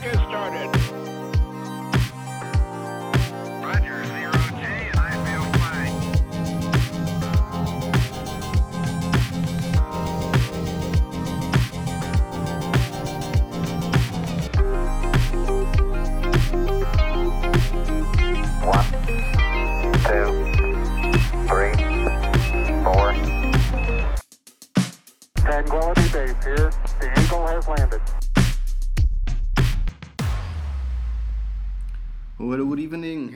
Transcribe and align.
motherfuckers. 0.00 0.27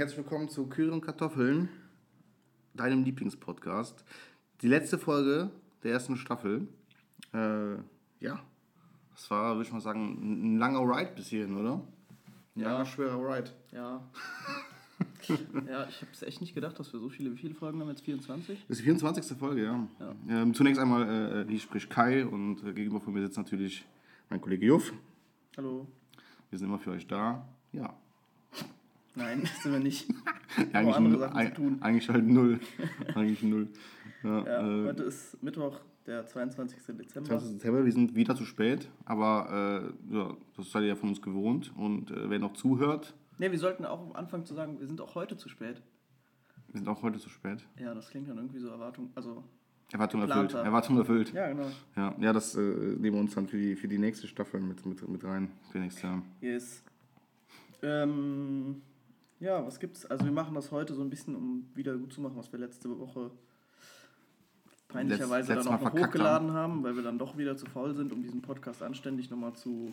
Herzlich 0.03 0.19
willkommen 0.19 0.49
zu 0.49 0.67
Kühe 0.67 0.91
und 0.91 1.03
Kartoffeln, 1.03 1.69
deinem 2.75 3.05
Lieblingspodcast. 3.05 4.05
Die 4.61 4.67
letzte 4.67 4.99
Folge 4.99 5.53
der 5.85 5.93
ersten 5.93 6.17
Staffel. 6.17 6.67
Äh, 7.33 7.75
ja, 8.19 8.43
das 9.13 9.31
war, 9.31 9.55
würde 9.55 9.63
ich 9.69 9.73
mal 9.73 9.81
sagen, 9.81 10.55
ein 10.55 10.59
langer 10.59 10.81
Ride 10.81 11.13
bis 11.15 11.29
hierhin, 11.29 11.57
oder? 11.57 11.75
Ein 12.57 12.61
Ja. 12.61 12.73
langer, 12.73 12.85
schwerer 12.87 13.17
Ride. 13.17 13.51
Ja. 13.71 14.03
ja, 15.69 15.87
ich 15.89 16.01
habe 16.01 16.11
es 16.13 16.23
echt 16.25 16.41
nicht 16.41 16.57
gedacht, 16.57 16.81
dass 16.81 16.93
wir 16.93 16.99
so 16.99 17.09
viele, 17.09 17.31
wie 17.33 17.39
viele 17.39 17.55
Folgen 17.55 17.79
haben 17.81 17.89
jetzt? 17.89 18.03
24? 18.03 18.59
Das 18.67 18.71
ist 18.71 18.81
die 18.81 18.85
24. 18.87 19.39
Folge, 19.39 19.63
ja. 19.63 19.87
Ähm, 20.29 20.53
zunächst 20.53 20.81
einmal, 20.81 21.45
äh, 21.47 21.49
hier 21.49 21.61
spricht 21.61 21.89
Kai 21.91 22.27
und 22.27 22.65
äh, 22.65 22.73
gegenüber 22.73 23.01
von 23.01 23.15
mir 23.15 23.23
sitzt 23.23 23.39
natürlich 23.39 23.87
mein 24.31 24.41
Kollege 24.41 24.67
Juff. 24.67 24.93
Hallo? 25.57 25.87
Wir 26.51 26.59
sind 26.59 26.67
immer 26.67 26.81
für 26.81 26.91
euch 26.91 27.07
da. 27.07 27.47
Ja. 27.71 27.97
Nein, 29.15 29.49
sind 29.63 29.73
wir 29.73 29.81
nicht. 29.81 30.09
Eigentlich, 30.73 30.97
andere 30.97 31.19
Sachen 31.19 31.47
zu 31.47 31.55
tun. 31.55 31.77
eigentlich 31.81 32.09
halt 32.09 32.27
null. 32.27 32.61
eigentlich 33.15 33.43
null. 33.43 33.69
Ja, 34.23 34.45
Ja, 34.45 34.83
äh, 34.83 34.87
heute 34.89 35.03
ist 35.05 35.43
Mittwoch, 35.43 35.81
der 36.07 36.27
22. 36.27 36.79
Dezember. 36.97 37.29
20. 37.29 37.51
September, 37.51 37.85
wir 37.85 37.93
sind 37.93 38.15
wieder 38.15 38.35
zu 38.37 38.45
spät, 38.45 38.89
aber 39.05 39.93
äh, 40.11 40.15
ja, 40.15 40.37
das 40.57 40.71
seid 40.71 40.83
ihr 40.83 40.89
ja 40.89 40.97
von 40.97 41.11
uns 41.11 41.21
gewohnt. 41.21 41.73
Und 41.77 42.11
äh, 42.11 42.31
wer 42.31 42.39
noch 42.39 42.55
zuhört, 42.55 43.15
Ne, 43.39 43.51
wir 43.51 43.59
sollten 43.59 43.85
auch 43.87 44.01
am 44.01 44.13
Anfang 44.13 44.45
zu 44.45 44.55
sagen, 44.55 44.79
wir 44.79 44.87
sind 44.87 45.01
auch 45.01 45.15
heute 45.15 45.37
zu 45.37 45.49
spät. 45.49 45.83
wir 46.69 46.79
sind 46.79 46.87
auch 46.87 47.03
heute 47.03 47.19
zu 47.19 47.29
spät. 47.31 47.67
Ja, 47.81 47.95
das 47.95 48.11
klingt 48.11 48.29
dann 48.29 48.37
irgendwie 48.37 48.61
so 48.61 48.69
Erwartung. 48.69 49.11
Also, 49.15 49.43
Erwartung 49.91 50.21
erfüllt. 50.21 50.55
Erwartung 50.55 50.99
erfüllt. 50.99 51.33
ja, 51.33 51.49
genau. 51.49 51.67
Ja, 51.97 52.15
ja 52.21 52.33
das 52.33 52.55
äh, 52.55 52.61
nehmen 52.61 53.15
wir 53.15 53.21
uns 53.21 53.35
dann 53.35 53.49
für 53.49 53.57
die, 53.57 53.75
für 53.75 53.89
die 53.89 53.99
nächste 53.99 54.29
Staffel 54.29 54.61
mit, 54.61 54.85
mit, 54.87 55.09
mit 55.09 55.25
rein. 55.25 55.51
Für 55.73 55.79
nächstes 55.79 56.03
Jahr. 56.03 56.23
Yes. 56.41 56.85
Ähm, 57.83 58.83
ja, 59.43 59.67
was 59.67 59.79
gibt's? 59.81 60.07
Also, 60.07 60.25
wir 60.25 60.33
machen 60.33 60.55
das 60.55 60.71
heute 60.71 60.95
so 60.95 61.03
ein 61.03 61.11
bisschen, 61.11 61.35
um 61.37 61.67
wieder 61.75 61.97
gut 61.97 62.13
zu 62.13 62.21
machen, 62.21 62.37
was 62.37 62.51
wir 62.53 62.59
letzte 62.61 62.89
Woche 62.99 63.31
peinlicherweise 64.89 65.53
Letzt- 65.55 65.67
dann 65.67 65.75
auch 65.75 65.81
noch 65.81 65.93
hochgeladen 65.93 66.53
haben. 66.53 66.83
weil 66.83 66.97
wir 66.97 67.03
dann 67.03 67.19
doch 67.19 67.37
wieder 67.39 67.57
zu 67.57 67.67
faul 67.67 67.95
sind, 67.95 68.13
um 68.13 68.23
diesen 68.23 68.43
Podcast 68.43 68.83
anständig 68.83 69.31
nochmal 69.31 69.55
zu 69.55 69.93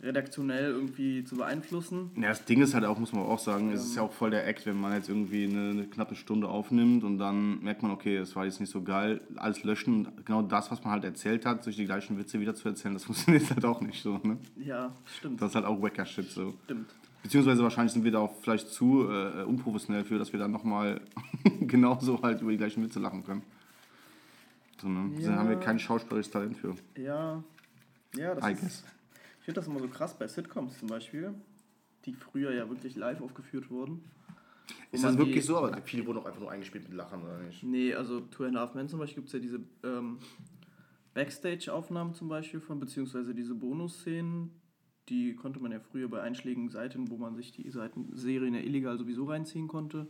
redaktionell 0.00 0.70
irgendwie 0.72 1.24
zu 1.24 1.36
beeinflussen. 1.36 2.10
Ja, 2.16 2.28
das 2.28 2.44
Ding 2.44 2.60
ist 2.60 2.74
halt 2.74 2.84
auch, 2.84 2.98
muss 2.98 3.12
man 3.14 3.22
auch 3.24 3.38
sagen, 3.38 3.72
es 3.72 3.82
ist 3.82 3.96
ja 3.96 4.02
auch 4.02 4.12
voll 4.12 4.30
der 4.30 4.46
Act, 4.46 4.66
wenn 4.66 4.76
man 4.78 4.92
jetzt 4.92 5.08
irgendwie 5.08 5.44
eine, 5.44 5.70
eine 5.70 5.86
knappe 5.86 6.14
Stunde 6.14 6.48
aufnimmt 6.48 7.02
und 7.02 7.16
dann 7.18 7.62
merkt 7.62 7.82
man, 7.82 7.90
okay, 7.92 8.18
es 8.18 8.36
war 8.36 8.44
jetzt 8.44 8.60
nicht 8.60 8.68
so 8.70 8.82
geil, 8.82 9.22
alles 9.36 9.64
löschen 9.64 10.04
und 10.06 10.26
genau 10.26 10.42
das, 10.42 10.70
was 10.70 10.84
man 10.84 10.92
halt 10.92 11.04
erzählt 11.04 11.46
hat, 11.46 11.64
sich 11.64 11.76
die 11.76 11.86
gleichen 11.86 12.18
Witze 12.18 12.38
wieder 12.40 12.54
zu 12.54 12.68
erzählen, 12.68 12.92
das 12.92 13.04
funktioniert 13.06 13.48
halt 13.50 13.64
auch 13.64 13.80
nicht 13.80 14.02
so, 14.02 14.18
ne? 14.22 14.36
Ja, 14.56 14.94
stimmt. 15.06 15.40
Das 15.40 15.48
ist 15.50 15.54
halt 15.54 15.64
auch 15.64 15.80
Wacker-Shit 15.80 16.30
so. 16.30 16.52
stimmt. 16.64 16.90
Beziehungsweise 17.26 17.60
wahrscheinlich 17.64 17.92
sind 17.92 18.04
wir 18.04 18.12
da 18.12 18.20
auch 18.20 18.36
vielleicht 18.40 18.68
zu 18.68 19.10
äh, 19.10 19.42
unprofessionell 19.42 20.04
für, 20.04 20.16
dass 20.16 20.32
wir 20.32 20.38
dann 20.38 20.52
nochmal 20.52 21.00
genauso 21.60 22.22
halt 22.22 22.40
über 22.40 22.52
die 22.52 22.56
gleichen 22.56 22.84
Witze 22.84 23.00
lachen 23.00 23.24
können. 23.24 23.42
So, 24.80 24.88
ne? 24.88 25.10
Da 25.16 25.20
Ja. 25.30 25.36
haben 25.36 25.48
wir 25.48 25.56
kein 25.56 25.80
schauspielerisches 25.80 26.30
Talent 26.32 26.56
für. 26.56 26.76
Ja, 26.96 27.42
ja, 28.16 28.32
das 28.36 28.48
I 28.48 28.52
ist, 28.52 28.60
guess. 28.60 28.84
ich 29.40 29.44
finde 29.44 29.58
das 29.60 29.66
immer 29.66 29.80
so 29.80 29.88
krass 29.88 30.16
bei 30.16 30.28
Sitcoms 30.28 30.78
zum 30.78 30.86
Beispiel, 30.86 31.34
die 32.04 32.12
früher 32.14 32.54
ja 32.54 32.68
wirklich 32.68 32.94
live 32.94 33.20
aufgeführt 33.20 33.70
wurden. 33.70 34.04
Ist 34.92 35.02
das 35.02 35.18
wirklich 35.18 35.34
die- 35.38 35.40
so? 35.40 35.56
Aber 35.56 35.76
viele 35.82 36.06
wurden 36.06 36.18
auch 36.18 36.26
einfach 36.26 36.38
nur 36.40 36.52
eingespielt 36.52 36.84
mit 36.88 36.96
Lachen, 36.96 37.22
oder 37.24 37.38
nicht? 37.38 37.60
Nee, 37.64 37.92
also 37.92 38.20
Two 38.20 38.44
and 38.44 38.56
a 38.56 38.60
Half 38.60 38.74
Men 38.74 38.88
zum 38.88 39.00
Beispiel 39.00 39.16
gibt 39.24 39.26
es 39.28 39.32
ja 39.32 39.40
diese 39.40 39.58
ähm, 39.82 40.18
Backstage-Aufnahmen 41.14 42.14
zum 42.14 42.28
Beispiel 42.28 42.60
von, 42.60 42.78
beziehungsweise 42.78 43.34
diese 43.34 43.56
Bonusszenen, 43.56 44.52
die 45.08 45.34
konnte 45.34 45.60
man 45.60 45.72
ja 45.72 45.80
früher 45.80 46.08
bei 46.08 46.20
einschlägigen 46.20 46.68
Seiten, 46.68 47.10
wo 47.10 47.16
man 47.16 47.36
sich 47.36 47.52
die 47.52 47.70
Seiten, 47.70 48.08
Serien 48.14 48.54
ja 48.54 48.60
illegal 48.60 48.98
sowieso 48.98 49.24
reinziehen 49.24 49.68
konnte, 49.68 50.06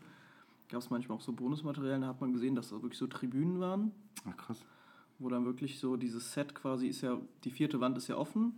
gab 0.69 0.81
es 0.81 0.91
manchmal 0.91 1.19
auch 1.19 1.23
so 1.23 1.33
Bonusmaterialien, 1.33 2.03
da 2.03 2.09
hat 2.09 2.21
man 2.21 2.33
gesehen, 2.33 2.55
dass 2.55 2.71
das 2.71 2.83
wirklich 2.83 2.99
so 2.99 3.07
Tribünen 3.07 3.61
waren, 3.61 3.93
Ach 4.29 4.37
krass. 4.37 4.65
wo 5.19 5.29
dann 5.29 5.45
wirklich 5.45 5.79
so 5.79 5.97
dieses 5.97 6.33
Set 6.33 6.55
quasi 6.55 6.89
ist 6.89 7.03
ja, 7.03 7.19
die 7.45 7.51
vierte 7.51 7.81
Wand 7.81 7.97
ist 7.99 8.09
ja 8.09 8.17
offen, 8.17 8.55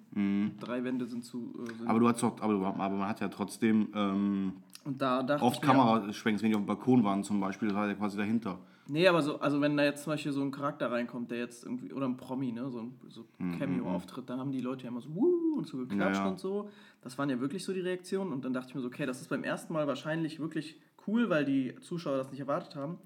drei 0.60 0.84
Wände 0.84 1.06
sind 1.06 1.24
zu... 1.24 1.54
Äh, 1.58 1.66
sind 1.66 1.80
Mhm. 1.82 1.88
Aber 1.88 2.00
du 2.00 2.08
hast 2.08 2.22
doch, 2.22 2.40
aber, 2.40 2.54
aber 2.54 2.96
man 2.96 3.08
hat 3.08 3.20
ja 3.20 3.28
trotzdem 3.28 3.88
ähm, 3.94 4.52
und 4.84 5.02
da 5.02 5.22
dachte 5.22 5.60
Kameraschwenks, 5.60 6.42
wenn 6.42 6.50
die 6.50 6.56
auf 6.56 6.62
dem 6.62 6.66
Balkon 6.66 7.04
waren 7.04 7.22
zum 7.22 7.40
Beispiel, 7.40 7.68
das 7.68 7.76
war 7.76 7.88
ja 7.88 7.94
quasi 7.94 8.16
dahinter. 8.16 8.58
Nee, 8.90 9.06
aber 9.06 9.20
so, 9.22 9.38
also 9.38 9.60
wenn 9.60 9.76
da 9.76 9.84
jetzt 9.84 10.04
zum 10.04 10.12
Beispiel 10.14 10.32
so 10.32 10.40
ein 10.42 10.50
Charakter 10.50 10.90
reinkommt, 10.90 11.30
der 11.30 11.38
jetzt 11.38 11.64
irgendwie, 11.64 11.92
oder 11.92 12.06
ein 12.06 12.16
Promi, 12.16 12.52
ne, 12.52 12.70
so 12.70 12.80
ein 12.80 12.98
so 13.08 13.26
Cameo-Auftritt, 13.58 14.28
dann 14.30 14.40
haben 14.40 14.50
die 14.50 14.60
Leute 14.62 14.84
ja 14.84 14.88
immer 14.90 15.02
so 15.02 15.14
Wuh 15.14 15.56
und 15.58 15.66
so 15.66 15.76
geklatscht 15.78 15.94
Mhm, 15.94 16.14
Ja, 16.14 16.24
ja. 16.24 16.28
und 16.30 16.38
so. 16.38 16.70
Das 17.02 17.18
waren 17.18 17.28
ja 17.28 17.38
wirklich 17.38 17.64
so 17.64 17.72
die 17.74 17.80
Reaktionen 17.80 18.32
und 18.32 18.44
dann 18.44 18.52
dachte 18.54 18.70
ich 18.70 18.74
mir 18.74 18.80
so, 18.80 18.88
okay, 18.88 19.04
das 19.04 19.20
ist 19.20 19.28
beim 19.28 19.44
ersten 19.44 19.72
Mal 19.74 19.86
wahrscheinlich 19.86 20.40
wirklich 20.40 20.80
cool, 21.06 21.28
weil 21.28 21.44
die 21.44 21.74
Zuschauer 21.80 22.16
das 22.16 22.30
nicht 22.30 22.40
erwartet 22.40 22.76
haben. 22.76 22.98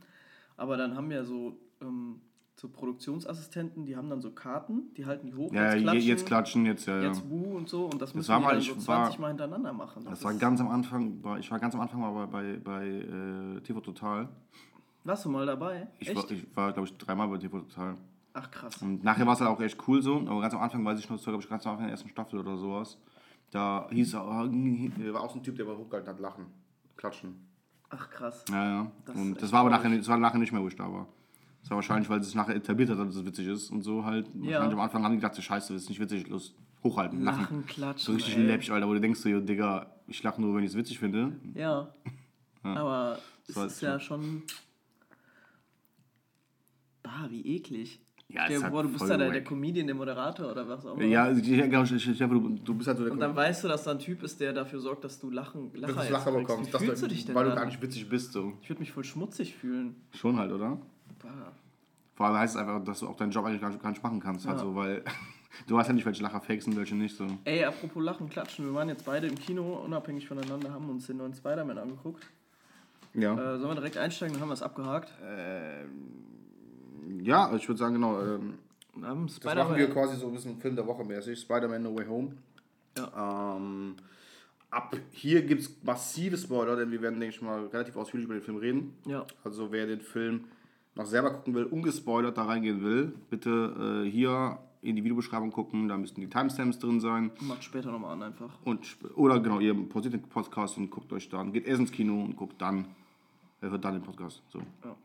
Aber 0.56 0.76
dann 0.76 0.96
haben 0.96 1.10
ja 1.10 1.24
so, 1.24 1.56
ähm, 1.80 2.20
so 2.54 2.68
Produktionsassistenten, 2.68 3.84
die 3.84 3.96
haben 3.96 4.08
dann 4.08 4.20
so 4.20 4.30
Karten, 4.30 4.92
die 4.96 5.04
halten 5.06 5.26
die 5.26 5.34
hoch, 5.34 5.52
Ja, 5.52 5.64
jetzt 5.64 5.74
je- 5.74 5.82
klatschen, 5.82 6.06
jetzt 6.08 6.26
klatschen, 6.26 6.66
jetzt, 6.66 6.86
ja, 6.86 6.98
ja. 7.00 7.08
jetzt 7.08 7.28
Wuh 7.28 7.56
und 7.56 7.68
so 7.68 7.86
und 7.86 8.00
das 8.00 8.14
müssen 8.14 8.28
war 8.28 8.38
die 8.38 8.44
mal- 8.44 8.52
dann 8.54 8.62
so 8.62 8.86
war- 8.86 9.04
20 9.06 9.18
Mal 9.18 9.28
hintereinander 9.28 9.72
machen. 9.72 10.04
Das 10.04 10.22
war 10.22 10.30
ist- 10.32 10.38
ganz 10.38 10.60
am 10.60 10.68
Anfang, 10.68 11.24
war- 11.24 11.38
ich 11.40 11.50
war 11.50 11.58
ganz 11.58 11.74
am 11.74 11.80
Anfang 11.80 12.00
mal 12.00 12.12
bei, 12.12 12.26
bei, 12.26 12.60
bei 12.62 12.86
äh, 13.56 13.60
TV 13.62 13.80
Total. 13.80 14.28
Warst 15.04 15.24
du 15.24 15.30
mal 15.30 15.46
dabei? 15.46 15.88
Ich 15.98 16.08
Echt? 16.08 16.16
war, 16.16 16.30
ich 16.30 16.56
war 16.56 16.72
glaube 16.72 16.88
ich, 16.88 16.96
dreimal 16.96 17.28
bei 17.28 17.38
TV 17.38 17.60
Total. 17.60 17.96
Ach 18.34 18.50
krass. 18.50 18.80
Und 18.80 19.04
nachher 19.04 19.26
war 19.26 19.34
es 19.34 19.40
halt 19.40 19.50
auch 19.50 19.60
echt 19.60 19.76
cool 19.86 20.00
so, 20.00 20.18
aber 20.20 20.40
ganz 20.40 20.54
am 20.54 20.60
Anfang 20.60 20.84
weiß 20.84 20.98
ich 20.98 21.08
noch, 21.08 21.16
das 21.16 21.26
war, 21.26 21.32
glaube 21.32 21.44
ich, 21.44 21.50
ganz 21.50 21.66
am 21.66 21.72
Anfang 21.72 21.86
der 21.86 21.92
ersten 21.92 22.08
Staffel 22.08 22.38
oder 22.38 22.56
sowas. 22.56 22.98
Da 23.50 23.86
hieß 23.90 24.14
er, 24.14 24.24
war 24.24 25.20
auch 25.20 25.30
so 25.30 25.38
ein 25.38 25.42
Typ, 25.42 25.56
der 25.56 25.66
mal 25.66 25.76
hochgehalten 25.76 26.08
hat, 26.08 26.20
lachen, 26.20 26.46
klatschen. 26.96 27.46
Ach 27.90 28.08
krass. 28.08 28.44
Ja, 28.48 28.64
ja. 28.64 28.92
Das 29.04 29.16
und 29.16 29.42
das 29.42 29.52
war 29.52 29.60
aber 29.60 29.70
nachher, 29.70 29.94
das 29.94 30.08
war 30.08 30.16
nachher 30.16 30.38
nicht 30.38 30.52
mehr, 30.52 30.62
wo 30.62 30.68
ich 30.68 30.76
da 30.76 30.90
war. 30.90 31.06
Das 31.60 31.70
war 31.70 31.76
wahrscheinlich, 31.76 32.08
weil 32.08 32.20
es 32.20 32.26
sich 32.26 32.34
nachher 32.34 32.56
etabliert 32.56 32.88
hat, 32.88 32.98
dass 32.98 33.14
es 33.14 33.24
witzig 33.24 33.46
ist 33.48 33.70
und 33.70 33.82
so 33.82 34.04
halt. 34.04 34.28
Ja. 34.34 34.52
Wahrscheinlich 34.52 34.72
am 34.72 34.80
Anfang 34.80 35.04
haben 35.04 35.12
die 35.12 35.18
gedacht, 35.18 35.34
so, 35.34 35.42
scheiße, 35.42 35.74
das 35.74 35.82
ist 35.82 35.88
nicht 35.90 36.00
witzig, 36.00 36.26
los, 36.28 36.54
hochhalten, 36.82 37.22
lachen. 37.22 37.42
Lachen, 37.42 37.66
klatschen. 37.66 38.06
So 38.06 38.12
richtig 38.12 38.36
ey. 38.36 38.46
läppisch, 38.46 38.70
Alter, 38.70 38.88
wo 38.88 38.94
du 38.94 39.00
denkst 39.00 39.20
so, 39.20 39.28
yo, 39.28 39.40
Digga, 39.40 39.86
ich 40.06 40.22
lache 40.22 40.40
nur, 40.40 40.54
wenn 40.56 40.64
ich 40.64 40.70
es 40.70 40.76
witzig 40.76 40.98
finde. 40.98 41.36
Ja. 41.54 41.92
Aber 42.62 43.18
es 43.46 43.56
war 43.56 43.66
ist 43.66 43.80
ja 43.82 44.00
schon. 44.00 44.42
Bah, 47.02 47.26
wie 47.30 47.56
eklig. 47.56 48.00
Ja, 48.32 48.42
halt 48.48 48.62
vor, 48.62 48.82
du 48.82 48.88
bist 48.88 49.08
da 49.08 49.16
der, 49.16 49.30
der. 49.30 49.44
Comedian, 49.44 49.86
der 49.86 49.94
Moderator 49.94 50.52
oder 50.52 50.66
was 50.66 50.86
auch 50.86 50.96
immer. 50.96 51.04
Ja, 51.04 51.30
ich, 51.30 51.42
du, 51.42 52.58
du 52.64 52.74
bist 52.74 52.88
halt 52.88 52.96
so 52.96 53.04
der 53.04 53.12
Und 53.12 53.20
dann 53.20 53.36
weißt 53.36 53.64
du, 53.64 53.68
dass 53.68 53.84
da 53.84 53.90
ein 53.90 53.98
Typ 53.98 54.22
ist, 54.22 54.40
der 54.40 54.54
dafür 54.54 54.80
sorgt, 54.80 55.04
dass 55.04 55.20
du 55.20 55.30
Lachen, 55.30 55.70
dass 55.72 55.82
Lacher, 55.82 55.92
du 55.92 56.00
jetzt 56.00 56.10
Lacher 56.10 56.32
bekommst, 56.32 56.68
Wie 56.68 56.72
dass 56.72 56.82
fühlst 56.82 57.02
du 57.02 57.06
dich 57.08 57.26
denn 57.26 57.34
weil 57.34 57.44
du 57.44 57.50
dann? 57.50 57.58
gar 57.58 57.66
nicht 57.66 57.82
witzig 57.82 58.08
bist. 58.08 58.32
So. 58.32 58.54
Ich 58.62 58.70
würde 58.70 58.80
mich 58.80 58.90
voll 58.90 59.04
schmutzig 59.04 59.54
fühlen. 59.54 59.96
Schon 60.14 60.38
halt, 60.38 60.50
oder? 60.50 60.78
Bah. 61.22 61.52
Vor 62.14 62.26
allem 62.26 62.38
heißt 62.38 62.54
es 62.54 62.60
einfach, 62.60 62.82
dass 62.84 63.00
du 63.00 63.08
auch 63.08 63.16
deinen 63.16 63.32
Job 63.32 63.44
eigentlich 63.44 63.60
gar 63.60 63.90
nicht, 63.90 64.02
machen 64.02 64.20
kannst. 64.20 64.46
Halt 64.46 64.60
so, 64.60 64.74
weil 64.74 65.02
du 65.66 65.74
weißt 65.74 65.88
ja 65.88 65.94
nicht, 65.94 66.06
welche 66.06 66.22
Lacher 66.22 66.40
fakes 66.40 66.66
und 66.66 66.76
welche 66.76 66.94
nicht. 66.94 67.14
So. 67.14 67.26
Ey, 67.44 67.64
apropos 67.64 68.02
Lachen, 68.02 68.30
Klatschen. 68.30 68.64
Wir 68.64 68.74
waren 68.74 68.88
jetzt 68.88 69.04
beide 69.04 69.26
im 69.26 69.34
Kino, 69.34 69.82
unabhängig 69.84 70.26
voneinander, 70.26 70.72
haben 70.72 70.88
uns 70.88 71.06
den 71.06 71.18
neuen 71.18 71.34
Spider-Man 71.34 71.76
angeguckt. 71.76 72.24
Ja. 73.12 73.34
Äh, 73.34 73.58
sollen 73.58 73.70
wir 73.70 73.74
direkt 73.74 73.98
einsteigen? 73.98 74.32
Dann 74.34 74.42
haben 74.42 74.48
wir 74.48 74.54
es 74.54 74.62
abgehakt. 74.62 75.12
Ja, 77.22 77.44
also 77.44 77.56
ich 77.56 77.68
würde 77.68 77.78
sagen, 77.78 77.94
genau. 77.94 78.20
Ähm, 78.20 78.54
haben 79.02 79.26
Das 79.26 79.42
machen 79.54 79.76
wir 79.76 79.90
quasi 79.90 80.16
so 80.16 80.26
ein 80.26 80.34
bisschen 80.34 80.58
Film 80.58 80.76
der 80.76 80.86
Woche 80.86 81.04
mäßig. 81.04 81.40
Spider-Man 81.40 81.82
No 81.82 81.96
Way 81.96 82.06
Home. 82.06 82.32
Ähm, 83.16 83.94
ab 84.70 84.96
hier 85.12 85.42
gibt 85.42 85.62
es 85.62 85.82
massive 85.82 86.36
Spoiler, 86.36 86.76
denn 86.76 86.90
wir 86.90 87.00
werden, 87.00 87.18
denke 87.20 87.34
ich 87.34 87.42
mal, 87.42 87.66
relativ 87.66 87.96
ausführlich 87.96 88.26
über 88.26 88.34
den 88.34 88.42
Film 88.42 88.58
reden. 88.58 88.94
Ja. 89.06 89.26
Also 89.44 89.72
wer 89.72 89.86
den 89.86 90.00
Film 90.00 90.44
noch 90.94 91.06
selber 91.06 91.32
gucken 91.32 91.54
will, 91.54 91.64
ungespoilert 91.64 92.36
da 92.36 92.44
reingehen 92.44 92.82
will, 92.82 93.14
bitte 93.30 94.04
äh, 94.04 94.10
hier 94.10 94.58
in 94.82 94.96
die 94.96 95.04
Videobeschreibung 95.04 95.52
gucken, 95.52 95.88
da 95.88 95.96
müssten 95.96 96.20
die 96.20 96.28
Timestamps 96.28 96.78
drin 96.78 97.00
sein. 97.00 97.30
Macht 97.40 97.62
später 97.62 97.92
nochmal 97.92 98.12
an 98.14 98.22
einfach. 98.24 98.50
Und, 98.64 98.80
oder 99.14 99.38
genau, 99.40 99.60
ihr 99.60 99.74
pausiert 99.88 100.14
den 100.14 100.22
Podcast 100.22 100.76
und 100.76 100.90
guckt 100.90 101.12
euch 101.12 101.28
dann, 101.28 101.52
geht 101.52 101.66
erst 101.66 101.80
ins 101.80 101.92
Kino 101.92 102.20
und 102.20 102.36
guckt 102.36 102.60
dann, 102.60 102.86
er 103.60 103.70
wird 103.70 103.84
dann 103.84 103.94
den 103.94 104.02
Podcast. 104.02 104.42
So. 104.50 104.58
Ja. 104.58 104.96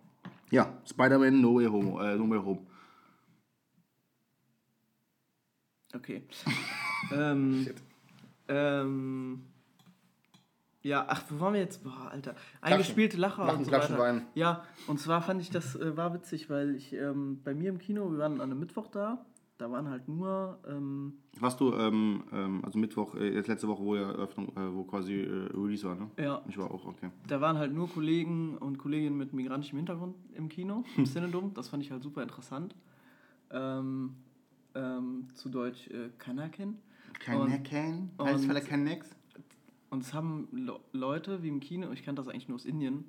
Ja, 0.52 0.74
Spider-Man 0.86 1.42
No 1.42 1.56
Way 1.56 1.66
Home. 1.66 2.14
Äh, 2.14 2.16
no 2.18 2.30
Way 2.30 2.40
Home. 2.40 2.68
Okay. 5.94 6.24
ähm, 7.12 7.68
Ähm, 8.50 9.44
ja, 10.82 11.06
ach, 11.10 11.24
wo 11.30 11.40
waren 11.42 11.54
wir 11.54 11.60
jetzt? 11.60 11.84
Boah, 11.84 12.10
Alter. 12.12 12.36
Eingespielte 12.62 13.18
Lacher 13.18 13.46
Lachen, 13.46 13.60
und 13.60 13.66
so 13.66 13.72
Klatschen. 13.72 13.98
Weinen. 13.98 14.26
Ja, 14.36 14.64
und 14.88 15.00
zwar 15.00 15.22
fand 15.22 15.42
ich 15.42 15.50
das 15.50 15.76
äh, 15.76 15.98
war 15.98 16.14
witzig, 16.14 16.50
weil 16.50 16.76
ich 16.76 16.94
ähm, 16.94 17.42
bei 17.44 17.54
mir 17.54 17.70
im 17.70 17.78
Kino, 17.78 18.10
wir 18.10 18.20
waren 18.20 18.36
an 18.40 18.52
einem 18.52 18.60
Mittwoch 18.60 18.88
da, 18.88 19.26
da 19.58 19.72
waren 19.72 19.90
halt 19.90 20.08
nur, 20.08 20.60
ähm, 20.68 21.14
Warst 21.40 21.60
du, 21.60 21.74
ähm, 21.74 22.24
ähm, 22.32 22.64
also 22.64 22.78
Mittwoch, 22.80 23.16
äh, 23.16 23.34
jetzt 23.34 23.48
letzte 23.48 23.68
Woche, 23.68 23.84
wo 23.84 23.96
ja 23.96 24.04
Eröffnung, 24.12 24.50
äh, 24.56 24.74
wo 24.74 24.84
quasi 24.84 25.14
äh, 25.22 25.48
Release 25.54 25.88
war, 25.88 25.96
ne? 25.96 26.10
ja, 26.18 26.42
Ich 26.48 26.58
war 26.58 26.70
auch, 26.72 26.86
okay. 26.86 27.10
da 27.28 27.42
waren 27.42 27.58
halt 27.58 27.74
nur 27.74 27.90
Kollegen 27.90 28.58
und 28.58 28.78
Kolleginnen 28.78 29.18
mit 29.18 29.34
migrantischem 29.34 29.78
Hintergrund 29.78 30.16
im 30.36 30.50
Kino, 30.50 30.84
im 30.96 31.06
Cinedom. 31.06 31.54
Das 31.54 31.70
fand 31.70 31.84
ich 31.84 31.92
halt 31.92 32.04
super 32.04 32.22
interessant. 32.24 32.76
Ähm, 33.52 34.16
ähm, 34.76 35.28
zu 35.34 35.50
Deutsch 35.50 35.88
äh, 35.90 36.10
Kanaken. 36.18 36.78
Und- 37.28 38.28
Heißt 38.28 38.46
vielleicht 38.46 38.68
kein 38.68 38.84
Nex? 38.84 39.16
Und 39.90 40.02
es 40.04 40.14
haben 40.14 40.48
Le 40.52 40.80
Leute 40.92 41.42
wie 41.44 41.48
im 41.48 41.60
Kino, 41.62 41.92
ich 41.92 42.04
kannte 42.04 42.22
das 42.22 42.28
eigentlich 42.28 42.48
nur 42.50 42.56
aus 42.56 42.66
Indien, 42.66 43.06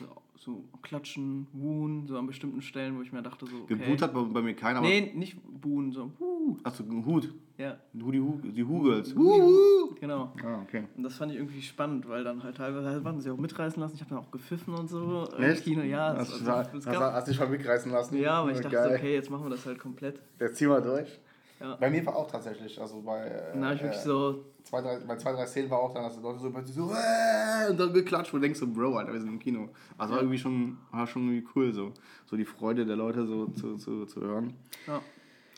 so, 0.00 0.06
so 0.40 0.64
klatschen, 0.80 1.46
wuhen, 1.52 2.06
so 2.06 2.16
an 2.16 2.26
bestimmten 2.26 2.62
Stellen, 2.62 2.96
wo 2.96 3.02
ich 3.02 3.12
mir 3.12 3.22
dachte, 3.22 3.44
so. 3.44 3.58
Okay. 3.64 3.76
Gebuht 3.76 4.00
hat 4.00 4.14
bei, 4.14 4.22
bei 4.22 4.40
mir 4.40 4.54
keiner. 4.54 4.80
Nee, 4.80 5.12
nicht 5.14 5.36
buhen, 5.60 5.92
so. 5.92 6.10
Wuh. 6.18 6.56
Achso, 6.62 6.82
ein 6.82 7.04
Hut. 7.04 7.32
Ja, 7.58 7.76
Hu, 8.02 8.10
die 8.10 8.20
Hu, 8.20 8.40
die 8.42 8.64
Hu-Girls. 8.64 9.14
Huhu. 9.14 9.94
genau. 10.00 10.32
Ah, 10.42 10.62
okay. 10.62 10.84
Und 10.96 11.02
das 11.02 11.16
fand 11.16 11.32
ich 11.32 11.36
irgendwie 11.36 11.60
spannend, 11.60 12.08
weil 12.08 12.24
dann 12.24 12.42
halt 12.42 12.56
teilweise 12.56 13.04
waren 13.04 13.20
sie 13.20 13.30
auch 13.30 13.36
mitreißen 13.36 13.82
lassen. 13.82 13.96
Ich 13.96 14.00
habe 14.00 14.14
dann 14.14 14.18
auch 14.20 14.30
gepfiffen 14.30 14.72
und 14.74 14.88
so 14.88 15.28
Echt? 15.38 15.64
Kino. 15.64 15.82
Ja, 15.82 16.14
Hast, 16.16 16.32
also, 16.32 16.44
es 16.78 16.86
hast, 16.86 16.86
gab, 16.86 17.12
hast 17.12 17.28
dich 17.28 17.36
schon 17.36 17.50
mitreißen 17.50 17.92
lassen? 17.92 18.16
ja, 18.16 18.40
aber 18.40 18.52
ich 18.52 18.60
dachte, 18.60 18.70
so, 18.82 18.88
Geil. 18.88 18.96
okay, 18.96 19.14
jetzt 19.14 19.30
machen 19.30 19.44
wir 19.44 19.50
das 19.50 19.66
halt 19.66 19.78
komplett. 19.78 20.22
Jetzt 20.38 20.56
ziehen 20.56 20.70
wir 20.70 20.80
durch. 20.80 21.20
Ja. 21.60 21.76
Bei 21.76 21.90
mir 21.90 22.04
war 22.06 22.16
auch 22.16 22.30
tatsächlich, 22.30 22.80
also 22.80 23.02
bei, 23.02 23.30
habe 23.54 23.74
ich 23.74 23.82
wirklich 23.82 24.00
äh, 24.00 24.04
so, 24.04 24.44
zwei, 24.64 24.80
drei, 24.80 24.98
bei 25.00 25.16
zwei, 25.16 25.32
drei 25.32 25.46
Szenen 25.46 25.70
war 25.70 25.78
auch 25.80 25.92
dann, 25.92 26.04
dass 26.04 26.16
die 26.16 26.22
Leute 26.22 26.38
so 26.38 26.50
plötzlich 26.50 26.74
so 26.74 26.90
äh, 26.90 27.70
und 27.70 27.78
dann 27.78 27.92
geklatscht 27.92 28.32
und 28.32 28.40
denkst 28.40 28.58
so, 28.58 28.66
Bro, 28.66 28.96
Alter, 28.96 29.12
wir 29.12 29.20
sind 29.20 29.28
im 29.28 29.38
Kino. 29.38 29.68
Also 29.98 30.14
war 30.14 30.20
irgendwie 30.20 30.38
schon, 30.38 30.78
war 30.90 31.06
schon 31.06 31.28
irgendwie 31.28 31.46
cool, 31.54 31.72
so, 31.72 31.92
so 32.24 32.36
die 32.36 32.46
Freude 32.46 32.86
der 32.86 32.96
Leute 32.96 33.26
so 33.26 33.46
zu, 33.48 33.76
zu, 33.76 34.06
zu 34.06 34.20
hören. 34.20 34.54
ja. 34.86 35.00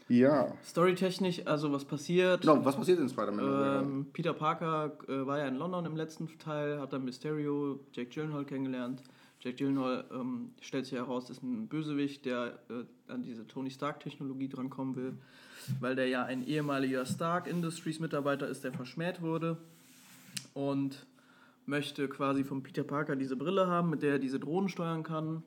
Ja. 0.09 0.53
Storytechnisch, 0.63 1.47
also 1.47 1.73
was 1.73 1.87
passiert. 1.87 2.43
Genau, 2.43 2.63
was 2.63 2.77
passiert 2.77 2.99
in 2.99 3.09
Spider-Man? 3.09 3.83
Ähm, 3.83 4.07
Peter 4.13 4.35
Parker 4.35 4.93
äh, 5.09 5.27
war 5.27 5.39
ja 5.39 5.47
in 5.47 5.57
London 5.57 5.87
im 5.87 5.97
letzten 5.97 6.29
Teil, 6.39 6.81
hat 6.81 6.93
dann 6.93 7.05
Mysterio, 7.05 7.81
Jack 7.93 8.11
Gyllenhaal 8.11 8.45
kennengelernt. 8.45 9.03
Jack 9.43 9.57
Gyllenhaal 9.57 10.05
ähm, 10.13 10.53
stellt 10.61 10.87
sich 10.87 10.97
heraus, 10.97 11.29
ist 11.29 11.43
ein 11.43 11.67
Bösewicht, 11.67 12.25
der 12.27 12.61
äh, 12.71 13.13
an 13.13 13.23
diese 13.23 13.45
Tony 13.47 13.71
Stark-Technologie 13.71 14.49
drankommen 14.49 14.95
will, 14.95 15.19
weil 15.81 15.97
der 15.97 16.07
ja 16.07 16.25
ein 16.25 16.47
ehemaliger 16.47 17.05
Stark 17.05 17.49
Industries-Mitarbeiter 17.49 18.47
ist, 18.47 18.63
der 18.63 18.73
verschmäht 18.73 19.21
wurde 19.21 19.57
und 20.55 21.07
möchte 21.67 22.09
quasi 22.09 22.45
von 22.45 22.63
Peter 22.63 22.85
Parker 22.85 23.17
diese 23.17 23.35
Brille 23.35 23.67
haben, 23.67 23.91
mit 23.91 24.03
der 24.03 24.13
er 24.13 24.19
diese 24.21 24.39
Drohnen 24.39 24.69
steuern 24.69 25.03
kann. 25.03 25.43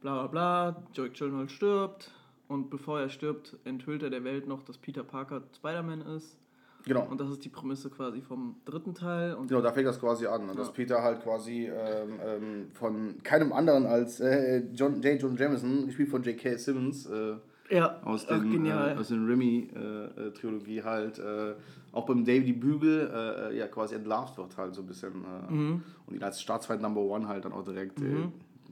Bla 0.00 0.14
bla 0.14 0.26
bla. 0.28 0.82
Jack 0.94 1.12
Gyllenhaal 1.12 1.50
stirbt 1.50 2.12
und 2.48 2.70
bevor 2.70 3.00
er 3.00 3.10
stirbt, 3.10 3.56
enthüllt 3.64 4.02
er 4.02 4.10
der 4.10 4.24
Welt 4.24 4.46
noch, 4.46 4.62
dass 4.62 4.78
Peter 4.78 5.04
Parker 5.04 5.42
Spider-Man 5.54 6.00
ist. 6.00 6.38
Genau. 6.86 7.06
Und 7.10 7.20
das 7.20 7.28
ist 7.30 7.44
die 7.44 7.50
Prämisse 7.50 7.90
quasi 7.90 8.22
vom 8.22 8.56
dritten 8.64 8.94
Teil. 8.94 9.34
Und 9.34 9.48
Genau, 9.48 9.60
da 9.60 9.72
fängt 9.72 9.86
das 9.86 10.00
quasi 10.00 10.26
an, 10.26 10.46
ne? 10.46 10.54
dass 10.54 10.68
Ja. 10.68 10.72
Peter 10.72 11.02
halt 11.02 11.22
quasi 11.22 11.66
ähm, 11.66 12.18
ähm, 12.24 12.66
von 12.72 13.22
keinem 13.22 13.52
anderen 13.52 13.84
als 13.84 14.20
äh, 14.20 14.62
John, 14.72 15.02
J. 15.02 15.20
John 15.20 15.36
Jameson, 15.36 15.86
gespielt 15.86 16.08
von 16.08 16.22
J.K. 16.22 16.56
Simmons, 16.56 17.04
äh, 17.06 17.34
ja, 17.68 18.00
aus 18.04 18.26
ach, 18.30 18.38
den, 18.38 18.52
genial. 18.52 18.92
äh, 18.96 18.98
aus 18.98 19.08
den 19.08 19.26
Remy-Trilogie 19.26 20.82
halt, 20.82 21.18
äh, 21.18 21.54
auch 21.92 22.06
beim 22.06 22.24
David 22.24 22.60
Bügel 22.60 23.10
äh, 23.12 23.48
äh, 23.54 23.58
ja 23.58 23.66
quasi 23.68 23.94
entlarvt 23.94 24.36
wird 24.38 24.56
halt 24.56 24.74
so 24.74 24.82
ein 24.82 24.86
bisschen. 24.86 25.24
Äh, 25.24 25.52
Mhm. 25.52 25.82
Und 26.06 26.14
ihn 26.14 26.22
als 26.22 26.40
Staatsfeind 26.40 26.80
Number 26.82 27.00
One 27.00 27.26
halt 27.26 27.44
dann 27.44 27.52
auch 27.52 27.64
direkt 27.64 28.00
äh, 28.00 28.28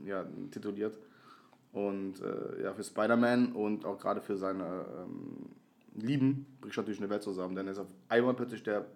ja, 0.07 0.25
tituliert. 0.53 0.99
Und 1.73 2.21
äh, 2.21 2.63
ja, 2.63 2.73
für 2.73 2.85
Spider-Man 2.85 3.53
und 3.53 3.85
auch 3.85 3.99
gerade 3.99 4.21
für 4.21 4.37
seine 4.37 4.63
ähm, 4.65 5.47
Lieben 5.95 6.47
bricht 6.61 6.77
natürlich 6.77 7.01
eine 7.01 7.11
Welt 7.11 7.23
zusammen, 7.23 7.55
denn 7.55 7.67
er 7.67 7.73
ist 7.73 7.79
auf 7.79 7.87
einmal 8.09 8.35
plötzlich 8.35 8.63
der 8.63 8.87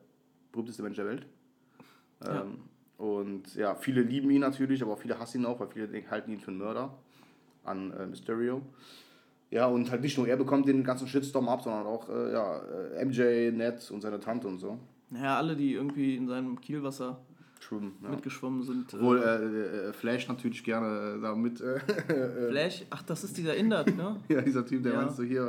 berühmteste 0.53 0.83
Mensch 0.83 0.97
der 0.97 1.07
Welt. 1.07 1.27
Ja. 2.25 2.43
Ähm, 2.43 2.59
und 2.97 3.55
ja, 3.55 3.77
viele 3.77 4.03
lieben 4.03 4.31
ihn 4.31 4.41
natürlich, 4.41 4.83
aber 4.83 4.95
auch 4.95 4.99
viele 4.99 5.19
hassen 5.19 5.41
ihn 5.41 5.47
auch, 5.47 5.61
weil 5.61 5.69
viele 5.69 5.89
halten 6.11 6.33
ihn 6.33 6.41
für 6.41 6.51
einen 6.51 6.59
Mörder 6.59 6.99
an 7.65 7.93
äh, 7.93 8.07
Mysterio. 8.07 8.63
Ja, 9.51 9.67
und 9.67 9.91
halt 9.91 10.03
nicht 10.03 10.19
nur 10.19 10.29
er 10.29 10.37
bekommt 10.37 10.69
den 10.69 10.85
ganzen 10.85 11.07
Shitstorm 11.07 11.49
ab, 11.49 11.63
sondern 11.63 11.87
auch 11.87 12.09
äh, 12.09 12.33
ja, 12.33 12.59
äh, 12.59 13.05
MJ, 13.05 13.51
Ned 13.53 13.91
und 13.91 14.01
seine 14.01 14.21
Tante 14.21 14.49
und 14.49 14.59
so. 14.59 14.79
naja, 15.11 15.37
alle, 15.37 15.57
die 15.57 15.73
irgendwie 15.73 16.17
in 16.17 16.27
seinem 16.27 16.61
Kielwasser 16.61 17.21
Schwimmen. 17.61 17.97
Ja. 18.03 18.11
mitgeschwommen 18.11 18.63
sind. 18.63 18.95
Obwohl 18.95 19.19
äh, 19.19 19.23
äh, 19.23 19.89
äh, 19.89 19.93
Flash 19.93 20.29
natürlich 20.29 20.63
gerne 20.65 21.17
äh, 21.17 21.21
da 21.21 21.35
mit. 21.35 21.61
Äh, 21.61 21.81
Flash, 22.51 22.85
ach, 22.91 23.03
das 23.03 23.25
ist 23.25 23.37
dieser 23.37 23.55
Inder, 23.57 23.85
ne? 23.85 24.21
ja, 24.29 24.41
dieser 24.41 24.65
Typ, 24.65 24.83
der 24.83 24.93
Ja. 24.93 25.03
meinst 25.03 25.19
du 25.19 25.23
hier. 25.25 25.43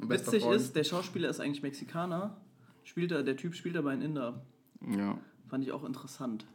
Äh, 0.00 0.08
Witzig 0.08 0.42
Freund. 0.42 0.56
ist, 0.56 0.76
der 0.76 0.84
Schauspieler 0.84 1.28
ist 1.28 1.40
eigentlich 1.40 1.62
Mexikaner. 1.62 2.36
Spielt 2.84 3.12
er, 3.12 3.22
der 3.22 3.36
Typ 3.36 3.54
spielt 3.54 3.76
aber 3.76 3.90
ein 3.90 4.02
Inder. 4.02 4.42
Ja. 4.90 5.18
Fand 5.48 5.64
ich 5.64 5.72
auch 5.72 5.84
interessant. 5.84 6.46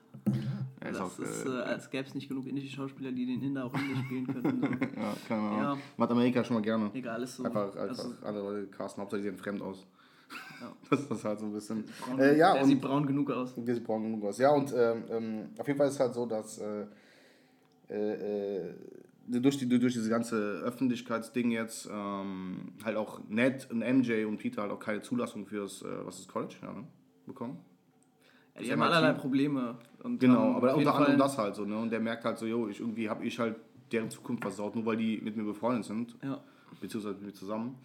Er 0.80 0.92
ist 0.92 1.00
das 1.00 1.02
auch, 1.02 1.20
ist, 1.20 1.46
äh, 1.46 1.50
äh, 1.50 1.62
als 1.62 1.90
gäbe 1.90 2.08
es 2.08 2.16
nicht 2.16 2.28
genug 2.30 2.48
indische 2.48 2.70
Schauspieler, 2.70 3.12
die 3.12 3.26
den 3.26 3.42
Inder 3.42 3.66
auch 3.66 3.74
Indisch 3.74 4.00
spielen 4.06 4.28
könnten. 4.28 4.62
So. 4.62 4.68
ja, 5.00 5.16
keine 5.28 5.42
Ahnung. 5.42 5.60
Ja. 5.60 5.78
Macht 5.98 6.12
Amerika 6.12 6.44
schon 6.44 6.56
mal 6.56 6.62
gerne. 6.62 6.90
Egal, 6.94 7.24
ist 7.24 7.36
so. 7.36 7.44
Einfach, 7.44 7.76
einfach 7.76 7.82
also, 7.82 8.14
andere 8.24 8.44
Leute 8.44 8.68
casten, 8.68 9.02
Hauptsache 9.02 9.22
die 9.22 9.28
sehen 9.30 9.38
fremd 9.38 9.62
aus. 9.62 9.86
Das 10.90 11.02
ist 11.10 11.24
halt 11.24 11.40
so 11.40 11.46
ein 11.46 11.54
bisschen. 11.54 11.84
braun, 12.06 12.20
Äh, 12.20 12.38
ja, 12.38 12.54
der 12.54 12.64
und 12.64 12.68
sieht 12.70 12.82
braun 12.82 13.06
genug 13.06 13.30
aus. 13.32 13.54
der 13.56 13.76
sieht 13.76 13.84
braun 13.84 14.04
genug 14.04 14.24
aus. 14.26 14.38
Ja, 14.40 14.52
und 14.52 14.74
ähm, 14.76 15.04
ähm, 15.10 15.50
auf 15.58 15.68
jeden 15.68 15.78
Fall 15.78 15.88
ist 15.88 15.94
es 15.96 16.00
halt 16.00 16.14
so, 16.14 16.26
dass 16.26 16.58
äh, 16.60 16.86
äh, 17.90 18.66
äh, 18.68 18.74
durch, 19.28 19.58
die, 19.58 19.68
durch 19.68 19.94
dieses 19.94 20.10
ganze 20.10 20.36
Öffentlichkeitsding 20.64 21.52
jetzt 21.52 21.88
ähm, 21.92 22.74
halt 22.84 22.98
auch 22.98 23.20
Ned 23.30 23.68
und 23.72 23.80
MJ 23.80 24.26
und 24.26 24.38
Peter 24.38 24.64
halt 24.64 24.72
auch 24.72 24.80
keine 24.80 25.02
Zulassung 25.02 25.46
fürs, 25.46 25.82
äh, 25.84 25.88
was 26.06 26.20
ist 26.20 26.28
College, 26.28 26.56
ja, 26.62 26.74
ne? 26.74 26.84
bekommen. 27.26 27.60
Ja, 28.56 28.62
die 28.62 28.72
haben 28.72 28.82
allerlei 28.82 29.14
Probleme. 29.14 29.78
Genau, 30.18 30.56
aber 30.56 30.76
unter 30.76 30.96
anderem 30.96 31.18
das 31.18 31.38
halt 31.38 31.56
so, 31.56 31.66
ne? 31.66 31.78
Und 31.78 31.92
der 31.92 32.00
merkt 32.00 32.26
halt 32.26 32.38
so, 32.38 32.46
jo, 32.46 32.68
ich, 32.68 32.80
irgendwie 32.80 33.10
habe 33.10 33.24
ich 33.26 33.38
halt 33.38 33.56
deren 33.92 34.10
Zukunft 34.10 34.42
versaut, 34.44 34.76
nur 34.76 34.86
weil 34.86 34.98
die 34.98 35.20
mit 35.22 35.36
mir 35.38 35.44
befreundet 35.44 35.86
sind, 35.86 36.16
Ja. 36.24 36.42
beziehungsweise 36.82 37.16
mit 37.16 37.26
mir 37.28 37.34
zusammen. 37.34 37.76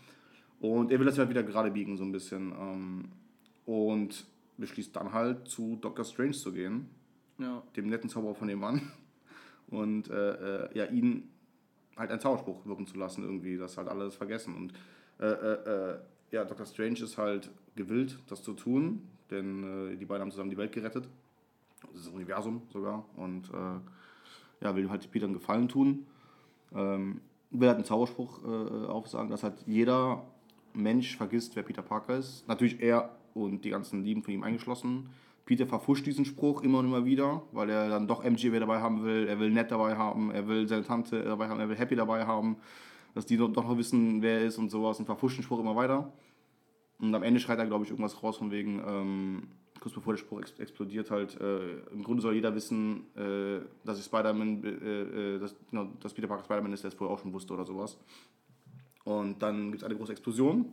Und 0.60 0.90
er 0.90 0.98
will 0.98 1.06
das 1.06 1.18
halt 1.18 1.28
wieder 1.28 1.42
gerade 1.42 1.70
biegen, 1.70 1.96
so 1.96 2.04
ein 2.04 2.12
bisschen. 2.12 2.52
Ähm, 2.52 3.04
und 3.66 4.26
beschließt 4.58 4.94
dann 4.94 5.12
halt 5.12 5.48
zu 5.48 5.76
Doctor 5.80 6.04
Strange 6.04 6.32
zu 6.32 6.52
gehen, 6.52 6.88
Ja. 7.38 7.62
dem 7.76 7.88
netten 7.88 8.08
Zauberer 8.08 8.34
von 8.34 8.48
dem 8.48 8.60
Mann, 8.60 8.80
und 9.68 10.08
äh, 10.10 10.66
äh, 10.66 10.78
ja, 10.78 10.84
ihn 10.86 11.28
halt 11.96 12.10
einen 12.10 12.20
Zauberspruch 12.20 12.64
wirken 12.66 12.86
zu 12.86 12.96
lassen, 12.98 13.24
irgendwie, 13.24 13.56
das 13.56 13.76
halt 13.76 13.88
alles 13.88 14.14
vergessen. 14.14 14.54
Und 14.54 14.72
äh, 15.18 15.26
äh, 15.26 15.92
äh, 15.92 15.98
ja, 16.30 16.44
Doctor 16.44 16.66
Strange 16.66 17.00
ist 17.00 17.18
halt 17.18 17.50
gewillt, 17.74 18.18
das 18.28 18.42
zu 18.42 18.52
tun, 18.52 19.02
denn 19.30 19.92
äh, 19.92 19.96
die 19.96 20.04
beiden 20.04 20.22
haben 20.22 20.30
zusammen 20.30 20.50
die 20.50 20.56
Welt 20.56 20.72
gerettet, 20.72 21.08
das 21.92 22.08
Universum 22.08 22.62
sogar, 22.72 23.04
und 23.16 23.50
ja, 24.60 24.74
will 24.76 24.88
halt 24.88 25.10
Peter 25.10 25.24
einen 25.26 25.34
Gefallen 25.34 25.68
tun. 25.68 26.06
Ähm, 26.74 27.20
will 27.50 27.68
halt 27.68 27.76
einen 27.76 27.84
Zauberspruch 27.84 28.42
aufsagen, 28.44 29.30
dass 29.30 29.42
halt 29.42 29.62
jeder 29.66 30.24
Mensch 30.74 31.16
vergisst, 31.16 31.56
wer 31.56 31.62
Peter 31.62 31.82
Parker 31.82 32.16
ist. 32.16 32.46
Natürlich 32.48 32.80
er 32.80 33.16
und 33.34 33.64
die 33.64 33.70
ganzen 33.70 34.04
Lieben 34.04 34.22
von 34.22 34.34
ihm 34.34 34.42
eingeschlossen. 34.42 35.10
Peter 35.46 35.66
verfuscht 35.66 36.06
diesen 36.06 36.24
Spruch 36.24 36.62
immer 36.62 36.78
und 36.78 36.86
immer 36.86 37.04
wieder, 37.04 37.42
weil 37.52 37.68
er 37.68 37.88
dann 37.88 38.06
doch 38.08 38.24
MJ 38.24 38.46
wieder 38.46 38.60
dabei 38.60 38.80
haben 38.80 39.04
will. 39.04 39.26
Er 39.28 39.38
will 39.38 39.50
Ned 39.50 39.70
dabei 39.70 39.96
haben, 39.96 40.30
er 40.30 40.48
will 40.48 40.66
seine 40.66 40.84
Tante 40.84 41.22
dabei 41.22 41.48
haben, 41.48 41.60
er 41.60 41.68
will 41.68 41.76
Happy 41.76 41.96
dabei 41.96 42.24
haben, 42.26 42.56
dass 43.14 43.26
die 43.26 43.36
doch 43.36 43.50
noch 43.50 43.76
wissen, 43.76 44.22
wer 44.22 44.40
er 44.40 44.46
ist 44.46 44.58
und 44.58 44.70
sowas 44.70 44.98
und 44.98 45.06
verfuscht 45.06 45.36
den 45.36 45.44
Spruch 45.44 45.60
immer 45.60 45.76
weiter. 45.76 46.12
Und 46.98 47.14
am 47.14 47.22
Ende 47.22 47.40
schreit 47.40 47.58
er, 47.58 47.66
glaube 47.66 47.84
ich, 47.84 47.90
irgendwas 47.90 48.22
raus 48.22 48.38
von 48.38 48.50
wegen, 48.50 48.82
ähm, 48.86 49.42
kurz 49.80 49.94
bevor 49.94 50.14
der 50.14 50.18
Spruch 50.18 50.40
ex 50.40 50.58
explodiert, 50.58 51.10
halt, 51.10 51.38
äh, 51.40 51.78
im 51.92 52.02
Grunde 52.02 52.22
soll 52.22 52.34
jeder 52.34 52.54
wissen, 52.54 53.04
äh, 53.14 53.60
dass 53.84 53.98
ich 53.98 54.06
Spider-Man, 54.06 54.64
äh, 54.64 54.68
äh, 54.68 55.38
dass, 55.38 55.54
genau, 55.70 55.88
dass 56.00 56.14
Peter 56.14 56.28
Parker 56.28 56.44
Spider-Man 56.44 56.72
ist, 56.72 56.84
der 56.84 56.88
es 56.88 56.94
vorher 56.94 57.14
auch 57.14 57.20
schon 57.20 57.32
wusste 57.32 57.52
oder 57.52 57.66
sowas. 57.66 57.98
Und 59.04 59.42
dann 59.42 59.70
gibt 59.70 59.82
es 59.82 59.84
eine 59.84 59.96
große 59.96 60.12
Explosion. 60.12 60.66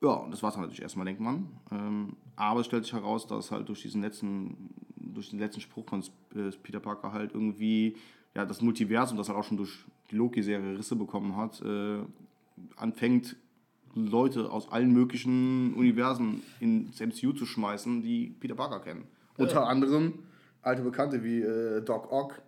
Ja, 0.00 0.10
und 0.10 0.30
das 0.30 0.42
war 0.42 0.50
es 0.50 0.54
dann 0.54 0.62
natürlich 0.62 0.82
erstmal, 0.82 1.06
denkt 1.06 1.20
man. 1.20 1.48
Ähm, 1.72 2.16
aber 2.36 2.60
es 2.60 2.66
stellt 2.66 2.84
sich 2.84 2.92
heraus, 2.92 3.26
dass 3.26 3.50
halt 3.50 3.68
durch 3.68 3.82
diesen 3.82 4.00
letzten, 4.00 4.70
durch 4.96 5.30
den 5.30 5.38
letzten 5.40 5.60
Spruch 5.60 5.84
von 5.88 6.02
äh, 6.34 6.50
Peter 6.62 6.78
Parker 6.78 7.12
halt 7.12 7.34
irgendwie 7.34 7.96
ja, 8.34 8.44
das 8.44 8.60
Multiversum, 8.60 9.16
das 9.16 9.28
halt 9.28 9.38
auch 9.38 9.44
schon 9.44 9.56
durch 9.56 9.84
die 10.10 10.16
Loki-Serie 10.16 10.78
Risse 10.78 10.94
bekommen 10.94 11.36
hat, 11.36 11.60
äh, 11.62 11.98
anfängt, 12.76 13.36
Leute 13.94 14.50
aus 14.52 14.70
allen 14.70 14.92
möglichen 14.92 15.74
Universen 15.74 16.42
ins 16.60 17.00
MCU 17.00 17.32
zu 17.32 17.46
schmeißen, 17.46 18.02
die 18.02 18.34
Peter 18.38 18.54
Parker 18.54 18.80
kennen. 18.80 19.04
Unter 19.36 19.66
anderem 19.66 20.20
alte 20.62 20.82
Bekannte 20.82 21.24
wie 21.24 21.40
äh, 21.40 21.80
Doc 21.82 22.12
Ock. 22.12 22.42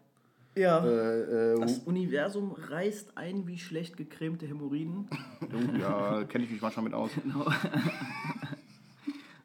Ja. 0.56 0.84
Äh, 0.84 1.54
äh, 1.54 1.60
Das 1.60 1.78
Universum 1.80 2.52
reißt 2.52 3.16
ein 3.16 3.46
wie 3.46 3.58
schlecht 3.58 3.96
gecremte 3.96 4.46
Hämorrhoiden. 4.46 5.08
oh, 5.42 5.78
ja, 5.78 6.24
kenne 6.24 6.44
ich 6.44 6.50
mich 6.50 6.60
manchmal 6.60 6.84
mit 6.84 6.94
aus. 6.94 7.10
Genau. 7.22 7.46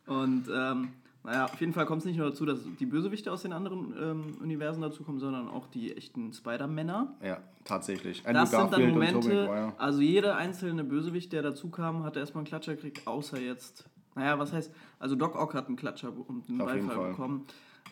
Und 0.08 0.48
ähm, 0.54 0.90
naja, 1.24 1.46
auf 1.46 1.60
jeden 1.60 1.74
Fall 1.74 1.88
kommt 1.88 2.02
es 2.02 2.06
nicht 2.06 2.18
nur 2.18 2.30
dazu, 2.30 2.46
dass 2.46 2.60
die 2.80 2.86
Bösewichte 2.86 3.32
aus 3.32 3.42
den 3.42 3.54
anderen 3.54 3.94
ähm, 4.00 4.38
Universen 4.42 4.82
dazukommen, 4.82 5.20
sondern 5.20 5.48
auch 5.48 5.66
die 5.68 5.98
echten 5.98 6.32
Spider-Männer. 6.34 7.16
Ja, 7.24 7.40
tatsächlich. 7.64 8.22
Das 8.22 8.52
sind 8.52 8.72
dann 8.72 8.90
Momente, 8.92 9.28
Maguire. 9.30 9.74
also 9.80 10.02
jeder 10.02 10.36
einzelne 10.38 10.84
Bösewicht, 10.84 11.34
der 11.34 11.42
dazu 11.42 11.70
kam, 11.70 12.04
hatte 12.04 12.20
erstmal 12.20 12.42
einen 12.42 12.48
Klatscher 12.48 12.76
gekriegt, 12.76 13.08
außer 13.08 13.40
jetzt, 13.40 13.86
naja, 14.14 14.38
was 14.38 14.54
heißt, 14.54 14.72
also 15.00 15.16
Doc 15.16 15.36
Ock 15.36 15.56
hat 15.56 15.68
einen 15.68 15.78
Klatscher 15.78 16.14
und 16.16 16.48
einen 16.48 16.62
Auf 16.62 16.68
Beifall 16.68 16.96
Fall. 16.96 17.10
bekommen. 17.10 17.46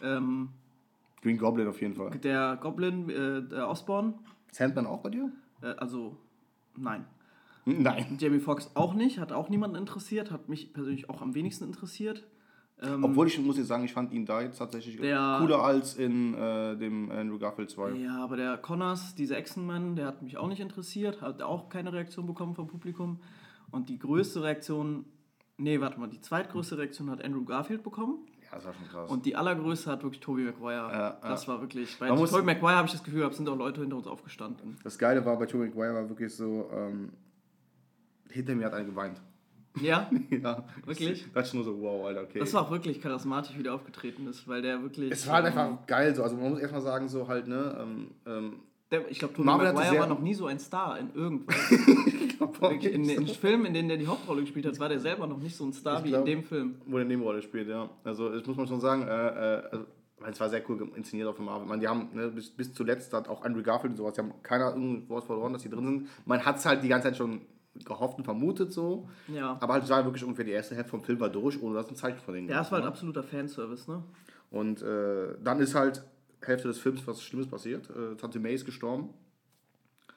Ähm, 0.03 0.50
Green 1.23 1.37
Goblin 1.37 1.67
auf 1.67 1.81
jeden 1.81 1.95
Fall. 1.95 2.11
der 2.19 2.57
Goblin, 2.61 3.09
äh, 3.09 3.41
der 3.41 3.67
Osborn, 3.69 4.13
Sandman 4.51 4.85
auch 4.85 5.01
bei 5.01 5.09
dir? 5.09 5.31
äh, 5.61 5.67
also 5.77 6.17
nein. 6.77 7.05
Nein. 7.65 8.17
Jamie 8.19 8.39
Foxx 8.39 8.69
auch 8.75 8.93
nicht, 8.93 9.19
hat 9.19 9.31
auch 9.31 9.47
niemanden 9.49 9.77
interessiert, 9.77 10.31
hat 10.31 10.49
mich 10.49 10.73
persönlich 10.73 11.09
auch 11.09 11.21
am 11.21 11.33
wenigsten 11.33 11.63
interessiert. 11.65 12.27
Ähm, 12.81 13.03
Obwohl 13.05 13.27
ich 13.27 13.39
muss 13.39 13.57
jetzt 13.57 13.67
sagen, 13.67 13.85
ich 13.85 13.93
fand 13.93 14.11
ihn 14.11 14.25
da 14.25 14.41
jetzt 14.41 14.57
tatsächlich 14.57 14.97
Der- 14.99 15.37
cooler 15.39 15.63
als 15.63 15.95
in 15.95 16.33
äh, 16.33 16.75
dem 16.75 17.09
Andrew 17.09 17.39
Garfield 17.39 17.69
2. 17.69 17.91
Ja, 17.91 18.21
aber 18.21 18.35
der 18.35 18.57
Connors, 18.57 19.15
dieser 19.15 19.37
Echsenmann, 19.37 19.95
der 19.95 20.07
hat 20.07 20.21
mich 20.21 20.35
auch 20.37 20.47
nicht 20.49 20.59
interessiert, 20.59 21.21
hat 21.21 21.41
auch 21.41 21.69
keine 21.69 21.93
Reaktion 21.93 22.27
bekommen 22.27 22.53
vom 22.55 22.67
Publikum. 22.67 23.19
Und 23.71 23.87
die 23.87 23.97
größte 23.99 24.43
Reaktion, 24.43 25.05
nee, 25.57 25.79
warte 25.79 25.99
mal, 25.99 26.09
die 26.09 26.19
zweitgrößte 26.19 26.77
Reaktion 26.77 27.09
hat 27.09 27.23
Andrew 27.23 27.45
Garfield 27.45 27.83
bekommen. 27.83 28.17
Das 28.53 28.65
war 28.65 28.74
schon 28.74 28.88
krass. 28.88 29.10
Und 29.10 29.25
die 29.25 29.36
allergrößte 29.36 29.91
hat 29.91 30.03
wirklich 30.03 30.22
Tobey 30.22 30.43
Maguire. 30.43 30.89
Ja, 30.91 31.17
das 31.22 31.45
ja. 31.45 31.53
war 31.53 31.62
wirklich. 31.62 31.98
Bei 32.00 32.07
Tobey 32.07 32.43
Maguire 32.43 32.75
habe 32.75 32.88
ich 32.88 32.93
das 32.93 33.03
Gefühl, 33.03 33.24
es 33.24 33.38
sind 33.38 33.50
auch 33.50 33.57
Leute 33.57 33.81
hinter 33.81 33.98
uns 33.98 34.07
aufgestanden. 34.07 34.77
das 34.83 34.98
Geile 34.98 35.25
war 35.25 35.38
bei 35.38 35.45
Tobey 35.45 35.67
Maguire 35.67 35.93
war 35.95 36.10
wirklich 36.10 36.33
so, 36.33 36.69
ähm, 36.74 37.12
hinter 38.29 38.55
mir 38.55 38.65
hat 38.65 38.74
einer 38.74 38.86
geweint. 38.86 39.22
Ja, 39.81 40.10
ja. 40.29 40.63
Wirklich? 40.86 41.25
Das 41.33 41.48
ist 41.48 41.53
nur 41.53 41.63
so, 41.63 41.79
wow, 41.81 42.05
Alter, 42.05 42.24
okay. 42.24 42.39
das 42.39 42.53
war 42.53 42.63
auch 42.63 42.72
wirklich 42.72 43.01
charismatisch, 43.01 43.57
wie 43.57 43.63
der 43.63 43.74
aufgetreten 43.74 44.27
ist, 44.27 44.48
weil 44.48 44.62
der 44.62 44.81
wirklich. 44.81 45.12
es 45.12 45.27
war 45.27 45.36
halt 45.36 45.45
ähm, 45.48 45.60
einfach 45.60 45.86
geil 45.88 46.15
so. 46.15 46.24
Also 46.24 46.36
man 46.36 46.51
muss 46.51 46.60
erstmal 46.60 46.81
sagen, 46.81 47.07
so 47.07 47.27
halt, 47.27 47.48
ne, 47.48 47.77
ähm, 47.79 48.12
ähm, 48.25 48.60
Der, 48.93 49.09
ich 49.09 49.19
glaube, 49.19 49.33
Tobey 49.33 49.45
Maguire 49.47 50.00
war 50.00 50.07
noch 50.07 50.19
nie 50.19 50.33
so 50.33 50.45
ein 50.45 50.59
Star 50.59 51.00
in 51.00 51.13
irgendwas. 51.13 51.55
In 52.81 53.07
den 53.07 53.27
Filmen, 53.27 53.65
in 53.65 53.73
denen 53.73 53.89
der 53.89 53.97
die 53.97 54.07
Hauptrolle 54.07 54.41
gespielt 54.41 54.65
hat, 54.65 54.79
war 54.79 54.89
der 54.89 55.00
selber 55.00 55.27
noch 55.27 55.39
nicht 55.39 55.55
so 55.55 55.65
ein 55.65 55.73
Star 55.73 56.00
Ich 56.00 56.05
wie 56.05 56.09
glaub- 56.09 56.21
in 56.21 56.25
dem 56.25 56.43
Film. 56.43 56.75
wo 56.85 56.97
der 56.97 57.05
Nebenrolle 57.05 57.41
spielt, 57.41 57.67
ja. 57.67 57.89
Also 58.03 58.29
das 58.29 58.45
muss 58.45 58.57
man 58.57 58.67
schon 58.67 58.79
sagen, 58.79 59.01
äh, 59.03 59.07
äh, 59.57 59.63
also, 59.71 59.85
es 60.29 60.39
war 60.39 60.50
sehr 60.50 60.62
cool 60.69 60.89
inszeniert 60.95 61.27
auf 61.27 61.35
dem 61.38 61.45
Marvel. 61.45 61.67
Man, 61.67 61.79
die 61.79 61.88
haben 61.88 62.09
ne, 62.13 62.27
bis, 62.29 62.50
bis 62.51 62.73
zuletzt 62.73 63.12
hat 63.13 63.27
auch 63.27 63.43
Andrew 63.43 63.63
Garfield 63.63 63.91
und 63.91 63.97
sowas, 63.97 64.13
die 64.13 64.21
haben 64.21 64.33
keiner 64.43 64.69
irgendwas 64.73 65.25
verloren, 65.25 65.53
dass 65.53 65.63
die 65.63 65.69
drin 65.69 65.85
sind. 65.85 66.07
Man 66.25 66.45
hat 66.45 66.57
es 66.57 66.65
halt 66.65 66.83
die 66.83 66.88
ganze 66.89 67.07
Zeit 67.07 67.17
schon 67.17 67.41
gehofft 67.85 68.17
und 68.19 68.23
vermutet 68.23 68.71
so. 68.71 69.09
Ja. 69.27 69.57
Aber 69.59 69.73
halt 69.73 69.83
es 69.83 69.89
war 69.89 70.03
wirklich 70.05 70.23
ungefähr 70.23 70.45
die 70.45 70.51
erste 70.51 70.75
Hälfte 70.75 70.91
vom 70.91 71.01
Film 71.01 71.19
war 71.19 71.29
durch, 71.29 71.62
ohne 71.62 71.75
dass 71.75 71.89
ein 71.89 71.95
Zeichen 71.95 72.19
von 72.19 72.33
denen 72.35 72.47
Ja, 72.50 72.62
es 72.62 72.67
war 72.71 72.77
halt 72.77 72.83
ne? 72.85 72.89
absoluter 72.89 73.23
Fanservice, 73.23 73.89
ne? 73.89 74.03
Und 74.51 74.81
äh, 74.83 75.35
dann 75.43 75.59
ist 75.59 75.73
halt 75.73 76.03
Hälfte 76.47 76.67
des 76.67 76.79
Films 76.79 77.05
was 77.07 77.21
Schlimmes 77.23 77.47
passiert. 77.47 77.89
Äh, 77.89 78.15
Tante 78.15 78.39
May 78.39 78.53
ist 78.53 78.65
gestorben. 78.65 79.09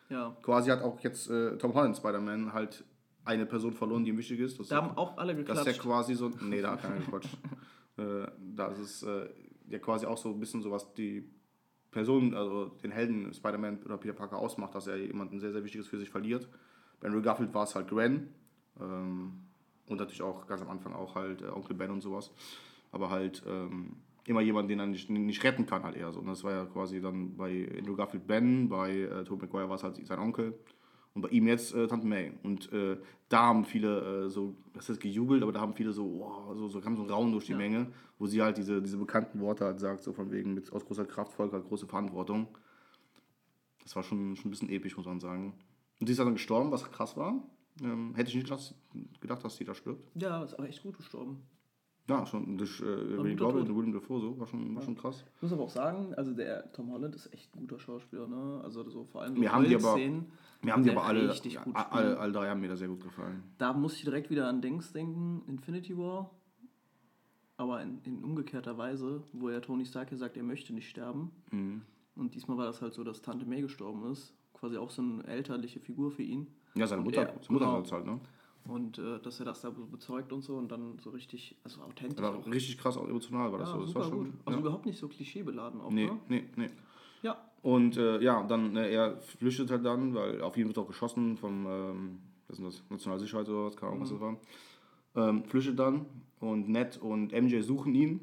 Ja. 0.08 0.36
Quasi 0.42 0.70
hat 0.70 0.82
auch 0.82 1.00
jetzt 1.00 1.28
äh, 1.30 1.56
Tom 1.58 1.74
Holland 1.74 1.96
Spider-Man 1.96 2.52
halt 2.52 2.84
eine 3.24 3.44
Person 3.46 3.72
verloren, 3.72 4.04
die 4.04 4.10
ihm 4.10 4.18
wichtig 4.18 4.38
ist. 4.40 4.58
Das 4.60 4.68
Da 4.68 4.76
haben 4.76 4.96
auch 4.96 5.18
alle 5.18 5.34
Das 5.34 5.42
ist 5.42 5.48
ja 5.48 5.72
geklatscht. 5.72 5.80
quasi 5.82 6.14
so. 6.14 6.30
Nee, 6.40 6.62
da 6.62 6.72
hat 6.72 6.82
keiner 6.82 6.98
gequatscht. 6.98 7.36
äh, 7.96 8.26
da 8.54 8.68
ist 8.68 8.78
es 8.78 9.02
äh, 9.02 9.28
ja 9.68 9.78
quasi 9.78 10.06
auch 10.06 10.18
so 10.18 10.30
ein 10.30 10.38
bisschen 10.38 10.62
so, 10.62 10.70
was 10.70 10.94
die 10.94 11.28
Person, 11.90 12.34
also 12.34 12.66
den 12.82 12.92
Helden 12.92 13.32
Spider-Man 13.32 13.82
oder 13.84 13.96
Peter 13.96 14.14
Parker 14.14 14.38
ausmacht, 14.38 14.74
dass 14.74 14.86
er 14.86 14.96
jemanden 14.96 15.40
sehr, 15.40 15.52
sehr 15.52 15.64
Wichtiges 15.64 15.88
für 15.88 15.98
sich 15.98 16.10
verliert. 16.10 16.48
Bei 17.00 17.08
Andrew 17.08 17.22
Garfield 17.22 17.52
war 17.52 17.64
es 17.64 17.74
halt 17.74 17.88
Gwen. 17.88 18.28
Ähm, 18.80 19.40
und 19.88 19.98
natürlich 19.98 20.22
auch 20.22 20.46
ganz 20.46 20.62
am 20.62 20.68
Anfang 20.70 20.92
auch 20.92 21.14
halt 21.14 21.42
äh, 21.42 21.46
Onkel 21.46 21.76
Ben 21.76 21.90
und 21.90 22.00
sowas. 22.00 22.30
Aber 22.92 23.10
halt 23.10 23.42
ähm, 23.46 23.96
immer 24.26 24.40
jemand, 24.40 24.70
den 24.70 24.80
er 24.80 24.86
nicht, 24.86 25.08
nicht 25.08 25.42
retten 25.44 25.66
kann, 25.66 25.82
halt 25.84 25.96
eher 25.96 26.12
so. 26.12 26.20
Und 26.20 26.26
das 26.26 26.42
war 26.44 26.52
ja 26.52 26.64
quasi 26.66 27.00
dann 27.00 27.36
bei 27.36 27.68
Andrew 27.78 27.94
Garfield 27.94 28.26
Ben, 28.26 28.68
bei 28.68 28.92
äh, 29.02 29.24
Tobey 29.24 29.46
Maguire 29.46 29.68
war 29.68 29.76
es 29.76 29.82
halt 29.84 30.04
sein 30.06 30.18
Onkel. 30.18 30.54
Und 31.14 31.22
bei 31.22 31.28
ihm 31.28 31.46
jetzt 31.46 31.74
äh, 31.74 31.86
Tante 31.86 32.06
May. 32.06 32.32
Und 32.42 32.70
äh, 32.72 32.98
da 33.30 33.44
haben 33.46 33.64
viele 33.64 34.26
äh, 34.26 34.28
so, 34.28 34.54
das 34.74 34.90
ist 34.90 35.00
gejubelt, 35.00 35.42
aber 35.42 35.52
da 35.52 35.60
haben 35.60 35.74
viele 35.74 35.92
so, 35.92 36.04
wow, 36.18 36.54
so, 36.54 36.68
so 36.68 36.80
kam 36.80 36.94
so 36.96 37.02
ein 37.02 37.08
Raum 37.08 37.32
durch 37.32 37.46
die 37.46 37.52
Ja. 37.52 37.58
Menge, 37.58 37.86
wo 38.18 38.26
sie 38.26 38.42
halt 38.42 38.58
diese, 38.58 38.82
diese 38.82 38.98
bekannten 38.98 39.40
Worte 39.40 39.64
halt 39.64 39.80
sagt, 39.80 40.02
so 40.02 40.12
von 40.12 40.30
wegen 40.30 40.52
mit 40.52 40.70
aus 40.72 40.84
großer 40.84 41.06
Kraft 41.06 41.32
folgt 41.32 41.54
halt 41.54 41.64
große 41.64 41.86
Verantwortung. 41.86 42.48
Das 43.82 43.96
war 43.96 44.02
schon, 44.02 44.36
schon 44.36 44.48
ein 44.48 44.50
bisschen 44.50 44.68
episch, 44.68 44.96
muss 44.96 45.06
man 45.06 45.20
sagen. 45.20 45.54
Und 46.00 46.06
sie 46.06 46.12
ist 46.12 46.18
dann 46.18 46.32
gestorben, 46.34 46.70
was 46.70 46.90
krass 46.90 47.16
war. 47.16 47.42
Ähm, 47.82 48.14
hätte 48.14 48.28
ich 48.28 48.34
nicht 48.34 48.48
gedacht, 49.20 49.44
dass 49.44 49.56
sie 49.56 49.64
da 49.64 49.74
stirbt. 49.74 50.10
Ja, 50.20 50.42
ist 50.42 50.58
auch 50.58 50.64
echt 50.64 50.82
gut 50.82 50.96
gestorben. 50.96 51.42
Ja, 52.08 52.24
schon 52.24 52.56
durch 52.56 52.80
äh, 52.80 52.84
Glaube 53.34 53.34
Tod. 53.36 53.54
und 53.68 53.76
William 53.76 53.92
Dafoe 53.92 54.20
so, 54.20 54.38
war 54.38 54.46
schon, 54.46 54.74
war 54.76 54.82
schon 54.82 54.94
krass. 54.96 55.24
Ich 55.36 55.42
muss 55.42 55.52
aber 55.52 55.64
auch 55.64 55.70
sagen, 55.70 56.14
also 56.14 56.32
der 56.34 56.72
Tom 56.72 56.92
Holland 56.92 57.14
ist 57.16 57.32
echt 57.32 57.52
ein 57.56 57.60
guter 57.60 57.80
Schauspieler, 57.80 58.28
ne? 58.28 58.60
Also 58.62 58.88
so 58.88 59.04
vor 59.04 59.22
allem 59.22 59.34
so 59.34 59.40
Mir 59.40 59.52
haben 59.52 59.64
die 59.64 59.74
aber- 59.74 59.92
Heulszenen, 59.94 60.26
Mir 60.62 60.72
haben 60.72 60.84
die 60.84 60.90
aber 60.90 61.04
alle, 61.04 61.28
richtig 61.28 61.60
gut 61.60 61.74
alle, 61.74 62.16
alle 62.18 62.32
drei 62.32 62.48
haben 62.48 62.60
mir 62.60 62.68
da 62.68 62.76
sehr 62.76 62.86
gut 62.88 63.02
gefallen. 63.02 63.42
Da 63.58 63.72
muss 63.72 63.96
ich 63.96 64.04
direkt 64.04 64.30
wieder 64.30 64.46
an 64.48 64.60
Dings 64.62 64.92
denken, 64.92 65.42
Infinity 65.48 65.98
War. 65.98 66.30
Aber 67.56 67.82
in, 67.82 68.00
in 68.04 68.22
umgekehrter 68.22 68.76
Weise, 68.78 69.22
wo 69.32 69.48
ja 69.50 69.60
Tony 69.60 69.84
Stark 69.86 70.10
ja 70.12 70.16
sagt, 70.16 70.36
er 70.36 70.42
möchte 70.42 70.72
nicht 70.74 70.88
sterben. 70.90 71.30
Mhm. 71.50 71.82
Und 72.14 72.34
diesmal 72.34 72.56
war 72.58 72.66
das 72.66 72.82
halt 72.82 72.94
so, 72.94 73.02
dass 73.02 73.22
Tante 73.22 73.46
May 73.46 73.62
gestorben 73.62 74.10
ist. 74.12 74.34
Quasi 74.52 74.76
auch 74.76 74.90
so 74.90 75.02
eine 75.02 75.24
elterliche 75.26 75.80
Figur 75.80 76.10
für 76.10 76.22
ihn. 76.22 76.46
Ja, 76.74 76.86
seine 76.86 77.02
Mutter, 77.02 77.22
er- 77.22 77.26
seine 77.42 77.58
Mutter 77.58 77.66
genau. 77.82 77.90
halt, 77.90 78.06
ne? 78.06 78.20
Und 78.68 78.98
äh, 78.98 79.20
dass 79.20 79.38
er 79.40 79.46
das 79.46 79.60
da 79.60 79.70
so 79.70 79.86
bezeugt 79.86 80.32
und 80.32 80.42
so 80.42 80.56
und 80.56 80.70
dann 80.70 80.98
so 80.98 81.10
richtig, 81.10 81.56
also 81.64 81.82
authentisch. 81.82 82.22
War 82.22 82.36
auch. 82.36 82.46
richtig 82.46 82.78
krass, 82.78 82.96
auch 82.96 83.08
emotional 83.08 83.52
war 83.52 83.58
das 83.58 83.70
ja, 83.70 83.74
so. 83.74 83.80
Das 83.80 83.88
super 83.88 84.00
war 84.00 84.08
schon, 84.08 84.24
gut. 84.24 84.34
Also 84.44 84.58
ja. 84.58 84.64
überhaupt 84.64 84.86
nicht 84.86 84.98
so 84.98 85.08
klischeebeladen 85.08 85.80
auch, 85.80 85.90
Nee, 85.90 86.06
ne? 86.06 86.18
nee, 86.28 86.44
nee. 86.56 86.70
Ja. 87.22 87.36
Und 87.62 87.96
äh, 87.96 88.20
ja, 88.20 88.42
dann, 88.44 88.76
äh, 88.76 88.90
er 88.92 89.16
flüchtet 89.18 89.70
halt 89.70 89.84
dann, 89.84 90.14
weil 90.14 90.40
auf 90.42 90.56
ihn 90.56 90.66
wird 90.66 90.78
auch 90.78 90.86
geschossen 90.86 91.36
vom, 91.36 91.66
ähm, 91.66 92.18
was 92.48 92.58
ist 92.58 92.64
das, 92.64 92.82
Nationalsicherheit 92.90 93.48
oder 93.48 93.66
was, 93.66 93.76
keine 93.76 93.92
Ahnung, 93.92 94.02
was 94.02 94.10
das 94.10 94.20
war. 94.20 94.36
Ähm, 95.16 95.44
flüchtet 95.44 95.78
dann 95.78 96.06
und 96.40 96.68
Ned 96.68 96.98
und 96.98 97.32
MJ 97.32 97.60
suchen 97.62 97.94
ihn. 97.94 98.20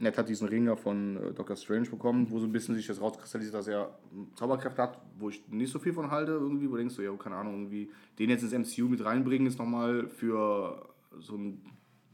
Ned 0.00 0.16
hat 0.16 0.28
diesen 0.28 0.48
Ringer 0.48 0.76
von 0.76 1.16
äh, 1.16 1.32
Doctor 1.34 1.56
Strange 1.56 1.90
bekommen, 1.90 2.30
wo 2.30 2.38
so 2.38 2.46
ein 2.46 2.52
bisschen 2.52 2.74
sich 2.74 2.86
das 2.86 3.00
rauskristallisiert, 3.00 3.54
dass 3.54 3.68
er 3.68 3.98
ähm, 4.12 4.28
Zauberkräfte 4.34 4.80
hat, 4.82 4.98
wo 5.18 5.28
ich 5.28 5.46
nicht 5.48 5.70
so 5.70 5.78
viel 5.78 5.92
von 5.92 6.10
halte 6.10 6.32
irgendwie, 6.32 6.66
wo 6.68 6.72
du 6.72 6.78
denkst 6.78 6.94
so, 6.94 7.02
ja, 7.02 7.12
keine 7.16 7.36
Ahnung, 7.36 7.54
irgendwie 7.54 7.90
den 8.18 8.30
jetzt 8.30 8.42
ins 8.42 8.52
MCU 8.76 8.88
mit 8.88 9.04
reinbringen 9.04 9.46
ist 9.46 9.58
nochmal 9.58 10.08
für 10.08 10.88
so 11.18 11.34
einen 11.34 11.62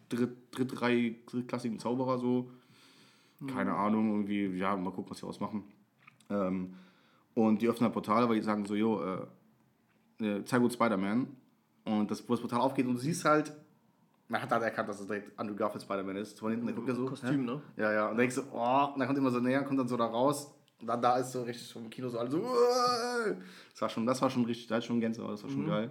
dritt, 0.09 0.37
drittrei- 0.53 1.15
drittklassigen 1.27 1.79
Zauberer 1.79 2.19
so. 2.19 2.51
Keine 3.47 3.75
Ahnung, 3.75 4.11
irgendwie, 4.11 4.47
ja, 4.59 4.75
mal 4.77 4.91
gucken, 4.93 5.11
was 5.11 5.19
sie 5.19 5.27
ausmachen. 5.27 5.63
Ähm, 6.31 6.73
und 7.35 7.61
die 7.61 7.69
öffnen 7.69 7.85
halt 7.85 7.93
Portale, 7.93 8.29
weil 8.29 8.37
die 8.37 8.43
sagen 8.43 8.65
so, 8.65 8.75
jo, 8.75 9.03
äh, 10.21 10.25
äh, 10.25 10.45
zeig 10.45 10.63
uns 10.63 10.73
Spider-Man. 10.75 11.27
Und 11.85 12.11
das, 12.11 12.27
wo 12.27 12.33
das 12.33 12.41
Portal 12.41 12.61
aufgeht 12.61 12.87
und 12.87 12.95
du 12.95 12.99
siehst 13.01 13.25
halt, 13.27 13.53
man 14.29 14.43
hat 14.43 14.51
halt 14.51 14.63
erkannt, 14.63 14.89
dass 14.89 15.01
es 15.01 15.07
direkt 15.07 15.39
Andrew 15.39 15.55
Garfield 15.55 15.83
Spider-Man 15.83 16.17
ist. 16.17 16.39
Von 16.39 16.51
hinten, 16.51 16.67
der 16.67 16.75
guckt 16.75 16.89
ja 16.89 16.95
so. 16.95 17.05
Kostüm, 17.07 17.31
hä? 17.31 17.37
ne? 17.47 17.63
Ja, 17.77 17.93
ja. 17.93 18.09
Und 18.11 18.17
denkst 18.17 18.35
so, 18.37 18.43
oh, 18.53 18.87
und 18.93 18.99
dann 18.99 19.07
kommt 19.07 19.19
immer 19.19 19.31
so 19.31 19.41
näher, 19.41 19.63
kommt 19.63 19.79
dann 19.79 19.89
so 19.89 19.97
da 19.97 20.07
raus. 20.07 20.53
Und 20.81 20.87
dann 20.89 21.01
da 21.01 21.17
ist 21.19 21.33
so 21.33 21.43
richtig 21.43 21.73
vom 21.73 21.89
Kino 21.89 22.09
so 22.11 22.19
alle 22.19 22.31
so, 22.31 22.39
"Uah!" 22.39 23.35
das 23.73 23.81
war 23.81 23.89
schon, 23.89 24.05
das 24.05 24.21
war 24.21 24.29
schon 24.29 24.45
richtig, 24.45 24.67
da 24.67 24.77
ist 24.79 24.85
schon 24.85 25.01
Gänsehaut, 25.01 25.33
das 25.33 25.43
war 25.43 25.51
Mhm. 25.51 25.55
schon 25.55 25.67
geil. 25.67 25.91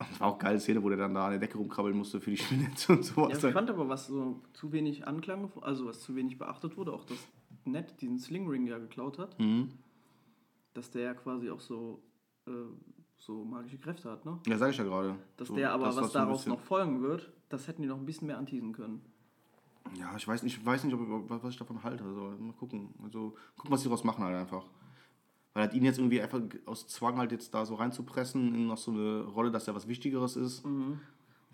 Und 0.00 0.08
Das 0.10 0.20
war 0.20 0.28
auch 0.28 0.34
eine 0.34 0.42
geile 0.42 0.60
Szene, 0.60 0.82
wo 0.82 0.88
der 0.88 0.96
dann 0.98 1.12
da 1.12 1.24
an 1.26 1.32
der 1.32 1.40
Decke 1.40 1.58
rumkrabbeln 1.58 1.96
musste 1.96 2.20
für 2.20 2.30
die 2.30 2.36
Spinette 2.38 2.92
und 2.92 3.04
sowas. 3.04 3.42
Ja, 3.42 3.48
ich 3.48 3.54
fand 3.54 3.68
aber, 3.68 3.88
was 3.88 4.06
so 4.06 4.40
zu 4.54 4.72
wenig 4.72 5.06
Anklang, 5.06 5.50
also 5.60 5.86
was 5.86 6.00
zu 6.00 6.14
wenig 6.16 6.38
beachtet 6.38 6.76
wurde, 6.76 6.92
auch 6.92 7.04
dass 7.04 7.18
Ned 7.64 8.00
diesen 8.00 8.18
Slingring 8.18 8.66
ja 8.66 8.78
geklaut 8.78 9.18
hat, 9.18 9.38
mhm. 9.40 9.70
dass 10.74 10.90
der 10.92 11.02
ja 11.02 11.14
quasi 11.14 11.50
auch 11.50 11.60
so, 11.60 12.00
äh, 12.46 12.50
so 13.18 13.44
magische 13.44 13.78
Kräfte 13.78 14.10
hat, 14.10 14.24
ne? 14.24 14.38
Ja, 14.46 14.56
sag 14.56 14.70
ich 14.70 14.78
ja 14.78 14.84
gerade. 14.84 15.16
Dass 15.36 15.48
So, 15.48 15.56
der 15.56 15.72
aber, 15.72 15.86
das 15.86 15.96
was 15.96 16.16
ein 16.16 16.26
daraus 16.26 16.46
noch 16.46 16.60
folgen 16.60 17.02
wird, 17.02 17.30
das 17.48 17.68
hätten 17.68 17.82
die 17.82 17.88
noch 17.88 17.98
ein 17.98 18.06
bisschen 18.06 18.26
mehr 18.26 18.38
anteasen 18.38 18.72
können. 18.72 19.02
Ja, 19.98 20.14
ich 20.16 20.26
weiß 20.26 20.42
nicht, 20.42 20.58
ich 20.58 20.64
weiß 20.64 20.84
nicht 20.84 20.94
ob, 20.94 21.00
was 21.28 21.52
ich 21.52 21.58
davon 21.58 21.82
halte. 21.82 22.04
Also, 22.04 22.34
mal 22.38 22.52
gucken. 22.52 22.90
Also, 23.02 23.34
gucken, 23.56 23.70
was 23.70 23.80
sie 23.80 23.88
daraus 23.88 24.04
machen 24.04 24.24
halt 24.24 24.36
einfach. 24.36 24.64
Weil 25.54 25.64
halt 25.64 25.74
ihn 25.74 25.84
jetzt 25.84 25.98
irgendwie 25.98 26.20
einfach 26.20 26.40
aus 26.66 26.86
Zwang 26.86 27.16
halt 27.16 27.32
jetzt 27.32 27.52
da 27.54 27.64
so 27.64 27.74
reinzupressen 27.74 28.54
in 28.54 28.66
noch 28.66 28.76
so 28.76 28.90
eine 28.90 29.22
Rolle, 29.22 29.50
dass 29.50 29.66
er 29.66 29.74
was 29.74 29.88
Wichtigeres 29.88 30.36
ist. 30.36 30.64
Mhm. 30.64 31.00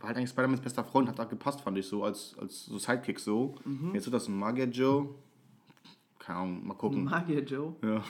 War 0.00 0.08
halt 0.08 0.18
eigentlich 0.18 0.30
Spider-Mans 0.30 0.60
bester 0.60 0.84
Freund, 0.84 1.08
hat 1.08 1.18
da 1.18 1.24
gepasst, 1.24 1.60
fand 1.60 1.78
ich 1.78 1.86
so, 1.86 2.04
als, 2.04 2.36
als 2.38 2.66
so 2.66 2.78
Sidekick 2.78 3.20
so. 3.20 3.54
Mhm. 3.64 3.94
Jetzt 3.94 4.06
wird 4.06 4.14
das 4.14 4.28
ein 4.28 4.36
Magier 4.36 4.66
Joe. 4.66 5.14
Keine 6.18 6.40
Ahnung, 6.40 6.66
mal 6.66 6.74
gucken. 6.74 7.04
Magier 7.04 7.42
Joe. 7.44 7.76
Ja. 7.82 8.02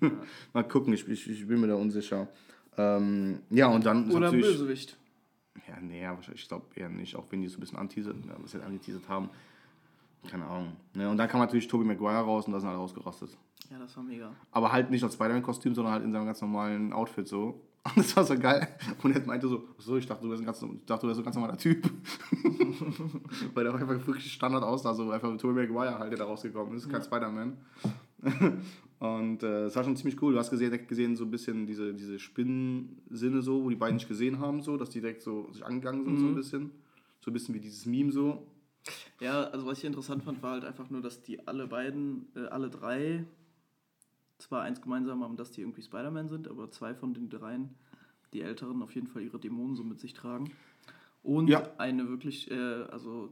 mal 0.52 0.62
gucken, 0.66 0.92
ich, 0.92 1.06
ich, 1.08 1.28
ich 1.28 1.46
bin 1.46 1.60
mir 1.60 1.66
da 1.66 1.74
unsicher. 1.74 2.28
Ähm, 2.78 3.40
ja, 3.50 3.66
und 3.66 3.84
dann 3.84 4.10
Oder. 4.10 4.30
Bösewicht. 4.30 4.96
Ja, 5.68 5.80
nee, 5.80 6.00
ja, 6.00 6.14
wahrscheinlich, 6.14 6.42
ich 6.42 6.48
glaube 6.48 6.64
eher 6.76 6.88
nicht, 6.88 7.16
auch 7.16 7.24
wenn 7.30 7.42
die 7.42 7.48
so 7.48 7.58
ein 7.58 7.60
bisschen 7.60 7.78
anteasert, 7.78 8.16
ja, 8.26 8.36
was 8.40 8.52
sie 8.52 8.62
angeteasert 8.62 9.08
haben. 9.08 9.28
Keine 10.30 10.46
Ahnung. 10.46 10.72
Ne, 10.94 11.08
und 11.08 11.16
dann 11.16 11.28
kam 11.28 11.40
natürlich 11.40 11.68
Tobey 11.68 11.84
Maguire 11.84 12.18
raus 12.18 12.46
und 12.46 12.52
da 12.52 12.60
sind 12.60 12.68
alle 12.68 12.78
ausgerastet. 12.78 13.36
Ja, 13.70 13.78
das 13.78 13.96
war 13.96 14.04
mega. 14.04 14.32
Aber 14.50 14.72
halt 14.72 14.90
nicht 14.90 15.02
als 15.02 15.14
Spider-Man-Kostüm, 15.14 15.74
sondern 15.74 15.92
halt 15.92 16.04
in 16.04 16.12
seinem 16.12 16.26
ganz 16.26 16.40
normalen 16.40 16.92
Outfit 16.92 17.28
so. 17.28 17.60
Und 17.84 17.96
das 17.96 18.16
war 18.16 18.24
so 18.24 18.38
geil. 18.38 18.68
Und 19.02 19.14
er 19.14 19.24
meinte 19.26 19.48
so, 19.48 19.68
so, 19.78 19.96
ich 19.96 20.06
dachte, 20.06 20.22
du 20.22 20.30
wärst 20.30 20.42
ein 20.42 20.46
ganz, 20.46 20.64
dachte, 20.86 21.02
du 21.02 21.08
wärst 21.08 21.20
ein 21.20 21.24
ganz 21.24 21.36
normaler 21.36 21.56
Typ. 21.56 21.88
Weil 23.54 23.64
der 23.64 23.74
einfach 23.74 24.06
wirklich 24.06 24.32
Standard 24.32 24.62
aussah, 24.62 24.94
so 24.94 25.10
einfach 25.10 25.30
mit 25.30 25.40
Tobey 25.40 25.66
Maguire 25.66 25.98
halt, 25.98 26.10
der 26.10 26.18
da 26.18 26.24
rausgekommen 26.24 26.76
ist, 26.76 26.88
kein 26.88 27.02
Spider-Man. 27.02 27.56
Und 28.98 29.42
äh, 29.44 29.64
es 29.66 29.76
war 29.76 29.84
schon 29.84 29.96
ziemlich 29.96 30.20
cool. 30.22 30.32
Du 30.32 30.38
hast 30.38 30.50
gesehen, 30.50 30.70
direkt 30.70 30.88
gesehen 30.88 31.16
so 31.16 31.24
ein 31.24 31.30
bisschen 31.30 31.66
diese, 31.66 31.94
diese 31.94 32.18
Spinnensinne 32.18 33.42
so, 33.42 33.62
wo 33.62 33.68
die 33.70 33.76
beiden 33.76 33.96
nicht 33.96 34.08
gesehen 34.08 34.40
haben, 34.40 34.60
so, 34.62 34.76
dass 34.76 34.90
die 34.90 35.00
direkt 35.00 35.22
so 35.22 35.50
sich 35.52 35.64
angegangen 35.64 36.04
sind, 36.04 36.18
so 36.18 36.26
ein 36.26 36.34
bisschen. 36.34 36.70
So 37.20 37.30
ein 37.30 37.34
bisschen 37.34 37.54
wie 37.54 37.60
dieses 37.60 37.86
Meme 37.86 38.10
so. 38.10 38.46
Ja, 39.20 39.44
also 39.44 39.66
was 39.66 39.78
ich 39.78 39.84
interessant 39.84 40.24
fand, 40.24 40.42
war 40.42 40.52
halt 40.52 40.64
einfach 40.64 40.90
nur, 40.90 41.00
dass 41.00 41.22
die 41.22 41.46
alle 41.46 41.66
beiden, 41.66 42.26
äh, 42.34 42.46
alle 42.46 42.70
drei, 42.70 43.24
zwar 44.38 44.62
eins 44.62 44.80
gemeinsam 44.80 45.22
haben, 45.22 45.36
dass 45.36 45.50
die 45.50 45.60
irgendwie 45.60 45.82
Spider-Man 45.82 46.28
sind, 46.28 46.48
aber 46.48 46.70
zwei 46.70 46.94
von 46.94 47.14
den 47.14 47.28
dreien, 47.28 47.74
die 48.32 48.40
Älteren, 48.40 48.82
auf 48.82 48.94
jeden 48.94 49.08
Fall 49.08 49.22
ihre 49.22 49.38
Dämonen 49.38 49.76
so 49.76 49.84
mit 49.84 50.00
sich 50.00 50.14
tragen. 50.14 50.52
Und 51.22 51.48
Ja. 51.48 51.68
eine 51.78 52.08
wirklich, 52.08 52.50
äh, 52.50 52.54
also 52.54 53.30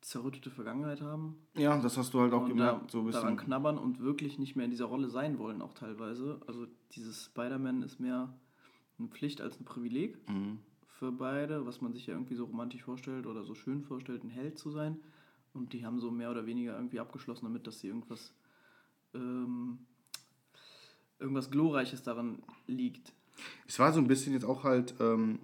zerrüttete 0.00 0.50
Vergangenheit 0.50 1.00
haben. 1.02 1.36
Ja, 1.56 1.78
das 1.78 1.96
hast 1.98 2.14
du 2.14 2.20
halt 2.20 2.32
auch 2.32 2.46
gemerkt, 2.48 2.84
da, 2.84 2.90
so 2.92 3.00
ein 3.00 3.10
daran 3.10 3.34
bisschen. 3.34 3.46
knabbern 3.48 3.78
und 3.78 4.00
wirklich 4.00 4.38
nicht 4.38 4.56
mehr 4.56 4.64
in 4.64 4.70
dieser 4.70 4.86
Rolle 4.86 5.08
sein 5.10 5.38
wollen, 5.38 5.60
auch 5.62 5.74
teilweise. 5.74 6.40
Also 6.46 6.66
dieses 6.92 7.24
Spider-Man 7.26 7.82
ist 7.82 8.00
mehr 8.00 8.32
eine 8.98 9.08
Pflicht 9.08 9.40
als 9.40 9.60
ein 9.60 9.64
Privileg 9.64 10.16
Mhm. 10.28 10.58
für 10.86 11.12
beide, 11.12 11.66
was 11.66 11.80
man 11.80 11.92
sich 11.92 12.06
ja 12.06 12.14
irgendwie 12.14 12.34
so 12.34 12.44
romantisch 12.44 12.82
vorstellt 12.82 13.26
oder 13.26 13.44
so 13.44 13.54
schön 13.54 13.82
vorstellt, 13.82 14.24
ein 14.24 14.30
Held 14.30 14.58
zu 14.58 14.70
sein. 14.70 14.98
Und 15.52 15.72
die 15.72 15.84
haben 15.84 15.98
so 16.00 16.10
mehr 16.10 16.30
oder 16.30 16.46
weniger 16.46 16.76
irgendwie 16.76 17.00
abgeschlossen 17.00 17.44
damit, 17.44 17.66
dass 17.66 17.80
sie 17.80 17.88
irgendwas, 17.88 18.32
ähm, 19.14 19.80
irgendwas 21.18 21.50
Glorreiches 21.50 22.02
daran 22.02 22.42
liegt. 22.66 23.12
Es 23.66 23.78
war 23.78 23.92
so 23.92 24.00
ein 24.00 24.06
bisschen 24.06 24.32
jetzt 24.32 24.44
auch 24.44 24.64
halt, 24.64 24.94
ähm, 25.00 25.40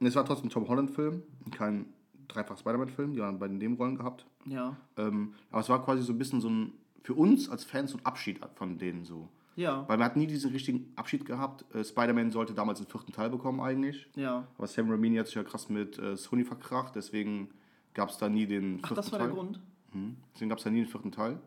es 0.00 0.14
war 0.14 0.24
trotzdem 0.24 0.46
ein 0.46 0.50
Tom 0.50 0.66
Holland-Film, 0.68 1.22
kein 1.50 1.86
dreifach 2.34 2.58
Spider-Man-Film, 2.58 3.14
die 3.14 3.22
haben 3.22 3.38
beide 3.38 3.54
Nebenrollen 3.54 3.96
gehabt. 3.96 4.26
Ja. 4.46 4.76
Ähm, 4.96 5.34
aber 5.50 5.60
es 5.60 5.68
war 5.68 5.84
quasi 5.84 6.02
so 6.02 6.12
ein 6.12 6.18
bisschen 6.18 6.40
so 6.40 6.48
ein, 6.48 6.72
für 7.02 7.14
uns 7.14 7.48
als 7.48 7.64
Fans 7.64 7.90
so 7.92 7.98
ein 7.98 8.06
Abschied 8.06 8.40
von 8.54 8.78
denen 8.78 9.04
so. 9.04 9.28
Ja. 9.56 9.86
Weil 9.88 9.98
man 9.98 10.06
hat 10.06 10.16
nie 10.16 10.26
diesen 10.26 10.52
richtigen 10.52 10.92
Abschied 10.96 11.24
gehabt. 11.24 11.64
Äh, 11.74 11.84
Spider-Man 11.84 12.30
sollte 12.30 12.54
damals 12.54 12.78
den 12.78 12.88
vierten 12.88 13.12
Teil 13.12 13.30
bekommen 13.30 13.60
eigentlich. 13.60 14.08
Ja. 14.16 14.46
Aber 14.56 14.66
Sam 14.66 14.90
Raimi 14.90 15.16
hat 15.16 15.26
sich 15.26 15.34
ja 15.34 15.44
krass 15.44 15.68
mit 15.68 15.98
äh, 15.98 16.16
Sony 16.16 16.44
verkracht, 16.44 16.94
deswegen 16.96 17.50
gab 17.94 18.10
es 18.10 18.18
da 18.18 18.28
nie 18.28 18.46
den 18.46 18.78
vierten 18.78 18.84
Ach, 18.84 18.92
das 18.94 19.12
war 19.12 19.18
Teil. 19.18 19.28
der 19.28 19.36
Grund? 19.36 19.60
Mhm. 19.92 20.16
Deswegen 20.34 20.48
gab 20.48 20.58
es 20.58 20.64
da 20.64 20.70
nie 20.70 20.80
den 20.80 20.88
vierten 20.88 21.12
Teil. 21.12 21.38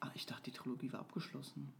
Ach, 0.00 0.10
ich 0.14 0.26
dachte, 0.26 0.44
die 0.44 0.52
Trilogie 0.52 0.92
war 0.92 1.00
abgeschlossen. 1.00 1.72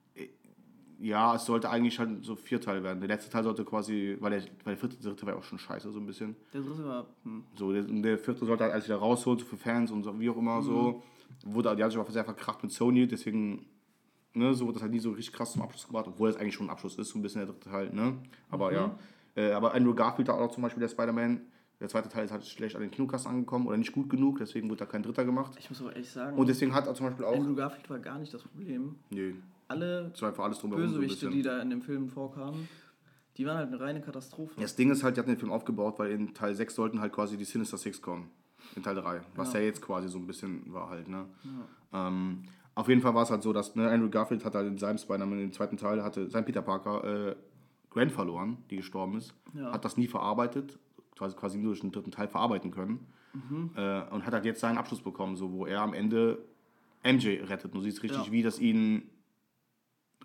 Ja, 1.02 1.34
es 1.34 1.46
sollte 1.46 1.70
eigentlich 1.70 1.98
halt 1.98 2.24
so 2.24 2.36
vier 2.36 2.60
Teile 2.60 2.82
werden. 2.82 3.00
Der 3.00 3.08
letzte 3.08 3.30
Teil 3.30 3.42
sollte 3.42 3.64
quasi, 3.64 4.16
weil 4.20 4.32
der, 4.32 4.40
weil 4.64 4.74
der 4.74 4.76
vierte, 4.76 4.96
dritte 5.02 5.24
war 5.24 5.32
ja 5.32 5.38
auch 5.38 5.44
schon 5.44 5.58
scheiße, 5.58 5.90
so 5.90 5.98
ein 5.98 6.04
bisschen. 6.06 6.36
Der 6.52 6.60
dritte 6.60 6.84
war, 6.84 7.06
hm. 7.24 7.44
So, 7.56 7.72
der, 7.72 7.82
der 7.84 8.18
vierte 8.18 8.44
sollte 8.44 8.64
halt 8.64 8.72
alles 8.74 8.84
wieder 8.84 8.96
rausholen, 8.96 9.38
so 9.38 9.46
für 9.46 9.56
Fans 9.56 9.90
und 9.90 10.02
so, 10.02 10.18
wie 10.20 10.28
auch 10.28 10.36
immer 10.36 10.58
Mhm. 10.58 10.64
so. 10.64 11.02
Wurde, 11.46 11.74
die 11.74 11.82
haben 11.82 11.90
sich 11.90 11.98
auch 11.98 12.10
sehr 12.10 12.24
verkracht 12.24 12.62
mit 12.62 12.70
Sony, 12.72 13.06
deswegen, 13.06 13.64
ne, 14.34 14.52
so 14.52 14.64
wurde 14.66 14.74
das 14.74 14.82
halt 14.82 14.92
nie 14.92 14.98
so 14.98 15.12
richtig 15.12 15.32
krass 15.34 15.52
zum 15.52 15.62
Abschluss 15.62 15.86
gebracht, 15.86 16.06
obwohl 16.06 16.28
es 16.28 16.36
eigentlich 16.36 16.54
schon 16.54 16.66
ein 16.66 16.70
Abschluss 16.70 16.98
ist, 16.98 17.08
so 17.08 17.18
ein 17.18 17.22
bisschen 17.22 17.40
der 17.40 17.48
dritte 17.54 17.70
Teil, 17.70 17.90
ne. 17.94 18.18
Aber 18.50 18.68
Mhm. 18.70 18.76
ja. 18.76 18.98
Äh, 19.36 19.52
aber 19.52 19.72
Andrew 19.74 19.94
Garfield 19.94 20.28
hat 20.28 20.36
auch 20.38 20.50
zum 20.50 20.62
Beispiel 20.64 20.80
der 20.82 20.88
Spider-Man, 20.88 21.40
der 21.80 21.88
zweite 21.88 22.10
Teil 22.10 22.26
ist 22.26 22.30
halt 22.32 22.44
schlecht 22.44 22.76
an 22.76 22.82
den 22.82 22.90
Kinokassen 22.90 23.30
angekommen 23.30 23.66
oder 23.68 23.78
nicht 23.78 23.92
gut 23.92 24.10
genug, 24.10 24.36
deswegen 24.38 24.68
wurde 24.68 24.80
da 24.80 24.86
kein 24.86 25.02
dritter 25.02 25.24
gemacht. 25.24 25.54
ich 25.58 25.70
muss 25.70 25.80
aber 25.80 25.92
ehrlich 25.94 26.10
sagen, 26.10 26.36
Und 26.36 26.46
deswegen 26.48 26.74
hat 26.74 26.86
er 26.86 26.94
zum 26.94 27.06
Beispiel 27.06 27.24
auch. 27.24 27.34
Andrew 27.36 27.54
Garfield 27.54 27.88
war 27.88 27.98
gar 28.00 28.18
nicht 28.18 28.34
das 28.34 28.42
Problem. 28.42 28.96
Nö, 29.08 29.32
Alle 29.70 30.12
war 30.18 30.28
einfach 30.28 30.44
alles 30.44 30.58
drumherum 30.58 30.86
so 30.88 30.94
Bösewichte, 30.94 31.26
bisschen. 31.26 31.30
die 31.32 31.42
da 31.42 31.60
in 31.62 31.70
dem 31.70 31.80
Film 31.80 32.08
vorkamen, 32.08 32.68
die 33.36 33.46
waren 33.46 33.56
halt 33.56 33.68
eine 33.68 33.78
reine 33.80 34.00
Katastrophe. 34.00 34.60
Das 34.60 34.74
Ding 34.74 34.90
ist 34.90 35.04
halt, 35.04 35.16
die 35.16 35.20
hatten 35.20 35.30
den 35.30 35.38
Film 35.38 35.52
aufgebaut, 35.52 35.98
weil 35.98 36.10
in 36.10 36.34
Teil 36.34 36.54
6 36.54 36.74
sollten 36.74 37.00
halt 37.00 37.12
quasi 37.12 37.36
die 37.36 37.44
Sinister 37.44 37.78
Six 37.78 38.02
kommen. 38.02 38.30
In 38.74 38.82
Teil 38.82 38.96
3. 38.96 39.20
Was 39.36 39.52
ja, 39.52 39.60
jetzt 39.60 39.80
quasi 39.80 40.08
so 40.08 40.18
ein 40.18 40.26
bisschen 40.26 40.72
war 40.72 40.90
halt, 40.90 41.08
ne? 41.08 41.26
Ähm, 41.92 42.42
auf 42.74 42.88
jeden 42.88 43.00
Fall 43.00 43.14
war 43.14 43.22
es 43.22 43.30
halt 43.30 43.42
so, 43.42 43.52
dass 43.52 43.74
ne, 43.76 43.88
Andrew 43.88 44.10
Garfield 44.10 44.44
hat 44.44 44.54
halt 44.54 44.66
in 44.66 44.76
seinem 44.76 44.98
Spider-Man, 44.98 45.40
im 45.40 45.52
zweiten 45.52 45.76
Teil, 45.76 46.02
hatte 46.02 46.28
sein 46.28 46.44
Peter 46.44 46.62
Parker 46.62 47.30
äh, 47.30 47.36
Gwen 47.90 48.10
verloren, 48.10 48.58
die 48.70 48.76
gestorben 48.76 49.16
ist. 49.18 49.34
Ja. 49.54 49.72
Hat 49.72 49.84
das 49.84 49.96
nie 49.96 50.06
verarbeitet, 50.08 50.78
quasi, 51.16 51.36
quasi 51.36 51.58
nur 51.58 51.68
durch 51.70 51.80
den 51.80 51.92
dritten 51.92 52.10
Teil 52.10 52.28
verarbeiten 52.28 52.70
können. 52.70 53.06
Äh, 53.76 54.02
und 54.10 54.26
hat 54.26 54.32
halt 54.34 54.44
jetzt 54.44 54.60
seinen 54.60 54.76
Abschluss 54.78 55.00
bekommen, 55.02 55.36
so, 55.36 55.52
wo 55.52 55.64
er 55.64 55.80
am 55.82 55.94
Ende 55.94 56.38
MJ 57.04 57.40
rettet. 57.44 57.72
Du 57.72 57.80
siehst 57.80 58.02
richtig, 58.02 58.26
Ja. 58.26 58.32
wie 58.32 58.42
das 58.42 58.58
ihn 58.58 59.02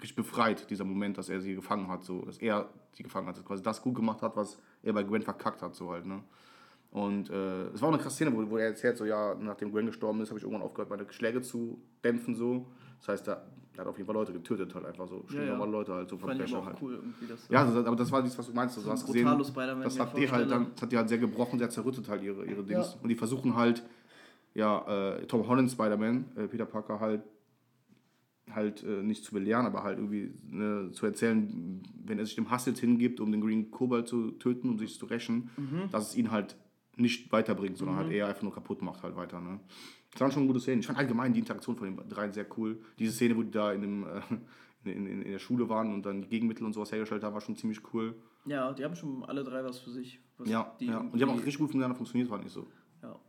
richtig 0.01 0.15
befreit, 0.15 0.69
dieser 0.69 0.83
Moment, 0.83 1.17
dass 1.17 1.29
er 1.29 1.39
sie 1.41 1.55
gefangen 1.55 1.87
hat, 1.87 2.03
so, 2.03 2.21
dass 2.23 2.37
er 2.37 2.69
sie 2.93 3.03
gefangen 3.03 3.27
hat, 3.27 3.35
dass 3.35 3.43
er 3.43 3.47
quasi 3.47 3.63
das 3.63 3.81
gut 3.81 3.95
gemacht 3.95 4.21
hat, 4.21 4.35
was 4.35 4.59
er 4.83 4.93
bei 4.93 5.03
Gwen 5.03 5.21
verkackt 5.21 5.61
hat, 5.61 5.75
so 5.75 5.91
halt, 5.91 6.05
ne. 6.05 6.21
Und 6.91 7.29
äh, 7.29 7.67
es 7.73 7.81
war 7.81 7.89
auch 7.89 7.93
eine 7.93 8.01
krasse 8.01 8.15
Szene, 8.15 8.33
wo, 8.33 8.49
wo 8.49 8.57
er 8.57 8.67
erzählt, 8.67 8.97
so, 8.97 9.05
ja, 9.05 9.35
nachdem 9.35 9.71
Gwen 9.71 9.85
gestorben 9.85 10.21
ist, 10.21 10.29
habe 10.29 10.37
ich 10.39 10.43
irgendwann 10.43 10.65
aufgehört, 10.65 10.89
meine 10.89 11.05
Schläge 11.11 11.41
zu 11.41 11.77
dämpfen, 12.03 12.35
so. 12.35 12.67
Das 12.99 13.09
heißt, 13.09 13.27
er, 13.27 13.45
er 13.73 13.81
hat 13.81 13.87
auf 13.87 13.97
jeden 13.97 14.05
Fall 14.05 14.15
Leute 14.15 14.31
getötet, 14.31 14.73
halt 14.73 14.85
einfach 14.85 15.07
so, 15.07 15.25
Ja, 15.29 15.43
ja. 15.43 15.65
Leute 15.65 15.93
halt, 15.93 16.09
so 16.09 16.15
auch 16.15 16.65
halt. 16.65 16.77
cool. 16.81 17.03
Das 17.27 17.47
Ja, 17.49 17.65
das, 17.65 17.85
aber 17.85 17.95
das 17.97 18.11
war 18.11 18.21
nichts, 18.21 18.37
was 18.37 18.47
du 18.47 18.53
meinst. 18.53 18.77
Du 18.77 18.81
So 18.81 18.91
hast 18.91 19.03
ein 19.03 19.07
gesehen, 19.07 19.25
das 19.83 19.99
hat, 19.99 20.17
die 20.17 20.31
halt 20.31 20.49
dann, 20.49 20.71
das 20.73 20.83
hat 20.83 20.91
die 20.91 20.97
halt 20.97 21.09
sehr 21.09 21.17
gebrochen, 21.17 21.59
sehr 21.59 21.69
zerrüttet 21.69 22.07
halt 22.07 22.23
ihre, 22.23 22.45
ihre 22.45 22.63
Dings. 22.63 22.93
Ja. 22.93 22.99
Und 23.01 23.09
die 23.09 23.15
versuchen 23.15 23.55
halt, 23.55 23.83
ja, 24.53 25.15
äh, 25.17 25.25
Tom 25.25 25.45
Holland 25.47 25.69
Spider-Man, 25.69 26.25
äh, 26.37 26.47
Peter 26.47 26.65
Parker 26.65 27.01
halt, 27.01 27.21
halt 28.51 28.83
äh, 28.83 29.01
nicht 29.01 29.23
zu 29.23 29.33
belehren, 29.33 29.65
aber 29.65 29.83
halt 29.83 29.97
irgendwie 29.97 30.31
ne, 30.47 30.91
zu 30.91 31.05
erzählen, 31.05 31.81
wenn 32.05 32.19
er 32.19 32.25
sich 32.25 32.35
dem 32.35 32.49
Hass 32.51 32.65
jetzt 32.67 32.79
hingibt, 32.79 33.19
um 33.19 33.31
den 33.31 33.41
Green 33.41 33.71
Cobalt 33.71 34.07
zu 34.07 34.31
töten, 34.31 34.69
um 34.69 34.77
sich 34.79 34.97
zu 34.99 35.05
rächen, 35.07 35.49
Mhm. 35.57 35.89
dass 35.91 36.09
es 36.09 36.15
ihn 36.15 36.31
halt 36.31 36.55
nicht 36.97 37.31
weiterbringt, 37.31 37.77
sondern 37.77 37.97
halt 37.97 38.11
eher 38.11 38.27
einfach 38.27 38.43
nur 38.43 38.53
kaputt 38.53 38.81
macht 38.81 39.03
halt 39.03 39.15
weiter. 39.15 39.41
Ne? 39.41 39.59
Das 40.11 40.21
waren 40.21 40.31
schon 40.31 40.47
gute 40.47 40.59
Szenen. 40.61 40.79
Ich 40.79 40.87
fand 40.87 40.97
allgemein 40.97 41.33
die 41.33 41.39
Interaktion 41.39 41.75
von 41.75 41.87
den 41.97 42.07
dreien 42.07 42.31
sehr 42.31 42.45
cool. 42.57 42.79
Diese 42.99 43.11
Szene, 43.11 43.35
wo 43.35 43.43
die 43.43 43.51
da 43.51 43.73
in, 43.73 43.81
dem, 43.81 44.03
äh, 44.05 44.21
in, 44.91 45.05
in, 45.07 45.21
in 45.23 45.31
der 45.31 45.39
Schule 45.39 45.67
waren 45.67 45.93
und 45.93 46.05
dann 46.05 46.29
Gegenmittel 46.29 46.65
und 46.65 46.71
sowas 46.73 46.91
hergestellt 46.93 47.23
haben, 47.23 47.33
war 47.33 47.41
schon 47.41 47.57
ziemlich 47.57 47.81
cool. 47.93 48.15
Ja, 48.45 48.71
die 48.71 48.85
haben 48.85 48.95
schon 48.95 49.25
alle 49.25 49.43
drei 49.43 49.63
was 49.65 49.79
für 49.79 49.89
sich. 49.91 50.21
Was 50.37 50.47
Ja, 50.47 50.73
ja. 50.79 50.99
und 50.99 51.15
die 51.17 51.21
haben 51.23 51.31
auch 51.31 51.37
richtig 51.37 51.57
gut 51.57 51.69
miteinander 51.69 51.95
funktioniert, 51.95 52.29
fand 52.29 52.45
ich 52.45 52.51
so. 52.51 52.67
Ja. 53.01 53.19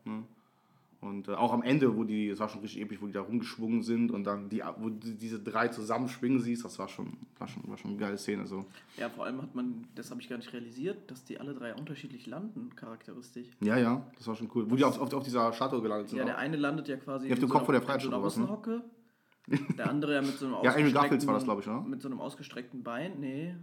Und 1.01 1.29
äh, 1.29 1.33
auch 1.33 1.53
am 1.53 1.63
Ende, 1.63 1.95
wo 1.97 2.05
die, 2.05 2.31
es 2.31 2.41
war 2.41 2.49
schon 2.49 2.63
richtig 2.63 2.81
episch, 2.83 2.99
wo 3.01 3.07
die 3.07 3.13
da 3.13 3.21
rumgeschwungen 3.21 3.83
sind 3.83 4.11
und 4.11 4.25
dann 4.25 4.49
die, 4.49 4.63
wo 4.79 4.89
du 4.89 4.97
diese 5.13 5.39
drei 5.39 5.69
zusammen 5.69 6.09
schwingen 6.09 6.41
siehst, 6.41 6.65
das 6.65 6.79
war 6.79 6.89
schon, 6.89 7.19
war 7.39 7.47
schon, 7.47 7.69
war 7.69 7.77
schon 7.77 7.91
eine 7.93 8.01
geile 8.01 8.17
Szene. 8.19 8.47
So. 8.47 8.65
ja, 8.97 9.09
vor 9.11 9.27
allem 9.27 9.43
hat 9.43 9.55
man, 9.55 9.85
das 9.95 10.11
habe 10.11 10.21
ich 10.23 10.29
gar 10.29 10.39
nicht 10.39 10.53
realisiert, 10.53 11.11
dass 11.11 11.23
die 11.25 11.39
alle 11.39 11.55
drei 11.55 11.75
unterschiedlich 11.75 12.27
landen, 12.27 12.71
charakteristisch. 12.75 13.47
Ja, 13.61 13.77
ja, 13.79 14.03
das 14.17 14.27
war 14.27 14.35
schon 14.37 14.51
cool. 14.55 14.71
Wo 14.71 14.77
die 14.77 14.85
auf, 14.85 14.99
auf, 14.99 15.13
auf 15.13 15.23
dieser 15.23 15.53
Shuttle 15.53 15.81
gelandet 15.83 16.09
sind. 16.09 16.19
Ja, 16.19 16.25
auch. 16.25 16.29
der 16.29 16.39
eine 16.39 16.57
landet 16.57 16.89
ja 16.89 16.97
quasi 16.97 17.27
Ja, 17.29 17.35
auf 17.35 17.41
dem 17.41 17.49
so 17.49 17.53
Kopf 17.55 17.69
einer- 17.69 17.81
von 17.83 17.89
der 17.89 18.01
so 18.01 18.09
einer 18.09 18.21
Freiheitsstatue, 18.21 18.47
was, 18.69 19.59
ne? 19.59 19.77
Der 19.79 19.91
andere 19.91 20.15
ja 20.15 20.23
mit 20.23 20.37
so 20.39 20.47
einem 20.47 20.55
Ja, 20.65 20.73
Andrew 20.75 20.93
Garfield 20.93 21.23
ausgestreckten- 21.23 21.27
war 21.27 21.35
das, 21.35 21.45
glaub 21.45 21.61
ich, 21.61 21.67
ne? 21.67 21.85
Mit 21.87 22.03
so 22.03 22.09
einem 22.09 22.21
ausgestreckten 22.21 22.83
Bein, 22.83 23.21
nee. 23.21 23.55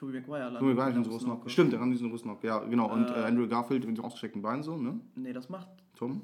Tobey 0.00 0.20
Maguire 0.20 0.44
landet. 0.50 0.62
In 0.62 0.68
in 0.70 0.76
der 0.76 0.86
diesen 0.88 1.12
Russenhock. 1.12 1.50
Stimmt, 1.50 1.72
der 1.72 1.78
kann 1.78 1.90
diesen 1.90 2.10
Russenhock, 2.10 2.42
ja, 2.42 2.58
genau. 2.60 2.90
Und 2.90 3.10
äh, 3.10 3.20
Äh, 3.20 3.24
Andrew 3.26 3.46
Garfield 3.46 3.86
mit 3.86 3.98
dem 3.98 4.04
ausgestreckten 4.04 4.40
Bein 4.40 4.62
so, 4.62 4.76
ne? 4.78 4.98
Nee, 5.14 5.32
das 5.34 5.48
macht, 5.50 5.68
Tom? 5.94 6.22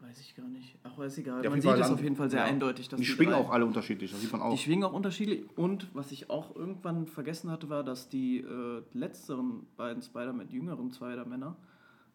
weiß 0.00 0.18
ich 0.22 0.34
gar 0.34 0.48
nicht. 0.48 0.78
Ach, 0.82 0.96
weiß 0.96 1.18
egal. 1.18 1.46
Auf 1.46 1.50
man 1.52 1.60
sieht 1.60 1.70
es 1.70 1.90
auf 1.90 2.02
jeden 2.02 2.16
Fall 2.16 2.30
sehr 2.30 2.40
ja. 2.40 2.46
eindeutig, 2.46 2.88
dass 2.88 2.98
Die 2.98 3.04
die 3.04 3.12
schwingen 3.12 3.34
drei, 3.34 3.40
auch 3.40 3.50
alle 3.50 3.66
unterschiedlich, 3.66 4.10
das 4.10 4.20
sieht 4.22 4.32
man 4.32 4.40
auch. 4.40 4.50
Die 4.52 4.58
schwingen 4.58 4.84
auch 4.84 4.94
unterschiedlich. 4.94 5.44
Und 5.56 5.94
was 5.94 6.10
ich 6.10 6.30
auch 6.30 6.56
irgendwann 6.56 7.06
vergessen 7.06 7.50
hatte, 7.50 7.68
war, 7.68 7.84
dass 7.84 8.08
die 8.08 8.38
äh, 8.38 8.82
letzteren 8.94 9.66
beiden 9.76 10.02
Spider-Man, 10.02 10.48
die 10.48 10.56
jüngeren 10.56 10.90
Spider-Männer, 10.90 11.54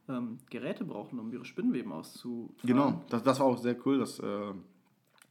ähm, 0.09 0.39
Geräte 0.49 0.83
brauchen, 0.83 1.19
um 1.19 1.31
ihre 1.31 1.45
Spinnweben 1.45 1.91
auszufahren. 1.91 2.55
Genau, 2.63 3.03
das, 3.09 3.23
das 3.23 3.39
war 3.39 3.45
auch 3.45 3.57
sehr 3.57 3.77
cool, 3.85 3.99
das 3.99 4.19
äh, 4.19 4.53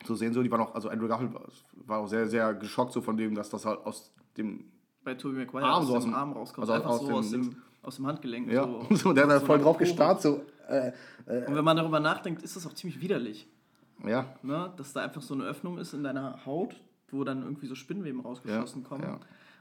zu 0.05 0.15
sehen. 0.15 0.33
So, 0.33 0.43
die 0.43 0.51
waren 0.51 0.61
auch, 0.61 0.75
also 0.75 0.89
Andrew 0.89 1.09
Garfield 1.09 1.35
war, 1.35 1.47
war 1.87 1.99
auch 1.99 2.09
sehr, 2.09 2.29
sehr 2.29 2.55
geschockt 2.55 2.93
so 2.93 3.01
von 3.03 3.17
dem, 3.17 3.35
dass 3.35 3.51
das 3.51 3.67
halt 3.67 3.85
aus 3.85 4.13
dem 4.37 4.65
Bei 5.05 5.15
Tobey 5.15 5.37
Maguire 5.39 5.65
Arm 5.65 5.83
aus, 5.83 5.89
so 5.89 5.97
aus 5.97 6.05
dem 6.05 6.15
Arm 6.15 6.33
rauskommt. 6.33 6.63
also 6.69 6.73
einfach 6.73 6.91
aus 6.91 7.01
so 7.01 7.07
dem 7.09 7.17
aus 7.17 7.31
dem, 7.31 7.57
aus 7.83 7.97
dem 7.97 8.07
Handgelenk. 8.07 8.51
Ja, 8.51 8.63
So, 8.65 8.87
so, 8.97 9.13
der 9.13 9.25
hat 9.25 9.31
da 9.31 9.41
so 9.41 9.47
voll 9.47 9.59
drauf 9.59 9.77
gestarrt, 9.79 10.23
so. 10.23 10.43
Äh, 10.69 10.93
Und 11.47 11.55
wenn 11.57 11.65
man 11.65 11.77
darüber 11.77 12.01
nachdenkt, 12.01 12.43
ist 12.43 12.57
das 12.57 12.67
auch 12.67 12.73
ziemlich 12.73 13.01
widerlich. 13.01 13.47
ja, 14.07 14.35
Ne? 14.43 14.73
Dass 14.77 14.93
da 14.95 15.03
einfach 15.03 15.21
so 15.23 15.35
eine 15.35 15.45
Öffnung 15.45 15.79
ist 15.79 15.93
in 15.93 16.03
deiner 16.03 16.45
Haut, 16.47 16.75
wo 17.11 17.23
dann 17.25 17.43
irgendwie 17.43 17.67
so 17.67 17.75
Spinnweben 17.75 18.21
rausgeschossen 18.21 18.83
Ja, 18.83 18.89
kommen. 18.89 19.03
ja. 19.05 19.21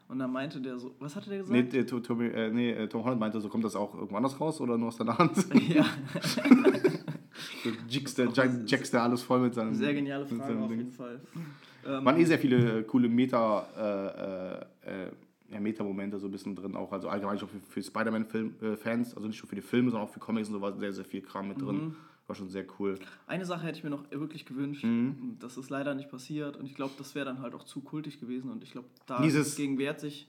Und 0.09 0.19
dann 0.19 0.31
meinte 0.31 0.59
der 0.61 0.77
so, 0.79 0.93
was 0.99 1.15
hatte 1.15 1.29
der 1.29 1.39
gesagt? 1.39 1.73
nee, 1.73 1.79
äh, 1.79 1.85
Tom, 1.85 2.21
äh, 2.21 2.49
nee, 2.51 2.71
äh, 2.71 2.87
Tom 2.87 3.03
Holland 3.03 3.19
meinte, 3.19 3.39
so 3.41 3.49
kommt 3.49 3.63
das 3.63 3.75
auch 3.75 3.93
irgendwo 3.93 4.15
anders 4.17 4.39
raus 4.39 4.59
oder 4.61 4.77
nur 4.77 4.89
aus 4.89 4.97
deiner 4.97 5.17
Hand? 5.17 5.35
ja, 5.69 5.85
so 7.63 7.69
jiggst 7.87 8.17
der, 8.17 8.27
jack- 8.33 8.61
jackst 8.69 8.93
der 8.93 9.03
alles 9.03 9.21
voll 9.23 9.39
mit 9.39 9.53
seinem. 9.53 9.73
sehr 9.73 9.93
geniale 9.93 10.25
Frage 10.25 10.59
auf 10.59 10.67
Ding. 10.69 10.77
jeden 10.79 10.91
Fall. 10.91 11.19
Ähm, 11.85 12.05
waren 12.05 12.17
eh 12.17 12.23
sehr 12.25 12.39
viele 12.39 12.79
äh, 12.79 12.83
coole 12.83 13.09
Meta, 13.09 13.65
äh, 14.85 14.91
äh, 14.91 15.05
äh, 15.05 15.11
Meta-Momente 15.61 16.19
so 16.19 16.27
ein 16.27 16.31
bisschen 16.31 16.55
drin 16.55 16.75
auch. 16.75 16.91
Also 16.91 17.09
allgemein 17.09 17.37
auch 17.37 17.47
für, 17.49 17.59
für 17.69 17.83
Spider-Man-Fans, 17.83 19.15
also 19.15 19.27
nicht 19.27 19.41
nur 19.41 19.49
für 19.49 19.55
die 19.55 19.61
Filme, 19.61 19.91
sondern 19.91 20.07
auch 20.07 20.13
für 20.13 20.19
Comics 20.19 20.47
und 20.49 20.53
so 20.55 20.61
war 20.61 20.73
sehr, 20.77 20.93
sehr 20.93 21.05
viel 21.05 21.21
Kram 21.21 21.47
mit 21.49 21.57
Mhm. 21.59 21.65
drin. 21.65 21.95
War 22.27 22.35
schon 22.37 22.47
sehr 22.49 22.65
cool. 22.79 22.97
Eine 23.27 23.45
Sache 23.45 23.65
hätte 23.65 23.77
ich 23.77 23.83
mir 23.83 23.89
noch 23.89 24.09
wirklich 24.11 24.45
gewünscht. 24.45 24.83
Mhm. 24.85 25.35
Das 25.39 25.57
ist 25.57 25.69
leider 25.69 25.93
nicht 25.93 26.09
passiert. 26.09 26.55
Und 26.55 26.65
ich 26.65 26.73
glaube, 26.75 26.93
das 26.97 27.15
wäre 27.15 27.25
dann 27.25 27.41
halt 27.41 27.53
auch 27.53 27.63
zu 27.63 27.81
kultig 27.81 28.19
gewesen. 28.21 28.49
Und 28.49 28.63
ich 28.63 28.71
glaube, 28.71 28.87
da 29.05 29.21
Dieses- 29.21 29.55
gegen 29.57 29.77
wehrt 29.77 29.99
sich. 29.99 30.27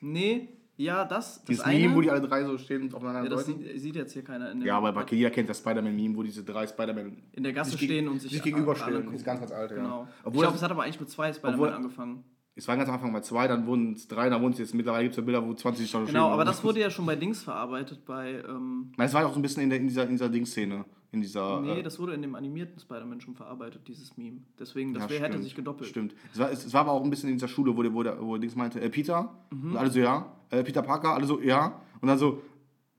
Nee, 0.00 0.48
Ja, 0.76 1.04
das, 1.04 1.36
das 1.36 1.44
Dieses 1.44 1.64
eine. 1.64 1.78
Meme, 1.78 1.94
wo 1.94 2.00
die 2.00 2.10
alle 2.10 2.20
drei 2.26 2.42
so 2.44 2.58
stehen 2.58 2.82
und 2.82 2.94
aufeinander 2.96 3.22
ja, 3.30 3.36
das 3.36 3.46
sieht, 3.46 3.80
sieht 3.80 3.94
jetzt 3.94 4.12
hier 4.12 4.24
keiner 4.24 4.50
in 4.50 4.58
dem, 4.58 4.66
Ja, 4.66 4.76
aber 4.76 4.90
bei 4.92 5.04
jeder 5.08 5.30
kennt 5.30 5.48
das 5.48 5.58
Spider-Man-Meme, 5.60 6.16
wo 6.16 6.24
diese 6.24 6.42
drei 6.42 6.66
Spider-Man 6.66 7.16
in 7.30 7.44
der 7.44 7.52
Gasse 7.52 7.78
stehen 7.78 8.08
und 8.08 8.20
sich, 8.20 8.32
sich 8.32 8.42
gegenüberstehen. 8.42 9.04
Das 9.06 9.14
ist 9.14 9.24
ganz, 9.24 9.38
ganz 9.38 9.52
alt, 9.52 9.70
ja. 9.70 9.76
Genau. 9.76 10.08
ich 10.10 10.26
Obwohl 10.26 10.40
glaube, 10.40 10.46
das- 10.46 10.56
es 10.56 10.62
hat 10.64 10.72
aber 10.72 10.82
eigentlich 10.82 10.98
mit 10.98 11.10
zwei 11.10 11.32
Spider-Man 11.32 11.74
angefangen. 11.74 12.24
Es 12.56 12.68
war 12.68 12.76
ganz 12.76 12.88
am 12.88 12.94
Anfang 12.94 13.10
mal 13.10 13.22
zwei, 13.22 13.48
dann 13.48 13.66
wurden 13.66 13.94
es 13.94 14.06
drei, 14.06 14.28
dann 14.28 14.40
wurden 14.40 14.52
es 14.52 14.60
jetzt 14.60 14.74
mittlerweile 14.74 15.04
gibt 15.04 15.14
es 15.14 15.16
ja 15.16 15.24
Bilder, 15.24 15.44
wo 15.44 15.52
20 15.52 15.90
schon 15.90 16.06
Genau, 16.06 16.28
aber 16.28 16.44
das 16.44 16.62
wurde 16.62 16.80
ja 16.80 16.88
schon 16.88 17.04
bei 17.04 17.16
Dings 17.16 17.42
verarbeitet, 17.42 18.04
bei. 18.04 18.44
Ähm, 18.48 18.92
es 18.96 19.12
war 19.12 19.22
ja 19.22 19.26
auch 19.26 19.32
so 19.32 19.40
ein 19.40 19.42
bisschen 19.42 19.64
in, 19.64 19.70
der, 19.70 19.80
in 19.80 19.88
dieser, 19.88 20.04
in 20.04 20.10
dieser 20.10 20.28
Dingsszene. 20.28 20.84
In 21.10 21.20
dieser. 21.20 21.60
nee, 21.60 21.80
äh, 21.80 21.82
das 21.82 21.98
wurde 21.98 22.14
in 22.14 22.22
dem 22.22 22.36
animierten 22.36 22.78
Spider-Man 22.78 23.20
schon 23.20 23.34
verarbeitet, 23.34 23.88
dieses 23.88 24.16
Meme. 24.16 24.42
Deswegen, 24.58 24.94
das 24.94 25.10
ja, 25.10 25.18
hätte 25.18 25.42
sich 25.42 25.56
gedoppelt. 25.56 25.90
Stimmt. 25.90 26.14
Es 26.32 26.38
war, 26.38 26.50
es, 26.50 26.64
es 26.64 26.72
war 26.72 26.82
aber 26.82 26.92
auch 26.92 27.02
ein 27.02 27.10
bisschen 27.10 27.28
in 27.28 27.36
dieser 27.36 27.48
Schule, 27.48 27.76
wo 27.76 27.82
der, 27.82 27.92
wo 27.92 28.02
der, 28.04 28.20
wo 28.20 28.36
Dings 28.36 28.54
meinte, 28.54 28.80
äh, 28.80 28.88
Peter? 28.88 29.36
Mhm. 29.50 29.72
Und 29.72 29.76
alle 29.76 29.90
so, 29.90 29.98
ja. 29.98 30.32
Äh, 30.50 30.62
Peter 30.62 30.82
Parker, 30.82 31.14
alle 31.14 31.26
so, 31.26 31.40
ja. 31.40 31.80
Und 32.00 32.06
dann 32.06 32.18
so, 32.18 32.40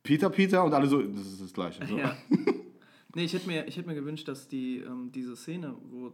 Peter, 0.03 0.29
Peter 0.29 0.65
und 0.65 0.73
alle 0.73 0.87
so, 0.87 1.01
das 1.01 1.27
ist 1.27 1.41
das 1.41 1.53
Gleiche. 1.53 1.85
So. 1.87 1.97
Ja. 1.97 2.15
nee, 3.15 3.23
ich 3.23 3.33
hätte 3.33 3.47
mir, 3.47 3.67
ich 3.67 3.77
hätte 3.77 3.87
mir 3.87 3.95
gewünscht, 3.95 4.27
dass 4.27 4.49
die, 4.49 4.79
ähm, 4.79 5.11
diese 5.13 5.37
Szene, 5.37 5.75
wo 5.89 6.13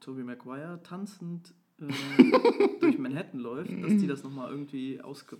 Tobey 0.00 0.22
Maguire 0.22 0.80
tanzend 0.82 1.54
durch 2.80 2.98
Manhattan 2.98 3.40
läuft, 3.40 3.70
dass 3.82 3.96
die 3.96 4.06
das 4.06 4.22
nochmal 4.22 4.50
irgendwie 4.50 5.00
ausge... 5.00 5.38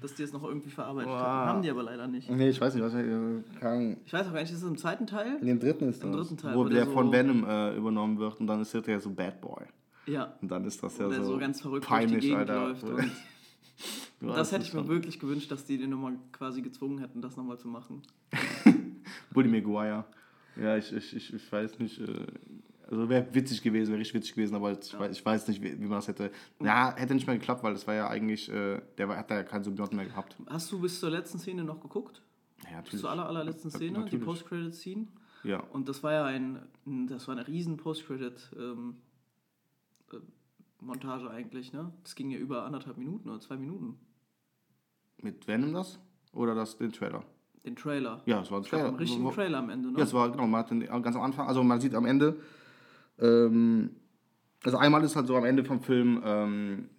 dass 0.00 0.14
die 0.14 0.22
das 0.22 0.32
noch 0.32 0.44
irgendwie 0.44 0.70
verarbeitet 0.70 1.10
Wow. 1.10 1.18
haben. 1.20 1.48
Haben 1.48 1.62
die 1.62 1.70
aber 1.70 1.82
leider 1.82 2.06
nicht. 2.08 2.30
Nee, 2.30 2.48
ich 2.50 2.60
weiß 2.60 2.74
nicht, 2.74 2.82
was 2.84 2.94
äh, 2.94 3.42
kann, 3.58 3.96
Ich 4.06 4.12
weiß 4.12 4.26
auch 4.28 4.32
gar 4.32 4.40
nicht, 4.40 4.50
ist 4.52 4.62
es 4.62 4.68
im 4.68 4.76
zweiten 4.78 5.06
Teil? 5.06 5.36
In 5.40 5.46
dem 5.46 5.58
dritten 5.60 5.88
ist 5.88 6.02
Im 6.04 6.12
das. 6.12 6.28
dritten 6.28 6.40
Teil, 6.40 6.54
wo 6.56 6.64
der 6.64 6.84
der 6.84 6.86
von 6.92 7.06
so- 7.06 7.12
Venom 7.12 7.44
äh, 7.44 7.76
übernommen 7.76 8.18
wird 8.18 8.40
und 8.40 8.46
dann 8.46 8.60
ist 8.60 8.74
er 8.74 8.82
ja 8.88 8.98
so 9.00 9.10
Bad 9.10 9.40
Boy. 9.40 9.64
Ja. 10.06 10.34
Und 10.40 10.50
dann 10.50 10.64
ist 10.64 10.82
das 10.82 10.96
ja 10.98 11.08
der 11.08 11.22
so, 11.22 11.32
so 11.34 11.38
ganz 11.38 11.60
verrückt 11.60 11.86
peinlich, 11.86 12.12
durch 12.12 12.22
die 12.22 12.28
Gegend 12.30 12.50
Alter. 12.50 13.04
das 14.20 14.52
hätte 14.52 14.64
ich 14.64 14.72
mir 14.74 14.80
schon- 14.80 14.88
wirklich 14.88 15.18
gewünscht, 15.20 15.50
dass 15.50 15.64
die 15.66 15.78
den 15.78 15.90
nochmal 15.90 16.14
quasi 16.32 16.62
gezwungen 16.62 16.98
hätten, 16.98 17.20
das 17.20 17.36
nochmal 17.36 17.58
zu 17.58 17.68
machen. 17.68 18.02
Bully 19.32 19.48
Maguire. 19.48 20.04
Ja, 20.60 20.76
ich, 20.76 20.92
ich, 20.92 21.14
ich, 21.16 21.32
ich 21.34 21.52
weiß 21.52 21.78
nicht. 21.78 22.00
Äh, 22.00 22.26
also 22.90 23.08
wäre 23.08 23.26
witzig 23.32 23.62
gewesen, 23.62 23.90
wäre 23.90 24.00
richtig 24.00 24.14
witzig 24.14 24.34
gewesen, 24.34 24.54
aber 24.56 24.72
ich, 24.72 24.98
weiß, 24.98 25.12
ich 25.12 25.24
weiß 25.24 25.48
nicht, 25.48 25.62
wie, 25.62 25.78
wie 25.78 25.84
man 25.84 25.98
das 25.98 26.08
hätte. 26.08 26.30
Ja, 26.60 26.94
hätte 26.96 27.14
nicht 27.14 27.26
mehr 27.26 27.38
geklappt, 27.38 27.62
weil 27.62 27.72
das 27.72 27.86
war 27.86 27.94
ja 27.94 28.08
eigentlich, 28.08 28.50
äh, 28.50 28.80
der 28.98 29.08
war, 29.08 29.16
hat 29.16 29.30
da 29.30 29.36
ja 29.36 29.42
keinen 29.44 29.62
Symbionten 29.62 29.96
mehr 29.96 30.06
gehabt. 30.06 30.36
Hast 30.48 30.70
du 30.72 30.80
bis 30.80 30.98
zur 30.98 31.10
letzten 31.10 31.38
Szene 31.38 31.62
noch 31.62 31.80
geguckt? 31.80 32.22
Ja, 32.64 32.64
Bis 32.64 32.76
natürlich. 32.76 33.00
zur 33.00 33.10
aller, 33.10 33.26
allerletzten 33.26 33.70
Ja, 33.70 33.76
Szene, 33.76 33.92
die 33.92 34.00
natürlich. 34.00 34.24
Post-Credit-Scene? 34.24 35.06
Ja. 35.44 35.60
Und 35.72 35.88
das 35.88 36.02
war 36.02 36.12
ja 36.12 36.24
ein, 36.24 36.58
das 37.08 37.26
war 37.28 37.36
eine 37.36 37.46
riesen 37.46 37.76
Post-Credit 37.76 38.50
ähm, 38.58 38.96
äh, 40.12 40.16
Montage 40.80 41.30
eigentlich, 41.30 41.72
ne? 41.72 41.92
Das 42.02 42.14
ging 42.14 42.30
ja 42.30 42.38
über 42.38 42.64
anderthalb 42.64 42.98
Minuten 42.98 43.28
oder 43.28 43.40
zwei 43.40 43.56
Minuten. 43.56 43.98
Mit 45.18 45.46
Venom 45.46 45.72
das? 45.72 45.98
Oder 46.32 46.54
das, 46.54 46.76
den 46.76 46.92
Trailer? 46.92 47.24
Den 47.64 47.76
Trailer. 47.76 48.22
Ja, 48.26 48.40
es 48.40 48.50
war 48.50 48.58
ein 48.58 48.64
Trailer. 48.64 48.88
einen 48.88 48.96
richtigen 48.96 49.30
Trailer 49.30 49.58
am 49.58 49.70
Ende, 49.70 49.92
ne? 49.92 49.98
Ja, 49.98 50.04
es 50.04 50.12
war, 50.12 50.30
genau, 50.30 50.46
man 50.46 50.60
hat 50.60 50.70
den, 50.70 50.80
ganz 50.80 51.14
am 51.16 51.22
Anfang, 51.22 51.46
also 51.46 51.62
man 51.62 51.80
sieht 51.80 51.94
am 51.94 52.06
Ende, 52.06 52.40
ähm, 53.20 53.90
also 54.62 54.76
einmal 54.76 55.02
ist 55.04 55.16
halt 55.16 55.26
so 55.26 55.36
am 55.36 55.44
Ende 55.44 55.64
vom 55.64 55.80
Film, 55.80 56.20
ähm, 56.24 56.90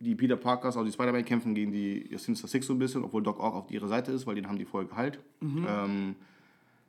die 0.00 0.14
Peter 0.14 0.36
Parkers, 0.36 0.76
also 0.76 0.84
die 0.84 0.92
Spider-Man 0.92 1.24
kämpfen 1.24 1.54
gegen 1.54 1.70
die 1.70 2.08
Sinister 2.16 2.48
Six 2.48 2.66
so 2.66 2.72
ein 2.72 2.78
bisschen, 2.78 3.04
obwohl 3.04 3.22
Doc 3.22 3.38
Ock 3.38 3.54
auf 3.54 3.70
ihrer 3.70 3.86
Seite 3.86 4.10
ist, 4.10 4.26
weil 4.26 4.34
den 4.34 4.48
haben 4.48 4.58
die 4.58 4.64
vorher 4.64 4.88
geheilt. 4.88 5.20
Ähm, 5.68 6.16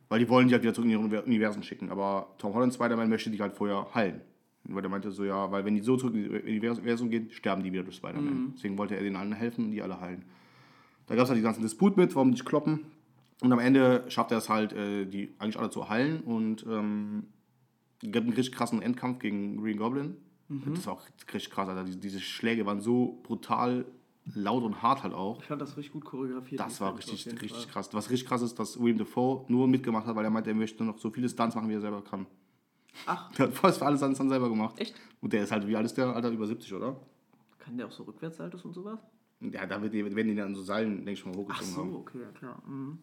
weil 0.09 0.19
die 0.19 0.29
wollen 0.29 0.47
die 0.47 0.53
halt 0.53 0.63
wieder 0.63 0.73
zurück 0.73 0.89
in 0.89 0.91
ihre 0.91 1.23
Universen 1.23 1.63
schicken, 1.63 1.89
aber 1.89 2.33
Tom 2.37 2.53
Holland 2.53 2.73
Spider-Man 2.73 3.09
möchte 3.09 3.29
die 3.29 3.39
halt 3.39 3.53
vorher 3.53 3.87
heilen. 3.93 4.21
Weil 4.67 4.81
der 4.81 4.89
meinte 4.89 5.11
so, 5.11 5.23
ja, 5.23 5.51
weil 5.51 5.63
wenn 5.63 5.75
die 5.75 5.81
so 5.81 5.95
zurück 5.95 6.15
in 6.15 6.23
die 6.23 6.59
Universum 6.67 7.11
gehen, 7.11 7.29
sterben 7.29 7.61
die 7.63 7.71
wieder 7.71 7.83
durch 7.83 7.97
Spider-Man. 7.97 8.53
Deswegen 8.55 8.77
wollte 8.79 8.95
er 8.95 9.03
denen 9.03 9.15
allen 9.15 9.33
helfen 9.33 9.65
und 9.65 9.71
die 9.71 9.81
alle 9.83 9.99
heilen. 9.99 10.25
Da 11.05 11.13
gab 11.13 11.25
es 11.25 11.29
halt 11.29 11.37
die 11.37 11.43
ganzen 11.43 11.61
Disput 11.61 11.97
mit, 11.97 12.15
warum 12.15 12.31
die 12.31 12.37
sich 12.37 12.45
kloppen. 12.45 12.79
Und 13.41 13.53
am 13.53 13.59
Ende 13.59 14.05
schafft 14.07 14.31
er 14.31 14.39
es 14.39 14.49
halt, 14.49 14.73
äh, 14.73 15.05
die 15.05 15.29
eigentlich 15.37 15.59
alle 15.59 15.69
zu 15.69 15.87
heilen 15.87 16.21
und 16.21 16.65
ähm, 16.67 17.27
gibt 18.11 18.25
einen 18.27 18.33
richtig 18.33 18.53
krassen 18.55 18.81
Endkampf 18.81 19.19
gegen 19.19 19.61
Green 19.61 19.77
Goblin. 19.77 20.17
Das 20.47 20.85
war 20.85 20.93
auch 20.93 21.05
richtig 21.23 21.49
krass, 21.49 21.67
Alter. 21.67 21.83
Diese, 21.83 21.97
diese 21.97 22.19
Schläge 22.19 22.65
waren 22.65 22.79
so 22.79 23.19
brutal 23.23 23.85
laut 24.35 24.63
und 24.63 24.81
hart 24.81 25.01
halt 25.03 25.13
auch. 25.13 25.39
Ich 25.41 25.47
fand 25.47 25.61
das 25.61 25.75
richtig 25.77 25.93
gut 25.93 26.05
choreografiert. 26.05 26.59
Das 26.59 26.79
war 26.81 26.95
richtig, 26.97 27.25
richtig 27.27 27.51
Fall. 27.51 27.65
krass. 27.67 27.93
Was 27.93 28.09
richtig 28.11 28.27
krass 28.27 28.41
ist, 28.43 28.57
dass 28.59 28.79
William 28.79 28.97
Dafoe 28.99 29.45
nur 29.47 29.67
mitgemacht 29.67 30.05
hat, 30.05 30.15
weil 30.15 30.23
er 30.25 30.29
meinte, 30.31 30.51
er 30.51 30.55
möchte 30.55 30.83
noch 30.83 30.97
so 30.99 31.09
viele 31.09 31.29
Stunts 31.29 31.55
machen, 31.55 31.69
wie 31.69 31.73
er 31.73 31.81
selber 31.81 32.03
kann. 32.03 32.25
Ach, 33.07 33.31
Der 33.37 33.47
hat 33.47 33.53
fast 33.53 33.81
alles 33.81 33.99
dann 34.01 34.13
dann 34.13 34.29
selber 34.29 34.49
gemacht. 34.49 34.79
echt? 34.79 34.95
Und 35.21 35.33
der 35.33 35.43
ist 35.43 35.51
halt, 35.51 35.67
wie 35.67 35.75
alt 35.75 35.85
ist 35.85 35.97
der? 35.97 36.15
Alter, 36.15 36.29
über 36.29 36.45
70, 36.45 36.73
oder? 36.73 36.99
Kann 37.57 37.77
der 37.77 37.87
auch 37.87 37.91
so 37.91 38.03
Rückwärtssaltos 38.03 38.63
und 38.65 38.73
sowas? 38.73 38.99
Ja, 39.41 39.65
da 39.65 39.81
wird 39.81 39.93
die, 39.93 40.05
werden 40.05 40.27
die 40.27 40.35
dann 40.35 40.49
an 40.49 40.55
so 40.55 40.61
Seilen, 40.61 40.97
denke 41.05 41.11
ich 41.13 41.25
mal, 41.25 41.31
Ach 41.33 41.37
hochgezogen 41.37 41.73
so, 41.73 41.81
haben. 41.81 41.95
okay, 41.95 42.21
ja 42.21 42.31
klar. 42.31 42.61
Mhm. 42.67 42.99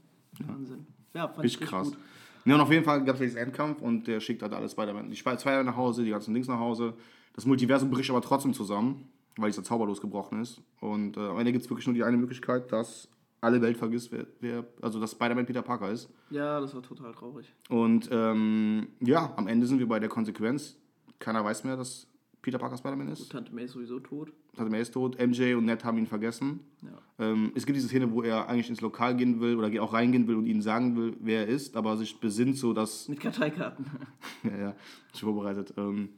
Wahnsinn. 0.46 0.86
Ja, 1.14 1.28
fand 1.28 1.44
Richtig 1.44 1.62
ich 1.62 1.68
krass. 1.68 1.88
gut. 1.90 1.98
Ja, 2.44 2.55
und 2.55 2.61
auf 2.61 2.70
jeden 2.70 2.85
Fall 2.85 3.05
gab 3.05 3.14
es 3.16 3.20
diesen 3.20 3.38
Endkampf 3.38 3.81
und 3.81 4.07
der 4.07 4.20
schickt 4.20 4.42
halt 4.42 4.52
alle 4.52 4.68
Spider-Man, 4.68 5.11
die 5.11 5.16
Spider 5.16 5.62
nach 5.62 5.76
Hause, 5.76 6.05
die 6.05 6.11
ganzen 6.11 6.35
Dings 6.35 6.48
nach 6.48 6.59
Hause. 6.59 6.94
Das 7.35 7.46
Multiversum 7.46 7.90
bricht 7.90 8.11
aber 8.11 8.20
trotzdem 8.20 8.52
zusammen, 8.52 9.09
weil 9.37 9.50
dieser 9.50 9.64
Zauber 9.64 9.87
losgebrochen 9.87 10.40
ist. 10.42 10.61
Und 10.81 11.16
äh, 11.16 11.20
am 11.20 11.38
Ende 11.38 11.52
gibt 11.52 11.64
es 11.64 11.70
wirklich 11.70 11.87
nur 11.87 11.94
die 11.94 12.02
eine 12.02 12.16
Möglichkeit, 12.16 12.70
dass 12.72 13.09
alle 13.40 13.61
Welt 13.61 13.76
vergisst, 13.76 14.12
wer, 14.12 14.26
wer 14.40 14.64
also 14.81 15.00
dass 15.00 15.12
Spider-Man 15.12 15.46
Peter 15.46 15.62
Parker 15.62 15.90
ist. 15.90 16.09
Ja, 16.31 16.61
das 16.61 16.74
war 16.74 16.83
total 16.83 17.12
traurig. 17.12 17.52
Und 17.68 18.09
ähm, 18.12 18.88
ja, 19.00 19.33
am 19.37 19.48
Ende 19.48 19.66
sind 19.66 19.78
wir 19.78 19.88
bei 19.88 19.98
der 19.98 20.09
Konsequenz. 20.09 20.76
Keiner 21.18 21.44
weiß 21.44 21.64
mehr, 21.64 21.76
dass 21.76 22.07
Peter 22.40 22.59
Parker 22.59 22.76
Spider-Man 22.76 23.09
ist. 23.09 23.31
Tante 23.31 23.55
May 23.55 23.64
ist 23.64 23.72
sowieso 23.72 24.00
tot. 24.00 24.33
Tante 24.56 24.70
May 24.70 24.82
ist 24.82 24.92
tot, 24.92 25.18
MJ 25.18 25.54
und 25.54 25.64
Ned 25.64 25.82
haben 25.84 25.96
ihn 25.96 26.06
vergessen. 26.06 26.60
Ja. 26.82 27.26
Ähm, 27.26 27.52
es 27.54 27.64
gibt 27.64 27.76
diese 27.76 27.88
Szene, 27.88 28.12
wo 28.12 28.22
er 28.22 28.48
eigentlich 28.48 28.68
ins 28.68 28.82
Lokal 28.82 29.16
gehen 29.16 29.40
will 29.40 29.56
oder 29.56 29.82
auch 29.82 29.94
reingehen 29.94 30.26
will 30.26 30.36
und 30.36 30.46
ihnen 30.46 30.60
sagen 30.60 30.94
will, 30.94 31.16
wer 31.20 31.46
er 31.46 31.48
ist, 31.48 31.74
aber 31.74 31.96
sich 31.96 32.20
besinnt 32.20 32.58
so, 32.58 32.74
dass 32.74 33.08
Mit 33.08 33.20
Karteikarten. 33.20 33.86
ja, 34.42 34.56
ja, 34.58 34.76
schon 35.14 35.32
vorbereitet. 35.32 35.72
Ähm, 35.78 36.10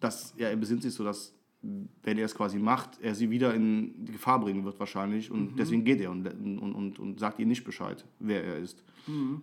dass, 0.00 0.34
ja, 0.36 0.48
er 0.48 0.56
besinnt 0.56 0.82
sich 0.82 0.92
so, 0.92 1.04
dass, 1.04 1.32
wenn 2.02 2.18
er 2.18 2.26
es 2.26 2.34
quasi 2.34 2.58
macht, 2.58 3.00
er 3.00 3.14
sie 3.14 3.30
wieder 3.30 3.54
in 3.54 4.04
Gefahr 4.04 4.40
bringen 4.40 4.64
wird 4.64 4.78
wahrscheinlich. 4.78 5.30
Und 5.30 5.56
deswegen 5.58 5.84
geht 5.84 6.00
er 6.00 6.10
und, 6.10 6.26
und, 6.26 6.58
und, 6.74 6.98
und 6.98 7.18
sagt 7.20 7.38
ihr 7.38 7.46
nicht 7.46 7.64
Bescheid, 7.64 8.04
wer 8.18 8.44
er 8.44 8.58
ist. 8.58 8.84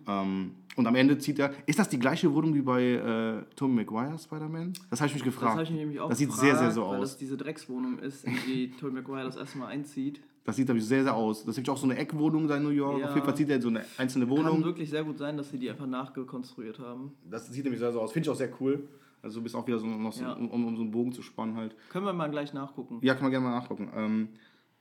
Ähm, 0.08 0.52
und 0.76 0.86
am 0.86 0.94
Ende 0.94 1.18
zieht 1.18 1.38
er. 1.38 1.52
Ist 1.66 1.78
das 1.78 1.88
die 1.88 1.98
gleiche 1.98 2.32
Wohnung 2.34 2.54
wie 2.54 2.62
bei 2.62 2.82
äh, 2.82 3.42
Tom 3.56 3.74
Maguire 3.74 4.18
Spider-Man? 4.18 4.72
Das 4.90 5.00
habe 5.00 5.08
ich 5.08 5.14
mich 5.14 5.22
Das 5.22 5.34
gefragt. 5.34 5.52
habe 5.52 5.62
ich 5.64 5.70
nämlich 5.70 6.00
auch 6.00 6.08
Das 6.08 6.18
sieht 6.18 6.28
gefragt, 6.28 6.46
sehr, 6.48 6.58
sehr 6.58 6.70
so 6.72 6.82
weil 6.88 6.96
aus. 7.00 7.10
das 7.10 7.18
diese 7.18 7.36
Dreckswohnung 7.36 7.98
ist, 7.98 8.24
in 8.24 8.34
die 8.46 8.70
Tobey 8.80 8.92
Maguire 8.94 9.24
das 9.24 9.36
erste 9.36 9.58
Mal 9.58 9.66
einzieht. 9.68 10.20
Das 10.44 10.56
sieht, 10.56 10.66
glaube 10.66 10.80
ich, 10.80 10.84
sehr, 10.86 11.04
sehr 11.04 11.14
aus. 11.14 11.44
Das 11.44 11.56
ist 11.56 11.68
auch 11.68 11.76
so 11.76 11.84
eine 11.86 11.96
Eckwohnung 11.96 12.48
da 12.48 12.56
in 12.56 12.64
New 12.64 12.70
York. 12.70 12.98
Ja. 12.98 13.08
Auf 13.10 13.14
jeden 13.14 13.24
Fall 13.24 13.36
zieht 13.36 13.48
er 13.48 13.56
in 13.56 13.62
so 13.62 13.68
eine 13.68 13.84
einzelne 13.96 14.26
Kann 14.26 14.36
Wohnung. 14.36 14.64
wirklich 14.64 14.90
sehr 14.90 15.04
gut 15.04 15.18
sein, 15.18 15.36
dass 15.36 15.50
sie 15.50 15.58
die 15.58 15.70
einfach 15.70 15.86
nachgekonstruiert 15.86 16.80
haben. 16.80 17.12
Das 17.30 17.46
sieht 17.46 17.62
nämlich 17.62 17.78
sehr 17.78 17.92
so 17.92 18.00
aus. 18.00 18.10
Finde 18.12 18.26
ich 18.26 18.30
auch 18.30 18.36
sehr 18.36 18.50
cool. 18.60 18.88
Also 19.22 19.38
du 19.38 19.44
bist 19.44 19.54
auch 19.54 19.66
wieder 19.66 19.78
so, 19.78 19.86
noch 19.86 20.12
so 20.12 20.24
Ja. 20.24 20.32
um, 20.32 20.50
um 20.50 20.76
so 20.76 20.82
einen 20.82 20.90
Bogen 20.90 21.12
zu 21.12 21.22
spannen 21.22 21.56
halt. 21.56 21.76
Können 21.90 22.04
wir 22.04 22.12
mal 22.12 22.28
gleich 22.30 22.52
nachgucken. 22.52 22.98
Ja, 23.02 23.14
kann 23.14 23.22
man 23.24 23.30
gerne 23.30 23.46
mal 23.46 23.54
nachgucken. 23.58 23.88
Ähm, 23.94 24.28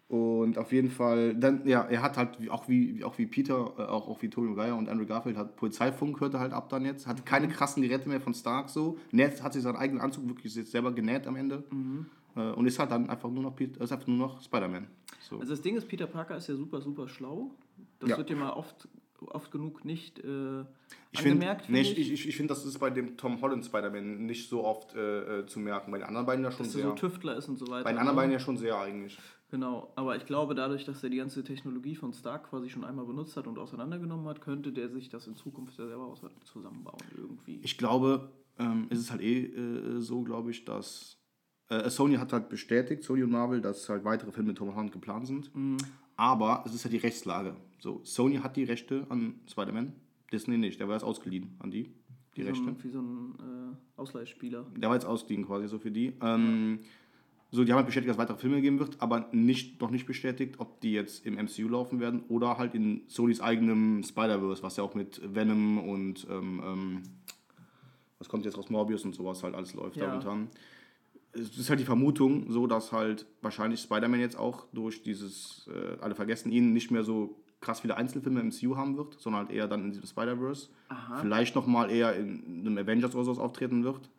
und 0.08 0.58
auf 0.58 0.74
jeden 0.74 0.90
Fall, 0.90 1.36
dann, 1.36 1.66
ja, 1.66 1.84
er 1.84 2.02
hat 2.02 2.18
halt, 2.18 2.50
auch, 2.50 2.68
wie, 2.68 3.02
auch 3.04 3.18
wie 3.18 3.28
Peter, 3.28 3.74
äh, 3.78 3.84
auch, 3.84 4.10
auch 4.10 4.22
wie 4.22 4.30
Tobey 4.30 4.50
Maguire 4.50 4.76
und 4.76 4.90
Andrew 4.90 5.06
Garfield, 5.06 5.38
hat 5.38 5.56
Polizeifunk, 5.56 6.20
hörte 6.20 6.40
halt 6.40 6.52
ab 6.52 6.68
dann 6.70 6.84
jetzt. 6.84 7.08
Hat 7.08 7.26
keine 7.26 7.48
krassen 7.48 7.82
Geräte 7.82 8.10
mehr 8.10 8.20
von 8.20 8.34
Stark 8.34 8.70
so. 8.70 8.98
Ned 9.12 9.42
hat 9.42 9.54
sich 9.54 9.62
seinen 9.62 9.78
eigenen 9.78 10.02
Anzug 10.02 10.28
wirklich 10.28 10.54
jetzt 10.56 10.72
selber 10.72 10.92
genäht 10.92 11.28
am 11.28 11.36
Ende. 11.38 11.64
Äh, 12.36 12.52
und 12.52 12.66
ist 12.66 12.78
halt 12.80 12.92
dann 12.92 13.10
einfach 13.10 13.30
nur 13.30 13.44
noch, 13.44 13.56
Pete- 13.56 13.80
ist 13.82 13.92
einfach 13.94 14.08
nur 14.08 14.18
noch 14.18 14.42
Spider-Man. 14.42 14.88
So. 15.22 15.40
Also 15.40 15.52
das 15.54 15.62
Ding 15.62 15.76
ist, 15.78 15.88
Peter 15.88 16.08
Parker 16.08 16.36
ist 16.36 16.48
ja 16.50 16.56
super, 16.56 16.82
super 16.82 17.08
schlau. 17.08 17.52
Das 18.00 18.10
Ja. 18.10 18.18
wird 18.18 18.30
ja 18.32 18.36
mal 18.36 18.50
oft, 18.52 18.90
oft 19.28 19.52
genug 19.52 19.86
nicht 19.86 20.20
äh, 20.20 20.62
Ich 21.12 21.22
finde, 21.22 21.32
angemerkt. 21.46 21.70
nee, 21.70 21.84
find 21.84 21.98
ich, 21.98 22.12
ich, 22.12 22.28
ich 22.28 22.36
find, 22.36 22.50
das 22.50 22.66
ist 22.66 22.80
bei 22.80 22.90
dem 22.90 23.18
Tom 23.18 23.42
Holland 23.42 23.66
Spider-Man 23.66 24.26
nicht 24.26 24.50
so 24.50 24.64
oft 24.64 24.96
äh, 24.96 25.40
äh, 25.40 25.46
zu 25.46 25.60
merken. 25.60 25.92
Bei 25.92 25.98
den 26.00 26.08
anderen 26.08 26.26
beiden 26.26 26.44
ja 26.44 26.52
schon 26.52 26.66
dass 26.66 26.76
er 26.76 26.82
sehr. 26.82 26.90
so 26.90 26.96
Tüftler 26.96 27.36
ist 27.36 27.50
und 27.50 27.58
so 27.58 27.68
weiter. 27.68 27.84
bei 27.84 27.92
den 27.92 28.00
anderen 28.00 28.16
ne? 28.16 28.22
beiden 28.22 28.34
ja 28.34 28.40
schon 28.40 28.58
sehr 28.58 28.78
eigentlich. 28.78 29.18
Genau, 29.52 29.92
aber 29.96 30.16
ich 30.16 30.26
glaube, 30.26 30.56
dadurch, 30.56 30.86
dass 30.86 31.04
er 31.04 31.10
die 31.10 31.18
ganze 31.18 31.44
Technologie 31.44 31.96
von 31.96 32.14
Stark 32.14 32.50
quasi 32.50 32.70
schon 32.70 32.86
einmal 32.86 33.06
benutzt 33.06 33.36
hat 33.36 33.48
und 33.48 33.60
auseinandergenommen 33.60 34.26
hat, 34.28 34.40
könnte 34.42 34.72
der 34.72 34.90
sich 34.90 35.10
das 35.10 35.28
in 35.28 35.36
Zukunft 35.36 35.78
ja 35.78 35.88
selber 35.88 36.16
zusammenbauen 36.46 37.04
irgendwie. 37.18 37.60
Ich 37.62 37.78
glaube, 37.78 38.32
ähm, 38.58 38.88
es 38.90 39.00
ist 39.00 39.12
halt 39.12 39.22
eh 39.22 39.48
äh, 39.48 40.00
so, 40.00 40.22
glaube 40.22 40.52
ich, 40.52 40.64
dass 40.64 41.18
äh, 41.68 41.90
Sony 41.90 42.16
hat 42.16 42.32
halt 42.32 42.48
bestätigt, 42.48 43.04
Sony 43.04 43.24
und 43.24 43.32
Marvel, 43.32 43.60
dass 43.60 43.90
halt 43.90 44.06
weitere 44.06 44.32
Filme 44.32 44.50
mit 44.50 44.58
Tom 44.58 44.74
Holland 44.74 44.94
geplant 44.94 45.28
sind. 45.28 45.54
Mhm. 45.54 45.78
Aber 46.16 46.64
es 46.66 46.74
ist 46.74 46.86
halt 46.86 46.94
die 46.94 46.98
Rechtslage. 46.98 47.56
So, 47.82 48.00
Sony 48.04 48.36
hat 48.38 48.56
die 48.58 48.64
Rechte 48.64 49.08
an 49.10 49.40
Spider-Man, 49.50 49.94
Disney 50.32 50.58
nicht. 50.58 50.80
Der 50.80 50.88
war 50.88 50.96
jetzt 50.96 51.04
ausgeliehen 51.04 51.56
an 51.60 51.72
die, 51.72 51.92
die 52.38 52.42
wie, 52.42 52.44
so 52.44 52.50
Rechte. 52.50 52.68
ein, 52.70 52.84
wie 52.84 52.90
so 52.90 53.02
ein 53.02 53.36
äh, 53.40 54.00
Ausleihspieler. 54.00 54.68
Der 54.78 54.90
war 54.90 54.96
jetzt 54.96 55.06
ausgeliehen 55.06 55.48
quasi 55.48 55.68
so 55.68 55.80
für 55.80 55.90
die. 55.90 56.14
Ähm, 56.22 56.80
so, 57.50 57.64
die 57.66 57.72
haben 57.72 57.78
halt 57.78 57.88
bestätigt, 57.88 58.08
dass 58.10 58.16
es 58.18 58.22
weitere 58.22 58.38
Filme 58.38 58.62
geben 58.62 58.78
wird, 58.80 59.02
aber 59.02 59.28
nicht, 59.34 59.82
noch 59.82 59.90
nicht 59.90 60.06
bestätigt, 60.06 60.60
ob 60.60 60.80
die 60.82 60.92
jetzt 60.94 61.26
im 61.26 61.34
MCU 61.34 61.68
laufen 61.70 62.00
werden 62.00 62.22
oder 62.30 62.58
halt 62.60 62.76
in 62.76 63.02
Sonys 63.08 63.42
eigenem 63.42 64.04
Spider-Verse, 64.04 64.62
was 64.62 64.78
ja 64.78 64.84
auch 64.84 64.94
mit 64.94 65.20
Venom 65.36 65.80
und 65.80 66.28
ähm, 66.30 66.62
ähm, 66.64 67.02
was 68.20 68.30
kommt 68.30 68.46
jetzt 68.46 68.58
aus 68.60 68.70
Morbius 68.70 69.04
und 69.06 69.16
sowas 69.16 69.42
halt 69.44 69.56
alles 69.56 69.74
läuft 69.74 69.98
Ja. 69.98 70.04
da 70.06 70.08
momentan. 70.12 70.50
es 71.34 71.58
ist 71.58 71.70
halt 71.72 71.80
die 71.80 71.86
Vermutung 71.86 72.52
so, 72.52 72.68
dass 72.68 72.92
halt 72.92 73.26
wahrscheinlich 73.42 73.80
Spider-Man 73.82 74.20
jetzt 74.20 74.38
auch 74.38 74.68
durch 74.72 75.02
dieses, 75.02 75.68
äh, 75.74 75.98
alle 76.00 76.14
vergessen 76.16 76.52
ihn, 76.52 76.72
nicht 76.74 76.92
mehr 76.92 77.04
so 77.04 77.41
krass 77.62 77.80
viele 77.80 77.96
Einzelfilme 77.96 78.42
im 78.42 78.48
MCU 78.48 78.76
haben 78.76 78.98
wird, 78.98 79.20
sondern 79.20 79.46
halt 79.46 79.56
eher 79.56 79.68
dann 79.68 79.86
in 79.86 79.92
diesem 79.92 80.08
Spider-Verse. 80.08 80.70
Vielleicht 81.22 81.56
nochmal 81.56 81.92
eher 81.92 82.16
in 82.16 82.62
einem 82.62 82.78
Avengers 82.78 83.16
oder 83.16 83.24
sowas 83.24 83.38
auftreten 83.40 83.84
wird. 83.84 84.10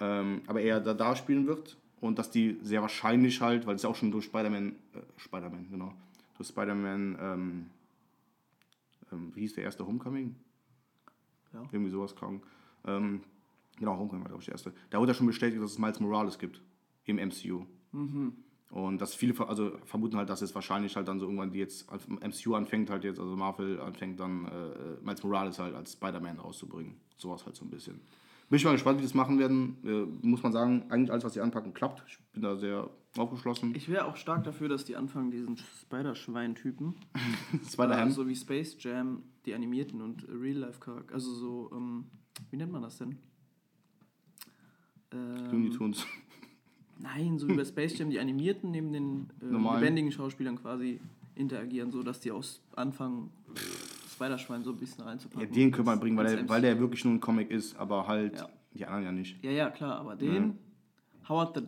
Ähm, 0.00 0.42
aber 0.46 0.60
eher 0.60 0.80
da, 0.80 0.92
da 0.92 1.16
spielen 1.16 1.46
wird. 1.46 1.78
Und 2.00 2.18
dass 2.18 2.30
die 2.30 2.58
sehr 2.62 2.82
wahrscheinlich 2.82 3.40
halt, 3.40 3.66
weil 3.66 3.76
es 3.76 3.82
ja 3.82 3.88
auch 3.88 3.94
schon 3.96 4.10
durch 4.10 4.26
Spider-Man, 4.26 4.72
äh, 4.94 5.00
Spider-Man, 5.16 5.70
genau, 5.70 5.94
durch 6.36 6.48
Spider-Man, 6.48 7.16
ähm, 7.18 7.66
ähm, 9.12 9.32
wie 9.34 9.40
hieß 9.40 9.54
der 9.54 9.64
erste 9.64 9.86
Homecoming? 9.86 10.34
Ja. 11.54 11.62
Irgendwie 11.72 11.90
sowas 11.90 12.14
kam. 12.14 12.42
Ähm, 12.86 13.20
genau, 13.78 13.96
Homecoming 13.96 14.24
war, 14.24 14.28
glaube 14.28 14.42
ich, 14.42 14.46
der 14.46 14.54
erste. 14.54 14.72
Da 14.90 14.98
wurde 14.98 15.12
ja 15.12 15.14
schon 15.14 15.28
bestätigt, 15.28 15.62
dass 15.62 15.70
es 15.70 15.78
Miles 15.78 16.00
Morales 16.00 16.38
gibt 16.38 16.60
im 17.04 17.16
MCU. 17.16 17.64
Und 18.74 19.00
dass 19.00 19.14
viele 19.14 19.38
also 19.48 19.70
vermuten 19.84 20.16
halt, 20.16 20.28
dass 20.28 20.42
es 20.42 20.52
wahrscheinlich 20.52 20.96
halt 20.96 21.06
dann 21.06 21.20
so 21.20 21.26
irgendwann, 21.26 21.52
die 21.52 21.60
jetzt 21.60 21.86
MCU 22.08 22.56
anfängt, 22.56 22.90
halt 22.90 23.04
jetzt, 23.04 23.20
also 23.20 23.36
Marvel 23.36 23.80
anfängt 23.80 24.18
dann 24.18 24.46
äh, 24.46 25.00
Miles 25.00 25.22
Morales 25.22 25.60
halt 25.60 25.76
als 25.76 25.92
Spider-Man 25.92 26.40
rauszubringen. 26.40 26.96
Sowas 27.16 27.46
halt 27.46 27.54
so 27.54 27.64
ein 27.64 27.70
bisschen. 27.70 28.00
Bin 28.50 28.56
ich 28.56 28.64
mal 28.64 28.72
gespannt, 28.72 28.98
wie 28.98 29.02
die 29.02 29.06
das 29.06 29.14
machen 29.14 29.38
werden. 29.38 29.76
Äh, 29.84 30.26
muss 30.26 30.42
man 30.42 30.50
sagen, 30.50 30.86
eigentlich 30.88 31.12
alles, 31.12 31.22
was 31.22 31.34
sie 31.34 31.40
anpacken, 31.40 31.72
klappt. 31.72 32.02
Ich 32.08 32.18
bin 32.32 32.42
da 32.42 32.56
sehr 32.56 32.90
aufgeschlossen. 33.16 33.76
Ich 33.76 33.88
wäre 33.88 34.06
auch 34.06 34.16
stark 34.16 34.42
dafür, 34.42 34.68
dass 34.68 34.84
die 34.84 34.96
anfangen, 34.96 35.30
diesen 35.30 35.56
Spider-Schwein-Typen, 35.56 36.96
Spider-Ham. 37.70 38.10
so 38.10 38.26
wie 38.26 38.34
Space 38.34 38.76
Jam, 38.80 39.22
die 39.46 39.54
animierten 39.54 40.02
und 40.02 40.26
Real-Life-Charakter, 40.28 41.14
also 41.14 41.32
so, 41.32 41.70
ähm, 41.72 42.06
wie 42.50 42.56
nennt 42.56 42.72
man 42.72 42.82
das 42.82 42.98
denn? 42.98 43.20
Looney 45.12 45.68
Ähm, 45.68 45.70
Tunes. 45.70 46.04
Nein, 46.98 47.38
so 47.38 47.48
wie 47.48 47.54
bei 47.54 47.64
Space 47.64 47.98
Jam, 47.98 48.10
die 48.10 48.18
animierten 48.18 48.70
neben 48.70 48.92
den 48.92 49.28
äh, 49.42 49.46
lebendigen 49.80 50.12
Schauspielern 50.12 50.56
quasi 50.60 51.00
interagieren, 51.34 51.90
so 51.90 52.02
dass 52.02 52.20
die 52.20 52.30
aus 52.30 52.60
anfangen, 52.76 53.30
Spider-Schwein 54.12 54.62
so 54.62 54.70
ein 54.70 54.76
bisschen 54.76 55.00
Ja, 55.04 55.10
reinzupacken. 55.10 55.52
den 55.52 55.70
können 55.72 55.86
wir 55.86 55.96
bringen, 55.96 56.16
weil 56.16 56.36
der, 56.36 56.48
weil 56.48 56.62
der 56.62 56.78
wirklich 56.78 57.04
nur 57.04 57.14
ein 57.14 57.20
Comic 57.20 57.50
ist, 57.50 57.76
aber 57.76 58.06
halt 58.06 58.36
Ja. 58.38 58.48
die 58.72 58.84
anderen 58.86 59.04
ja 59.04 59.12
nicht. 59.12 59.44
Ja, 59.44 59.50
ja, 59.50 59.70
klar, 59.70 59.98
aber 59.98 60.14
den, 60.16 60.58
Howard 61.28 61.56
the 61.56 61.62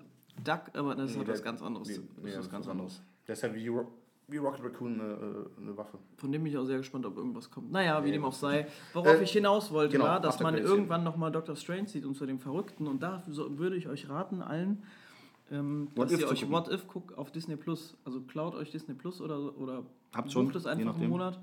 Duck, 0.45 0.71
aber 0.75 0.95
das 0.95 1.11
ist 1.13 1.17
halt 1.19 1.29
was 1.29 1.43
ganz 1.43 1.63
anderes. 1.63 1.89
Nee, 1.89 1.95
das 2.15 2.25
nee, 2.25 2.31
ist 2.31 2.39
was 2.39 2.51
ganz 2.51 2.69
anderes. 2.69 3.03
Der 3.27 3.33
ist 3.33 3.43
ja 3.43 3.55
wie, 3.55 3.67
Ro 3.69 3.87
wie 4.29 4.37
Rocket 4.39 4.65
Raccoon 4.65 5.01
eine, 5.01 5.13
äh, 5.15 5.61
eine 5.63 5.77
Waffe. 5.77 5.99
Von 6.17 6.31
dem 6.33 6.43
bin 6.43 6.53
ich 6.53 6.59
auch 6.59 6.65
sehr 6.65 6.79
gespannt, 6.79 7.07
ob 7.07 7.17
irgendwas 7.17 7.49
kommt. 7.51 7.71
Naja, 7.73 8.03
wie 8.05 8.09
Nee. 8.09 8.15
dem 8.17 8.25
auch 8.25 8.33
sei. 8.33 8.67
Worauf 8.93 9.21
Äh, 9.21 9.23
ich 9.23 9.31
hinaus 9.33 9.71
wollte, 9.73 9.93
genau, 9.93 10.05
war, 10.05 10.21
dass 10.21 10.41
man 10.41 10.57
irgendwann 10.59 11.05
nochmal 11.05 11.31
Dr. 11.33 11.55
Strange 11.57 11.89
sieht 11.89 12.05
und 12.05 12.17
zu 12.17 12.27
dem 12.27 12.39
Verrückten. 12.41 12.87
Und 12.89 13.03
da 13.03 13.23
so, 13.29 13.57
würde 13.59 13.77
ich 13.77 13.89
euch 13.89 14.09
raten, 14.09 14.43
allen, 14.43 14.83
ähm, 15.51 15.89
dass 15.95 16.13
ihr 16.13 16.29
euch. 16.29 16.51
What 16.51 16.69
If 16.73 16.87
guckt 16.89 17.17
auf 17.17 17.31
Disney 17.31 17.57
Plus. 17.57 17.97
Also 18.05 18.21
klaut 18.23 18.55
euch 18.55 18.71
Disney 18.71 18.95
Plus 18.95 19.21
oder, 19.21 19.57
oder 19.59 19.85
Habt 20.15 20.33
schon, 20.33 20.47
bucht 20.47 20.57
es 20.57 20.67
einfach 20.67 20.95
einen 20.97 21.09
Monat. 21.11 21.41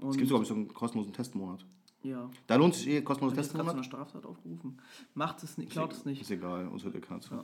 Und 0.00 0.10
Es 0.10 0.16
gibt 0.16 0.28
sogar 0.28 0.44
so 0.44 0.54
einen 0.54 0.68
kostenlosen 0.68 1.12
Testmonat. 1.12 1.66
ja. 2.04 2.30
Da 2.46 2.54
lohnt 2.54 2.74
sich 2.74 2.86
eh 2.88 3.00
gerade 3.00 3.18
zu 3.18 3.26
einer 3.26 3.34
Testmonat. 3.34 3.84
Straftat 3.84 4.24
aufgerufen. 4.24 4.78
Macht 5.14 5.42
es 5.42 5.58
nicht, 5.58 5.70
klaut 5.72 5.92
es 5.92 6.04
nicht. 6.04 6.22
Ist 6.22 6.30
egal, 6.30 6.68
uns 6.68 6.84
hört 6.84 6.94
ihr 6.94 7.00
keiner 7.00 7.20
zu. 7.20 7.34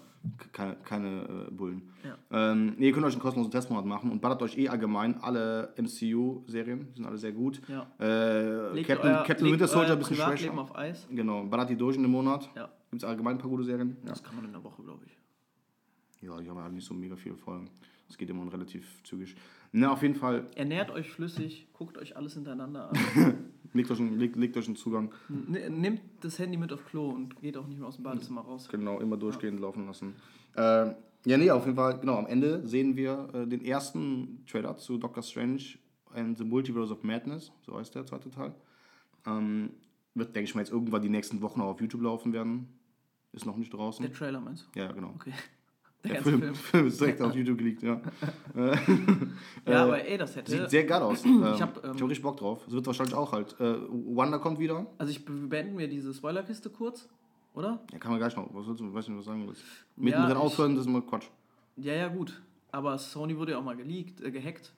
Keine, 0.53 0.77
keine 0.77 1.49
äh, 1.49 1.51
Bullen. 1.51 1.83
Ja. 2.05 2.17
Ähm, 2.53 2.75
nee, 2.79 2.87
ihr 2.87 2.93
könnt 2.93 3.05
euch 3.07 3.15
einen 3.15 3.23
kostenlosen 3.23 3.51
Testmonat 3.51 3.85
machen 3.87 4.11
und 4.13 4.21
ballert 4.21 4.41
euch 4.43 4.57
eh 4.57 4.69
allgemein 4.69 5.21
alle 5.21 5.75
MCU-Serien. 5.77 6.89
Die 6.93 6.97
sind 6.99 7.07
alle 7.07 7.19
sehr 7.19 7.33
gut. 7.33 7.61
Ja. 7.69 7.87
Äh, 7.99 8.73
Legt 8.75 8.87
Captain, 8.89 9.11
euer, 9.11 9.25
Captain 9.25 9.47
legt 9.47 9.53
Winter 9.55 9.69
Soldier 9.69 9.93
ein 9.95 9.99
bisschen 9.99 10.17
schwächer. 10.17 10.57
auf 10.59 10.77
Eis. 10.77 11.07
Genau, 11.11 11.45
ballert 11.45 11.71
die 11.71 11.77
durch 11.77 11.97
in 11.97 12.03
dem 12.03 12.13
Monat. 12.13 12.49
Ja. 12.55 12.69
Gibt 12.91 13.03
es 13.03 13.09
allgemein 13.09 13.35
ein 13.35 13.39
paar 13.39 13.51
gute 13.51 13.65
Serien. 13.65 13.97
Ja. 14.05 14.11
Das 14.11 14.23
kann 14.23 14.37
man 14.37 14.45
in 14.45 14.53
der 14.53 14.63
Woche, 14.63 14.83
ich. 14.83 14.84
Ja, 16.25 16.41
die 16.41 16.49
haben 16.49 16.59
halt 16.59 16.73
nicht 16.73 16.87
so 16.87 16.95
mega 16.95 17.17
viele 17.17 17.37
Folgen. 17.37 17.69
Es 18.09 18.19
geht 18.19 18.29
immer 18.31 18.51
relativ 18.53 19.03
zügig. 19.03 19.35
Na, 19.73 19.93
auf 19.93 20.03
jeden 20.03 20.15
Fall, 20.15 20.47
Ernährt 20.57 20.91
euch 20.91 21.11
flüssig, 21.11 21.67
guckt 21.73 21.99
euch 21.99 22.17
alles 22.17 22.35
hintereinander 22.35 22.91
an. 22.91 22.99
legt 23.73 23.91
euch 23.91 23.99
einen, 23.99 24.19
legt, 24.19 24.37
legt 24.37 24.57
euch 24.57 24.67
einen 24.67 24.77
Zugang. 24.77 25.13
N- 25.29 25.81
Nimmt 25.81 26.01
das 26.21 26.39
Handy 26.39 26.57
mit 26.57 26.73
auf 26.73 26.85
Klo 26.85 27.11
und 27.11 27.41
geht 27.41 27.57
auch 27.57 27.67
nicht 27.67 27.79
mehr 27.79 27.89
aus 27.89 27.97
dem 27.97 28.05
Badezimmer 28.05 28.43
raus. 28.43 28.69
Genau, 28.71 29.01
immer 29.01 29.17
durchgehend 29.17 29.59
laufen 29.61 29.87
lassen. 29.87 30.15
Äh, 30.55 30.93
ja, 31.27 31.39
nee, 31.39 31.51
auf 31.51 31.65
jeden 31.65 31.77
Fall, 31.77 31.99
genau, 31.99 32.17
am 32.19 32.27
Ende 32.27 32.67
sehen 32.69 32.95
wir 32.97 33.31
äh, 33.33 33.47
den 33.47 33.65
ersten 33.65 34.45
Trailer 34.47 34.77
zu 34.77 34.99
Doctor 34.99 35.23
Strange 35.23 35.63
and 36.13 36.37
the 36.39 36.45
Multiverse 36.45 36.93
of 36.93 37.03
Madness, 37.03 37.51
so 37.67 37.77
heißt 37.77 37.95
der 37.95 38.05
zweite 38.07 38.31
Teil. 38.31 38.55
Ähm, 39.27 39.71
wird, 40.15 40.37
denke 40.37 40.45
ich 40.49 40.55
mal, 40.55 40.61
jetzt 40.61 40.71
irgendwann 40.71 41.03
die 41.03 41.09
nächsten 41.09 41.41
Wochen 41.41 41.61
auch 41.63 41.69
auf 41.71 41.81
YouTube 41.81 42.03
laufen 42.03 42.33
werden. 42.33 42.69
Ist 43.33 43.47
noch 43.47 43.57
nicht 43.57 43.73
draußen. 43.73 44.05
Der 44.05 44.15
Trailer 44.15 44.41
meinst 44.41 44.69
du? 44.73 44.79
Ja, 44.79 44.93
genau. 44.93 45.09
Okay. 45.17 45.33
Der, 46.05 46.13
Der 46.13 46.15
ganze 46.23 46.31
Film, 46.31 46.41
Film. 46.43 46.55
Film 46.55 46.87
ist 46.87 47.01
direkt 47.01 47.21
auf 47.23 47.35
YouTube 47.35 47.59
geleakt, 47.59 47.83
ja. 47.83 48.01
Ja, 49.67 49.85
aber 49.85 50.05
ey, 50.07 50.19
das 50.19 50.37
hätte. 50.37 50.51
Sieht 50.53 50.71
sehr 50.71 50.85
geil 50.85 51.03
aus. 51.03 51.25
Ähm, 51.25 51.43
ich 51.55 51.63
hab, 51.63 51.77
habe 51.83 51.89
ähm, 51.89 52.07
richtig 52.07 52.23
Bock 52.23 52.37
drauf. 52.37 52.65
Es 52.67 52.73
wird 52.73 52.87
wahrscheinlich 52.87 53.15
auch 53.15 53.33
halt. 53.33 53.59
Äh, 53.61 53.77
Wanda 53.89 54.39
kommt 54.39 54.59
wieder. 54.59 54.87
Also 54.99 55.11
ich 55.11 55.25
be- 55.25 55.33
beenden 55.33 55.79
wir 55.79 55.89
diese 55.89 56.13
Spoilerkiste 56.13 56.71
kurz, 56.71 57.09
oder? 57.55 57.81
Ja, 57.93 57.99
kann 57.99 58.11
man 58.11 58.21
gleich 58.21 58.37
noch. 58.37 58.49
Was 58.55 58.67
willst 58.67 58.81
du, 58.81 58.93
weiß 58.93 59.09
nicht, 59.09 59.19
was 59.19 59.25
du 59.25 59.31
sagen 59.31 59.47
willst. 59.49 59.63
Mittendrin 59.97 60.33
ich- 60.37 60.43
aufhören, 60.43 60.75
das 60.75 60.83
ist 60.85 60.89
immer 60.91 61.01
Quatsch. 61.03 61.27
Ja, 61.77 61.95
ja, 61.95 62.09
gut. 62.09 62.41
Aber 62.71 62.99
Sony 62.99 63.37
wurde 63.37 63.53
ja 63.53 63.59
auch 63.59 63.65
mal 63.65 63.77
geleakt, 63.77 64.21
äh, 64.21 64.31
gehackt, 64.31 64.73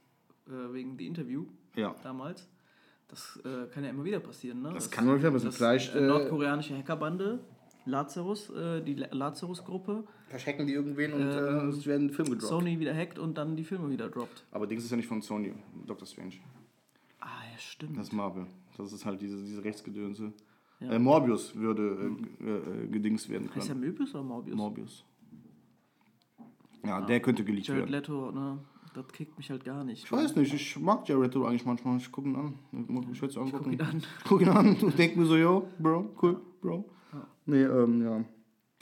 äh, 0.48 0.72
wegen 0.72 0.96
dem 0.96 1.06
Interview 1.08 1.44
Ja. 1.74 1.94
damals. 2.02 2.48
Das 3.08 3.38
äh, 3.44 3.66
kann 3.72 3.84
ja 3.84 3.90
immer 3.90 4.04
wieder 4.04 4.18
passieren, 4.20 4.62
ne? 4.62 4.72
Das 4.74 4.90
kann 4.90 5.04
immer 5.04 5.16
wieder 5.18 5.30
passieren. 5.30 5.50
das, 5.50 5.56
Vielleicht, 5.56 5.94
äh, 5.94 5.98
äh, 5.98 6.06
nordkoreanische 6.08 6.76
Hackerbande, 6.76 7.38
Lazarus, 7.86 8.50
äh, 8.50 8.82
die 8.82 8.94
La- 8.94 9.08
Lazarus-Gruppe, 9.12 10.04
Vielleicht 10.28 10.46
hacken 10.48 10.66
die 10.66 10.72
irgendwen 10.72 11.12
und 11.12 11.20
Ähm, 11.22 11.28
äh, 11.28 11.68
es 11.68 11.86
werden 11.86 12.10
Film 12.10 12.28
gedroppt. 12.30 12.48
Sony 12.50 12.78
wieder 12.80 12.94
hackt 12.94 13.18
und 13.18 13.38
dann 13.38 13.56
die 13.56 13.62
Filme 13.64 13.88
wieder 13.90 14.08
droppt. 14.08 14.44
Aber 14.50 14.66
Dings 14.66 14.84
ist 14.84 14.90
ja 14.90 14.96
nicht 14.96 15.06
von 15.06 15.22
Sony, 15.22 15.54
Doctor 15.86 16.06
Strange. 16.06 16.34
Ah, 17.20 17.26
ja, 17.52 17.58
stimmt. 17.58 17.96
Das 17.96 18.08
ist 18.08 18.12
Marvel. 18.12 18.46
Das 18.76 18.92
ist 18.92 19.06
halt 19.06 19.20
diese, 19.22 19.36
diese 19.42 19.62
Rechtsgedönse. 19.64 20.32
Ja. 20.80 20.90
Äh, 20.92 20.98
Morbius 20.98 21.54
würde 21.54 22.12
äh, 22.40 22.44
äh, 22.44 22.84
äh, 22.84 22.86
gedings 22.88 23.28
werden 23.28 23.48
heißt 23.54 23.68
der 23.68 23.74
können. 23.76 23.80
Möbius 23.86 24.14
oder 24.14 24.24
Morbius? 24.24 24.56
Morbius. 24.56 25.04
Ja, 26.84 27.00
der 27.00 27.20
könnte 27.20 27.44
geleakt 27.44 27.68
Jared 27.68 27.82
werden. 27.82 27.92
Leto, 27.92 28.30
ne? 28.32 28.58
Das 28.94 29.08
kickt 29.08 29.36
mich 29.36 29.50
halt 29.50 29.64
gar 29.64 29.84
nicht. 29.84 30.04
Ich 30.04 30.12
weiß 30.12 30.36
nicht, 30.36 30.54
ich 30.54 30.78
mag 30.78 31.06
Jared 31.08 31.24
Leto 31.34 31.46
eigentlich 31.46 31.64
manchmal. 31.66 31.98
Ich 31.98 32.10
gucke 32.10 32.28
ihn 32.28 32.36
an. 32.36 32.54
Ich 33.12 33.22
es 33.22 33.36
angucken. 33.36 33.64
guck 33.64 33.72
ihn 33.72 33.80
an. 33.80 34.02
Guck 34.26 34.40
ihn 34.42 34.48
an 34.48 34.76
und 34.80 34.98
denk 34.98 35.16
mir 35.16 35.26
so, 35.26 35.36
yo, 35.36 35.68
Bro, 35.78 36.14
cool, 36.22 36.40
Bro. 36.60 36.84
Nee, 37.46 37.62
ähm, 37.62 38.02
ja. 38.02 38.24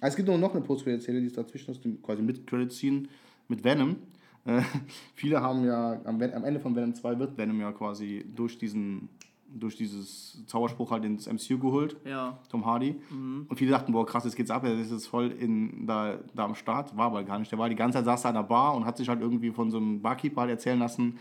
Ah, 0.01 0.07
Es 0.09 0.17
gibt 0.17 0.29
noch 0.29 0.53
eine 0.55 0.61
Post-Credit-Szene, 0.63 1.21
die 1.21 1.27
ist 1.27 1.39
dazwischen 1.39 1.71
aus 1.71 1.81
dem 1.81 2.03
quasi 2.03 2.23
mit 2.23 2.47
credit 2.47 2.73
scene 2.73 3.05
mit 3.49 3.63
Venom. 3.65 3.97
Äh, 4.45 4.63
viele 5.15 5.41
haben 5.41 5.65
ja, 5.65 6.01
am, 6.05 6.21
am 6.21 6.45
Ende 6.45 6.61
von 6.61 6.75
Venom 6.75 6.95
2 6.95 7.19
wird 7.19 7.37
Venom 7.39 7.61
ja 7.61 7.73
quasi 7.73 8.25
durch 8.35 8.59
diesen, 8.59 9.09
durch 9.49 9.77
dieses 9.77 10.45
Zauberspruch 10.47 10.91
halt 10.91 11.05
ins 11.05 11.27
MCU 11.27 11.59
geholt. 11.59 11.97
Ja, 12.05 12.39
Tom 12.51 12.67
Hardy. 12.67 12.97
Und 13.11 13.57
viele 13.57 13.71
dachten, 13.71 13.93
boah, 13.93 14.05
krass, 14.05 14.25
jetzt 14.25 14.37
geht's 14.37 14.51
ab, 14.51 14.63
der 14.63 14.79
ist 14.79 14.91
jetzt 14.91 15.07
voll 15.07 15.31
in, 15.31 15.87
da, 15.87 16.19
da 16.35 16.45
am 16.45 16.55
Start. 16.55 16.97
War 16.97 17.07
aber 17.07 17.23
gar 17.25 17.39
nicht. 17.39 17.53
Der 17.53 17.59
war 17.59 17.69
die 17.69 17.77
ganze 17.77 17.99
Zeit, 17.99 18.05
saß 18.07 18.23
da 18.23 18.29
an 18.31 18.35
der 18.35 18.43
Bar 18.43 18.75
und 18.75 18.85
hat 18.85 18.97
sich 18.97 19.09
halt 19.09 19.21
irgendwie 19.21 19.51
von 19.53 19.71
so 19.71 19.77
einem 19.79 20.03
Barkeeper 20.03 20.43
halt 20.43 20.51
erzählen 20.51 20.79
lassen, 20.79 21.19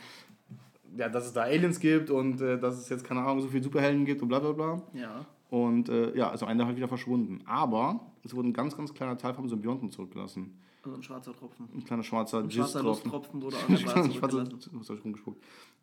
ja, 0.95 1.09
dass 1.09 1.25
es 1.25 1.33
da 1.33 1.41
Aliens 1.41 1.79
gibt 1.79 2.11
und 2.11 2.39
äh, 2.41 2.59
dass 2.59 2.77
es 2.77 2.87
jetzt, 2.89 3.03
keine 3.03 3.21
Ahnung, 3.21 3.41
so 3.41 3.47
viele 3.47 3.63
Superhelden 3.63 4.05
gibt 4.05 4.21
und 4.21 4.27
bla 4.27 4.39
bla 4.39 4.51
bla. 4.51 4.81
ja. 4.93 5.25
Und 5.53 5.87
äh, 5.87 6.17
ja, 6.17 6.33
am 6.33 6.49
Ende 6.49 6.65
halt 6.65 6.77
wieder 6.77 6.87
verschwunden. 6.87 7.43
Aber 7.45 8.11
es 8.23 8.33
wurde 8.33 8.47
ein 8.47 8.53
ganz, 8.53 8.75
ganz 8.75 8.91
kleiner 8.91 9.19
Teil 9.19 9.35
vom 9.35 9.47
Symbionten 9.47 9.91
zurückgelassen. 9.91 10.57
Also 10.81 10.97
ein 10.97 11.03
schwarzer 11.03 11.31
Tropfen. 11.31 11.69
Ein 11.75 11.83
kleiner 11.83 12.01
schwarzer 12.01 12.39
Ein 12.39 12.49
schwarzer. 12.49 12.81
Lusttropfen 12.81 13.39
wurde 13.39 13.57
der 13.69 13.69
Ein 13.69 13.77
schwarzer? 14.11 14.39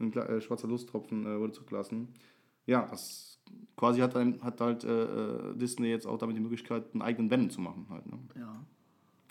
Ein 0.01 0.13
äh, 0.13 0.41
schwarzer 0.41 0.67
Lusttropfen 0.67 1.25
äh, 1.25 1.39
wurde 1.39 1.53
zurückgelassen. 1.53 2.09
Ja, 2.67 2.85
das 2.91 3.39
quasi 3.77 4.01
hat, 4.01 4.17
dann, 4.17 4.43
hat 4.43 4.61
halt 4.61 4.83
äh, 4.83 5.05
äh, 5.05 5.55
Disney 5.55 5.87
jetzt 5.87 6.05
auch 6.05 6.19
damit 6.19 6.37
die 6.37 6.41
Möglichkeit, 6.41 6.93
einen 6.93 7.03
eigenen 7.03 7.31
Venom 7.31 7.51
zu 7.51 7.61
machen 7.61 7.87
halt. 7.91 8.07
Ne? 8.07 8.19
Ja. 8.41 8.57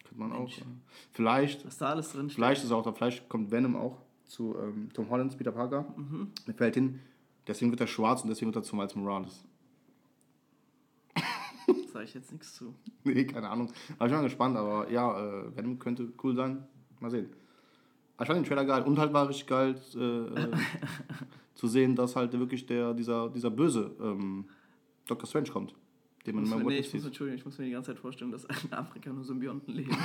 Könnte 0.06 0.20
man 0.20 0.30
Mensch. 0.30 0.62
auch. 0.62 0.62
Äh, 0.62 0.70
vielleicht, 1.12 1.66
Was 1.66 1.80
da 1.80 1.90
alles 1.90 2.14
drin 2.14 2.30
vielleicht 2.30 2.64
ist 2.64 2.72
auch 2.72 2.84
da, 2.84 2.94
vielleicht 2.94 3.28
kommt 3.28 3.52
Venom 3.52 3.76
auch 3.76 3.98
zu 4.24 4.56
ähm, 4.58 4.88
Tom 4.94 5.10
Hollands 5.10 5.36
Peter 5.36 5.52
Parker. 5.52 5.86
Mhm. 5.98 6.32
Mir 6.48 6.54
fällt 6.54 6.76
hin, 6.76 7.02
deswegen 7.46 7.72
wird 7.72 7.82
er 7.82 7.88
schwarz 7.88 8.22
und 8.22 8.30
deswegen 8.30 8.48
wird 8.48 8.64
er 8.64 8.64
zu 8.64 8.78
Miles 8.78 8.96
Morales. 8.96 9.44
Sag 12.00 12.08
ich 12.08 12.14
jetzt 12.14 12.32
nichts 12.32 12.54
zu. 12.56 12.74
Nee, 13.04 13.26
keine 13.26 13.50
Ahnung. 13.50 13.74
Aber 13.98 14.06
ich 14.06 14.12
bin 14.12 14.22
mal 14.22 14.24
gespannt, 14.24 14.56
aber 14.56 14.90
ja, 14.90 15.20
äh, 15.20 15.54
Venom 15.54 15.78
könnte 15.80 16.08
cool 16.24 16.34
sein. 16.34 16.66
Mal 17.02 17.12
sehen. 17.12 17.28
Aber 18.16 18.24
ich 18.24 18.28
fand 18.28 18.40
den 18.40 18.46
Trailer 18.46 18.64
geil. 18.64 18.84
Und 18.84 18.98
halt 18.98 19.12
war 19.12 19.28
richtig 19.28 19.48
geil 19.48 19.76
äh, 19.96 19.98
zu 21.56 21.68
sehen, 21.68 21.98
dass 21.98 22.16
halt 22.16 22.32
wirklich 22.32 22.66
der, 22.66 22.94
dieser, 22.94 23.28
dieser 23.30 23.52
böse 23.52 23.92
ähm, 24.00 24.46
Dr. 25.08 25.28
Strange 25.28 25.50
kommt. 25.50 25.76
Den 26.26 26.36
man 26.36 26.46
Ich 26.46 26.50
muss, 26.52 26.62
immer 26.62 26.70
nee, 26.70 26.78
ich 26.78 26.94
muss. 26.94 27.06
Entschuldigung, 27.06 27.38
ich 27.38 27.44
muss 27.44 27.58
mir 27.58 27.66
die 27.66 27.72
ganze 27.72 27.92
Zeit 27.92 28.00
vorstellen, 28.00 28.32
dass 28.32 28.46
in 28.46 28.72
Afrika 28.72 29.12
nur 29.12 29.26
Symbionten 29.26 29.74
leben. 29.74 29.92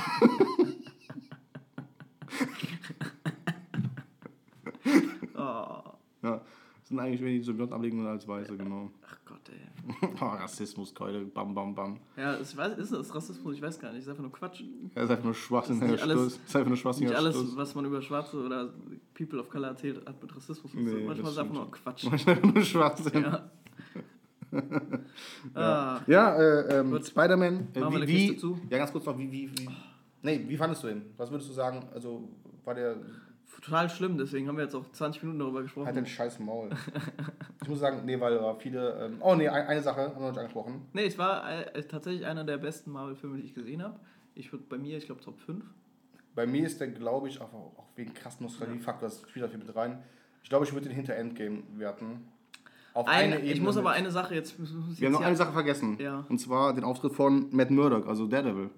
oh, 5.33 5.93
Ja, 6.23 6.41
das 6.41 6.89
sind 6.89 6.99
eigentlich 6.99 7.21
wenig 7.21 7.45
Symbionten 7.45 7.73
ablegen 7.73 8.05
als 8.05 8.27
Weiße, 8.27 8.57
genau. 8.57 8.91
ach 9.07 9.24
Gott. 9.45 9.55
ey. 9.55 10.09
Oh, 10.21 10.25
Rassismuskeule, 10.25 11.25
bam, 11.25 11.53
bam, 11.53 11.75
bam. 11.75 11.97
Ja, 12.17 12.39
ich 12.39 12.55
weiß, 12.57 12.77
ist 12.77 12.91
das 12.91 13.13
Rassismus? 13.13 13.55
Ich 13.55 13.61
weiß 13.61 13.79
gar 13.79 13.91
nicht. 13.91 14.01
Ist 14.01 14.09
einfach 14.09 14.23
nur 14.23 14.31
Quatsch. 14.31 14.63
Er 14.95 15.03
ist 15.03 15.09
einfach 15.11 15.23
nur 15.25 15.33
schwachsinniger 15.35 15.91
nicht 15.91 16.01
alles-. 16.01 16.39
Ist 16.45 16.55
einfach 16.55 16.69
nur 16.69 16.77
schwachsinniger 16.77 17.11
Nicht 17.13 17.19
alles, 17.21 17.35
Stoß. 17.35 17.55
was 17.57 17.75
man 17.75 17.85
über 17.85 18.01
Schwarze 18.01 18.37
oder 18.37 18.73
People 19.13 19.39
of 19.39 19.49
Color 19.49 19.69
erzählt, 19.69 20.05
hat 20.07 20.21
mit 20.21 20.35
Rassismus 20.35 20.71
zu 20.71 20.79
Nee, 20.79 20.91
tun. 20.91 21.05
Manchmal 21.07 21.27
ist 21.27 21.33
es 21.33 21.37
einfach 21.37 21.53
nur 21.53 21.71
Quatsch. 21.71 22.05
Manchmal 22.09 22.39
nur 22.41 22.61
Schwachsinn. 22.63 23.21
Ja. 23.23 23.49
ah, 25.53 26.01
Ja, 26.07 26.35
äh, 26.35 26.79
ähm. 26.79 27.01
Spider-Man. 27.03 27.67
Äh, 27.73 27.79
Machen 27.79 27.93
wir 27.99 28.07
wie, 28.07 28.31
eine 28.31 28.41
wie? 28.41 28.69
Ja, 28.69 28.77
ganz 28.77 28.91
kurz 28.91 29.05
noch, 29.05 29.17
wie, 29.17 29.31
wie, 29.31 29.49
wie. 29.57 29.69
Nee, 30.23 30.43
wie 30.47 30.57
fandest 30.57 30.83
du 30.83 30.87
ihn? 30.87 31.01
Was 31.17 31.29
würdest 31.29 31.49
du 31.49 31.53
sagen? 31.53 31.83
Also, 31.93 32.27
war 32.63 32.73
der. 32.73 32.95
Total 33.61 33.89
schlimm, 33.89 34.17
deswegen 34.17 34.47
haben 34.47 34.57
wir 34.57 34.63
jetzt 34.63 34.75
auch 34.75 34.89
20 34.91 35.23
Minuten 35.23 35.39
darüber 35.39 35.61
gesprochen. 35.63 35.85
Halt 35.87 35.95
den 35.95 36.05
scheiß 36.05 36.39
Maul. 36.39 36.69
ich 37.61 37.67
muss 37.69 37.79
sagen, 37.79 38.01
nee, 38.05 38.19
weil 38.19 38.33
äh, 38.37 38.55
viele. 38.59 39.05
Ähm, 39.05 39.17
oh, 39.21 39.35
nee, 39.35 39.47
ein- 39.47 39.67
eine 39.67 39.81
Sache 39.81 40.01
haben 40.01 40.15
wir 40.15 40.21
noch 40.21 40.29
nicht 40.29 40.37
angesprochen. 40.39 40.81
Nee, 40.93 41.05
es 41.05 41.17
war 41.17 41.49
äh, 41.75 41.83
tatsächlich 41.83 42.25
einer 42.25 42.43
der 42.43 42.57
besten 42.57 42.91
Marvel-Filme, 42.91 43.37
die 43.37 43.43
ich 43.43 43.53
gesehen 43.53 43.81
habe. 43.83 43.99
Ich 44.35 44.51
würde 44.51 44.65
bei 44.69 44.77
mir, 44.77 44.97
ich 44.97 45.05
glaube, 45.05 45.21
Top 45.21 45.39
5. 45.39 45.63
Bei 46.35 46.45
mir 46.45 46.65
ist 46.65 46.79
der, 46.81 46.89
glaube 46.89 47.29
ich, 47.29 47.39
auch, 47.39 47.53
auch 47.53 47.85
wegen 47.95 48.13
krassen 48.13 48.45
Nostalgie-Faktor, 48.45 49.07
das 49.07 49.23
spielt 49.29 49.45
da 49.45 49.49
viel 49.49 49.59
mit 49.59 49.73
rein. 49.75 50.03
Ich 50.43 50.49
glaube, 50.49 50.65
ich 50.65 50.73
würde 50.73 50.87
den 50.87 50.95
hinter 50.95 51.15
Endgame 51.15 51.63
werten. 51.77 52.27
Auf 52.93 53.07
Ein, 53.07 53.25
eine 53.25 53.35
Ebene. 53.37 53.51
ich 53.53 53.61
muss 53.61 53.77
aber 53.77 53.91
eine 53.91 54.11
Sache 54.11 54.35
jetzt. 54.35 54.55
Wir 54.99 55.07
haben 55.07 55.13
noch 55.13 55.21
eine 55.21 55.35
Sache 55.35 55.51
vergessen. 55.53 55.97
Ja. 55.99 56.25
Und 56.29 56.39
zwar 56.39 56.73
den 56.73 56.83
Auftritt 56.83 57.13
von 57.13 57.47
Matt 57.51 57.71
Murdock, 57.71 58.07
also 58.07 58.27
Daredevil. 58.27 58.69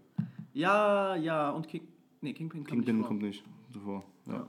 Ja, 0.53 1.15
ja, 1.15 1.49
und 1.51 1.67
King. 1.67 1.87
Nee, 2.21 2.33
Kingpin 2.33 2.61
kommt 2.61 2.69
Kingpin 2.69 2.95
nicht 2.97 3.01
vor. 3.03 3.07
kommt 3.09 3.21
nicht 3.21 3.43
zuvor. 3.71 4.03
Ja. 4.25 4.33
Ja. 4.33 4.47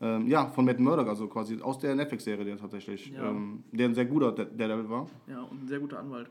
Ähm, 0.00 0.28
ja, 0.28 0.46
von 0.46 0.64
Matt 0.64 0.78
Murdock, 0.78 1.08
also 1.08 1.26
quasi 1.26 1.60
aus 1.60 1.78
der 1.78 1.94
Netflix-Serie, 1.94 2.44
der 2.44 2.56
tatsächlich. 2.56 3.10
Ja. 3.10 3.30
Ähm, 3.30 3.64
der 3.72 3.88
ein 3.88 3.94
sehr 3.94 4.04
guter 4.06 4.30
Da- 4.32 4.44
Daredevil 4.44 4.88
war. 4.88 5.06
Ja, 5.26 5.42
und 5.42 5.64
ein 5.64 5.66
sehr 5.68 5.80
guter 5.80 5.98
Anwalt. 5.98 6.30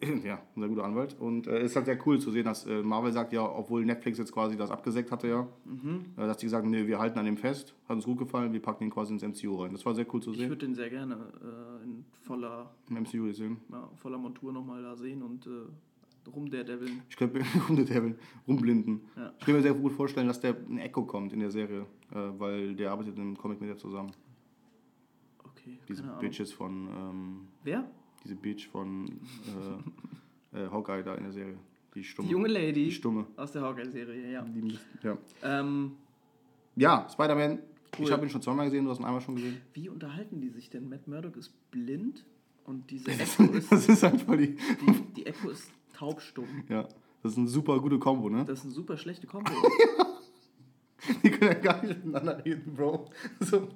Äh, 0.00 0.16
ja, 0.26 0.34
ein 0.56 0.60
sehr 0.60 0.68
guter 0.68 0.84
Anwalt. 0.84 1.16
Und 1.20 1.46
es 1.46 1.52
äh, 1.52 1.64
ist 1.64 1.76
halt 1.76 1.86
sehr 1.86 1.98
cool 2.06 2.18
zu 2.18 2.30
sehen, 2.32 2.44
dass 2.44 2.66
äh, 2.66 2.82
Marvel 2.82 3.12
sagt, 3.12 3.32
ja, 3.32 3.42
obwohl 3.42 3.84
Netflix 3.84 4.18
jetzt 4.18 4.32
quasi 4.32 4.56
das 4.56 4.70
abgesägt 4.72 5.12
hatte, 5.12 5.28
ja, 5.28 5.46
Mhm. 5.64 6.06
äh, 6.16 6.26
dass 6.26 6.38
die 6.38 6.46
gesagt 6.46 6.64
haben, 6.64 6.70
nee, 6.70 6.86
wir 6.88 6.98
halten 6.98 7.18
an 7.20 7.24
dem 7.26 7.36
fest, 7.36 7.74
hat 7.88 7.96
uns 7.96 8.04
gut 8.04 8.18
gefallen, 8.18 8.52
wir 8.52 8.60
packen 8.62 8.84
ihn 8.84 8.90
quasi 8.90 9.12
ins 9.12 9.22
MCU 9.22 9.62
rein. 9.62 9.72
Das 9.72 9.86
war 9.86 9.94
sehr 9.94 10.06
cool 10.12 10.20
zu 10.22 10.32
Ich 10.32 10.38
sehen. 10.38 10.48
würde 10.48 10.66
den 10.66 10.74
sehr 10.74 10.90
gerne 10.90 11.14
äh, 11.14 11.84
in 11.84 12.04
voller, 12.22 12.70
Im 12.90 12.96
MCU 13.02 13.26
gesehen. 13.26 13.58
ja, 13.70 13.88
voller 13.96 14.18
Montur 14.18 14.52
nochmal 14.52 14.82
da 14.82 14.96
sehen 14.96 15.22
und 15.22 15.46
rum 16.34 16.50
der 16.50 16.64
Devil. 16.64 16.90
Ich 17.08 17.16
könnte 17.16 17.38
mir 17.38 17.44
um 17.68 17.76
den 17.76 17.86
Daredevil 17.86 18.18
rumblinden. 18.46 19.00
Ja. 19.16 19.32
Ich 19.38 19.44
kann 19.46 19.54
mir 19.54 19.62
sehr 19.62 19.74
gut 19.74 19.92
vorstellen, 19.92 20.26
dass 20.28 20.40
der 20.40 20.56
ein 20.68 20.78
Echo 20.78 21.04
kommt 21.04 21.32
in 21.32 21.40
der 21.40 21.50
Serie, 21.50 21.86
äh, 22.12 22.16
weil 22.38 22.74
der 22.74 22.90
arbeitet 22.92 23.16
im 23.18 23.36
Comic 23.36 23.60
mit 23.60 23.70
der 23.70 23.76
zusammen. 23.78 24.12
Okay, 25.44 25.78
Diese. 25.88 26.02
Bitches 26.20 26.52
von, 26.52 26.88
ähm, 26.88 27.40
Wer? 27.64 27.90
diese 28.24 28.34
Bitch 28.36 28.68
von 28.68 29.20
äh, 30.52 30.58
äh, 30.58 30.68
Hawkeye 30.70 31.02
da 31.02 31.14
in 31.14 31.24
der 31.24 31.32
Serie. 31.32 31.58
Die 31.94 32.04
Stumme. 32.04 32.28
Die 32.28 32.32
junge 32.32 32.48
Lady 32.48 32.84
Die 32.86 32.92
Stumme. 32.92 33.26
aus 33.36 33.52
der 33.52 33.62
Hawkeye-Serie, 33.62 34.30
ja. 34.32 34.42
Die, 34.42 34.78
ja. 35.02 35.16
Ähm, 35.42 35.92
ja, 36.76 37.08
Spider-Man. 37.10 37.60
Ich 37.94 38.00
Cool. 38.00 38.12
habe 38.12 38.26
ihn 38.26 38.28
schon 38.30 38.42
zweimal 38.42 38.66
gesehen, 38.66 38.84
du 38.84 38.90
hast 38.90 39.00
ihn 39.00 39.06
einmal 39.06 39.22
schon 39.22 39.36
gesehen. 39.36 39.60
wie 39.72 39.88
unterhalten 39.88 40.40
die 40.42 40.50
sich 40.50 40.68
denn? 40.68 40.88
Matt 40.90 41.08
Murdock 41.08 41.36
ist 41.38 41.52
blind 41.70 42.24
und 42.64 42.90
diese 42.90 43.10
Echo 43.18 43.44
ist, 43.44 43.72
Das 43.72 43.88
ist 43.88 44.04
einfach 44.04 44.36
die. 44.36 44.54
die, 44.56 45.00
die 45.16 45.26
Echo 45.26 45.48
ist 45.50 45.72
taubstumm. 45.98 46.46
Ja, 46.68 46.82
das 47.22 47.32
ist 47.32 47.38
eine 47.38 47.48
super 47.48 47.80
gute 47.80 47.98
Kombo, 47.98 48.28
ne? 48.30 48.44
Das 48.46 48.60
ist 48.60 48.64
eine 48.66 48.74
super 48.74 48.96
schlechte 48.96 49.26
Kombo. 49.26 49.50
Die 51.22 51.30
können 51.30 51.52
ja 51.52 51.58
gar 51.58 51.82
nicht 51.84 52.04
miteinander 52.04 52.44
reden, 52.44 52.74
Bro. 52.74 53.10
So, 53.40 53.68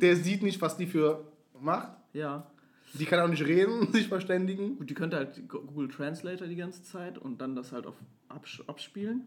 der 0.00 0.16
sieht 0.16 0.42
nicht, 0.42 0.60
was 0.60 0.76
die 0.76 0.86
für 0.86 1.24
macht. 1.60 1.96
ja. 2.12 2.46
Die 2.94 3.04
kann 3.04 3.20
auch 3.20 3.28
nicht 3.28 3.44
reden, 3.44 3.92
sich 3.92 4.08
verständigen. 4.08 4.78
Gut, 4.78 4.88
die 4.88 4.94
könnte 4.94 5.18
halt 5.18 5.46
Google 5.46 5.88
Translator 5.88 6.46
die 6.48 6.56
ganze 6.56 6.82
Zeit 6.82 7.18
und 7.18 7.38
dann 7.38 7.54
das 7.54 7.70
halt 7.70 7.86
auf 7.86 7.94
abs 8.28 8.62
abspielen, 8.66 9.26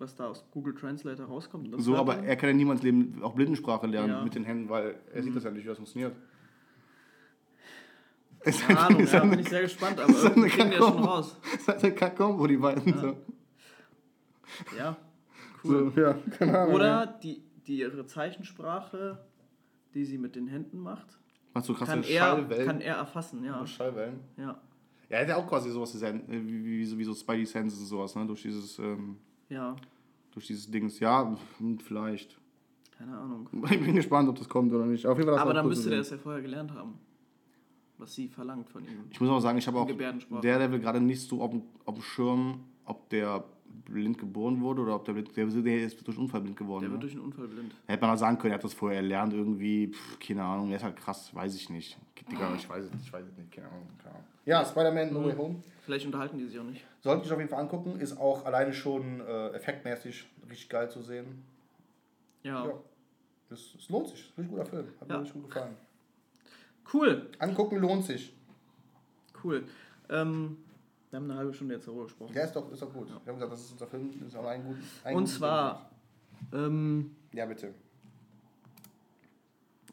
was 0.00 0.16
da 0.16 0.26
aus 0.26 0.44
Google 0.50 0.74
Translator 0.74 1.26
rauskommt. 1.26 1.68
So, 1.78 1.94
aber 1.96 2.16
man. 2.16 2.24
er 2.24 2.34
kann 2.34 2.48
ja 2.50 2.54
niemands 2.56 2.82
Leben 2.82 3.22
auch 3.22 3.34
Blindensprache 3.34 3.86
lernen 3.86 4.08
Ja. 4.10 4.18
Mhm. 4.18 4.24
mit 4.24 4.34
den 4.34 4.42
Händen, 4.42 4.68
weil 4.70 4.96
er 5.12 5.22
sieht 5.22 5.36
das 5.36 5.44
ja 5.44 5.52
nicht, 5.52 5.62
wie 5.62 5.68
das 5.68 5.78
funktioniert. 5.78 6.16
Keine 8.44 8.78
Ahnung, 8.78 9.06
ja, 9.06 9.20
eine- 9.22 9.30
bin 9.30 9.40
ich 9.40 9.48
sehr 9.48 9.62
gespannt, 9.62 9.98
aber 10.00 10.12
irgendwie 10.12 10.48
kriegen 10.48 10.70
wir 10.70 10.78
das 10.78 10.88
schon 10.88 11.04
raus. 11.04 11.36
es 11.54 11.60
ist 11.68 11.68
eine 11.84 11.94
Kack-Kombo, 11.94 12.46
die 12.46 12.56
beiden. 12.56 12.98
So. 12.98 13.16
Ja, 14.78 14.96
cool. 15.64 15.92
So, 15.94 16.00
ja, 16.00 16.14
keine 16.38 16.58
Ahnung. 16.58 16.74
Oder 16.74 17.06
die, 17.06 17.42
die 17.66 17.78
ihre 17.80 18.06
Zeichensprache, 18.06 19.18
die 19.94 20.04
sie 20.04 20.18
mit 20.18 20.36
den 20.36 20.46
Händen 20.46 20.78
macht, 20.80 21.18
Machst 21.52 21.68
du 21.68 21.74
krasse 21.74 21.92
kann 21.92 22.02
er, 22.02 22.18
Schallwellen? 22.18 22.66
kann 22.66 22.80
er 22.80 22.96
erfassen, 22.96 23.44
ja. 23.44 23.66
Schallwellen. 23.66 24.20
ja. 24.36 24.60
Ja, 25.10 25.18
er 25.18 25.28
ja 25.28 25.36
auch 25.36 25.46
quasi 25.46 25.70
sowas 25.70 25.94
wie, 26.00 26.26
wie, 26.28 26.64
wie, 26.64 26.84
so- 26.86 26.98
wie 26.98 27.04
so 27.04 27.14
Spidey 27.14 27.44
Senses 27.46 27.78
und 27.78 27.86
sowas, 27.86 28.14
ne? 28.16 28.26
Durch 28.26 28.42
dieses, 28.42 28.78
ähm, 28.78 29.18
Ja, 29.48 29.76
durch 30.32 30.46
dieses 30.46 30.68
Dings. 30.70 30.98
Ja, 30.98 31.36
hm, 31.58 31.78
vielleicht. 31.78 32.40
keine 32.98 33.16
Ahnung. 33.16 33.48
Ich 33.70 33.80
bin 33.84 33.94
gespannt, 33.94 34.28
ob 34.30 34.36
das 34.38 34.48
kommt 34.48 34.72
oder 34.72 34.86
nicht. 34.86 35.06
Auf 35.06 35.16
jeden 35.18 35.26
Fall 35.28 35.34
das 35.36 35.42
Aber 35.42 35.52
dann 35.54 35.68
müsste 35.68 35.90
der 35.90 36.00
es 36.00 36.10
ja 36.10 36.16
vorher 36.18 36.40
gelernt 36.42 36.72
haben, 36.72 36.98
was 38.04 38.14
sie 38.14 38.28
verlangt 38.28 38.68
von 38.68 38.84
ihm. 38.84 39.04
Ich 39.10 39.18
muss 39.20 39.30
aber 39.30 39.40
sagen, 39.40 39.58
ich 39.58 39.66
habe 39.66 39.78
auch 39.78 39.90
der 40.40 40.58
Level 40.58 40.78
gerade 40.78 41.00
nicht 41.00 41.22
so 41.22 41.40
auf 41.42 41.50
dem, 41.50 41.62
auf 41.86 41.94
dem 41.94 42.02
Schirm, 42.02 42.60
ob 42.84 43.08
der 43.08 43.42
blind 43.86 44.18
geboren 44.18 44.60
wurde 44.60 44.82
oder 44.82 44.94
ob 44.96 45.04
der 45.06 45.14
blind, 45.14 45.34
der, 45.36 45.46
der 45.46 45.84
ist 45.84 46.06
durch 46.06 46.18
Unfall 46.18 46.42
blind 46.42 46.56
geworden. 46.56 46.82
Der 46.82 46.90
wird 46.90 47.00
ne? 47.00 47.06
durch 47.06 47.12
einen 47.14 47.24
Unfall 47.24 47.48
blind. 47.48 47.74
Hätte 47.86 48.02
man 48.02 48.14
auch 48.14 48.18
sagen 48.18 48.38
können, 48.38 48.52
er 48.52 48.56
hat 48.56 48.64
das 48.64 48.74
vorher 48.74 48.98
erlernt 48.98 49.32
irgendwie, 49.32 49.88
pff, 49.88 50.18
keine 50.18 50.44
Ahnung, 50.44 50.70
er 50.70 50.76
ist 50.76 50.84
halt 50.84 50.96
krass, 50.96 51.34
weiß 51.34 51.54
ich 51.56 51.70
nicht. 51.70 51.98
Digga, 52.30 52.54
ich 52.54 52.68
weiß 52.68 52.84
es 52.84 52.92
nicht, 52.92 53.04
ich 53.06 53.12
weiß 53.12 53.26
es 53.26 53.36
nicht, 53.36 53.50
keine 53.52 53.68
Ahnung. 53.68 53.86
Keine 53.98 54.14
Ahnung. 54.14 54.26
Ja, 54.46 54.64
Spider-Man 54.64 55.12
No 55.12 55.24
Way 55.24 55.36
Home. 55.36 55.56
Vielleicht 55.82 56.06
unterhalten 56.06 56.38
die 56.38 56.44
sich 56.44 56.58
auch 56.58 56.64
nicht. 56.64 56.84
Sollte 57.00 57.26
ich 57.26 57.32
auf 57.32 57.38
jeden 57.38 57.50
Fall 57.50 57.60
angucken, 57.60 58.00
ist 58.00 58.18
auch 58.18 58.44
alleine 58.44 58.72
schon 58.72 59.20
äh, 59.20 59.48
effektmäßig 59.48 60.26
richtig 60.48 60.68
geil 60.68 60.90
zu 60.90 61.02
sehen. 61.02 61.42
Ja. 62.42 62.66
Ja, 62.66 62.72
es, 63.50 63.74
es 63.74 63.88
lohnt 63.88 64.08
sich, 64.08 64.32
richtig 64.38 64.48
guter 64.48 64.66
Film, 64.66 64.86
hat 65.00 65.08
Ja. 65.08 65.16
mir 65.16 65.22
richtig 65.22 65.42
gut 65.42 65.50
gefallen. 65.50 65.76
Cool, 66.92 67.30
Angucken 67.38 67.78
lohnt 67.78 68.04
sich. 68.04 68.34
cool. 69.42 69.64
Ähm, 70.08 70.56
wir 71.10 71.18
haben 71.18 71.30
eine 71.30 71.38
halbe 71.38 71.54
Stunde 71.54 71.74
jetzt 71.74 71.86
darüber 71.86 72.04
gesprochen. 72.04 72.32
Ja, 72.34 72.42
ist 72.44 72.54
doch, 72.54 72.70
ist 72.72 72.82
doch 72.82 72.92
gut. 72.92 73.08
Wir 73.08 73.14
haben 73.32 73.34
gesagt, 73.34 73.52
das 73.52 73.60
ist 73.62 73.72
unser 73.72 73.86
Film, 73.86 74.10
das 74.18 74.28
ist 74.28 74.36
auch 74.36 74.44
ein 74.46 74.64
gut. 74.64 74.76
Ein 75.04 75.16
Und 75.16 75.26
zwar, 75.28 75.90
ähm. 76.52 77.14
Ja, 77.32 77.46
bitte. 77.46 77.72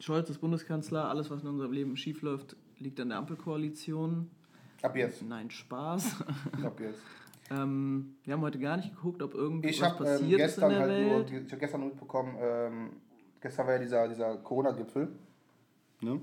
Scholz 0.00 0.28
ist 0.30 0.38
Bundeskanzler, 0.40 1.08
alles, 1.08 1.30
was 1.30 1.42
in 1.42 1.48
unserem 1.48 1.72
Leben 1.72 1.96
schiefläuft, 1.96 2.56
liegt 2.78 2.98
an 3.00 3.10
der 3.10 3.18
Ampelkoalition. 3.18 4.30
Ab 4.82 4.96
jetzt. 4.96 5.22
Nein, 5.22 5.48
Spaß. 5.50 6.24
Ab 6.64 6.80
jetzt. 6.80 6.98
ähm, 7.50 8.16
wir 8.24 8.34
haben 8.34 8.40
heute 8.40 8.58
gar 8.58 8.76
nicht 8.76 8.94
geguckt, 8.94 9.22
ob 9.22 9.34
irgendwas 9.34 9.70
Ich 9.70 9.82
habe 9.82 9.98
ähm, 9.98 10.04
passiert 10.04 10.22
ist 10.22 10.32
in 10.32 10.36
gestern 10.38 10.70
der 10.70 10.80
halt 10.80 11.02
nur, 11.06 11.10
Welt. 11.18 11.30
die- 11.30 11.36
ich 11.36 11.52
habe 11.52 11.60
gestern 11.60 11.80
nur 11.80 11.90
mitbekommen, 11.90 12.36
ähm, 12.40 12.90
gestern 13.40 13.66
war 13.66 13.74
ja 13.74 13.78
dieser, 13.78 14.08
dieser 14.08 14.36
Corona-Gipfel. 14.38 15.08
Ne? 16.00 16.20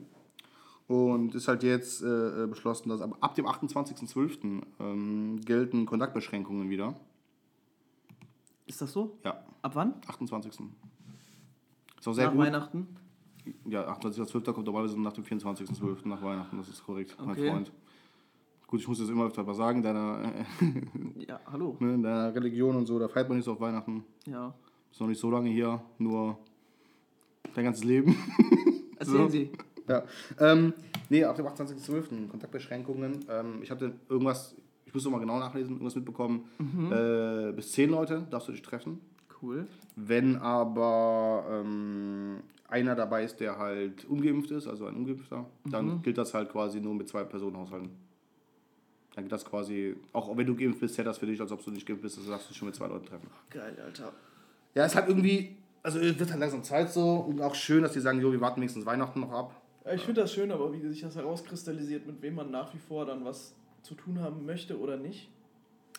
Und 0.89 1.35
ist 1.35 1.47
halt 1.47 1.61
jetzt 1.61 2.01
äh, 2.01 2.43
äh, 2.43 2.47
beschlossen, 2.47 2.89
dass 2.89 2.99
ab, 2.99 3.15
ab 3.21 3.35
dem 3.35 3.45
28.12. 3.45 4.63
Ähm, 4.79 5.39
gelten 5.45 5.85
Kontaktbeschränkungen 5.85 6.67
wieder. 6.71 6.95
Ist 8.65 8.81
das 8.81 8.91
so? 8.91 9.17
Ja, 9.23 9.43
Ab 9.61 9.75
wann? 9.75 9.93
28. 10.07 10.51
Ist 11.99 12.07
auch 12.07 12.13
sehr 12.13 12.25
Nach 12.25 12.31
gut. 12.33 12.41
Weihnachten? 12.41 12.87
Ja, 13.65 13.87
28.12. 13.93 14.51
kommt 14.51 14.65
normalerweise 14.65 14.99
nach 14.99 15.13
dem 15.13 15.23
24.12. 15.25 16.07
nach 16.07 16.23
Weihnachten, 16.23 16.57
das 16.57 16.69
ist 16.69 16.83
korrekt, 16.83 17.15
mein 17.19 17.29
Okay. 17.31 17.49
Freund. 17.51 17.71
Gut, 18.65 18.79
ich 18.79 18.87
muss 18.87 18.97
das 18.99 19.09
immer 19.09 19.25
öfter 19.25 19.43
mal 19.43 19.53
sagen, 19.53 19.83
deiner, 19.83 20.23
äh, 20.23 21.25
Ja, 21.27 21.39
hallo. 21.51 21.75
ne, 21.81 21.93
in 21.95 22.01
deiner 22.03 22.33
Religion 22.33 22.75
und 22.75 22.87
so, 22.87 22.97
da 22.97 23.07
feiert 23.07 23.27
man 23.29 23.37
nicht 23.37 23.45
so 23.45 23.53
auf 23.53 23.59
Weihnachten. 23.59 24.03
Ja. 24.25 24.53
Ist 24.91 24.99
noch 24.99 25.07
nicht 25.07 25.19
so 25.19 25.29
lange 25.29 25.49
hier, 25.51 25.81
nur 25.99 26.37
dein 27.53 27.65
ganzes 27.65 27.83
Leben. 27.83 28.15
Erzählen 28.97 29.17
So. 29.27 29.29
Sie. 29.29 29.51
Ja. 29.89 30.03
Ähm, 30.39 30.73
nee, 31.09 31.23
ab 31.23 31.35
dem 31.35 31.45
28.12. 31.45 32.29
Kontaktbeschränkungen. 32.29 33.25
Ähm, 33.29 33.59
ich 33.61 33.71
hatte 33.71 33.93
irgendwas, 34.07 34.55
ich 34.85 34.93
muss 34.93 35.03
noch 35.03 35.11
mal 35.11 35.19
genau 35.19 35.39
nachlesen, 35.39 35.73
irgendwas 35.73 35.95
mitbekommen. 35.95 36.45
Äh, 36.91 37.51
bis 37.51 37.73
zehn 37.73 37.89
Leute 37.89 38.25
darfst 38.29 38.47
du 38.47 38.53
dich 38.53 38.61
treffen. 38.61 39.01
Cool. 39.41 39.67
Wenn 39.95 40.37
aber 40.37 41.45
ähm, 41.49 42.37
einer 42.67 42.95
dabei 42.95 43.23
ist, 43.23 43.39
der 43.39 43.57
halt 43.57 44.05
ungeimpft 44.05 44.51
ist, 44.51 44.67
also 44.67 44.85
ein 44.85 44.95
Ungeimpfter, 44.95 45.45
dann 45.65 46.01
gilt 46.01 46.17
das 46.17 46.33
halt 46.33 46.49
quasi 46.49 46.79
nur 46.79 46.93
mit 46.93 47.09
zwei 47.09 47.23
Personen 47.23 47.57
haushalten. 47.57 47.89
Dann 49.15 49.23
geht 49.25 49.31
das 49.31 49.43
quasi, 49.43 49.95
auch 50.13 50.35
wenn 50.37 50.45
du 50.45 50.55
geimpft 50.55 50.79
bist, 50.79 50.95
zählt 50.95 51.07
das 51.07 51.17
für 51.17 51.25
dich, 51.25 51.41
als 51.41 51.51
ob 51.51 51.63
du 51.63 51.71
nicht 51.71 51.85
geimpft 51.85 52.03
bist, 52.03 52.17
also 52.17 52.29
darfst 52.29 52.47
du 52.47 52.49
dich 52.49 52.57
schon 52.57 52.67
mit 52.67 52.75
zwei 52.75 52.87
Leuten 52.87 53.05
treffen. 53.05 53.27
Geil, 53.49 53.75
Alter. 53.83 54.13
Ja, 54.75 54.85
es 54.85 54.95
hat 54.95 55.07
irgendwie, 55.07 55.57
also 55.81 55.99
es 55.99 56.19
wird 56.19 56.29
halt 56.29 56.39
langsam 56.39 56.63
Zeit 56.63 56.91
so 56.91 57.15
und 57.15 57.41
auch 57.41 57.55
schön, 57.55 57.81
dass 57.81 57.93
die 57.93 57.99
sagen, 57.99 58.21
jo, 58.21 58.31
wir 58.31 58.39
warten 58.39 58.57
wenigstens 58.57 58.85
Weihnachten 58.85 59.19
noch 59.19 59.31
ab. 59.31 59.58
Ich 59.93 60.01
finde 60.03 60.21
das 60.21 60.33
schön, 60.33 60.51
aber 60.51 60.71
wie 60.73 60.79
sich 60.87 61.01
das 61.01 61.15
herauskristallisiert, 61.15 62.05
mit 62.05 62.21
wem 62.21 62.35
man 62.35 62.51
nach 62.51 62.73
wie 62.73 62.77
vor 62.79 63.05
dann 63.05 63.25
was 63.25 63.55
zu 63.81 63.95
tun 63.95 64.19
haben 64.19 64.45
möchte 64.45 64.77
oder 64.79 64.97
nicht. 64.97 65.29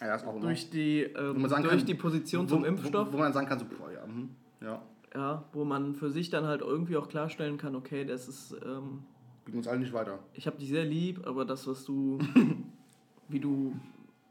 Ja, 0.00 0.08
das 0.08 0.24
auch 0.24 0.34
immer. 0.36 0.46
Durch 0.46 0.70
die, 0.70 1.02
ähm, 1.02 1.40
man 1.40 1.50
sagen 1.50 1.62
durch 1.64 1.76
kann, 1.78 1.86
die 1.86 1.94
Position 1.94 2.44
wo, 2.48 2.54
zum 2.54 2.64
Impfstoff. 2.64 3.08
Wo, 3.08 3.14
wo 3.14 3.18
man 3.18 3.32
sagen 3.32 3.46
kann, 3.46 3.58
so, 3.58 3.64
boah, 3.64 3.90
ja, 3.92 4.06
mhm, 4.06 4.30
ja. 4.60 4.82
Ja, 5.14 5.44
wo 5.52 5.64
man 5.64 5.94
für 5.94 6.10
sich 6.10 6.30
dann 6.30 6.44
halt 6.44 6.60
irgendwie 6.60 6.96
auch 6.96 7.08
klarstellen 7.08 7.58
kann, 7.58 7.74
okay, 7.74 8.04
das 8.04 8.28
ist, 8.28 8.52
ähm, 8.64 9.02
bringt 9.44 9.56
uns 9.58 9.66
alle 9.68 9.80
nicht 9.80 9.92
weiter. 9.92 10.20
Ich 10.34 10.46
habe 10.46 10.56
dich 10.58 10.68
sehr 10.68 10.84
lieb, 10.84 11.26
aber 11.26 11.44
das, 11.44 11.66
was 11.66 11.84
du, 11.84 12.18
wie 13.28 13.40
du 13.40 13.74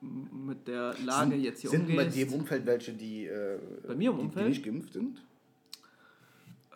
mit 0.01 0.67
der 0.67 0.95
Lage 1.05 1.35
jetzt 1.35 1.59
hier 1.61 1.69
sind 1.71 1.87
bei 1.87 1.97
umgehst. 1.97 2.15
dir 2.15 2.27
im 2.27 2.33
Umfeld 2.33 2.65
welche, 2.65 2.93
die, 2.93 3.25
äh, 3.27 3.59
Bei 3.85 3.95
mir 3.95 4.11
im 4.11 4.17
die, 4.17 4.23
Umfeld? 4.23 4.45
die 4.45 4.49
nicht 4.51 4.63
geimpft 4.63 4.93
sind? 4.93 5.21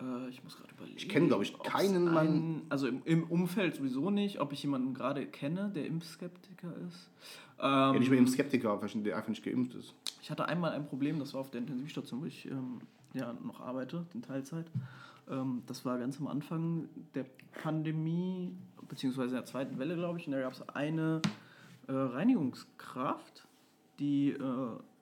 Äh, 0.01 0.29
ich 0.29 0.43
muss 0.43 0.57
gerade 0.57 0.71
überlegen. 0.73 0.97
Ich 0.97 1.07
kenn, 1.09 1.27
glaub 1.27 1.41
ich, 1.41 1.57
keinen 1.59 2.05
Mann- 2.05 2.17
einen- 2.27 2.61
Also 2.69 2.87
im, 2.87 3.01
im 3.05 3.23
Umfeld 3.25 3.75
sowieso 3.75 4.09
nicht, 4.09 4.39
ob 4.41 4.51
ich 4.53 4.63
jemanden 4.63 4.93
gerade 4.93 5.25
kenne, 5.25 5.69
der 5.73 5.85
Impfskeptiker 5.85 6.73
ist. 6.87 7.09
Ähm, 7.59 7.69
Ja, 7.69 7.93
nicht 7.93 8.09
mit 8.09 8.19
dem 8.19 8.27
Skeptiker, 8.27 8.71
aber 8.71 8.87
der 8.87 9.15
einfach 9.15 9.29
nicht 9.29 9.43
geimpft 9.43 9.75
ist. 9.75 9.93
Ich 10.21 10.31
hatte 10.31 10.45
einmal 10.45 10.71
ein 10.71 10.85
Problem, 10.87 11.19
das 11.19 11.33
war 11.33 11.41
auf 11.41 11.51
der 11.51 11.61
Intensivstation, 11.61 12.21
wo 12.21 12.25
ich 12.25 12.45
ähm, 12.49 12.79
ja, 13.13 13.33
noch 13.43 13.59
arbeite, 13.61 14.05
in 14.13 14.21
Teilzeit. 14.21 14.65
Ähm, 15.29 15.61
das 15.67 15.85
war 15.85 15.97
ganz 15.99 16.19
am 16.19 16.27
Anfang 16.27 16.89
der 17.13 17.25
Pandemie, 17.61 18.51
beziehungsweise 18.89 19.35
der 19.35 19.45
zweiten 19.45 19.77
Welle, 19.79 19.95
glaube 19.95 20.17
ich. 20.19 20.25
Und 20.27 20.33
da 20.33 20.41
gab 20.41 20.53
es 20.53 20.67
eine 20.69 21.21
äh, 21.87 21.91
Reinigungskraft, 21.91 23.47
die 23.99 24.31
äh, 24.31 24.41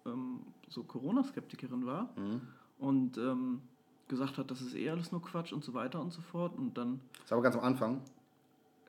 ähm, 0.06 0.42
so 0.68 0.84
Corona-Skeptikerin 0.84 1.86
war 1.86 2.10
und 2.80 3.18
ähm, 3.18 3.62
gesagt 4.12 4.38
hat, 4.38 4.52
das 4.52 4.62
ist 4.62 4.76
eh 4.76 4.92
alles 4.92 5.12
nur 5.12 5.24
Quatsch 5.24 5.52
und 5.54 5.64
so 5.64 5.74
weiter 5.74 6.00
und 6.00 6.12
so 6.14 6.22
fort. 6.22 6.56
Und 6.56 6.78
dann, 6.78 7.00
Das 7.14 7.26
ist 7.26 7.32
aber 7.34 7.42
ganz 7.42 7.56
am 7.56 7.64
Anfang. 7.64 8.02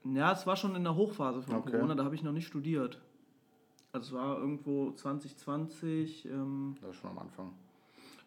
ja, 0.04 0.32
es 0.32 0.46
war 0.46 0.56
schon 0.56 0.74
in 0.76 0.84
der 0.84 0.94
Hochphase 0.94 1.40
von 1.42 1.54
Okay. 1.56 1.70
Corona, 1.70 1.94
da 1.94 2.04
habe 2.04 2.14
ich 2.14 2.22
noch 2.22 2.32
nicht 2.32 2.46
studiert. 2.46 3.00
Also 3.92 4.08
es 4.08 4.12
war 4.22 4.38
irgendwo 4.38 4.90
2020, 4.92 6.26
ähm, 6.26 6.76
Das 6.80 6.90
ist 6.90 6.96
schon 6.96 7.10
am 7.10 7.18
Anfang. 7.18 7.52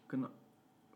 Genau. 0.08 0.28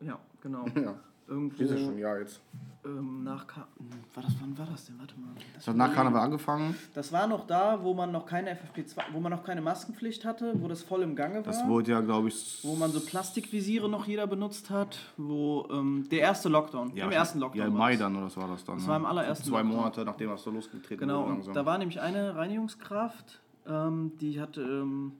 Ja, 0.00 0.18
genau. 0.40 0.64
Ja, 0.74 0.98
Irgendwo 1.30 1.56
dieses 1.58 1.80
schon, 1.80 1.96
ja, 1.96 2.18
jetzt. 2.18 2.40
ähm, 2.84 3.22
nach 3.22 3.46
Ka 3.46 3.68
war 4.14 4.22
das, 4.24 4.34
wann 4.40 4.58
war 4.58 4.66
das 4.66 4.86
denn? 4.86 4.98
Warte 4.98 5.14
mal. 5.20 5.28
Das 5.54 5.68
hat 5.68 5.76
nach 5.76 5.94
Karneval 5.94 6.22
angefangen. 6.22 6.74
Das 6.92 7.12
war 7.12 7.28
noch 7.28 7.46
da, 7.46 7.84
wo 7.84 7.94
man 7.94 8.10
noch 8.10 8.26
keine 8.26 8.50
FFP2, 8.52 8.96
wo 9.12 9.20
man 9.20 9.30
noch 9.30 9.44
keine 9.44 9.60
Maskenpflicht 9.60 10.24
hatte, 10.24 10.54
wo 10.60 10.66
das 10.66 10.82
voll 10.82 11.02
im 11.02 11.14
Gange 11.14 11.36
war. 11.36 11.42
Das 11.42 11.64
wurde 11.68 11.92
ja, 11.92 12.00
glaube 12.00 12.28
ich. 12.28 12.58
wo 12.64 12.74
man 12.74 12.90
so 12.90 12.98
Plastikvisiere 12.98 13.88
noch 13.88 14.08
jeder 14.08 14.26
benutzt 14.26 14.70
hat, 14.70 14.98
wo 15.16 15.68
ähm, 15.70 16.08
der 16.10 16.18
erste 16.20 16.48
Lockdown, 16.48 16.96
ja, 16.96 17.04
im 17.04 17.12
ersten 17.12 17.38
Lockdown. 17.38 17.60
Ja, 17.60 17.66
im 17.68 17.74
Mai 17.74 17.92
das. 17.92 18.00
dann, 18.00 18.16
oder 18.16 18.26
was 18.26 18.36
war 18.36 18.48
das 18.48 18.64
dann? 18.64 18.74
Das 18.76 18.84
ne? 18.84 18.90
war 18.90 18.96
im 18.96 19.06
allerersten 19.06 19.44
Zwei 19.48 19.58
Lockdown. 19.62 19.76
Monate, 19.76 20.04
nachdem 20.04 20.30
das 20.30 20.42
so 20.42 20.50
losgetreten 20.50 20.98
Genau, 20.98 21.26
wurde. 21.28 21.34
und 21.48 21.54
da 21.54 21.64
war 21.64 21.78
nämlich 21.78 22.00
eine 22.00 22.34
Reinigungskraft, 22.34 23.40
ähm, 23.68 24.12
die 24.20 24.40
hat 24.40 24.58
ähm, 24.58 25.12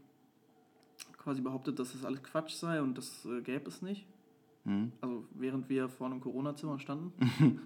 quasi 1.19 1.41
behauptet, 1.41 1.79
dass 1.79 1.93
das 1.93 2.05
alles 2.05 2.21
Quatsch 2.25 2.55
sei 2.55 2.83
und 2.83 2.99
das 2.99 3.25
äh, 3.27 3.43
gäbe 3.43 3.69
es 3.69 3.81
nicht. 3.81 4.07
Mhm. 4.65 4.93
Also 5.01 5.25
während 5.35 5.69
wir 5.69 5.89
vor 5.89 6.07
einem 6.07 6.21
Corona-Zimmer 6.21 6.79
standen. 6.79 7.13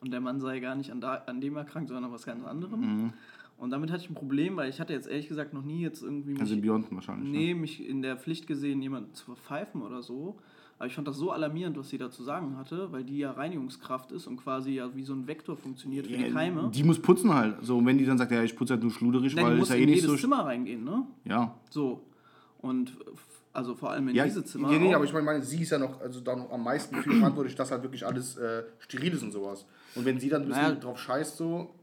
und 0.00 0.10
der 0.12 0.20
Mann 0.20 0.40
sei 0.40 0.60
gar 0.60 0.74
nicht 0.74 0.90
an, 0.92 1.00
da, 1.00 1.14
an 1.26 1.40
dem 1.40 1.56
erkrankt, 1.56 1.88
sondern 1.88 2.04
an 2.04 2.12
was 2.12 2.24
ganz 2.24 2.44
anderem. 2.44 2.80
Mhm. 2.80 3.12
Und 3.56 3.70
damit 3.70 3.90
hatte 3.90 4.04
ich 4.04 4.10
ein 4.10 4.14
Problem, 4.14 4.56
weil 4.56 4.70
ich 4.70 4.80
hatte 4.80 4.92
jetzt 4.92 5.08
ehrlich 5.08 5.26
gesagt 5.26 5.52
noch 5.52 5.64
nie 5.64 5.80
jetzt 5.80 6.02
irgendwie 6.02 6.30
mich, 6.32 6.40
Also 6.40 6.54
Symbionten 6.54 6.94
wahrscheinlich. 6.96 7.28
nee, 7.28 7.54
mich 7.54 7.84
in 7.86 8.02
der 8.02 8.16
Pflicht 8.16 8.46
gesehen, 8.46 8.80
jemanden 8.80 9.12
zu 9.14 9.24
verpfeifen 9.24 9.82
oder 9.82 10.00
so. 10.02 10.38
Aber 10.78 10.86
ich 10.86 10.94
fand 10.94 11.08
das 11.08 11.16
so 11.16 11.32
alarmierend, 11.32 11.76
was 11.76 11.88
sie 11.88 11.98
da 11.98 12.08
zu 12.08 12.22
sagen 12.22 12.56
hatte, 12.56 12.92
weil 12.92 13.02
die 13.02 13.18
ja 13.18 13.32
Reinigungskraft 13.32 14.12
ist 14.12 14.28
und 14.28 14.36
quasi 14.36 14.74
ja 14.74 14.94
wie 14.94 15.02
so 15.02 15.12
ein 15.12 15.26
Vektor 15.26 15.56
funktioniert 15.56 16.06
für 16.06 16.16
die 16.16 16.22
Ja, 16.26 16.30
Keime. 16.30 16.70
Die 16.72 16.84
muss 16.84 17.00
putzen 17.00 17.34
halt. 17.34 17.56
So, 17.62 17.78
und 17.78 17.86
wenn 17.86 17.98
die 17.98 18.04
dann 18.06 18.16
sagt, 18.16 18.30
ja, 18.30 18.44
ich 18.44 18.54
putze 18.54 18.74
halt 18.74 18.82
nur 18.84 18.92
schluderig, 18.92 19.34
Nein, 19.34 19.44
weil 19.44 19.50
die 19.56 19.56
ist 19.56 19.60
muss 19.62 19.68
ja 19.70 19.74
eh 19.74 19.82
in 19.82 19.86
nicht 19.90 20.02
jedes 20.02 20.10
so. 20.12 20.16
Zimmer 20.16 20.44
reingehen, 20.44 20.84
ne? 20.84 21.04
Ja. 21.24 21.56
So. 21.68 22.04
Und 22.60 22.96
also 23.58 23.74
vor 23.74 23.90
allem 23.90 24.08
in 24.08 24.14
Ja, 24.16 24.24
diese 24.24 24.42
Zimmer. 24.44 24.68
nee, 24.68 24.88
auch. 24.90 24.94
aber 24.96 25.04
ich 25.04 25.12
meine, 25.12 25.24
meine, 25.26 25.42
sie 25.42 25.60
ist 25.62 25.70
ja 25.70 25.78
noch, 25.78 26.00
also 26.00 26.20
da 26.20 26.34
noch 26.36 26.50
am 26.50 26.64
meisten 26.64 26.96
für 26.96 27.12
verantwortlich, 27.18 27.54
dass 27.54 27.70
halt 27.70 27.82
wirklich 27.82 28.06
alles 28.06 28.36
äh, 28.38 28.62
steril 28.78 29.12
ist 29.12 29.22
und 29.22 29.32
sowas. 29.32 29.66
Und 29.94 30.04
wenn 30.04 30.18
sie 30.18 30.28
dann 30.30 30.42
ein 30.42 30.48
bisschen 30.48 30.62
Naja. 30.62 30.74
drauf 30.76 30.98
scheißt, 30.98 31.36
so, 31.36 31.74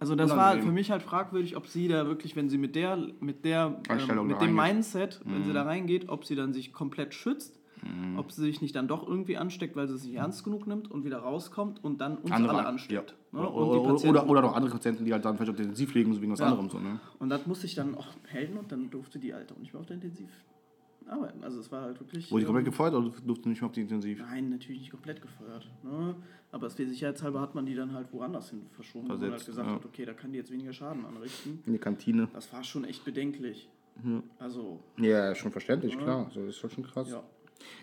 Also 0.00 0.16
das 0.16 0.32
Unangenehm. 0.32 0.58
war 0.58 0.66
für 0.66 0.72
mich 0.72 0.90
halt 0.90 1.02
fragwürdig, 1.02 1.56
ob 1.56 1.66
sie 1.68 1.86
da 1.86 2.06
wirklich, 2.06 2.34
wenn 2.34 2.48
sie 2.48 2.58
mit 2.58 2.74
der, 2.74 2.96
mit 3.20 3.44
der, 3.44 3.78
Einstellung 3.88 4.24
ähm, 4.24 4.32
mit 4.32 4.40
dem 4.40 4.58
reingeht. 4.58 4.74
Mindset, 4.74 5.20
wenn 5.24 5.44
sie 5.44 5.52
da 5.52 5.62
reingeht, 5.62 6.08
ob 6.08 6.24
sie 6.24 6.34
dann 6.34 6.52
sich 6.52 6.72
komplett 6.72 7.14
schützt, 7.14 7.58
Mhm. 7.84 8.16
ob 8.16 8.30
sie 8.30 8.42
sich 8.42 8.60
nicht 8.62 8.76
dann 8.76 8.86
doch 8.86 9.04
irgendwie 9.08 9.36
ansteckt, 9.36 9.74
weil 9.74 9.88
sie 9.88 9.94
es 9.96 10.04
nicht 10.04 10.14
ernst 10.14 10.44
genug 10.44 10.68
nimmt 10.68 10.88
und 10.88 11.04
wieder 11.04 11.18
rauskommt 11.18 11.82
und 11.82 12.00
dann 12.00 12.16
uns 12.18 12.30
andere 12.30 12.58
alle 12.58 12.68
ansteckt. 12.68 13.16
Ja. 13.32 13.40
Ne? 13.40 13.48
Oder, 13.50 13.80
oder, 13.82 14.04
oder, 14.04 14.28
oder 14.28 14.40
noch 14.42 14.54
andere 14.54 14.70
Patienten, 14.70 15.04
die 15.04 15.12
halt 15.12 15.24
dann 15.24 15.34
vielleicht 15.36 15.50
auf 15.50 15.56
der 15.56 15.64
Intensiv 15.64 15.92
liegen, 15.94 16.14
so 16.14 16.22
wegen 16.22 16.30
was 16.30 16.38
Ja. 16.38 16.46
anderem. 16.46 16.70
So, 16.70 16.78
ne? 16.78 17.00
und 17.18 17.28
das 17.28 17.44
musste 17.48 17.66
ich 17.66 17.74
dann 17.74 17.96
auch 17.96 18.06
melden 18.32 18.56
und 18.56 18.70
dann 18.70 18.88
durfte 18.88 19.18
die 19.18 19.34
Alte 19.34 19.54
auch 19.54 19.58
nicht 19.58 19.72
mehr 19.72 19.80
auf 19.80 19.86
der 19.86 19.96
Intensiv 19.96 20.28
arbeiten. 21.12 21.44
Also 21.44 21.60
es 21.60 21.70
war 21.70 21.82
halt 21.82 22.00
wirklich... 22.00 22.30
Wurde 22.30 22.40
die 22.40 22.46
komplett 22.46 22.66
ähm, 22.66 22.72
gefeuert 22.72 22.94
oder 22.94 23.10
durfte 23.24 23.48
nicht 23.48 23.60
mehr 23.60 23.66
auf 23.66 23.72
die 23.72 23.82
Intensiv? 23.82 24.20
Nein, 24.20 24.50
natürlich 24.50 24.80
nicht 24.80 24.90
komplett 24.90 25.20
gefeuert. 25.22 25.68
Ne? 25.82 26.14
Aber 26.50 26.66
es 26.66 26.76
sicherheitshalber 26.76 27.40
hat 27.40 27.54
man 27.54 27.66
die 27.66 27.74
dann 27.74 27.92
halt 27.92 28.12
woanders 28.12 28.50
hin 28.50 28.66
verschoben, 28.72 29.08
halt 29.08 29.20
Versetzt, 29.20 29.46
gesagt 29.46 29.68
ja. 29.68 29.74
hat, 29.74 29.84
okay, 29.84 30.04
da 30.04 30.12
kann 30.12 30.32
die 30.32 30.38
jetzt 30.38 30.50
weniger 30.50 30.72
Schaden 30.72 31.04
anrichten. 31.06 31.62
In 31.66 31.72
die 31.72 31.78
Kantine. 31.78 32.28
Das 32.32 32.52
war 32.52 32.62
schon 32.64 32.84
echt 32.84 33.04
bedenklich. 33.04 33.68
Also, 34.38 34.80
Ja, 34.96 35.34
schon 35.34 35.52
verständlich, 35.52 35.98
klar. 35.98 36.30
So, 36.32 36.44
das 36.46 36.56
ist 36.56 36.62
halt 36.62 36.72
schon 36.72 36.84
krass. 36.84 37.10
ja. 37.10 37.22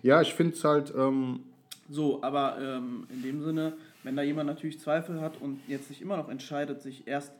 Ja, 0.03 0.21
ich 0.21 0.34
finde 0.34 0.53
es 0.53 0.63
halt, 0.63 0.93
ähm, 0.95 1.41
So, 1.89 2.21
aber 2.21 2.57
ähm, 2.61 3.07
in 3.09 3.23
dem 3.23 3.41
Sinne, 3.41 3.77
wenn 4.03 4.15
da 4.15 4.23
jemand 4.23 4.47
natürlich 4.47 4.80
Zweifel 4.80 5.21
hat 5.21 5.41
und 5.41 5.59
jetzt 5.67 5.88
sich 5.88 6.01
immer 6.01 6.17
noch 6.17 6.30
entscheidet, 6.30 6.82
sich 6.82 7.07
erst 7.07 7.32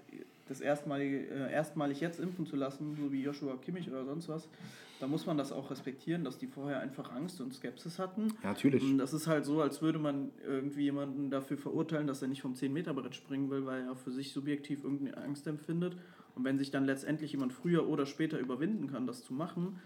das 0.48 0.62
erstmalige, 0.62 1.28
äh, 1.28 1.52
erstmalig 1.52 2.00
jetzt 2.02 2.20
impfen 2.20 2.46
zu 2.46 2.56
lassen, 2.56 2.96
so 2.96 3.12
wie 3.12 3.22
Joshua 3.22 3.56
Kimmich 3.58 3.90
oder 3.90 4.06
sonst 4.06 4.30
was, 4.30 4.48
dann 5.00 5.10
muss 5.10 5.26
man 5.26 5.38
das 5.38 5.52
auch 5.52 5.72
respektieren, 5.72 6.24
dass 6.24 6.38
die 6.38 6.48
vorher 6.48 6.80
einfach 6.80 7.12
Angst 7.12 7.40
und 7.42 7.54
Skepsis 7.54 8.00
hatten. 8.00 8.34
ja, 8.44 8.50
natürlich. 8.50 8.84
Das 8.98 9.14
ist 9.14 9.28
halt 9.28 9.46
so, 9.46 9.62
als 9.62 9.82
würde 9.82 10.00
man 10.00 10.32
irgendwie 10.46 10.84
jemanden 10.84 11.30
dafür 11.30 11.58
verurteilen, 11.58 12.08
dass 12.08 12.22
er 12.22 12.28
nicht 12.28 12.42
vom 12.42 12.54
10-Meter-Brett 12.54 13.16
springen 13.16 13.50
will, 13.50 13.66
weil 13.66 13.84
er 13.84 13.96
für 13.96 14.12
sich 14.12 14.32
subjektiv 14.32 14.84
irgendeine 14.84 15.18
Angst 15.18 15.48
empfindet. 15.48 15.98
Und 16.36 16.44
wenn 16.44 16.58
sich 16.58 16.72
dann 16.72 16.86
letztendlich 16.86 17.32
jemand 17.32 17.54
früher 17.54 17.88
oder 17.88 18.06
später 18.06 18.40
überwinden 18.40 18.88
kann, 18.88 19.08
das 19.08 19.24
zu 19.24 19.34
machen, 19.34 19.80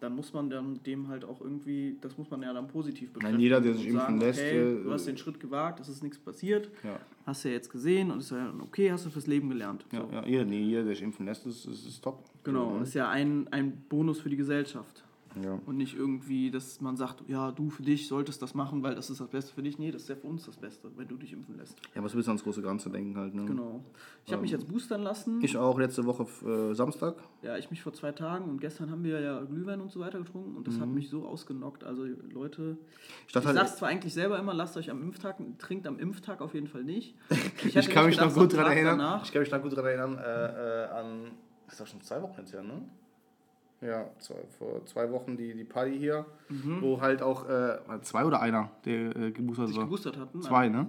dann 0.00 0.16
muss 0.16 0.32
man 0.32 0.48
dann 0.50 0.82
dem 0.82 1.08
halt 1.08 1.24
auch 1.24 1.40
irgendwie, 1.40 1.96
das 2.00 2.16
muss 2.18 2.30
man 2.30 2.42
ja 2.42 2.52
dann 2.52 2.66
positiv 2.68 3.12
bekräftigen. 3.12 3.40
jeder, 3.40 3.60
der 3.60 3.74
sich 3.74 3.84
impfen 3.86 4.00
sagen, 4.00 4.20
lässt, 4.20 4.40
Okay, 4.40 4.58
äh, 4.80 4.82
du 4.82 4.90
hast 4.92 5.06
den 5.06 5.16
Schritt 5.18 5.38
gewagt, 5.38 5.78
es 5.80 5.88
ist 5.88 6.02
nichts 6.02 6.18
passiert, 6.18 6.70
Ja. 6.82 6.98
hast 7.26 7.44
ja 7.44 7.50
jetzt 7.50 7.70
gesehen 7.70 8.10
und 8.10 8.20
ist 8.20 8.30
ja 8.30 8.52
okay, 8.62 8.90
hast 8.90 9.04
du 9.06 9.10
fürs 9.10 9.26
Leben 9.26 9.48
gelernt. 9.50 9.84
Ja, 9.92 10.00
So. 10.06 10.12
ja, 10.12 10.26
jeder, 10.26 10.44
nee, 10.44 10.62
jeder, 10.62 10.82
der 10.84 10.94
sich 10.94 11.02
impfen 11.02 11.26
lässt, 11.26 11.46
ist, 11.46 11.66
ist, 11.66 11.86
ist 11.86 12.02
top. 12.02 12.24
Genau, 12.44 12.76
Ja. 12.76 12.82
ist 12.82 12.94
ja 12.94 13.08
ein, 13.10 13.46
ein 13.52 13.72
Bonus 13.88 14.20
für 14.20 14.30
die 14.30 14.36
Gesellschaft. 14.36 15.04
Ja. 15.44 15.60
Und 15.64 15.76
nicht 15.76 15.94
irgendwie, 15.96 16.50
dass 16.50 16.80
man 16.80 16.96
sagt, 16.96 17.22
ja, 17.28 17.52
du 17.52 17.70
für 17.70 17.84
dich 17.84 18.08
solltest 18.08 18.42
das 18.42 18.54
machen, 18.54 18.82
weil 18.82 18.96
das 18.96 19.10
ist 19.10 19.20
das 19.20 19.28
Beste 19.28 19.54
für 19.54 19.62
dich. 19.62 19.78
Nee, 19.78 19.92
das 19.92 20.02
ist 20.02 20.08
ja 20.08 20.16
für 20.16 20.26
uns 20.26 20.44
das 20.44 20.56
Beste, 20.56 20.90
wenn 20.96 21.06
du 21.06 21.16
dich 21.16 21.32
impfen 21.32 21.56
lässt. 21.56 21.76
ja, 21.94 22.02
was 22.02 22.14
willst 22.14 22.26
du 22.26 22.30
ans 22.32 22.42
große 22.42 22.62
Ganze 22.62 22.90
denken 22.90 23.16
halt, 23.16 23.32
ne? 23.34 23.44
Genau. 23.44 23.84
Ich 24.26 24.32
habe 24.32 24.42
mich 24.42 24.50
jetzt 24.50 24.66
boostern 24.66 25.02
lassen. 25.02 25.40
Ich 25.42 25.56
auch 25.56 25.78
letzte 25.78 26.04
Woche 26.04 26.26
äh, 26.44 26.74
Samstag. 26.74 27.14
ja, 27.42 27.56
ich 27.56 27.70
mich 27.70 27.80
vor 27.80 27.92
zwei 27.92 28.10
Tagen 28.10 28.46
und 28.46 28.60
gestern 28.60 28.90
haben 28.90 29.04
wir 29.04 29.20
ja 29.20 29.40
Glühwein 29.44 29.80
und 29.80 29.90
so 29.92 30.00
weiter 30.00 30.18
getrunken 30.18 30.56
und 30.56 30.66
das 30.66 30.80
hat 30.80 30.88
mich 30.88 31.08
so 31.08 31.24
ausgenockt. 31.26 31.84
Also 31.84 32.06
Leute, 32.32 32.76
Ich 33.22 33.26
ich 33.28 33.32
dachte 33.32 33.46
halt, 33.48 33.56
sag's 33.56 33.76
zwar 33.76 33.88
eigentlich 33.88 34.12
selber 34.12 34.36
immer, 34.38 34.52
lasst 34.52 34.76
euch 34.76 34.90
am 34.90 35.00
Impftag, 35.00 35.36
trinkt 35.58 35.86
am 35.86 35.98
Impftag 36.00 36.40
auf 36.40 36.54
jeden 36.54 36.66
Fall 36.66 36.82
nicht. 36.82 37.14
ich 37.64 37.76
hätte 37.76 37.88
kann 37.90 38.06
mich 38.06 38.16
gedacht, 38.16 38.34
noch 38.34 38.42
gut 38.42 38.52
daran 38.52 38.72
erinnern. 38.72 38.98
danach- 38.98 39.24
Ich 39.24 39.32
kann 39.32 39.42
mich 39.42 39.50
noch 39.52 39.62
gut 39.62 39.72
daran 39.72 39.86
erinnern, 39.86 40.18
äh, 40.18 40.84
äh, 40.84 40.86
an, 40.88 41.30
das 41.66 41.74
ist 41.74 41.80
doch 41.82 41.86
schon 41.86 42.00
zwei 42.00 42.20
Wochen 42.20 42.34
jetzt 42.40 42.52
her, 42.52 42.62
ne? 42.64 42.82
Ja, 43.82 44.10
zwei, 44.18 44.36
vor 44.58 44.84
zwei 44.84 45.10
Wochen 45.10 45.36
die, 45.36 45.54
die 45.54 45.64
Party 45.64 45.98
hier, 45.98 46.26
wo 46.80 47.00
halt 47.00 47.22
auch, 47.22 47.48
äh, 47.48 47.78
zwei 48.02 48.24
oder 48.26 48.40
einer, 48.42 48.70
der 48.84 49.16
äh, 49.16 49.30
geboostert 49.30 49.68
sich 49.68 49.76
war? 49.76 49.84
geboostert 49.84 50.18
hatten. 50.18 50.42
Zwei, 50.42 50.68
ne? 50.68 50.86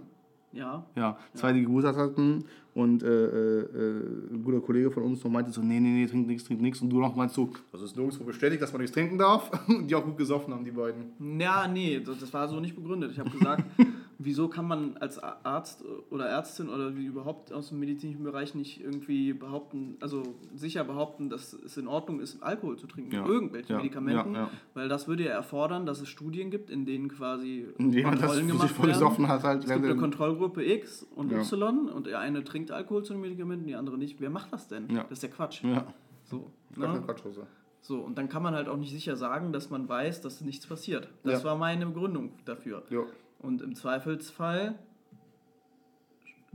Ja. 0.52 0.86
Ja, 0.96 1.18
zwei, 1.34 1.54
die 1.54 1.62
geboostert 1.62 1.96
hatten 1.96 2.44
und 2.74 3.04
äh, 3.04 3.08
äh, 3.08 3.60
äh, 3.62 4.34
ein 4.34 4.44
guter 4.44 4.60
Kollege 4.60 4.92
von 4.92 5.04
uns 5.04 5.24
noch 5.24 5.32
meinte 5.32 5.52
so, 5.52 5.62
nee, 5.62 5.80
nee, 5.80 6.02
nee, 6.02 6.06
trink 6.06 6.28
nichts, 6.28 6.44
trink 6.44 6.60
nichts 6.62 6.82
und 6.82 6.89
du 6.89 7.00
noch 7.00 7.16
meinst 7.16 7.36
so, 7.36 7.50
das 7.72 7.82
ist 7.82 7.96
nirgendwo 7.96 8.26
bestätigt, 8.26 8.62
dass 8.62 8.74
man 8.74 8.82
nichts 8.82 8.94
trinken 8.94 9.18
darf 9.18 9.50
und 9.70 9.89
die 9.89 9.96
auch 9.96 10.04
gut 10.04 10.18
gesoffen 10.18 10.54
haben, 10.54 10.66
die 10.66 10.72
beiden. 10.72 11.39
Ja, 11.39 11.68
nee, 11.68 12.02
das 12.06 12.20
das 12.20 12.34
war 12.34 12.50
so 12.50 12.60
nicht 12.60 12.76
begründet. 12.76 13.12
Ich 13.12 13.20
habe 13.20 13.30
gesagt, 13.30 13.64
wieso 14.24 14.47
kann 14.47 14.67
man 14.67 14.97
als 14.97 15.19
Arzt 15.19 15.84
oder 16.09 16.26
Ärztin 16.28 16.69
oder 16.69 16.95
wie 16.95 17.05
überhaupt 17.05 17.51
aus 17.51 17.69
dem 17.69 17.80
medizinischen 17.80 18.24
Bereich 18.24 18.55
nicht 18.55 18.82
irgendwie 18.82 19.34
behaupten, 19.34 19.97
also 19.99 20.24
sicher 20.53 20.84
behaupten, 20.84 21.30
dass 21.30 21.53
es 21.53 21.78
in 21.78 21.88
Ordnung 21.88 22.19
ist, 22.19 22.41
Alkohol 22.43 22.78
zu 22.78 22.88
trinken, 22.88 23.13
Ja, 23.13 23.22
mit 23.22 23.30
irgendwelchen 23.32 23.72
ja, 23.72 23.78
Medikamenten, 23.78 24.34
ja, 24.36 24.41
ja. 24.41 24.49
weil 24.74 24.89
das 24.89 25.07
würde 25.07 25.24
ja 25.24 25.32
erfordern, 25.32 25.86
dass 25.86 26.01
es 26.01 26.09
Studien 26.09 26.51
gibt, 26.51 26.69
in 26.69 26.86
denen 26.86 27.09
quasi 27.09 27.67
Jemand, 27.78 28.22
das 28.22 28.36
sich 28.36 28.72
voll 28.72 28.88
gesoffen 28.89 29.28
hat, 29.28 29.43
halt. 29.43 29.63
Es 29.63 29.69
gibt 29.69 29.86
eine 29.86 29.95
Kontrollgruppe 29.97 30.63
X 30.65 31.05
und 31.15 31.32
Ja. 31.32 31.39
Y 31.39 31.89
und 31.89 32.07
der 32.07 32.19
eine 32.19 32.43
trinkt 32.43 32.72
Alkohol 32.72 33.03
zu 33.03 33.13
den 33.13 33.22
Medikamenten, 33.22 33.65
die 33.67 33.76
andere 33.76 33.97
nicht. 33.97 34.22
Wer 34.22 34.30
macht 34.30 34.53
das 34.53 34.67
denn? 34.67 34.89
Ja. 34.89 35.03
Das 35.03 35.19
ist 35.19 35.24
ja 35.24 35.30
Quatsch. 35.30 35.63
Ja, 35.63 35.86
So, 36.24 36.51
das 36.76 36.78
ne? 36.78 37.01
Quatschhose. 37.05 37.47
So, 37.84 37.99
und 37.99 38.17
dann 38.17 38.30
kann 38.30 38.43
man 38.43 38.53
halt 38.53 38.69
auch 38.69 38.78
nicht 38.78 38.91
sicher 38.91 39.15
sagen, 39.15 39.51
dass 39.53 39.72
man 39.72 39.89
weiß, 39.89 40.22
dass 40.22 40.41
nichts 40.41 40.67
passiert. 40.67 41.09
Das 41.24 41.41
Ja. 41.41 41.49
war 41.49 41.57
meine 41.57 41.86
Begründung 41.88 42.34
dafür. 42.45 42.84
Ja. 42.89 43.01
Und 43.42 43.62
im 43.62 43.76
Zweifelsfall 43.76 44.76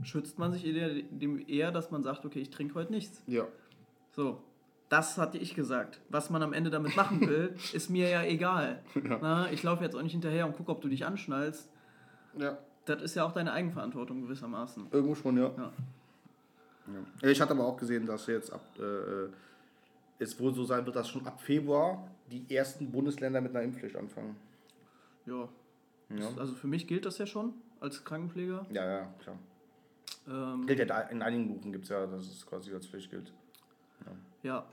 schützt 0.03 0.39
man 0.39 0.53
sich 0.53 0.65
eher, 0.65 1.01
dem 1.03 1.47
eher, 1.47 1.71
dass 1.71 1.91
man 1.91 2.03
sagt, 2.03 2.25
okay, 2.25 2.39
ich 2.39 2.49
trinke 2.49 2.75
heute 2.75 2.91
nichts. 2.91 3.21
Ja. 3.27 3.45
So, 4.11 4.41
das 4.89 5.17
hatte 5.17 5.37
ich 5.37 5.53
gesagt. 5.53 5.99
Was 6.09 6.29
man 6.29 6.41
am 6.43 6.53
Ende 6.53 6.69
damit 6.69 6.95
machen 6.95 7.21
will, 7.27 7.55
ist 7.73 7.89
mir 7.89 8.09
ja 8.09 8.23
egal. 8.23 8.81
Na, 9.21 9.51
ich 9.51 9.63
laufe 9.63 9.83
jetzt 9.83 9.95
auch 9.95 10.01
nicht 10.01 10.13
hinterher 10.13 10.45
und 10.45 10.55
gucke, 10.55 10.71
ob 10.71 10.81
du 10.81 10.87
dich 10.87 11.05
anschnallst. 11.05 11.69
Ja. 12.37 12.57
Das 12.85 13.01
ist 13.01 13.15
ja 13.15 13.25
auch 13.25 13.33
deine 13.33 13.51
Eigenverantwortung 13.51 14.21
gewissermaßen. 14.21 14.87
Irgendwo 14.91 15.15
schon, 15.15 15.37
ja. 15.37 15.51
Ja. 15.57 15.73
Ja. 17.21 17.29
Ich 17.29 17.41
hatte 17.41 17.51
aber 17.51 17.65
auch 17.65 17.75
gesehen, 17.75 18.05
dass 18.05 18.27
jetzt 18.27 18.53
ab, 18.53 18.63
äh, 18.79 19.27
es 20.19 20.39
wohl 20.39 20.53
so 20.53 20.63
sein 20.63 20.85
wird, 20.85 20.95
dass 20.95 21.09
schon 21.09 21.27
ab 21.27 21.41
Februar 21.41 22.07
die 22.31 22.45
ersten 22.55 22.89
Bundesländer 22.89 23.41
mit 23.41 23.53
einer 23.53 23.63
Impfpflicht 23.63 23.97
anfangen. 23.97 24.37
Ja. 25.25 25.49
Ja, 26.09 26.29
Also 26.37 26.53
für 26.55 26.67
mich 26.67 26.87
gilt 26.87 27.05
das 27.05 27.17
ja 27.17 27.25
schon 27.25 27.53
als 27.79 28.03
Krankenpfleger. 28.03 28.65
ja, 28.71 28.85
ja 28.99 29.13
klar. 29.19 29.37
Ähm, 30.29 30.65
Gilt 30.67 30.79
ja 30.79 30.85
da, 30.85 31.01
in 31.01 31.21
einigen 31.21 31.47
Berufen 31.47 31.71
gibt 31.71 31.83
es 31.85 31.89
ja, 31.89 32.05
dass 32.05 32.21
es 32.27 32.45
quasi 32.45 32.73
als 32.73 32.85
Pflicht 32.87 33.09
gilt. 33.09 33.31
ja, 34.43 34.65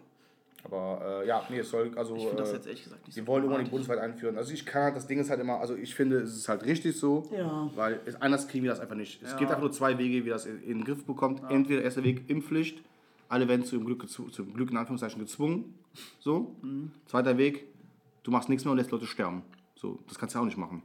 Aber 0.65 1.23
äh, 1.23 1.27
ja, 1.29 1.45
nee, 1.51 1.59
es 1.59 1.71
soll, 1.71 1.93
also. 1.97 2.17
ich 2.17 2.23
finde 2.23 2.37
das 2.43 2.51
äh, 2.51 2.55
jetzt 2.55 2.67
ehrlich 2.67 2.83
gesagt 2.85 3.07
nicht 3.07 3.15
Sie 3.15 3.27
wollen 3.27 3.45
irgendwann 3.45 3.65
die 3.65 3.71
dramatisch. 3.71 3.87
bundesweit 3.89 3.99
einführen. 3.99 4.37
Also 4.39 4.53
ich 4.53 4.65
kann, 4.67 4.95
das 4.95 5.07
Ding 5.07 5.19
ist 5.21 5.31
halt 5.31 5.41
immer, 5.41 5.59
also 5.61 5.77
ich 5.77 5.95
finde, 5.95 6.19
es 6.21 6.35
ist 6.37 6.49
halt 6.49 6.65
richtig 6.65 6.97
so, 6.99 7.29
Ja. 7.37 7.71
weil 7.75 8.01
es, 8.07 8.21
anders 8.21 8.49
kriegen 8.49 8.65
wir 8.65 8.71
das 8.71 8.81
einfach 8.81 8.97
nicht. 8.97 9.23
Es 9.23 9.33
Ja. 9.33 9.37
gibt 9.39 9.51
einfach 9.51 9.63
nur 9.63 9.73
zwei 9.73 9.99
Wege, 9.99 10.25
wie 10.25 10.31
das 10.31 10.47
in, 10.47 10.61
in 10.63 10.79
den 10.79 10.85
Griff 10.85 11.05
bekommt. 11.05 11.43
Entweder 11.51 11.83
erster 11.83 12.03
Weg 12.03 12.29
Impfpflicht, 12.31 12.83
alle 13.29 13.47
werden 13.49 13.65
zum 13.65 13.85
Glück, 13.85 14.09
zum 14.09 14.55
Glück 14.55 14.71
in 14.71 14.77
Anführungszeichen 14.77 15.21
gezwungen. 15.21 15.75
So. 16.21 16.57
Mhm. 16.63 16.91
Zweiter 17.07 17.37
Weg, 17.39 17.67
du 18.23 18.31
machst 18.31 18.49
nichts 18.49 18.65
mehr 18.65 18.73
und 18.73 18.79
lässt 18.79 18.91
Leute 18.91 19.07
sterben. 19.07 19.43
So, 19.77 19.99
das 20.09 20.19
kannst 20.19 20.35
du 20.35 20.39
auch 20.41 20.45
nicht 20.45 20.57
machen. 20.59 20.83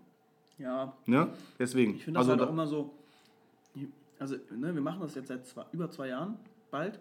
Ja, 0.59 0.93
Ne? 1.05 1.29
Deswegen. 1.57 1.95
ich 1.95 2.03
finde 2.03 2.19
das 2.19 2.27
also, 2.27 2.31
halt 2.31 2.41
da- 2.41 2.45
auch 2.45 2.49
immer 2.53 2.67
so. 2.67 2.93
Also, 4.19 4.35
ne, 4.55 4.73
wir 4.75 4.81
machen 4.81 4.99
das 4.99 5.15
jetzt 5.15 5.29
seit 5.29 5.47
zwei, 5.47 5.63
über 5.71 5.89
zwei 5.89 6.09
Jahren, 6.09 6.37
bald. 6.71 6.99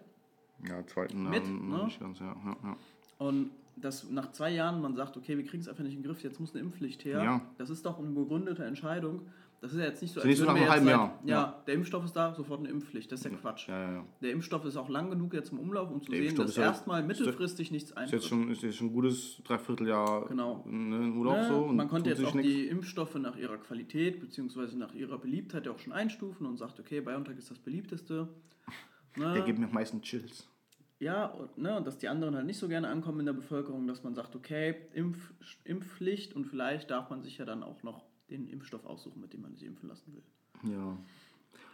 ja, 0.65 0.85
zweiten 0.87 1.29
Mit, 1.29 1.43
ähm, 1.43 1.69
ne? 1.69 1.89
ganz, 1.99 2.19
ja. 2.19 2.27
ja, 2.45 2.55
ja. 2.63 2.77
Und 3.17 3.51
dass 3.75 4.09
nach 4.09 4.31
zwei 4.31 4.51
Jahren 4.51 4.81
man 4.81 4.95
sagt, 4.95 5.17
okay, 5.17 5.37
wir 5.37 5.45
kriegen 5.45 5.61
es 5.61 5.67
einfach 5.67 5.83
nicht 5.83 5.95
in 5.95 6.01
den 6.01 6.07
Griff, 6.07 6.23
jetzt 6.23 6.39
muss 6.39 6.53
eine 6.53 6.61
Impfpflicht 6.63 7.03
her. 7.03 7.21
Ja. 7.21 7.41
Das 7.57 7.69
ist 7.69 7.85
doch 7.85 7.99
eine 7.99 8.07
begründete 8.09 8.63
Entscheidung. 8.63 9.21
Das 9.61 9.73
ist 9.73 9.79
ja 9.79 9.85
jetzt 9.85 10.01
nicht 10.01 10.13
so, 10.13 10.21
Ist 10.21 10.25
nicht 10.25 10.37
so 10.37 10.43
würden 10.45 10.55
nach 10.55 10.61
wir 10.61 10.71
einem 10.71 10.87
jetzt 10.87 10.97
seit- 10.97 11.27
Jahr. 11.27 11.43
Ja, 11.43 11.63
der 11.67 11.73
Impfstoff 11.73 12.05
ist 12.05 12.13
da, 12.15 12.33
sofort 12.33 12.59
eine 12.61 12.69
Impfpflicht. 12.69 13.11
Das 13.11 13.19
ist 13.19 13.25
ja 13.29 13.37
Quatsch. 13.37 13.67
Ja, 13.67 13.77
ja, 13.81 13.91
ja. 13.95 14.05
Der 14.21 14.31
Impfstoff 14.31 14.63
ist 14.63 14.77
auch 14.77 14.87
lang 14.87 15.09
genug 15.09 15.33
jetzt 15.33 15.51
im 15.51 15.59
Umlauf, 15.59 15.91
um 15.91 16.01
zu 16.01 16.09
Der 16.11 16.19
sehen, 16.19 16.27
Impfstoff 16.29 16.45
dass 16.45 16.51
ist 16.51 16.57
ja- 16.57 16.63
erstmal 16.63 17.03
mittelfristig 17.03 17.69
nichts 17.71 17.89
Ist 17.89 17.97
eintritt. 17.97 18.21
jetzt 18.21 18.29
schon, 18.29 18.49
ist 18.51 18.61
jetzt 18.63 18.77
schon 18.77 18.87
ein 18.87 18.93
gutes 18.93 19.41
Dreivierteljahr 19.43 20.27
Genau. 20.27 20.63
ne, 20.65 20.97
in 20.97 21.17
Urlaub 21.17 21.43
so. 21.47 21.55
und 21.65 21.75
man 21.75 21.89
konnte 21.89 22.09
jetzt 22.09 22.23
auch 22.23 22.33
nichts. 22.33 22.49
die 22.49 22.67
Impfstoffe 22.67 23.15
nach 23.15 23.35
ihrer 23.35 23.57
Qualität 23.57 24.21
bzw. 24.21 24.75
nach 24.77 24.93
ihrer 24.93 25.17
Beliebtheit 25.17 25.65
ja 25.65 25.73
auch 25.73 25.79
schon 25.79 25.91
einstufen 25.93 26.45
und 26.47 26.55
sagt, 26.57 26.79
okay, 26.79 27.01
BioNTech 27.01 27.37
ist 27.37 27.51
das 27.51 27.59
beliebteste. 27.59 28.29
Ne? 29.17 29.33
Der 29.33 29.41
gibt 29.41 29.57
mir 29.59 29.65
am 29.65 29.73
meisten 29.73 30.01
Chills. 30.03 30.47
Ja, 30.99 31.25
und, 31.25 31.57
ne, 31.57 31.75
und 31.75 31.87
dass 31.87 31.97
die 31.97 32.07
anderen 32.07 32.35
halt 32.35 32.45
nicht 32.45 32.59
so 32.59 32.67
gerne 32.67 32.87
ankommen 32.87 33.21
in 33.21 33.25
der 33.25 33.33
Bevölkerung, 33.33 33.87
dass 33.87 34.03
man 34.03 34.13
sagt, 34.13 34.35
okay, 34.35 34.75
Impf, 34.93 35.33
Impfpflicht 35.63 36.35
und 36.35 36.45
vielleicht 36.45 36.91
darf 36.91 37.09
man 37.09 37.21
sich 37.23 37.37
ja 37.39 37.45
dann 37.45 37.63
auch 37.63 37.81
noch 37.83 38.03
den 38.29 38.47
Impfstoff 38.47 38.85
aussuchen, 38.85 39.21
mit 39.21 39.33
dem 39.33 39.41
man 39.41 39.53
sich 39.53 39.65
impfen 39.65 39.89
lassen 39.89 40.13
will. 40.13 40.71
Ja. 40.71 40.97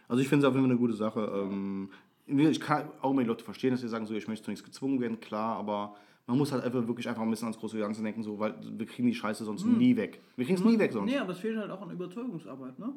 Also 0.08 0.22
ich 0.22 0.28
finde 0.28 0.46
es 0.46 0.48
auf 0.48 0.54
jeden 0.54 0.66
Fall 0.66 0.70
eine 0.70 0.80
gute 0.80 0.94
Sache. 0.94 1.20
Ähm, 1.20 1.90
ich 2.26 2.60
kann 2.60 2.88
auch 3.00 3.10
immer 3.10 3.22
die 3.22 3.28
Leute 3.28 3.44
verstehen, 3.44 3.70
dass 3.70 3.80
sie 3.80 3.88
sagen, 3.88 4.06
so, 4.06 4.14
ich 4.14 4.28
möchte 4.28 4.44
zu 4.44 4.50
nichts 4.50 4.64
gezwungen 4.64 5.00
werden, 5.00 5.20
klar, 5.20 5.56
aber 5.56 5.96
man 6.26 6.38
muss 6.38 6.50
halt 6.50 6.64
einfach 6.64 6.86
wirklich 6.86 7.08
einfach 7.08 7.22
ein 7.22 7.30
bisschen 7.30 7.46
ans 7.46 7.58
große 7.58 7.78
Ganze 7.78 8.02
denken, 8.02 8.22
so, 8.22 8.38
weil 8.38 8.54
wir 8.60 8.86
kriegen 8.86 9.06
die 9.06 9.14
Scheiße 9.14 9.44
sonst 9.44 9.64
nie 9.64 9.96
weg. 9.96 10.20
Wir 10.36 10.44
kriegen 10.44 10.58
es 10.58 10.64
nie 10.64 10.78
weg 10.78 10.92
sonst. 10.92 11.10
Nee, 11.10 11.18
aber 11.18 11.32
es 11.32 11.38
fehlt 11.38 11.56
halt 11.56 11.70
auch 11.70 11.82
an 11.82 11.90
Überzeugungsarbeit, 11.90 12.78
ne? 12.78 12.92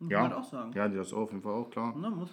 Muss 0.00 0.10
ja. 0.10 0.22
man 0.22 0.30
halt 0.30 0.40
auch 0.40 0.48
sagen. 0.48 0.72
ja, 0.74 0.88
das 0.88 1.12
auf 1.12 1.30
jeden 1.30 1.42
Fall 1.42 1.52
auch, 1.52 1.70
klar. 1.70 1.96
Ne, 1.96 2.10
muss 2.10 2.30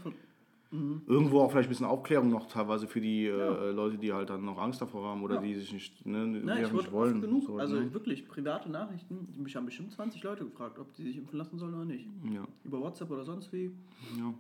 von, 0.70 1.02
Irgendwo 1.08 1.42
auch 1.42 1.52
vielleicht 1.52 1.68
ein 1.68 1.72
bisschen 1.72 1.86
Aufklärung 1.86 2.30
noch 2.30 2.48
teilweise 2.48 2.88
für 2.88 3.00
die 3.02 3.26
äh, 3.26 3.72
Leute, 3.72 3.98
die 3.98 4.12
halt 4.14 4.30
dann 4.30 4.44
noch 4.46 4.58
Angst 4.58 4.82
davor 4.82 5.06
haben 5.08 5.24
oder 5.24 5.36
Ja. 5.36 5.42
die 5.42 5.56
sich 5.56 5.72
nicht, 5.74 6.06
ne, 6.06 6.26
die 6.26 6.46
ne, 6.46 6.54
einfach 6.54 6.70
ich 6.72 6.78
nicht 6.78 6.92
wollen. 6.92 7.22
genug, 7.22 7.44
So, 7.46 7.58
also 7.58 7.76
ne? 7.80 7.94
wirklich, 7.94 8.28
private 8.28 8.70
Nachrichten, 8.70 9.28
mich 9.38 9.56
haben 9.56 9.66
bestimmt 9.66 9.92
20 9.92 10.22
Leute 10.24 10.46
gefragt, 10.46 10.80
ob 10.80 10.94
die 10.96 11.04
sich 11.04 11.18
impfen 11.18 11.38
lassen 11.38 11.58
sollen 11.58 11.74
oder 11.76 11.86
nicht. 11.86 12.08
ja, 12.34 12.46
Über 12.64 12.80
WhatsApp 12.82 13.10
oder 13.12 13.24
sonst 13.24 13.52
wie. 13.54 13.72
ja. 14.18 14.34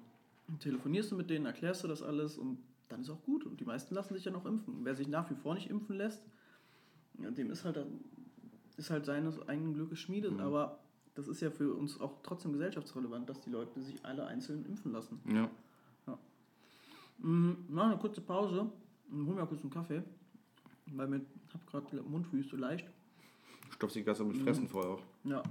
telefonierst 0.59 1.11
du 1.11 1.15
mit 1.15 1.29
denen, 1.29 1.45
erklärst 1.45 1.83
du 1.83 1.87
das 1.87 2.01
alles 2.03 2.37
und 2.37 2.57
dann 2.89 3.01
ist 3.01 3.09
auch 3.09 3.21
gut. 3.23 3.45
Und 3.45 3.59
die 3.59 3.65
meisten 3.65 3.93
lassen 3.95 4.13
sich 4.13 4.23
ja 4.25 4.31
noch 4.31 4.45
impfen. 4.45 4.75
Wer 4.83 4.95
sich 4.95 5.07
nach 5.07 5.29
wie 5.29 5.35
vor 5.35 5.53
nicht 5.55 5.69
impfen 5.69 5.97
lässt, 5.97 6.23
ja, 7.21 7.31
dem 7.31 7.49
ist 7.51 7.65
halt, 7.65 7.79
ist 8.77 8.89
halt 8.89 9.05
seines 9.05 9.45
eigenen 9.49 9.73
Glückes 9.73 9.99
Schmiede. 9.99 10.31
Mhm. 10.31 10.39
Aber 10.39 10.79
das 11.15 11.27
ist 11.27 11.41
ja 11.41 11.49
für 11.49 11.73
uns 11.73 11.99
auch 11.99 12.13
trotzdem 12.23 12.53
gesellschaftsrelevant, 12.53 13.27
dass 13.29 13.41
die 13.41 13.49
Leute 13.49 13.81
sich 13.81 14.05
alle 14.05 14.25
einzeln 14.27 14.65
impfen 14.65 14.91
lassen. 14.91 15.19
ja. 15.33 15.49
Mhm, 17.19 17.65
machen 17.69 17.91
eine 17.91 17.99
kurze 17.99 18.21
Pause 18.21 18.69
und 19.11 19.25
holen 19.25 19.35
mir 19.35 19.45
kurz 19.45 19.61
einen 19.61 19.71
Kaffee, 19.71 20.03
weil 20.87 21.07
mir 21.07 21.21
hab 21.53 21.67
gerade 21.67 22.01
Mundwüste 22.03 22.55
leicht. 22.55 22.87
Stopfst 23.71 23.95
die 23.95 24.03
Gasse 24.03 24.23
mit 24.23 24.37
Fressen 24.37 24.67
vorher 24.67 24.91
auch. 24.91 25.01
Ja. 25.23 25.43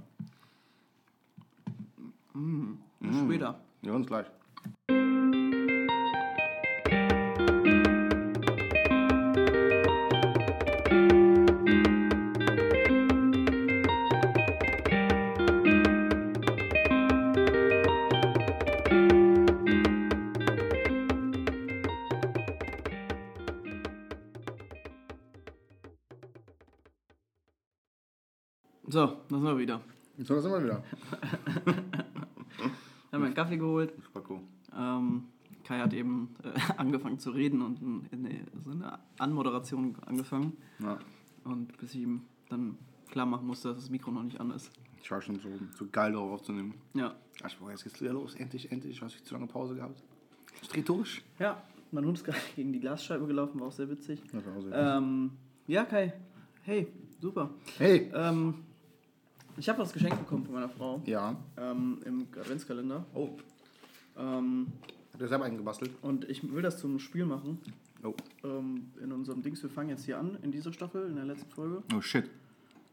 Mhm. 2.33 2.79
Bis 2.99 3.19
später. 3.19 3.59
Ja, 3.81 3.93
uns 3.93 4.07
gleich. 4.07 4.27
So, 28.97 29.05
da 29.05 29.35
sind 29.35 29.43
wir 29.43 29.59
wieder. 29.59 29.79
So, 30.17 30.33
da 30.33 30.41
sind 30.41 30.51
wir 30.51 30.63
wieder. 30.63 30.83
Wir 32.57 33.19
haben 33.19 33.25
einen 33.25 33.35
Kaffee 33.35 33.57
geholt. 33.57 33.93
Spacko. 34.03 34.41
Ähm, 34.75 35.25
Kai 35.63 35.77
hat 35.77 35.93
eben 35.93 36.35
äh, 36.41 36.59
angefangen 36.77 37.19
zu 37.19 37.29
reden 37.29 37.61
und 37.61 37.79
in, 37.79 38.07
in 38.09 38.25
eine, 38.25 38.41
so 38.65 38.71
eine 38.71 38.97
Anmoderation 39.19 39.95
angefangen. 40.03 40.57
Ja. 40.79 40.97
Und 41.43 41.77
bis 41.77 41.93
ich 41.93 42.01
ihm 42.01 42.23
dann 42.49 42.75
klar 43.11 43.27
machen 43.27 43.45
musste, 43.45 43.67
dass 43.67 43.77
das 43.77 43.91
Mikro 43.91 44.09
noch 44.09 44.23
nicht 44.23 44.39
an 44.39 44.49
ist. 44.49 44.71
Ich 45.03 45.11
war 45.11 45.21
schon 45.21 45.37
so, 45.37 45.49
so 45.75 45.85
geil 45.91 46.13
darauf 46.13 46.31
aufzunehmen. 46.31 46.73
Ja. 46.95 47.13
Ach, 47.43 47.53
boah, 47.59 47.69
jetzt 47.69 47.83
geht's 47.83 48.01
wieder 48.01 48.13
los. 48.13 48.33
Endlich, 48.33 48.71
endlich. 48.71 48.99
Was 49.03 49.13
ich 49.13 49.23
zu 49.23 49.35
lange 49.35 49.45
Pause 49.45 49.75
gehabt. 49.75 50.01
Durch. 50.85 51.21
Ja, 51.37 51.61
mein 51.91 52.03
Hund 52.03 52.17
ist 52.17 52.23
gerade 52.23 52.39
gegen 52.55 52.73
die 52.73 52.79
Glasscheibe 52.79 53.27
gelaufen, 53.27 53.59
war 53.59 53.67
auch 53.67 53.71
sehr 53.71 53.91
witzig. 53.91 54.23
Das 54.31 54.43
war 54.43 54.57
auch 54.57 54.61
sehr 54.63 54.97
Ähm, 54.97 55.33
ja, 55.67 55.85
Kai. 55.85 56.13
Hey, 56.63 56.87
super. 57.21 57.51
Hey. 57.77 58.11
Ähm, 58.11 58.63
ich 59.57 59.67
habe 59.69 59.79
was 59.79 59.91
geschenkt 59.93 60.17
bekommen 60.19 60.43
von 60.45 60.53
meiner 60.53 60.69
Frau 60.69 61.01
Ja. 61.05 61.35
ähm, 61.57 61.99
im 62.05 62.27
Adventskalender. 62.39 63.05
Oh. 63.13 63.29
Ähm, 64.17 64.67
Habt 65.13 65.21
ihr 65.21 65.27
selber 65.27 65.45
einen 65.45 65.57
gebastelt? 65.57 65.91
und 66.01 66.29
ich 66.29 66.43
will 66.51 66.61
das 66.61 66.77
zum 66.79 66.99
Spiel 66.99 67.25
machen. 67.25 67.59
Oh. 68.03 68.13
Ähm, 68.43 68.91
in 69.01 69.11
unserem 69.11 69.41
Dings, 69.41 69.61
wir 69.63 69.69
fangen 69.69 69.89
jetzt 69.89 70.05
hier 70.05 70.19
an, 70.19 70.37
in 70.43 70.51
dieser 70.51 70.71
Staffel, 70.71 71.07
in 71.07 71.15
der 71.15 71.25
letzten 71.25 71.49
Folge. 71.49 71.81
Oh 71.95 72.01
shit. 72.01 72.29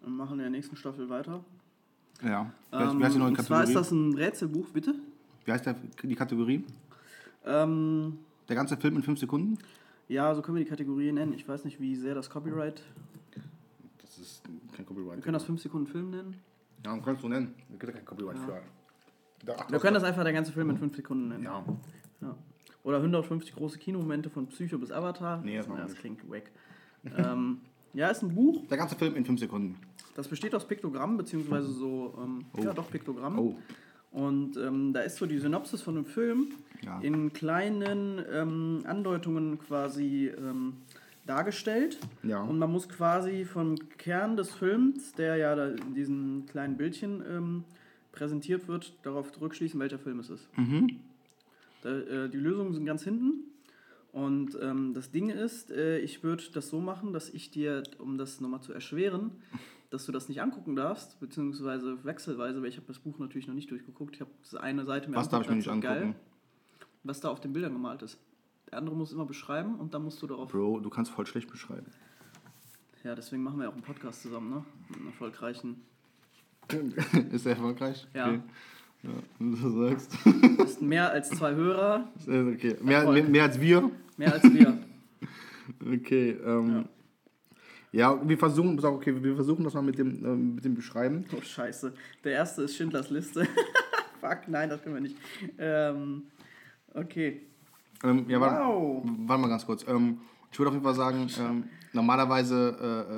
Und 0.02 0.16
machen 0.16 0.32
in 0.34 0.38
der 0.40 0.50
nächsten 0.50 0.76
Staffel 0.76 1.08
weiter. 1.08 1.44
Ja. 2.22 2.50
Ähm, 2.72 2.98
wie 2.98 3.04
heißt 3.04 3.14
die 3.14 3.18
neue 3.18 3.28
und 3.28 3.36
zwar 3.42 3.60
Kategorie? 3.60 3.68
ist 3.68 3.74
das 3.74 3.90
ein 3.90 4.14
Rätselbuch, 4.14 4.68
bitte. 4.70 4.94
Wie 5.44 5.52
heißt 5.52 5.66
der, 5.66 5.76
die 6.02 6.14
Kategorie? 6.14 6.64
Ähm, 7.44 8.18
Der 8.48 8.56
ganze 8.56 8.76
Film 8.76 8.96
in 8.96 9.02
fünf 9.02 9.18
Sekunden? 9.18 9.58
ja, 10.08 10.34
so 10.34 10.42
können 10.42 10.56
wir 10.58 10.64
die 10.64 10.70
Kategorie 10.70 11.12
nennen. 11.12 11.32
Ich 11.34 11.46
weiß 11.48 11.64
nicht, 11.64 11.80
wie 11.80 11.96
sehr 11.96 12.14
das 12.14 12.30
Copyright. 12.30 12.82
Das 14.00 14.18
ist 14.18 14.42
kein 14.76 14.86
Copyright. 14.86 15.16
Wir 15.16 15.22
können 15.22 15.34
das 15.34 15.44
5 15.44 15.60
Sekunden 15.60 15.86
Film 15.86 16.10
nennen. 16.10 16.36
Ja, 16.84 16.90
man 16.90 17.02
kann 17.02 17.14
es 17.16 17.22
so 17.22 17.28
nennen. 17.28 17.54
Wir 17.68 17.78
können 17.78 17.94
kein 17.94 18.04
Copyright 18.04 18.38
für. 18.38 18.60
Da- 19.46 19.66
Wir 19.70 19.78
können 19.78 19.94
das 19.94 20.04
einfach 20.04 20.22
der 20.24 20.32
ganze 20.32 20.52
Film 20.52 20.70
in 20.70 20.78
5 20.78 20.96
Sekunden 20.96 21.28
nennen. 21.28 21.44
Ja. 21.44 21.64
Ja. 22.20 22.34
Oder 22.82 22.98
150 22.98 23.54
große 23.54 23.78
Kinomomente 23.78 24.28
von 24.30 24.46
Psycho 24.48 24.78
bis 24.78 24.90
Avatar. 24.92 25.40
Nee, 25.42 25.56
das 25.56 25.66
ja, 25.66 25.76
das 25.76 25.94
klingt 25.94 26.28
wack. 26.30 26.50
ähm, 27.16 27.60
ja, 27.94 28.08
ist 28.08 28.22
ein 28.22 28.34
Buch. 28.34 28.66
Der 28.68 28.76
ganze 28.78 28.96
Film 28.96 29.14
in 29.16 29.24
fünf 29.24 29.40
Sekunden. 29.40 29.76
Das 30.16 30.28
besteht 30.28 30.54
aus 30.54 30.66
Piktogrammen, 30.66 31.16
beziehungsweise 31.16 31.68
so, 31.68 32.14
ähm, 32.22 32.44
ja 32.62 32.72
doch, 32.72 32.90
Piktogrammen. 32.90 33.38
Oh. 33.38 33.56
Und 34.12 34.56
ähm, 34.56 34.92
da 34.92 35.00
ist 35.00 35.16
so 35.16 35.26
die 35.26 35.38
Synopsis 35.38 35.82
von 35.82 35.96
dem 35.96 36.04
Film 36.04 36.48
Ja. 36.82 37.00
in 37.00 37.32
kleinen 37.32 38.22
ähm, 38.32 38.84
Andeutungen 38.86 39.58
quasi 39.58 40.28
ähm, 40.28 40.74
dargestellt. 41.26 41.98
Ja. 42.22 42.42
Und 42.42 42.58
man 42.58 42.70
muss 42.70 42.88
quasi 42.88 43.44
vom 43.44 43.76
Kern 43.98 44.36
des 44.36 44.52
Films, 44.52 45.12
der 45.12 45.36
ja 45.36 45.54
da 45.54 45.68
in 45.68 45.94
diesen 45.94 46.46
kleinen 46.46 46.76
Bildchen 46.76 47.22
ähm, 47.28 47.64
präsentiert 48.12 48.68
wird, 48.68 48.94
darauf 49.02 49.32
zurückschließen, 49.32 49.78
welcher 49.80 49.98
Film 49.98 50.20
es 50.20 50.30
ist. 50.30 50.48
Mhm. 50.56 51.00
Da, 51.82 51.90
äh, 51.90 52.28
die 52.28 52.38
Lösungen 52.38 52.72
sind 52.72 52.86
ganz 52.86 53.04
hinten. 53.04 53.44
Und 54.12 54.56
ähm, 54.62 54.94
das 54.94 55.10
Ding 55.10 55.28
ist, 55.28 55.72
äh, 55.72 55.98
ich 55.98 56.22
würde 56.22 56.44
das 56.52 56.68
so 56.68 56.80
machen, 56.80 57.12
dass 57.12 57.28
ich 57.30 57.50
dir, 57.50 57.82
um 57.98 58.16
das 58.16 58.40
nochmal 58.40 58.60
zu 58.60 58.72
erschweren, 58.72 59.32
dass 59.90 60.06
du 60.06 60.12
das 60.12 60.28
nicht 60.28 60.40
angucken 60.40 60.76
darfst, 60.76 61.18
beziehungsweise 61.20 62.04
wechselweise, 62.04 62.62
weil 62.62 62.68
ich 62.68 62.76
habe 62.76 62.86
das 62.86 62.98
Buch 62.98 63.18
natürlich 63.18 63.48
noch 63.48 63.54
nicht 63.54 63.70
durchgeguckt. 63.70 64.14
Ich 64.14 64.20
habe 64.20 64.30
eine 64.60 64.84
Seite 64.84 65.10
mir 65.10 65.16
Was 65.16 65.28
darf 65.28 65.42
ich 65.42 65.48
mir 65.48 65.56
nicht 65.56 65.68
angucken? 65.68 66.14
was 67.04 67.20
da 67.20 67.28
auf 67.28 67.40
den 67.40 67.52
Bildern 67.52 67.74
gemalt 67.74 68.02
ist. 68.02 68.18
Der 68.74 68.80
andere 68.80 68.96
muss 68.96 69.12
immer 69.12 69.24
beschreiben 69.24 69.76
und 69.76 69.94
dann 69.94 70.02
musst 70.02 70.20
du 70.20 70.26
darauf. 70.26 70.50
Bro, 70.50 70.80
du 70.80 70.90
kannst 70.90 71.12
voll 71.12 71.24
schlecht 71.26 71.48
beschreiben. 71.48 71.86
Ja, 73.04 73.14
deswegen 73.14 73.44
machen 73.44 73.60
wir 73.60 73.68
auch 73.68 73.72
einen 73.72 73.82
Podcast 73.82 74.22
zusammen, 74.22 74.50
ne? 74.50 74.64
Mit 74.88 74.98
einem 74.98 75.06
erfolgreichen. 75.06 75.80
ist 77.30 77.46
der 77.46 77.52
erfolgreich? 77.52 78.04
Ja. 78.14 78.30
Okay. 78.30 78.40
Ja, 79.04 79.10
wenn 79.38 79.52
du 79.52 79.88
sagst. 79.88 80.18
Ist 80.58 80.82
mehr 80.82 81.08
als 81.08 81.30
zwei 81.30 81.54
Hörer, 81.54 82.08
okay. 82.18 82.76
Mehr, 82.82 83.08
mehr, 83.12 83.22
mehr 83.22 83.42
als 83.44 83.60
wir. 83.60 83.92
mehr 84.16 84.32
als 84.32 84.42
wir. 84.42 84.78
Okay. 85.80 86.30
Ähm, 86.44 86.88
ja. 87.92 88.28
wir 88.28 88.36
versuchen, 88.36 88.84
okay, 88.84 89.22
wir 89.22 89.34
versuchen 89.36 89.62
das 89.62 89.74
mal 89.74 89.82
mit 89.82 89.98
dem, 89.98 90.24
ähm, 90.24 90.54
mit 90.56 90.64
dem 90.64 90.74
Beschreiben. 90.74 91.24
Oh, 91.32 91.40
scheiße. 91.40 91.94
Der 92.24 92.32
erste 92.32 92.62
ist 92.64 92.74
Schindlers 92.74 93.08
Liste. 93.08 93.46
Fuck, 94.20 94.48
nein, 94.48 94.68
das 94.68 94.82
können 94.82 94.96
wir 94.96 95.00
nicht. 95.00 95.16
Ähm, 95.58 96.24
okay. 96.92 97.40
Ähm, 98.04 98.28
ja, 98.28 98.40
warte, 98.40 98.64
Wow. 98.64 99.02
warte 99.26 99.42
mal 99.42 99.48
ganz 99.48 99.66
kurz. 99.66 99.84
Ähm, 99.88 100.20
ich 100.52 100.58
würde 100.58 100.68
auf 100.68 100.74
jeden 100.74 100.84
Fall 100.84 100.94
sagen, 100.94 101.26
ähm, 101.40 101.64
normalerweise 101.92 102.76
äh, 102.80 103.14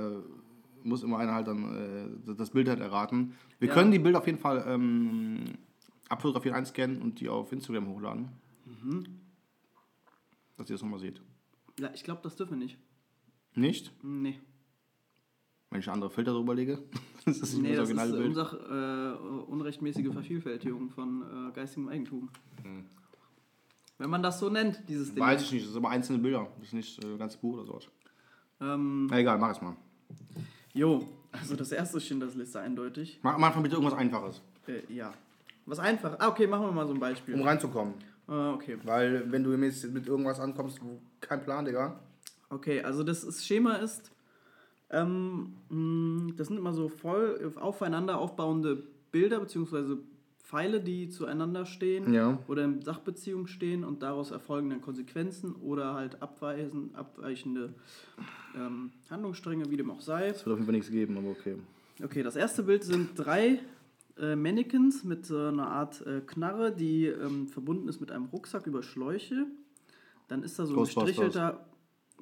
äh, 0.84 0.88
muss 0.88 1.02
immer 1.02 1.18
einer 1.18 1.34
halt 1.34 1.48
dann 1.48 2.22
äh, 2.28 2.34
das 2.34 2.50
Bild 2.50 2.68
halt 2.68 2.80
erraten. 2.80 3.34
Wir 3.58 3.68
Ja. 3.68 3.74
können 3.74 3.90
die 3.90 3.98
Bilder 3.98 4.18
auf 4.18 4.26
jeden 4.26 4.38
Fall 4.38 4.64
ähm, 4.68 5.44
abfotografieren, 6.08 6.56
einscannen 6.56 7.02
und 7.02 7.20
die 7.20 7.28
auf 7.28 7.52
Instagram 7.52 7.88
hochladen. 7.88 8.28
Mhm. 8.64 9.04
Dass 10.56 10.70
ihr 10.70 10.74
das 10.74 10.82
nochmal 10.82 11.00
seht. 11.00 11.20
Ja, 11.78 11.90
ich 11.92 12.04
glaube, 12.04 12.20
das 12.22 12.36
dürfen 12.36 12.52
wir 12.58 12.64
nicht. 12.64 12.78
Nicht? 13.54 13.92
Nee. 14.02 14.38
Wenn 15.70 15.80
ich 15.80 15.88
andere 15.90 16.10
Filter 16.10 16.32
drüber 16.32 16.54
lege. 16.54 16.78
das 17.26 17.38
ist 17.38 17.58
Nee, 17.58 17.74
das 17.74 17.88
das 17.92 18.06
ist 18.06 18.12
Bild. 18.12 18.26
unsach, 18.28 18.54
äh, 18.54 19.12
unrechtmäßige 19.50 20.12
Vervielfältigung 20.12 20.90
von 20.90 21.48
äh, 21.48 21.52
geistigem 21.52 21.88
Eigentum. 21.88 22.30
Wenn 23.98 24.10
man 24.10 24.22
das 24.22 24.38
so 24.38 24.50
nennt, 24.50 24.80
dieses 24.88 25.14
Ding. 25.14 25.22
Weiß 25.22 25.42
ich 25.42 25.52
nicht, 25.52 25.64
das 25.64 25.72
sind 25.72 25.82
aber 25.84 25.92
einzelne 25.92 26.18
Bilder. 26.18 26.46
Das 26.58 26.68
ist 26.68 26.74
nicht 26.74 27.02
äh, 27.04 27.06
ein 27.08 27.18
ganzes 27.18 27.38
Buch 27.40 27.54
oder 27.54 27.64
sowas. 27.64 27.88
Ähm, 28.60 29.06
Na 29.10 29.18
egal, 29.18 29.38
mach 29.38 29.50
es 29.50 29.62
mal. 29.62 29.76
jo, 30.74 31.06
also 31.32 31.56
das 31.56 31.72
erste 31.72 31.96
ist 31.98 32.06
Schindlers 32.06 32.34
Liste 32.34 32.60
eindeutig. 32.60 33.18
Mach 33.22 33.34
am 33.34 33.44
Anfang 33.44 33.62
bitte 33.62 33.76
irgendwas 33.76 33.98
Einfaches. 33.98 34.42
Äh, 34.66 34.80
ja. 34.92 35.12
Was 35.64 35.78
einfach. 35.78 36.16
Ah, 36.18 36.28
okay, 36.28 36.46
machen 36.46 36.66
wir 36.66 36.72
mal 36.72 36.84
so 36.86 36.92
ein 36.92 36.96
Um 36.96 37.00
Beispiel. 37.00 37.42
reinzukommen. 37.42 37.94
Ah, 38.28 38.52
okay. 38.52 38.78
Weil 38.84 39.30
wenn 39.32 39.42
du 39.44 39.52
jetzt 39.54 39.84
mit 39.92 40.06
irgendwas 40.06 40.40
ankommst, 40.40 40.78
kein 41.20 41.42
Plan, 41.42 41.64
Digga. 41.64 41.98
Okay, 42.50 42.82
also 42.82 43.02
das 43.02 43.24
ist- 43.24 43.44
Schema 43.46 43.74
ist, 43.76 44.10
ähm, 44.90 45.54
das 46.36 46.46
sind 46.48 46.58
immer 46.58 46.72
so 46.72 46.88
voll 46.88 47.52
aufeinander 47.56 48.18
aufbauende 48.18 48.82
Bilder 49.10 49.40
beziehungsweise 49.40 49.98
Pfeile, 50.46 50.80
die 50.80 51.08
zueinander 51.08 51.66
stehen 51.66 52.12
Ja. 52.14 52.38
oder 52.46 52.64
in 52.64 52.80
Sachbeziehung 52.80 53.48
stehen 53.48 53.82
und 53.82 54.02
daraus 54.02 54.30
erfolgen 54.30 54.70
dann 54.70 54.80
Konsequenzen 54.80 55.56
oder 55.56 55.94
halt 55.94 56.22
abweisen, 56.22 56.94
abweichende 56.94 57.74
ähm, 58.54 58.92
Handlungsstränge, 59.10 59.68
wie 59.70 59.76
dem 59.76 59.90
auch 59.90 60.00
sei. 60.00 60.28
Es 60.28 60.46
wird 60.46 60.52
auf 60.52 60.58
jeden 60.58 60.66
Fall 60.66 60.74
nichts 60.74 60.90
geben, 60.90 61.18
aber 61.18 61.30
okay. 61.30 61.56
Okay, 62.02 62.22
das 62.22 62.36
erste 62.36 62.62
Bild 62.62 62.84
sind 62.84 63.10
drei 63.16 63.58
äh, 64.18 64.36
Mannequins 64.36 65.02
mit 65.02 65.26
so 65.26 65.36
einer 65.36 65.66
Art 65.66 66.06
äh, 66.06 66.20
Knarre, 66.24 66.70
die 66.70 67.06
ähm, 67.06 67.48
verbunden 67.48 67.88
ist 67.88 68.00
mit 68.00 68.12
einem 68.12 68.26
Rucksack 68.26 68.68
über 68.68 68.84
Schläuche. 68.84 69.46
Dann 70.28 70.44
ist 70.44 70.58
da 70.60 70.66
so 70.66 70.74
ein 70.74 70.84
gestrichelter, 70.84 71.66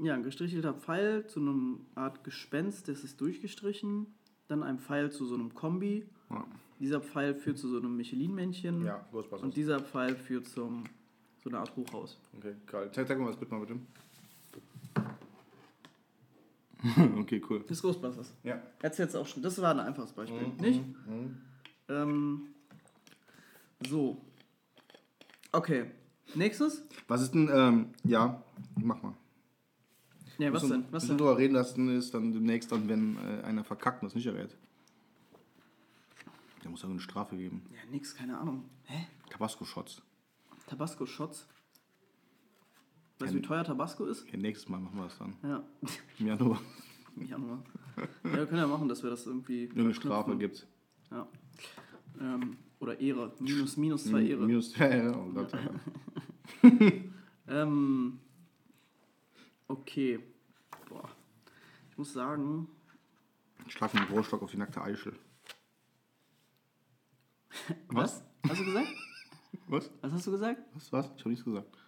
ja, 0.01 0.15
ein 0.15 0.23
gestrichelter 0.23 0.73
Pfeil 0.73 1.27
zu 1.27 1.41
einer 1.41 1.77
Art 1.95 2.25
Gespenst, 2.25 2.89
das 2.89 3.05
ist 3.05 3.21
durchgestrichen. 3.21 4.07
Dann 4.49 4.63
ein 4.63 4.79
Pfeil 4.79 5.13
zu 5.13 5.27
so 5.27 5.35
einem 5.35 5.55
Kombi. 5.55 6.07
Ja, 6.31 6.45
Dieser 6.81 7.01
Pfeil 7.01 7.35
führt 7.35 7.59
zu 7.59 7.69
so 7.69 7.79
einem 7.79 7.97
Michelin-Männchen. 7.97 8.85
ja 8.85 9.05
Ghostbusters. 9.13 9.43
Und 9.45 9.57
dieser 9.57 9.81
Pfeil 9.81 10.17
führt 10.17 10.49
zum 10.49 10.85
so 11.43 11.51
eine 11.51 11.59
Art 11.59 11.75
Hochhaus. 11.77 12.19
Okay, 12.37 12.55
geil. 12.67 12.91
Zeig, 12.93 13.07
zeig 13.07 13.19
mal 13.19 13.27
das 13.27 13.37
Bild 13.37 13.51
mal 13.51 13.61
bitte. 13.61 13.79
okay, 17.19 17.41
cool. 17.49 17.61
Das 17.61 17.79
ist 17.79 17.83
Ghostbusters. 17.83 18.33
Ja. 18.43 18.61
Jetzt 18.83 18.99
jetzt 18.99 19.15
auch 19.17 19.27
schon. 19.27 19.43
Das 19.43 19.61
war 19.61 19.71
ein 19.73 19.81
einfaches 19.81 20.13
Beispiel, 20.13 20.49
nicht? 20.61 20.83
Ähm, 21.89 22.49
so. 23.87 24.21
Okay. 25.53 25.87
Nächstes? 26.35 26.83
Was 27.07 27.23
ist 27.23 27.33
denn, 27.35 27.49
ähm, 27.53 27.87
ja, 28.03 28.43
mach 28.77 29.03
mal. 29.03 29.15
Ja, 30.39 30.53
was 30.53 30.63
Müssen- 30.63 30.83
denn? 30.83 30.85
Was 30.91 31.03
müssen 31.05 31.09
denn? 31.11 31.19
drüber 31.19 31.39
reden 31.39 31.55
lassen 31.55 31.97
ist 31.97 32.13
dann 32.13 32.33
demnächst 32.33 32.73
dann, 32.73 32.89
wenn 32.89 33.17
äh, 33.19 33.45
einer 33.45 33.63
verkackt 33.65 34.03
und 34.03 34.09
das 34.09 34.15
nicht 34.17 34.27
errät. 34.27 34.57
Muss 36.75 36.83
ja 36.83 36.89
eine 36.89 36.99
Strafe 36.99 37.37
geben. 37.37 37.63
Ja, 37.71 37.89
nix, 37.89 38.17
keine 38.17 38.37
Ahnung. 38.37 38.65
Hä? 38.87 39.07
Tabasco-Shots. 39.31 40.03
Tabasco-Shots? 40.67 41.47
Weißt 43.21 43.33
du, 43.33 43.37
wie 43.37 43.43
teuer 43.43 43.63
Tabasco 43.63 44.07
ist? 44.07 44.29
Ja, 44.29 44.37
nächstes 44.37 44.69
Mal 44.69 44.81
machen 44.81 44.97
wir 44.97 45.05
das 45.05 45.17
dann. 45.17 45.37
Ja. 45.45 45.63
Im 46.19 46.27
Januar. 46.27 46.61
Im 47.17 47.29
Januar. 47.29 47.63
Ja, 48.25 48.33
wir 48.33 48.47
können 48.47 48.59
ja 48.59 48.67
machen, 48.67 48.89
dass 48.89 49.05
wir 49.05 49.11
das 49.11 49.25
irgendwie. 49.25 49.67
Irgendeine 49.67 49.95
Strafe 49.95 50.37
gibt's. 50.37 50.67
Ja. 51.13 51.29
Ähm, 52.21 52.57
oder 52.81 52.99
Ehre. 52.99 53.33
Minus, 53.39 53.77
minus 53.77 54.03
zwei 54.07 54.25
Ehre. 54.25 54.45
Minus, 54.45 54.77
ja, 54.77 54.97
ja, 54.97 55.17
oh 55.17 55.31
Gott. 55.33 55.53
Ja. 55.53 56.71
Ähm, 57.47 58.19
okay. 59.69 60.19
Boah. 60.89 61.09
Ich 61.91 61.99
muss 61.99 62.13
sagen, 62.13 62.67
Schlag 63.69 63.95
mit 63.95 64.03
dem 64.03 64.09
Brotstock 64.09 64.43
auf 64.43 64.51
die 64.51 64.57
nackte 64.57 64.83
Eichel. 64.83 65.14
Was? 67.95 68.23
Hast 68.49 68.61
du 68.61 68.65
gesagt? 68.65 68.89
Was? 69.69 69.91
Was 70.03 70.13
hast 70.13 70.27
du 70.27 70.31
gesagt? 70.33 70.61
Was? 70.75 70.93
Was? 70.93 71.07
Ich 71.17 71.21
habe 71.21 71.31
nichts 71.31 71.45
gesagt. 71.45 71.79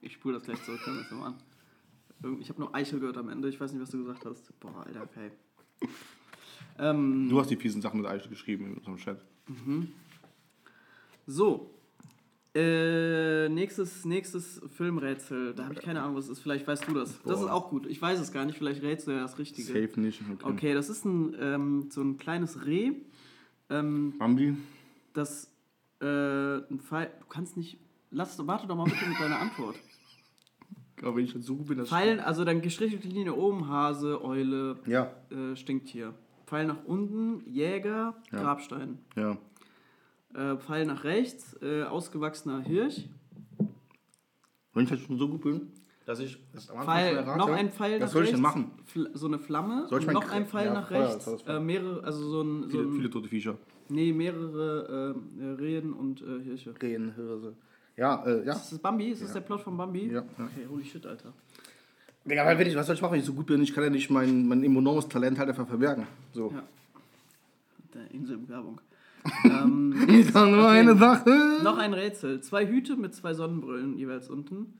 Ich 0.00 0.12
spule 0.14 0.34
das 0.34 0.44
gleich 0.44 0.62
zurück, 0.64 0.80
hören 0.86 0.96
wir 0.96 1.02
das 1.02 1.10
nochmal 1.10 1.34
an. 2.22 2.40
Ich 2.40 2.48
habe 2.48 2.60
nur 2.60 2.74
Eichel 2.74 3.00
gehört 3.00 3.18
am 3.18 3.28
Ende, 3.28 3.48
ich 3.48 3.60
weiß 3.60 3.72
nicht, 3.72 3.82
was 3.82 3.90
du 3.90 3.98
gesagt 3.98 4.24
hast. 4.24 4.58
Boah, 4.60 4.84
Alter, 4.86 5.02
okay. 5.02 5.30
Ähm, 6.78 7.28
Du 7.28 7.38
hast 7.40 7.50
die 7.50 7.56
fiesen 7.56 7.82
Sachen 7.82 8.00
mit 8.00 8.08
Eichel 8.10 8.28
geschrieben 8.30 8.66
in 8.66 8.74
unserem 8.78 8.96
Chat. 8.96 9.20
so. 11.26 11.72
Äh, 12.54 13.50
nächstes, 13.50 14.06
nächstes 14.06 14.62
Filmrätsel. 14.74 15.52
Da 15.54 15.64
habe 15.64 15.74
ich 15.74 15.82
keine 15.82 16.00
Ahnung, 16.00 16.16
was 16.16 16.24
es 16.24 16.30
ist. 16.32 16.38
Vielleicht 16.40 16.66
weißt 16.66 16.88
du 16.88 16.94
das. 16.94 17.20
Das 17.22 17.38
ist 17.40 17.46
Boah. 17.46 17.52
auch 17.52 17.68
gut. 17.68 17.84
Ich 17.86 18.00
weiß 18.00 18.18
es 18.18 18.32
gar 18.32 18.46
nicht. 18.46 18.56
Vielleicht 18.56 18.82
rätst 18.82 19.06
du 19.06 19.10
ja 19.10 19.20
das 19.20 19.38
Richtige. 19.38 19.66
Safe 19.68 20.00
nicht. 20.00 20.22
Okay. 20.40 20.52
Okay, 20.52 20.74
das 20.74 20.88
ist 20.88 21.04
ein, 21.04 21.36
ähm, 21.38 21.88
so 21.90 22.00
ein 22.00 22.16
kleines 22.16 22.64
Reh. 22.64 22.92
Ähm, 23.68 24.14
Bambi? 24.18 24.56
Das 25.16 25.50
äh, 26.00 26.06
ein 26.70 26.80
Pfeil. 26.80 27.10
Du 27.20 27.26
kannst 27.26 27.56
nicht. 27.56 27.78
Lass, 28.10 28.38
warte 28.46 28.66
doch 28.66 28.76
mal 28.76 28.84
bitte 28.84 29.06
mit 29.06 29.18
deiner 29.20 29.40
Antwort. 29.40 29.76
Aber 31.02 31.16
wenn 31.16 31.24
ich 31.24 31.34
jetzt 31.34 31.44
so 31.46 31.56
gut 31.56 31.66
bin, 31.66 31.78
das 31.78 31.88
Pfeil, 31.90 32.20
also 32.20 32.44
dann 32.44 32.62
gestrichelte 32.62 33.08
Linie 33.08 33.34
oben, 33.34 33.68
Hase, 33.68 34.22
Eule, 34.24 34.78
Ja, 34.86 35.10
äh, 35.30 35.54
Stinktier. 35.56 36.14
Pfeil 36.46 36.66
nach 36.66 36.84
unten, 36.86 37.42
Jäger, 37.52 38.14
Ja. 38.32 38.38
Grabstein. 38.40 38.98
ja. 39.16 39.36
Äh, 40.34 40.56
Pfeil 40.58 40.86
nach 40.86 41.04
rechts, 41.04 41.56
äh, 41.62 41.82
ausgewachsener 41.84 42.60
Hirsch. 42.60 43.02
Wenn 44.74 44.84
ich 44.84 44.90
jetzt 44.90 45.04
schon 45.06 45.18
so 45.18 45.28
gut 45.28 45.42
bin, 45.42 45.72
dass 46.04 46.20
ich 46.20 46.36
am 46.70 46.78
Anfang 46.78 46.84
Pfeil, 46.84 47.08
schon 47.08 47.16
errate, 47.24 47.38
noch 47.38 47.48
ein 47.50 47.70
Pfeil 47.70 47.92
was 47.94 48.00
nach 48.00 48.08
soll 48.12 48.24
ich 48.24 48.30
denn 48.30 48.40
machen? 48.40 48.70
So 49.14 49.26
eine 49.26 49.38
Flamme. 49.38 49.86
Soll 49.88 50.00
ich 50.00 50.06
noch 50.06 50.30
ein 50.30 50.46
Pfeil 50.46 50.66
Ja, 50.66 50.74
nach 50.74 50.90
rechts. 50.90 51.24
das 51.24 51.42
das 51.44 51.56
Äh, 51.56 51.60
mehrere, 51.60 52.04
also 52.04 52.22
so 52.28 52.42
ein. 52.42 52.62
So 52.64 52.68
Viele, 52.68 52.82
ein 52.84 52.92
viele 52.92 53.10
tote 53.10 53.28
Viecher. 53.28 53.56
Nee, 53.88 54.12
mehrere 54.12 55.14
äh, 55.38 55.42
äh, 55.44 55.50
Rehen 55.54 55.92
und 55.92 56.22
äh, 56.22 56.42
Hirsche. 56.44 56.74
Rehen, 56.80 57.14
Hirse. 57.14 57.54
Ja, 57.96 58.24
äh, 58.26 58.44
ja. 58.44 58.52
Ist 58.52 58.72
das 58.72 58.78
Bambi? 58.78 59.08
Ist 59.10 59.22
das 59.22 59.32
der 59.32 59.40
Plot 59.40 59.60
von 59.62 59.76
Bambi? 59.76 60.06
Ja, 60.06 60.20
ja. 60.20 60.24
Okay, 60.44 60.66
holy 60.68 60.84
shit, 60.84 61.04
Alter. 61.06 61.32
Digga, 62.24 62.44
weil 62.44 62.58
wenn 62.58 62.66
ich, 62.66 62.74
was 62.74 62.86
soll 62.86 62.96
ich 62.96 63.02
machen, 63.02 63.12
wenn 63.12 63.20
ich 63.20 63.26
so 63.26 63.32
gut 63.34 63.46
bin? 63.46 63.62
Ich 63.62 63.72
kann 63.72 63.84
ja 63.84 63.90
nicht 63.90 64.10
mein, 64.10 64.46
mein 64.48 64.62
enormes 64.64 65.08
Talent 65.08 65.38
halt 65.38 65.48
einfach 65.48 65.66
verbergen. 65.66 66.06
So. 66.32 66.50
Ja. 66.52 66.62
Der 67.94 68.10
Inselwerbung. 68.10 68.80
ähm, 69.44 70.06
Ich 70.08 70.32
kann 70.32 70.50
nur 70.50 70.64
Okay. 70.66 70.78
eine 70.80 70.96
Sache. 70.96 71.60
Noch 71.62 71.78
ein 71.78 71.94
Rätsel. 71.94 72.40
Zwei 72.42 72.66
Hüte 72.66 72.96
mit 72.96 73.14
zwei 73.14 73.32
Sonnenbrillen 73.34 73.96
jeweils 73.96 74.28
unten. 74.28 74.74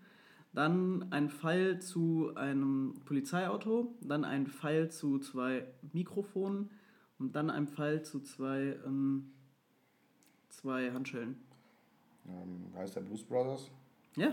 Dann 0.52 1.06
ein 1.10 1.30
Pfeil 1.30 1.80
zu 1.80 2.32
einem 2.34 2.94
Polizeiauto. 3.04 3.94
Dann 4.00 4.24
ein 4.24 4.46
Pfeil 4.46 4.90
zu 4.90 5.18
zwei 5.18 5.64
Mikrofonen. 5.92 6.70
Und 7.18 7.34
dann 7.34 7.50
ein 7.50 7.66
Pfeil 7.68 8.02
zu 8.04 8.20
zwei, 8.20 8.76
ähm, 8.84 9.30
zwei 10.50 10.92
Handschellen. 10.92 11.36
Ähm, 12.28 12.66
heißt 12.76 12.96
der 12.96 13.00
Blues 13.02 13.22
Brothers? 13.22 13.70
Ja. 14.16 14.32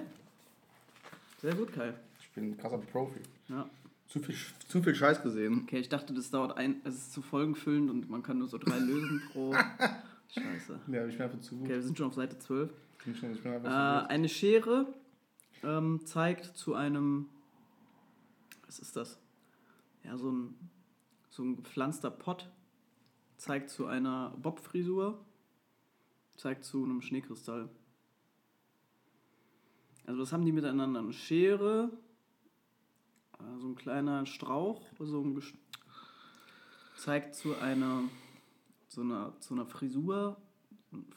Sehr 1.42 1.56
gut, 1.56 1.72
Kai. 1.74 1.94
Ich 2.20 2.30
bin 2.32 2.52
ein 2.52 2.58
krasser 2.58 2.78
Profi. 2.80 3.20
Ja. 3.48 3.70
Zu 4.08 4.20
viel, 4.20 4.36
zu 4.68 4.82
viel 4.84 4.96
Scheiß 4.96 5.22
gesehen. 5.24 5.62
Okay, 5.64 5.80
ich 5.80 5.90
dachte, 5.90 6.14
das 6.14 6.30
dauert 6.30 6.58
ein, 6.58 6.82
es 6.84 6.96
ist 6.96 7.14
zu 7.14 7.22
folgenfüllend 7.22 7.90
und 7.90 8.10
man 8.10 8.22
kann 8.22 8.38
nur 8.38 8.48
so 8.48 8.58
drei 8.58 8.78
lösen 8.78 9.22
pro. 9.32 9.54
Scheiße. 10.30 10.80
Ja, 10.88 11.06
ich 11.08 11.14
bin 11.18 11.22
einfach 11.26 11.40
zu 11.42 11.56
gut. 11.56 11.66
Okay, 11.66 11.76
wir 11.76 11.84
sind 11.84 11.98
schon 11.98 12.08
auf 12.08 12.14
Seite 12.16 12.38
12. 12.38 12.70
Ich 13.00 13.06
bin, 13.06 13.16
schon- 13.16 13.32
ich 13.34 13.42
bin 13.42 13.54
einfach 13.54 14.06
Äh, 14.06 14.08
eine 14.08 14.30
Schere 14.30 14.88
ähm, 15.64 16.02
zeigt 16.06 16.46
zu 16.58 16.74
einem. 16.76 17.28
Was 18.66 18.80
ist 18.80 18.96
das? 18.96 19.18
Ja, 20.04 20.18
so 20.18 20.32
ein, 20.32 20.56
so 21.30 21.44
ein 21.44 21.56
gepflanzter 21.56 22.12
Pott. 22.12 22.50
Zeigt 23.44 23.70
zu 23.72 23.88
einer 23.88 24.30
Bobfrisur. 24.41 25.20
Zeigt 26.38 26.64
zu 26.64 26.82
einem 26.86 27.02
Schneekristall. 27.02 27.68
Also, 30.06 30.22
was 30.22 30.32
haben 30.32 30.46
die 30.46 30.54
miteinander? 30.54 31.02
Eine 31.02 31.12
Schere. 31.12 31.91
äh, 33.39 33.60
So 33.60 33.68
ein 33.68 33.76
kleiner 33.76 34.26
Strauch. 34.26 34.82
So 34.98 35.20
ein 35.22 35.36
Ges- 35.38 35.54
zeigt 36.96 37.36
zu 37.36 37.54
einer. 37.58 38.04
So 38.88 39.02
einer, 39.02 39.38
zu 39.41 39.56
einer 39.56 39.66
Frisur. 39.66 40.38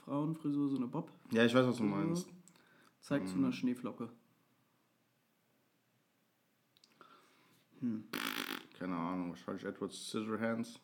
Frauenfrisur, 0.04 0.68
so 0.68 0.76
eine 0.78 0.88
Bob. 0.88 1.12
Ja, 1.30 1.44
ich 1.44 1.54
weiß, 1.54 1.64
was 1.64 1.76
du 1.76 1.84
meinst. 1.84 2.28
Zeigt 3.02 3.28
zu 3.28 3.36
einer 3.36 3.52
Schneeflocke. 3.52 4.08
Keine 8.80 8.96
Ahnung, 8.96 9.28
wahrscheinlich 9.30 9.64
Edward 9.64 9.92
Scissorhands. 9.92 10.80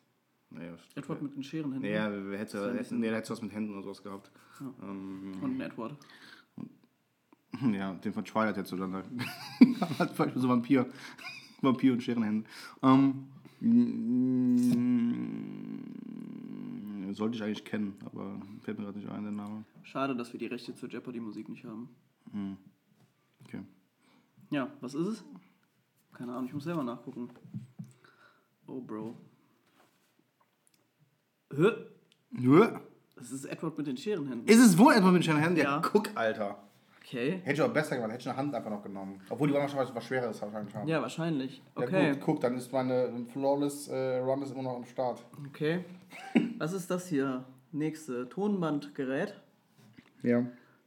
Was- 0.55 0.81
Edward 0.95 1.21
mit 1.21 1.35
den 1.35 1.43
Scherenhänden. 1.43 1.81
Nee, 1.81 1.93
ja, 1.95 2.09
wer 2.11 2.37
hätte, 2.39 2.73
hätte, 2.73 2.95
nee, 2.95 3.09
da 3.09 3.15
hättest 3.15 3.29
du 3.31 3.33
was 3.33 3.41
mit 3.41 3.51
Händen 3.53 3.73
oder 3.73 3.83
sowas 3.83 4.03
gehabt. 4.03 4.31
Ähm, 4.81 5.33
Und 5.41 5.55
ein 5.57 5.61
Edward. 5.61 5.97
ja, 7.73 7.93
den 7.95 8.13
von 8.13 8.23
Twilight 8.25 8.55
hättest 8.57 8.71
du 8.73 8.77
dann 8.77 8.91
da. 8.93 9.03
Hat 9.99 10.11
vielleicht 10.11 10.37
so 10.37 10.47
Vampir. 10.49 10.85
Vampir 11.61 11.93
und 11.93 12.01
Scherenhände. 12.03 12.47
Ähm, 12.81 13.27
mm, 15.93 17.13
sollte 17.13 17.35
ich 17.37 17.43
eigentlich 17.43 17.63
kennen, 17.65 17.95
aber 18.05 18.39
fällt 18.61 18.77
mir 18.79 18.85
gerade 18.85 18.97
nicht 18.99 19.09
ein, 19.09 19.23
der 19.23 19.31
Name. 19.31 19.63
Schade, 19.83 20.15
dass 20.15 20.33
wir 20.33 20.39
die 20.39 20.47
Rechte 20.47 20.73
zur 20.75 20.89
Jeopardy-Musik 20.89 21.47
nicht 21.49 21.63
haben. 21.65 21.89
Okay. 23.45 23.61
Ja, 24.49 24.71
was 24.81 24.93
ist 24.95 25.07
es? 25.07 25.23
Keine 26.13 26.31
Ahnung, 26.33 26.45
ich 26.47 26.53
muss 26.53 26.63
selber 26.63 26.83
nachgucken. 26.83 27.29
Oh, 28.67 28.81
Bro. 28.81 29.15
Hä? 31.55 31.71
Nö. 32.31 32.67
Das 33.15 33.31
ist 33.31 33.45
Edward 33.45 33.77
mit 33.77 33.87
den 33.87 33.97
Scherenhänden. 33.97 34.47
Ist 34.47 34.59
es 34.59 34.77
wohl 34.77 34.93
Edward 34.93 35.13
mit 35.13 35.23
Scherenhänden? 35.25 35.57
Ja, 35.63 35.75
Ja. 35.75 35.81
guck, 35.81 36.09
Alter. 36.15 36.57
Okay. 37.05 37.41
Hätte 37.43 37.53
ich 37.53 37.61
aber 37.61 37.73
besser 37.73 37.95
gemacht, 37.95 38.11
hätte 38.11 38.21
ich 38.21 38.29
eine 38.29 38.37
Hand 38.37 38.55
einfach 38.55 38.69
noch 38.71 38.81
genommen. 38.81 39.21
Obwohl 39.29 39.47
die 39.49 39.53
waren 39.53 39.63
wahrscheinlich 39.63 39.93
was 39.93 40.05
Schwereres 40.05 40.41
wahrscheinlich 40.41 40.73
haben. 40.73 40.87
Ja, 40.87 41.01
wahrscheinlich. 41.01 41.61
Ja, 41.77 41.83
Okay. 41.83 42.11
gut, 42.13 42.21
guck, 42.21 42.41
dann 42.41 42.55
ist 42.57 42.71
meine 42.71 43.25
Flawless 43.31 43.87
äh, 43.89 44.17
Run 44.19 44.41
ist 44.41 44.51
immer 44.51 44.63
noch 44.63 44.77
am 44.77 44.85
Start. 44.85 45.23
Okay. 45.47 45.83
Was 46.57 46.73
ist 46.73 46.89
das 46.89 47.07
hier? 47.07 47.43
Nächste. 47.71 48.27
Tonbandgerät. 48.29 49.35
Ja. 50.23 50.39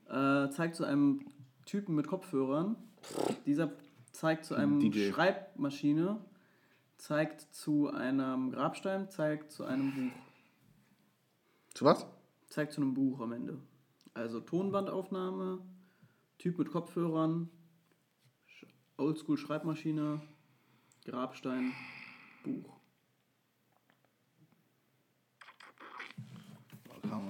Äh, 0.08 0.50
zeigt 0.50 0.74
zu 0.74 0.84
einem 0.84 1.20
Typen 1.64 1.94
mit 1.94 2.06
Kopfhörern. 2.08 2.76
Dieser 3.44 3.70
zeigt 4.12 4.46
zu 4.46 4.54
einem 4.54 4.80
DJ. 4.80 5.10
Schreibmaschine. 5.10 6.16
Zeigt 6.96 7.42
zu 7.54 7.90
einem 7.90 8.50
Grabstein. 8.52 9.10
Zeigt 9.10 9.52
zu 9.52 9.64
einem 9.64 9.92
Buch. 9.92 10.12
Zu 11.76 11.84
was? 11.84 12.06
Zeigt 12.48 12.72
zu 12.72 12.80
einem 12.80 12.94
Buch 12.94 13.20
am 13.20 13.32
Ende. 13.32 13.60
Also 14.14 14.40
Tonbandaufnahme, 14.40 15.58
Typ 16.38 16.56
mit 16.56 16.70
Kopfhörern, 16.70 17.50
Sch- 18.48 18.66
Oldschool 18.96 19.36
Schreibmaschine, 19.36 20.22
Grabstein, 21.04 21.74
Buch. 22.42 22.80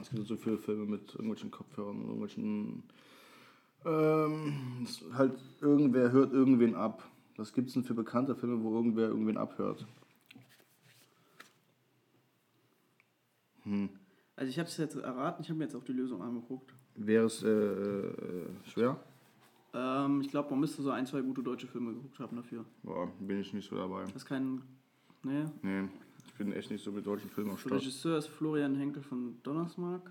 Es 0.00 0.10
gibt 0.10 0.28
so 0.28 0.36
viele 0.36 0.58
Filme 0.58 0.86
mit 0.86 1.10
irgendwelchen 1.14 1.50
Kopfhörern, 1.50 2.02
irgendwelchen. 2.02 2.84
Ähm, 3.84 4.86
halt, 5.14 5.36
irgendwer 5.60 6.12
hört 6.12 6.32
irgendwen 6.32 6.76
ab. 6.76 7.02
Was 7.36 7.52
gibt 7.52 7.66
es 7.66 7.74
denn 7.74 7.82
für 7.82 7.94
bekannte 7.94 8.36
Filme, 8.36 8.62
wo 8.62 8.76
irgendwer 8.76 9.08
irgendwen 9.08 9.38
abhört? 9.38 9.84
Also 14.36 14.50
ich 14.50 14.58
habe 14.58 14.68
es 14.68 14.76
jetzt 14.76 14.96
erraten, 14.96 15.42
ich 15.42 15.48
habe 15.48 15.58
mir 15.58 15.64
jetzt 15.64 15.74
auch 15.74 15.84
die 15.84 15.92
Lösung 15.92 16.22
angeguckt. 16.22 16.74
Wäre 16.94 17.24
es 17.24 17.42
äh, 17.42 17.48
äh, 17.48 18.46
schwer? 18.64 19.00
Ähm, 19.72 20.20
ich 20.20 20.28
glaube, 20.28 20.50
man 20.50 20.60
müsste 20.60 20.82
so 20.82 20.90
ein, 20.90 21.06
zwei 21.06 21.22
gute 21.22 21.42
deutsche 21.42 21.66
Filme 21.66 21.92
geguckt 21.94 22.18
haben 22.18 22.36
dafür. 22.36 22.64
Boah, 22.82 23.10
bin 23.20 23.40
ich 23.40 23.52
nicht 23.52 23.68
so 23.68 23.76
dabei. 23.76 24.02
Das 24.04 24.16
ist 24.16 24.26
kein... 24.26 24.62
Nee. 25.22 25.44
Nee, 25.62 25.88
ich 26.26 26.34
bin 26.34 26.52
echt 26.52 26.70
nicht 26.70 26.84
so 26.84 26.92
mit 26.92 27.06
deutschen 27.06 27.30
Filmen 27.30 27.50
am 27.50 27.56
Der 27.56 27.60
Start. 27.60 27.80
Regisseur 27.80 28.18
ist 28.18 28.26
Florian 28.28 28.76
Henkel 28.76 29.02
von 29.02 29.36
Donnersmarck. 29.42 30.10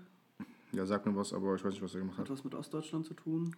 Ja, 0.72 0.84
sag 0.84 1.06
mir 1.06 1.14
was, 1.16 1.32
aber 1.32 1.54
ich 1.54 1.64
weiß 1.64 1.72
nicht, 1.72 1.82
was 1.82 1.94
er 1.94 2.00
gemacht 2.00 2.18
Hat 2.18 2.24
hat. 2.28 2.30
was 2.36 2.44
mit 2.44 2.54
Ostdeutschland 2.54 3.06
zu 3.06 3.14
tun. 3.14 3.54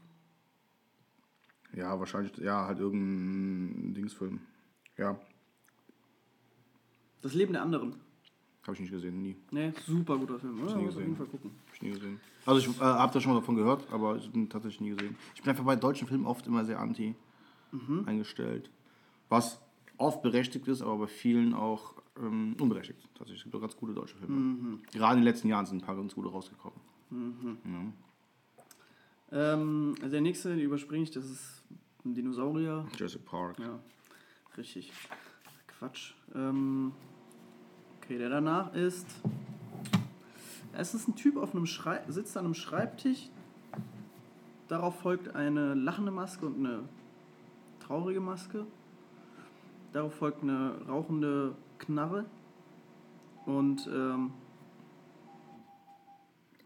Ja, 1.75 1.99
wahrscheinlich, 1.99 2.37
ja, 2.39 2.66
halt 2.66 2.79
irgendein 2.79 3.95
Dingsfilm. 3.95 4.41
Ja, 4.97 5.19
Das 7.23 7.35
Leben 7.35 7.53
der 7.53 7.62
anderen. 7.62 7.97
Habe 8.63 8.75
ich 8.75 8.81
nicht 8.81 8.91
gesehen, 8.91 9.23
nie. 9.23 9.37
Nee, 9.51 9.73
super 9.87 10.17
guter 10.19 10.39
Film, 10.39 10.63
oder? 10.63 10.77
nie 10.77 10.85
Muss 10.85 10.95
auf 10.97 11.01
jeden 11.01 11.15
gesehen. 11.15 11.17
Fall 11.17 11.27
gucken. 11.27 11.51
Hab 11.67 11.75
ich 11.75 11.83
nie 11.83 11.91
gesehen. 11.91 12.21
Also 12.45 12.61
ich 12.61 12.77
äh, 12.79 12.83
habe 12.85 13.13
da 13.13 13.21
schon 13.21 13.33
mal 13.33 13.41
davon 13.41 13.57
gehört, 13.57 13.91
aber 13.91 14.17
ich 14.17 14.31
bin 14.31 14.49
tatsächlich 14.49 14.81
nie 14.81 14.91
gesehen. 14.91 15.17
Ich 15.35 15.43
bin 15.43 15.51
einfach 15.51 15.65
bei 15.65 15.77
deutschen 15.77 16.07
Filmen 16.09 16.27
oft 16.27 16.47
immer 16.47 16.65
sehr 16.65 16.79
anti 16.81 17.15
eingestellt. 18.07 18.71
Was 19.29 19.61
oft 19.99 20.23
berechtigt 20.23 20.67
ist, 20.69 20.81
aber 20.81 20.97
bei 21.01 21.07
vielen 21.07 21.53
auch 21.53 21.95
ähm, 22.19 22.57
unberechtigt. 22.59 22.99
Tatsächlich 23.15 23.41
es 23.41 23.45
gibt 23.45 23.55
auch 23.57 23.61
ganz 23.61 23.77
gute 23.77 23.93
deutsche 23.93 24.17
Filme. 24.17 24.79
Gerade 24.93 25.15
in 25.15 25.21
den 25.21 25.25
letzten 25.25 25.49
Jahren 25.49 25.67
sind 25.67 25.83
ein 25.83 25.87
paar 25.87 25.97
ganz 25.97 26.15
gute 26.15 26.29
rausgekommen. 26.31 26.79
Ähm, 29.31 29.95
also 30.01 30.11
der 30.11 30.21
nächste, 30.21 30.51
den 30.51 30.61
überspringe 30.61 31.03
ich, 31.03 31.11
das 31.11 31.27
ist 31.27 31.63
ein 32.05 32.15
Dinosaurier. 32.15 32.87
Jurassic 32.97 33.25
Park. 33.27 33.59
Ja, 33.59 33.79
richtig. 34.57 34.93
Quatsch. 35.67 36.15
Ähm, 36.35 36.93
okay, 38.09 38.17
der 38.17 38.31
danach 38.31 38.73
ist. 38.73 39.07
Es 40.73 40.95
ist 40.95 41.09
ein 41.09 41.15
Typ 41.17 41.37
auf 41.37 41.55
einem 41.55 41.67
Schrei 41.67 42.01
sitzt 42.09 42.39
an 42.39 42.47
einem 42.47 42.55
Schreibtisch. 42.55 43.29
Darauf 44.67 44.99
folgt 45.01 45.35
eine 45.35 45.75
lachende 45.75 46.11
Maske 46.11 46.47
und 46.47 46.57
eine 46.57 46.89
traurige 47.81 48.21
Maske. 48.21 48.67
Darauf 49.93 50.15
folgt 50.15 50.43
eine 50.43 50.81
rauchende 50.89 51.55
Knarre. 51.79 52.25
Und 53.45 53.87
ähm, 53.93 54.31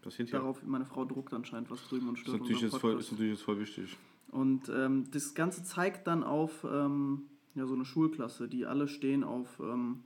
Passiert 0.01 0.29
hier. 0.29 0.39
darauf, 0.39 0.63
meine 0.63 0.85
Frau 0.85 1.03
druckt 1.03 1.33
anscheinend 1.33 1.69
was 1.69 1.85
drüben 1.89 2.07
und 2.07 2.15
Ist 2.15 2.21
stört 2.21 2.39
natürlich, 2.39 2.63
unseren 2.63 2.71
jetzt 2.71 2.81
voll, 2.81 2.99
ist 2.99 3.11
natürlich 3.11 3.31
jetzt 3.33 3.43
voll 3.43 3.59
wichtig. 3.59 3.97
Und 4.31 4.69
ähm, 4.69 5.11
das 5.11 5.33
Ganze 5.33 5.63
zeigt 5.65 6.07
dann 6.07 6.23
auf 6.23 6.63
ähm, 6.63 7.23
ja, 7.53 7.65
so 7.65 7.73
eine 7.73 7.83
Schulklasse, 7.83 8.47
die 8.47 8.65
alle 8.65 8.87
stehen 8.87 9.25
auf 9.25 9.59
ähm, 9.59 10.03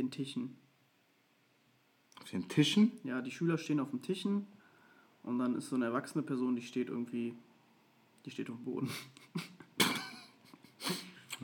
den 0.00 0.10
Tischen. 0.10 0.56
Auf 2.20 2.30
den 2.30 2.48
Tischen? 2.48 2.92
Ja, 3.04 3.22
die 3.22 3.30
Schüler 3.30 3.58
stehen 3.58 3.80
auf 3.80 3.90
den 3.90 4.02
Tischen 4.02 4.46
und 5.22 5.38
dann 5.38 5.54
ist 5.54 5.68
so 5.68 5.76
eine 5.76 5.86
erwachsene 5.86 6.22
Person, 6.22 6.56
die 6.56 6.62
steht 6.62 6.88
irgendwie, 6.88 7.34
die 8.24 8.30
steht 8.30 8.50
auf 8.50 8.56
dem 8.56 8.64
Boden. 8.64 8.90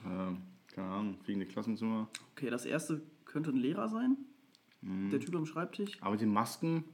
Ähm, 0.04 0.42
keine 0.68 0.88
Ahnung, 0.88 1.18
fliegende 1.24 1.46
Klassenzimmer. 1.46 2.09
Okay, 2.32 2.48
das 2.50 2.64
erste 2.64 3.02
könnte 3.24 3.50
ein 3.50 3.57
Lehrer 3.57 3.88
sein. 3.88 4.16
Der 4.82 5.18
Typ 5.18 5.34
am 5.34 5.46
Schreibtisch. 5.46 6.00
Aber 6.00 6.16
den 6.16 6.32
Masken, 6.32 6.84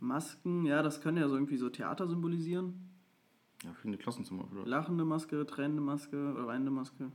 Masken, 0.00 0.66
ja, 0.66 0.82
das 0.82 1.00
können 1.00 1.16
ja 1.16 1.28
so 1.28 1.34
irgendwie 1.34 1.56
so 1.56 1.70
Theater 1.70 2.06
symbolisieren. 2.08 2.90
ja, 3.64 3.72
fliegende 3.72 3.96
Klassenzimmer 3.98 4.46
vielleicht. 4.50 4.68
Lachende 4.68 5.04
Maske, 5.06 5.46
tränende 5.46 5.80
Maske 5.80 6.34
oder 6.34 6.46
weinende 6.46 6.70
Maske. 6.70 7.10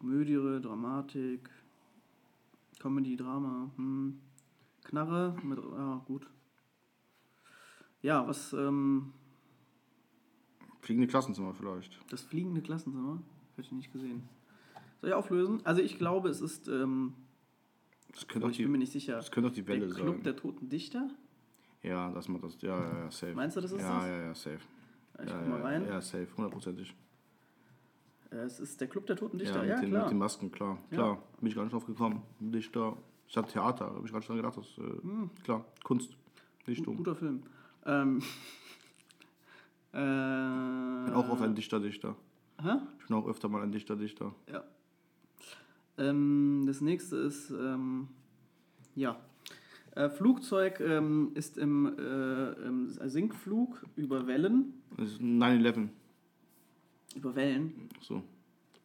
Komödie, 0.00 0.60
Dramatik, 0.62 1.50
Comedy, 2.78 3.16
Drama, 3.16 3.70
hm. 3.76 4.18
Knarre, 4.82 5.36
mit, 5.42 5.58
ja, 5.58 6.02
gut. 6.06 6.26
Ja, 8.00 8.26
was, 8.26 8.54
ähm, 8.54 9.12
Fliegende 10.80 11.06
Klassenzimmer 11.06 11.52
vielleicht. 11.52 12.00
das 12.10 12.22
fliegende 12.22 12.62
Klassenzimmer, 12.62 13.22
hätte 13.56 13.66
ich 13.66 13.72
nicht 13.72 13.92
gesehen. 13.92 14.26
Soll 15.02 15.10
ich 15.10 15.14
auflösen? 15.14 15.60
Also 15.64 15.82
ich 15.82 15.98
glaube, 15.98 16.30
es 16.30 16.40
ist, 16.40 16.66
ähm, 16.68 17.12
Das 18.14 18.26
könnte 18.26 18.48
ich 18.48 18.56
die, 18.56 18.62
bin 18.62 18.72
mir 18.72 18.78
nicht 18.78 18.92
sicher, 18.92 19.16
das 19.16 19.30
könnte 19.30 19.50
auch 19.50 19.54
die 19.54 19.62
der 19.62 19.82
Welle 19.82 19.94
Club 19.94 20.14
sein. 20.14 20.22
der 20.24 20.36
toten 20.36 20.70
Dichter? 20.70 21.10
Ja, 21.82 22.10
das 22.12 22.26
macht 22.28 22.44
das. 22.44 22.60
Ja, 22.62 22.78
ja, 22.78 22.98
ja, 23.00 23.10
safe. 23.10 23.34
Meinst 23.34 23.54
du, 23.54 23.60
das 23.60 23.72
ist 23.72 23.82
ja, 23.82 23.98
das? 23.98 24.06
Ja, 24.06 24.16
ja, 24.16 24.34
safe. 24.34 24.60
Ich 25.22 25.28
ja, 25.28 25.38
guck 25.38 25.48
mal 25.48 25.58
ja, 25.58 25.64
rein. 25.64 25.86
Ja, 25.86 26.00
safe, 26.00 26.28
hundertprozentig. 26.34 26.94
Äh, 28.30 28.36
Es 28.36 28.60
ist 28.60 28.80
der 28.80 28.88
Club 28.88 29.06
der 29.06 29.16
toten 29.16 29.38
Ja, 29.38 29.44
Dichter, 29.44 29.60
mit, 29.60 29.68
ja, 29.70 29.80
den, 29.80 29.90
klar. 29.90 30.02
mit 30.04 30.10
den 30.12 30.18
Masken, 30.18 30.52
klar. 30.52 30.78
Klar, 30.90 31.22
bin 31.38 31.48
ich 31.48 31.54
gar 31.54 31.62
nicht 31.64 31.72
drauf 31.72 31.86
gekommen. 31.86 32.22
Dichter. 32.40 32.96
Ich 33.28 33.36
hatte 33.36 33.52
Theater, 33.52 33.86
habe 33.94 34.02
ich 34.04 34.10
gar 34.12 34.18
nicht 34.18 34.28
dran 34.28 34.36
gedacht. 34.36 34.56
Das, 34.56 34.66
äh, 34.78 35.02
Hm. 35.02 35.30
Klar, 35.44 35.64
Kunst. 35.84 36.16
Dichtung. 36.66 36.96
Guter 36.96 37.14
Film. 37.16 37.42
Ähm, 37.86 38.18
äh, 39.94 41.00
Ich 41.00 41.04
bin 41.06 41.14
auch 41.14 41.28
oft 41.28 41.42
ein 41.42 41.54
Dichter, 41.54 41.80
Dichter. 41.80 42.16
Hä? 42.62 42.72
Ich 43.00 43.06
bin 43.06 43.16
auch 43.16 43.26
öfter 43.26 43.48
mal 43.48 43.62
ein 43.62 43.72
Dichter, 43.72 43.96
Dichter. 43.96 44.34
Ja. 44.52 44.64
Ähm, 45.98 46.64
das 46.66 46.80
nächste 46.80 47.16
ist, 47.16 47.50
ähm, 47.50 48.08
ja. 48.94 49.18
Äh, 49.96 50.08
Flugzeug 50.08 50.78
ähm, 50.80 51.32
ist 51.34 51.58
im, 51.58 51.86
äh, 51.98 52.52
im 52.66 52.88
Sinkflug 52.88 53.84
über 53.96 54.26
Wellen. 54.26 54.74
Das 54.96 55.10
ist 55.12 55.20
9-11. 55.20 55.88
Über 57.14 57.34
Wellen. 57.34 57.88
So. 58.00 58.22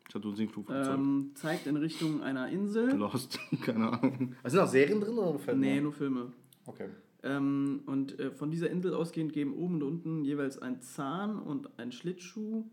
Ich 0.07 0.15
hatte 0.15 0.28
ein 0.28 0.36
Sinkflugzeug. 0.36 0.88
Ähm, 0.88 1.32
zeigt 1.36 1.67
in 1.67 1.78
Richtung 1.78 2.21
einer 2.21 2.47
Insel. 2.49 2.91
Lost. 2.95 3.39
Keine 3.61 3.91
Ahnung. 3.91 4.36
Sind 4.43 4.57
da 4.57 4.67
Serien 4.67 5.01
drin 5.01 5.17
oder 5.17 5.39
Filme? 5.39 5.59
Nee, 5.59 5.82
nur 5.82 5.93
Filme. 5.93 6.32
Okay. 6.65 6.89
Ähm, 7.23 7.82
und 7.86 8.19
äh, 8.19 8.32
von 8.32 8.51
dieser 8.51 8.69
Insel 8.69 8.93
ausgehend 8.93 9.34
geben 9.34 9.55
oben 9.55 9.76
und 9.76 9.84
unten 9.84 10.23
jeweils 10.23 10.59
ein 10.59 10.82
Zahn 10.82 11.39
und 11.39 11.80
ein 11.80 11.91
Schlittschuh 11.91 12.65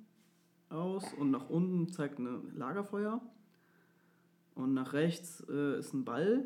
aus. 0.68 1.12
Und 1.14 1.30
nach 1.30 1.48
unten 1.48 1.88
zeigt 1.88 2.18
ein 2.18 2.54
Lagerfeuer. 2.54 3.20
Und 4.54 4.74
nach 4.74 4.92
rechts 4.92 5.42
äh, 5.48 5.78
ist 5.78 5.94
ein 5.94 6.04
Ball. 6.04 6.44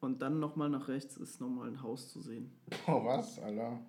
Und 0.00 0.22
dann 0.22 0.40
nochmal 0.40 0.70
nach 0.70 0.88
rechts 0.88 1.16
ist 1.16 1.40
nochmal 1.40 1.68
ein 1.68 1.82
Haus 1.82 2.10
zu 2.10 2.20
sehen. 2.20 2.50
Oh, 2.86 3.04
was, 3.04 3.38
Alter? 3.38 3.80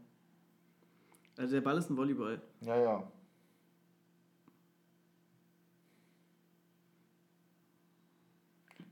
Also 1.38 1.54
der 1.54 1.62
Ball 1.62 1.78
ist 1.78 1.89
ein 1.89 1.98
Volleyball. 1.98 2.41
Ja, 2.62 2.78
ja. 2.78 3.12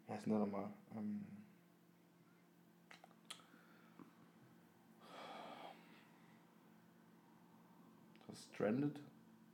Was 0.07 0.17
ist 0.17 0.25
denn 0.25 0.33
da 0.33 0.39
nochmal? 0.39 0.69
Ähm 0.95 1.21
das 8.27 8.43
Stranded? 8.53 8.99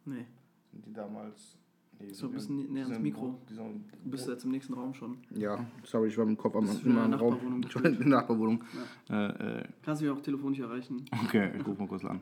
Nee, 0.06 0.26
Sind 0.72 0.86
die 0.86 0.94
damals. 0.94 1.58
Nee, 2.00 2.12
So 2.14 2.28
ein 2.28 2.32
bisschen 2.34 2.58
die 2.58 2.64
näher 2.68 2.86
ans 2.86 3.00
Mikro. 3.00 3.40
Sind, 3.48 3.86
du 4.04 4.10
bist 4.10 4.28
jetzt 4.28 4.44
im 4.44 4.52
nächsten 4.52 4.74
Raum 4.74 4.94
schon. 4.94 5.18
ja, 5.32 5.64
sorry, 5.84 6.08
ich 6.08 6.18
war 6.18 6.26
mit 6.26 6.38
dem 6.38 6.42
Kopf 6.42 6.56
am 6.56 6.66
Das 6.66 6.76
ist 6.76 6.86
im 6.86 6.92
eine 6.94 7.02
anderen 7.02 7.22
Raum. 7.22 7.34
Nachbarwohnung 7.34 7.64
Ich 7.68 7.76
war 7.76 7.86
in 7.86 7.98
der 7.98 8.08
Nachbarwohnung. 8.08 8.64
Äh, 9.10 9.60
äh, 9.60 9.64
Kannst 9.84 10.02
du 10.02 10.06
mich 10.08 10.18
auch 10.18 10.22
telefonisch 10.22 10.60
erreichen. 10.60 11.06
okay, 11.26 11.52
ich 11.58 11.66
ruf 11.68 11.78
mal 11.78 11.88
kurz 11.88 12.04
an. 12.06 12.22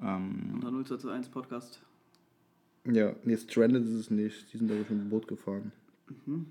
Ähm, 0.00 0.50
Unter 0.54 0.68
021 0.68 1.32
Podcast. 1.32 1.82
ja, 2.84 3.14
nee, 3.24 3.36
Stranded 3.36 3.82
ist 3.84 3.94
es 3.94 4.10
nicht. 4.10 4.52
Die 4.52 4.58
sind, 4.58 4.68
glaube 4.68 4.82
ich, 4.82 4.90
mit 4.90 5.00
dem 5.00 5.10
Boot 5.10 5.26
gefahren. 5.26 5.72
Mhm. 6.08 6.46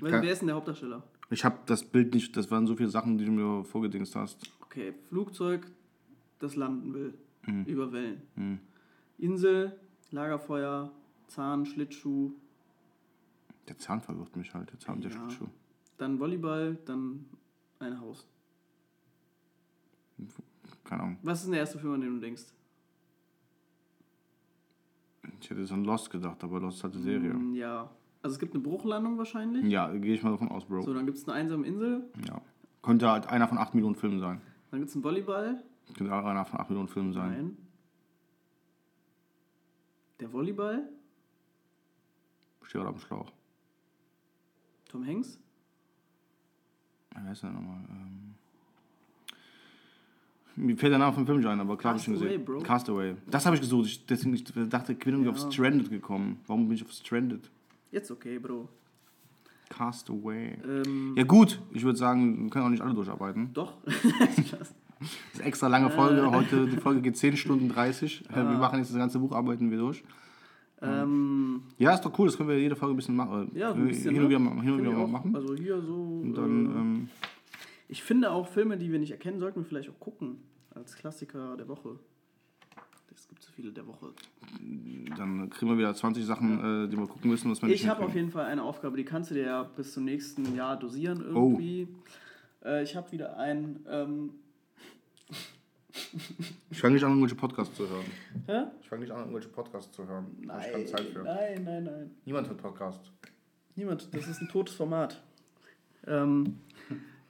Wer, 0.00 0.10
Kann- 0.10 0.22
wer 0.22 0.32
ist 0.32 0.40
denn 0.40 0.46
der 0.48 0.56
Hauptdarsteller? 0.56 1.02
Ich 1.30 1.44
habe 1.44 1.58
das 1.66 1.82
Bild 1.84 2.14
nicht, 2.14 2.36
das 2.36 2.50
waren 2.50 2.66
so 2.66 2.76
viele 2.76 2.88
Sachen, 2.88 3.18
die 3.18 3.24
du 3.24 3.32
mir 3.32 3.64
vorgedingst 3.64 4.14
hast. 4.14 4.48
Okay, 4.62 4.94
Flugzeug, 5.08 5.66
das 6.38 6.54
landen 6.56 6.94
will. 6.94 7.14
Mhm. 7.46 7.64
Über 7.64 7.92
Wellen. 7.92 8.60
Insel, 9.18 9.78
Lagerfeuer, 10.10 10.92
Zahn, 11.28 11.66
Schlittschuh, 11.66 12.32
Der 13.68 13.76
Zahn 13.78 14.00
verwirrt 14.00 14.36
mich 14.36 14.54
halt, 14.54 14.70
der 14.70 14.78
Zahn, 14.78 15.00
der 15.00 15.10
Ja. 15.10 15.16
Schlittschuh. 15.18 15.48
dann 15.98 16.20
Volleyball, 16.20 16.78
dann 16.84 17.24
ein 17.80 18.00
Haus. 18.00 18.24
Keine 20.84 21.02
Ahnung. 21.02 21.18
Was 21.22 21.38
ist 21.40 21.44
denn 21.46 21.52
der 21.52 21.60
erste 21.60 21.78
Film, 21.80 21.94
an 21.94 22.00
den 22.02 22.14
du 22.14 22.20
denkst? 22.20 22.44
Ich 25.40 25.50
hätte 25.50 25.66
so 25.66 25.74
an 25.74 25.84
Lost 25.84 26.10
gedacht, 26.10 26.42
aber 26.44 26.60
Lost 26.60 26.82
hatte 26.84 26.98
Serie. 26.98 27.34
Mm, 27.34 27.54
Ja. 27.54 27.90
Also 28.26 28.34
es 28.34 28.40
gibt 28.40 28.54
eine 28.54 28.62
Bruchlandung 28.64 29.18
wahrscheinlich. 29.18 29.64
Ja, 29.66 29.88
gehe 29.92 30.12
ich 30.12 30.22
mal 30.24 30.32
davon 30.32 30.48
aus, 30.48 30.64
Bro. 30.64 30.82
So, 30.82 30.92
dann 30.92 31.06
gibt 31.06 31.16
es 31.16 31.28
eine 31.28 31.34
einsame 31.38 31.64
Insel, 31.64 32.10
Ja. 32.26 32.40
Könnte 32.82 33.08
halt 33.08 33.28
einer 33.28 33.46
von 33.46 33.56
8 33.56 33.72
Millionen 33.74 33.94
Filmen 33.94 34.18
sein. 34.18 34.40
dann 34.72 34.80
gibt 34.80 34.90
es 34.90 34.96
einen 34.96 35.04
Volleyball. 35.04 35.62
Könnte 35.96 36.12
auch 36.12 36.24
einer 36.24 36.44
von 36.44 36.58
8 36.58 36.70
Millionen 36.70 36.88
Filmen 36.88 37.12
sein. 37.12 37.30
Nein. 37.30 37.56
Der 40.18 40.32
Volleyball, 40.32 40.88
Steht 42.62 42.72
gerade 42.72 42.88
auf 42.88 42.96
dem 42.96 43.06
Schlauch. 43.06 43.30
Tom 44.88 45.06
Hanks. 45.06 45.38
Wer 47.14 47.30
ist 47.30 47.44
der 47.44 47.50
nochmal? 47.50 47.78
Ähm 47.88 48.34
mir 50.56 50.76
fällt 50.76 50.90
der 50.90 50.98
Name 50.98 51.12
vom 51.12 51.26
Film 51.26 51.38
nicht 51.38 51.46
ein, 51.46 51.60
aber 51.60 51.76
klar 51.76 51.92
habe 51.92 52.00
ich 52.00 52.06
Castaway, 52.06 52.28
gesehen. 52.28 52.44
Bro. 52.44 52.58
Castaway. 52.62 53.14
Das 53.28 53.46
habe 53.46 53.54
ich 53.54 53.62
gesucht. 53.62 53.86
Ich, 53.86 54.04
deswegen 54.04 54.34
ich 54.34 54.42
dachte, 54.68 54.94
ich 54.94 54.98
bin 54.98 55.14
irgendwie 55.14 55.30
auf 55.30 55.38
Stranded 55.38 55.90
gekommen. 55.90 56.40
Warum 56.48 56.66
bin 56.66 56.74
ich 56.76 56.82
auf 56.82 56.90
Stranded? 56.90 57.48
Jetzt 57.90 58.10
okay, 58.10 58.38
Bro. 58.38 58.68
Castaway. 59.68 60.58
Ähm, 60.64 61.14
Ja 61.16 61.24
gut, 61.24 61.60
ich 61.72 61.82
würde 61.84 61.98
sagen, 61.98 62.44
wir 62.44 62.50
können 62.50 62.66
auch 62.66 62.70
nicht 62.70 62.82
alle 62.82 62.94
durcharbeiten. 62.94 63.52
Doch. 63.52 63.74
Das 64.98 65.10
ist 65.34 65.40
eine 65.40 65.48
extra 65.48 65.66
lange 65.68 65.90
Folge. 65.90 66.30
Heute, 66.30 66.66
die 66.66 66.78
Folge 66.78 67.02
geht 67.02 67.18
10 67.18 67.36
Stunden 67.36 67.68
30. 67.68 68.24
Äh, 68.24 68.32
Ah. 68.32 68.36
Wir 68.50 68.56
machen 68.58 68.78
jetzt 68.78 68.88
das 68.90 68.96
ganze 68.96 69.18
Buch, 69.18 69.32
arbeiten 69.32 69.70
wir 69.70 69.76
durch. 69.76 70.02
ähm, 70.80 71.64
Ja, 71.76 71.92
ist 71.92 72.00
doch 72.00 72.18
cool, 72.18 72.28
das 72.28 72.38
können 72.38 72.48
wir 72.48 72.58
jede 72.58 72.76
Folge 72.76 72.94
ein 72.94 72.96
bisschen 72.96 73.14
machen. 73.14 73.50
ja, 73.54 73.72
so 73.74 73.74
ein 73.78 73.88
bisschen. 73.88 74.14
hin 74.14 74.22
und 74.22 74.30
wieder, 74.30 74.38
ne? 74.38 74.62
hin 74.62 74.72
und 74.72 74.80
wieder 74.80 74.92
mal 74.92 75.02
auch. 75.04 75.08
machen. 75.08 75.36
Also 75.36 75.54
hier 75.54 75.82
so. 75.82 75.92
Und 76.22 76.32
dann, 76.34 76.66
äh, 76.66 76.78
ähm, 76.78 77.08
ich 77.88 78.02
finde 78.02 78.30
auch 78.30 78.48
Filme, 78.48 78.78
die 78.78 78.90
wir 78.90 78.98
nicht 78.98 79.10
erkennen, 79.12 79.38
sollten 79.38 79.60
wir 79.60 79.66
vielleicht 79.66 79.90
auch 79.90 80.00
gucken. 80.00 80.38
Als 80.74 80.96
Klassiker 80.96 81.58
der 81.58 81.68
Woche. 81.68 81.98
Es 83.16 83.26
gibt 83.28 83.42
so 83.42 83.50
viele 83.52 83.72
der 83.72 83.86
Woche. 83.86 84.12
dann 85.16 85.48
kriegen 85.50 85.70
wir 85.70 85.78
wieder 85.78 85.94
20 85.94 86.24
Sachen, 86.24 86.84
äh, 86.84 86.88
die 86.88 86.96
wir 86.96 87.06
gucken 87.06 87.30
müssen, 87.30 87.50
was 87.50 87.62
wir 87.62 87.68
Ich 87.70 87.88
habe 87.88 88.04
auf 88.04 88.14
jeden 88.14 88.30
Fall 88.30 88.44
eine 88.46 88.62
Aufgabe, 88.62 88.96
die 88.96 89.04
kannst 89.04 89.30
du 89.30 89.34
dir 89.34 89.44
ja 89.46 89.62
bis 89.62 89.92
zum 89.94 90.04
nächsten 90.04 90.54
Jahr 90.54 90.78
dosieren 90.78 91.22
Oh. 91.34 91.48
irgendwie. 91.50 91.88
Äh, 92.64 92.82
ich 92.82 92.94
habe 92.94 93.10
wieder 93.12 93.36
ein. 93.38 93.84
Ähm, 93.88 94.30
Ich 96.70 96.80
fange 96.80 96.92
nicht 96.94 97.04
an, 97.04 97.10
irgendwelche 97.12 97.36
Podcasts 97.36 97.74
zu 97.74 97.88
hören. 97.88 98.04
hä? 98.46 98.64
Ich 98.82 98.88
fange 98.88 99.00
nicht 99.02 99.10
an, 99.12 99.20
irgendwelche 99.20 99.48
Podcasts 99.48 99.90
zu 99.96 100.06
hören. 100.06 100.26
Hab 100.48 100.60
ich 100.60 100.66
Nein, 100.66 100.72
keine 100.72 100.84
Zeit 100.84 101.06
für. 101.06 101.22
nein, 101.22 101.64
nein, 101.64 101.84
nein. 101.84 102.10
Niemand 102.26 102.48
hört 102.48 102.58
Podcasts. 102.60 103.10
Niemand, 103.76 104.14
das 104.14 104.28
ist 104.28 104.42
ein 104.42 104.48
totes 104.48 104.74
Format. 104.74 105.22
Ähm, 106.06 106.58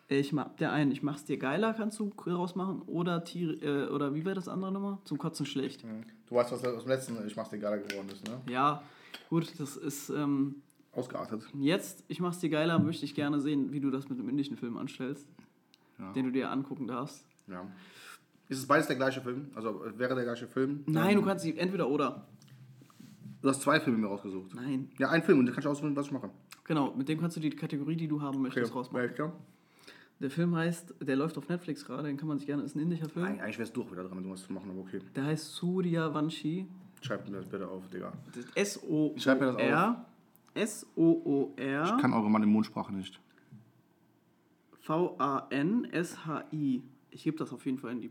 ich 0.09 0.33
mach 0.33 0.55
dir 0.57 0.71
einen, 0.71 0.93
ich 0.93 1.03
mach's 1.03 1.25
dir 1.25 1.37
geiler, 1.37 1.75
kannst 1.75 1.99
du 1.99 2.13
rausmachen. 2.27 2.83
Oder 2.83 3.25
Tiere, 3.25 3.55
äh, 3.55 3.91
oder 3.91 4.15
wie 4.15 4.25
wäre 4.25 4.35
das 4.35 4.49
andere 4.49 4.73
nochmal? 4.73 4.99
Zum 5.05 5.19
Kotzen 5.19 5.47
schlecht. 5.47 5.85
Du 6.29 6.35
weißt, 6.35 6.53
was 6.53 6.65
aus 6.65 6.83
dem 6.85 6.89
letzten 6.91 7.27
Ich 7.27 7.37
mach's 7.37 7.51
dir 7.51 7.59
geiler 7.59 7.79
geworden 7.79 8.09
ist, 8.13 8.27
ne? 8.27 8.41
Ja, 8.49 8.83
gut, 9.29 9.53
das 9.59 9.77
ist. 9.77 10.11
Ähm, 10.11 10.63
Ausgeartet. 10.93 11.47
jetzt, 11.55 12.05
ich 12.09 12.21
mach's 12.21 12.39
dir 12.39 12.49
geiler, 12.49 12.79
möchte 12.79 13.05
ich 13.05 13.15
gerne 13.15 13.41
sehen, 13.41 13.71
wie 13.73 13.81
du 13.81 13.91
das 13.91 14.09
mit 14.09 14.19
einem 14.19 14.29
indischen 14.31 14.57
Film 14.57 14.77
anstellst. 14.77 15.29
Ja. 15.99 16.13
Den 16.13 16.27
du 16.27 16.33
dir 16.33 16.51
angucken 16.51 16.87
darfst. 16.87 17.27
Ja. 17.49 17.67
Ist 18.49 18.59
es 18.59 18.67
beides 18.67 18.87
der 18.87 18.97
gleiche 18.97 19.21
Film? 19.21 19.51
Also 19.55 19.85
äh, 19.85 19.99
wäre 19.99 20.15
der 20.15 20.25
gleiche 20.25 20.47
Film? 20.47 20.85
Nein, 20.87 21.17
du 21.17 21.23
kannst 21.23 21.45
sie 21.45 21.57
entweder 21.59 21.89
oder. 21.89 22.27
Du 23.43 23.49
hast 23.49 23.61
zwei 23.61 23.81
Filme 23.81 23.99
mir 23.99 24.07
rausgesucht. 24.07 24.55
Nein. 24.55 24.91
Ja, 24.99 25.11
ein 25.11 25.23
Film 25.23 25.41
und 25.41 25.47
da 25.47 25.53
kannst 25.53 25.67
du 25.67 25.71
auswählen, 25.71 25.95
was 25.95 26.07
ich 26.07 26.13
mache. 26.13 26.31
Genau, 26.65 26.95
mit 26.95 27.09
dem 27.09 27.21
kannst 27.21 27.37
du 27.37 27.41
die 27.41 27.51
Kategorie, 27.51 27.97
die 27.97 28.09
du 28.09 28.21
haben 28.21 28.43
möchtest, 28.43 28.75
rausmachen. 28.75 29.09
Ja, 29.09 29.13
klar. 29.13 29.33
Der 30.21 30.31
Film 30.31 30.57
heißt, 30.57 30.95
der 31.03 31.17
läuft 31.17 31.37
auf 31.37 31.49
Netflix 31.49 31.85
gerade, 31.85 32.05
den 32.09 32.17
kann 32.17 32.29
man 32.29 32.39
sich 32.39 32.47
gerne, 32.47 32.63
ist 32.63 32.75
ein 32.75 32.81
indischer 32.81 33.09
Film. 33.09 33.27
Eig- 33.27 33.41
Eigentlich 33.41 33.59
wär's 33.59 33.73
durch 33.73 33.91
wieder 33.93 34.05
dran, 34.05 34.23
du 34.23 34.31
was 34.31 34.45
zu 34.47 34.53
machen, 34.53 34.71
aber 34.71 34.81
okay. 34.81 35.01
Der 35.15 35.25
heißt 35.25 35.55
Surya 35.57 36.13
Vanshi. 36.15 36.67
Schreibt 37.03 37.29
mir 37.29 37.37
das 37.37 37.47
bitte 37.47 37.69
auf, 37.69 37.87
Digga. 37.89 38.13
S-O-O-R. 38.55 40.07
Ich. 40.55 40.63
S-O-O-R. 40.63 41.85
Ich 41.85 41.99
kann 42.03 42.15
eure 42.15 42.31
Mann 42.31 42.47
Mondsprache 42.49 42.95
nicht. 42.95 43.21
V-A-N-S-H-I. 44.81 46.83
Ich 47.11 47.25
gebe 47.25 47.37
das 47.37 47.53
auf 47.53 47.65
jeden 47.67 47.77
Fall 47.79 47.93
in 47.93 48.01
die. 48.01 48.11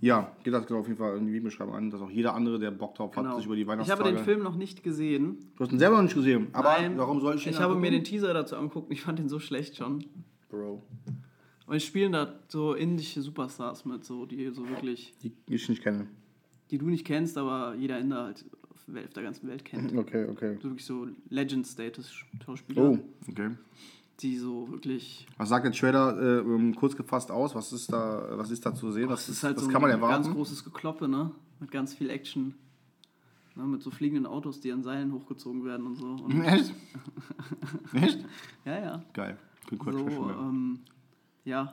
Ja, 0.00 0.30
geht 0.44 0.52
das 0.52 0.70
auf 0.70 0.86
jeden 0.86 0.98
Fall 0.98 1.16
in 1.16 1.24
die 1.26 1.32
Videobeschreibung 1.32 1.74
an, 1.74 1.90
dass 1.90 2.02
auch 2.02 2.10
jeder 2.10 2.34
andere, 2.34 2.58
der 2.58 2.70
Bock 2.70 2.94
drauf 2.96 3.16
hat, 3.16 3.24
Genau. 3.24 3.36
sich 3.38 3.46
über 3.46 3.54
die 3.56 3.62
Ich 3.62 3.66
Weihnachtstage... 3.68 3.98
habe 4.04 4.14
den 4.14 4.24
Film 4.24 4.42
noch 4.42 4.56
nicht 4.56 4.82
gesehen. 4.82 5.38
Du 5.56 5.64
hast 5.64 5.72
ihn 5.72 5.78
selber 5.78 5.96
noch 5.96 6.02
nicht 6.02 6.14
gesehen, 6.14 6.48
aber 6.52 6.68
Nein, 6.78 6.98
warum 6.98 7.20
soll 7.20 7.36
ich 7.36 7.46
ihn 7.46 7.52
Ich 7.52 7.60
habe 7.60 7.74
mir 7.76 7.90
den? 7.90 8.04
Teaser 8.04 8.34
dazu 8.34 8.56
angeguckt 8.56 8.88
und 8.88 8.92
ich 8.92 9.00
fand 9.00 9.18
den 9.18 9.30
so 9.30 9.38
schlecht 9.40 9.76
schon. 9.76 10.04
Und 11.66 11.82
spielen 11.82 12.12
da 12.12 12.32
so 12.48 12.74
indische 12.74 13.20
Superstars 13.22 13.84
mit, 13.84 14.04
so, 14.04 14.24
die 14.26 14.48
so 14.50 14.68
wirklich, 14.68 15.14
die 15.22 15.32
ich 15.48 15.68
nicht 15.68 15.82
kenne. 15.82 16.06
die 16.70 16.78
du 16.78 16.86
nicht 16.86 17.04
kennst, 17.04 17.36
aber 17.38 17.74
jeder 17.74 17.98
Inder 17.98 18.24
halt 18.24 18.44
auf 18.70 18.84
der 18.86 19.04
auf 19.04 19.12
der 19.12 19.22
ganzen 19.24 19.48
Welt 19.48 19.64
kennt. 19.64 19.92
Okay, 19.96 20.26
okay. 20.28 20.56
So 20.62 20.68
wirklich 20.70 20.84
so 20.84 21.08
Legend-Status-Schauspieler, 21.28 22.82
Oh, 22.90 22.98
okay. 23.28 23.50
die 24.20 24.36
so 24.36 24.70
wirklich. 24.70 25.26
Was 25.38 25.48
sagt 25.48 25.64
der 25.64 25.72
Trailer 25.72 26.40
äh, 26.44 26.72
kurz 26.74 26.96
gefasst 26.96 27.30
aus? 27.30 27.54
Was 27.54 27.72
ist 27.72 27.92
da, 27.92 28.26
was 28.38 28.50
ist 28.50 28.64
da 28.64 28.74
zu 28.74 28.90
sehen? 28.92 29.08
Was, 29.08 29.26
Das 29.26 29.36
ist 29.36 29.42
halt 29.44 29.56
was 29.56 29.64
so 29.64 29.70
kann 29.70 29.82
man 29.82 29.90
ein 29.90 30.00
ganz 30.00 30.12
erwarten? 30.26 30.34
großes 30.34 30.64
Gekloppe, 30.64 31.08
ne? 31.08 31.32
Mit 31.60 31.70
ganz 31.70 31.94
viel 31.94 32.10
Action. 32.10 32.54
Ne? 33.56 33.64
Mit 33.64 33.82
so 33.82 33.90
fliegenden 33.90 34.26
Autos, 34.26 34.60
die 34.60 34.70
an 34.70 34.82
Seilen 34.82 35.12
hochgezogen 35.12 35.64
werden 35.64 35.86
und 35.86 35.96
so. 35.96 36.06
Und, 36.06 36.40
Echt? 36.44 36.72
Echt? 37.94 38.24
ja, 38.64 38.78
ja. 38.78 39.04
Geil. 39.14 39.36
So, 39.70 39.76
cool, 39.84 39.94
mehr. 39.94 40.36
ähm, 40.38 40.78
ja. 41.46 41.72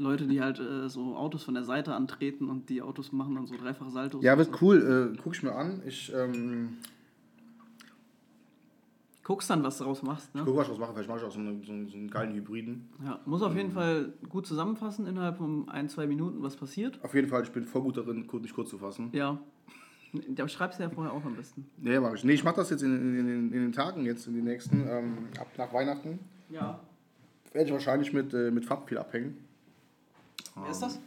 Leute, 0.00 0.28
die 0.28 0.40
halt 0.40 0.60
äh, 0.60 0.88
so 0.88 1.16
Autos 1.16 1.42
von 1.42 1.54
der 1.54 1.64
Seite 1.64 1.92
antreten 1.94 2.48
und 2.50 2.68
die 2.68 2.82
Autos 2.82 3.10
machen 3.10 3.34
dann 3.34 3.46
so 3.46 3.56
dreifache 3.56 3.90
Saltos. 3.90 4.22
Ja, 4.22 4.38
wird 4.38 4.62
cool. 4.62 5.12
Äh, 5.14 5.18
guck 5.20 5.34
ich 5.34 5.42
mir 5.42 5.54
an. 5.56 5.82
Ich 5.86 6.12
ähm, 6.14 6.76
Guckst 9.24 9.50
dann, 9.50 9.62
was 9.62 9.76
du 9.76 9.84
daraus 9.84 10.02
machst, 10.02 10.34
ne? 10.34 10.42
guck, 10.44 10.56
was 10.56 10.66
ich 10.68 10.72
was 10.72 10.78
mache. 10.78 10.92
Vielleicht 10.94 11.08
mache 11.08 11.18
ich 11.18 11.24
auch 11.24 11.30
so, 11.30 11.38
eine, 11.40 11.62
so, 11.62 11.70
einen, 11.72 11.86
so 11.88 11.96
einen 11.96 12.08
geilen 12.08 12.32
Hybriden. 12.34 12.88
Ja, 13.04 13.20
muss 13.26 13.42
auf 13.42 13.54
jeden 13.54 13.72
Fall 13.72 14.14
gut 14.28 14.46
zusammenfassen 14.46 15.06
innerhalb 15.06 15.36
von 15.36 15.68
ein, 15.68 15.88
zwei 15.90 16.06
Minuten, 16.06 16.42
was 16.42 16.56
passiert. 16.56 16.98
Auf 17.04 17.14
jeden 17.14 17.28
Fall, 17.28 17.42
ich 17.42 17.50
bin 17.52 17.66
voll 17.66 17.82
gut 17.82 17.98
darin, 17.98 18.26
kurz- 18.26 18.42
mich 18.42 18.54
kurz 18.54 18.70
zu 18.70 18.78
fassen. 18.78 19.10
Ja. 19.12 19.38
Da 20.30 20.48
schreibst 20.48 20.78
du 20.78 20.84
ja 20.84 20.88
vorher 20.88 21.12
auch 21.12 21.22
am 21.26 21.34
besten. 21.36 21.66
Nee, 21.76 22.00
mache 22.00 22.14
ich. 22.14 22.24
Nee, 22.24 22.32
ich 22.32 22.44
mache 22.44 22.56
das 22.56 22.70
jetzt 22.70 22.82
in, 22.82 22.94
in, 22.94 23.18
in, 23.18 23.52
in 23.52 23.62
den 23.64 23.72
Tagen, 23.72 24.06
jetzt 24.06 24.26
in 24.26 24.34
den 24.34 24.44
nächsten, 24.44 24.86
ähm, 24.88 25.18
ab 25.38 25.48
nach 25.58 25.74
Weihnachten. 25.74 26.18
Ja. 26.48 26.80
Werde 27.52 27.66
ich 27.66 27.72
wahrscheinlich 27.72 28.12
mit, 28.12 28.32
äh, 28.34 28.50
mit 28.50 28.64
Fab 28.64 28.88
viel 28.88 28.98
abhängen. 28.98 29.44
Wer 30.54 30.70
ist 30.70 30.80
das? 30.80 30.98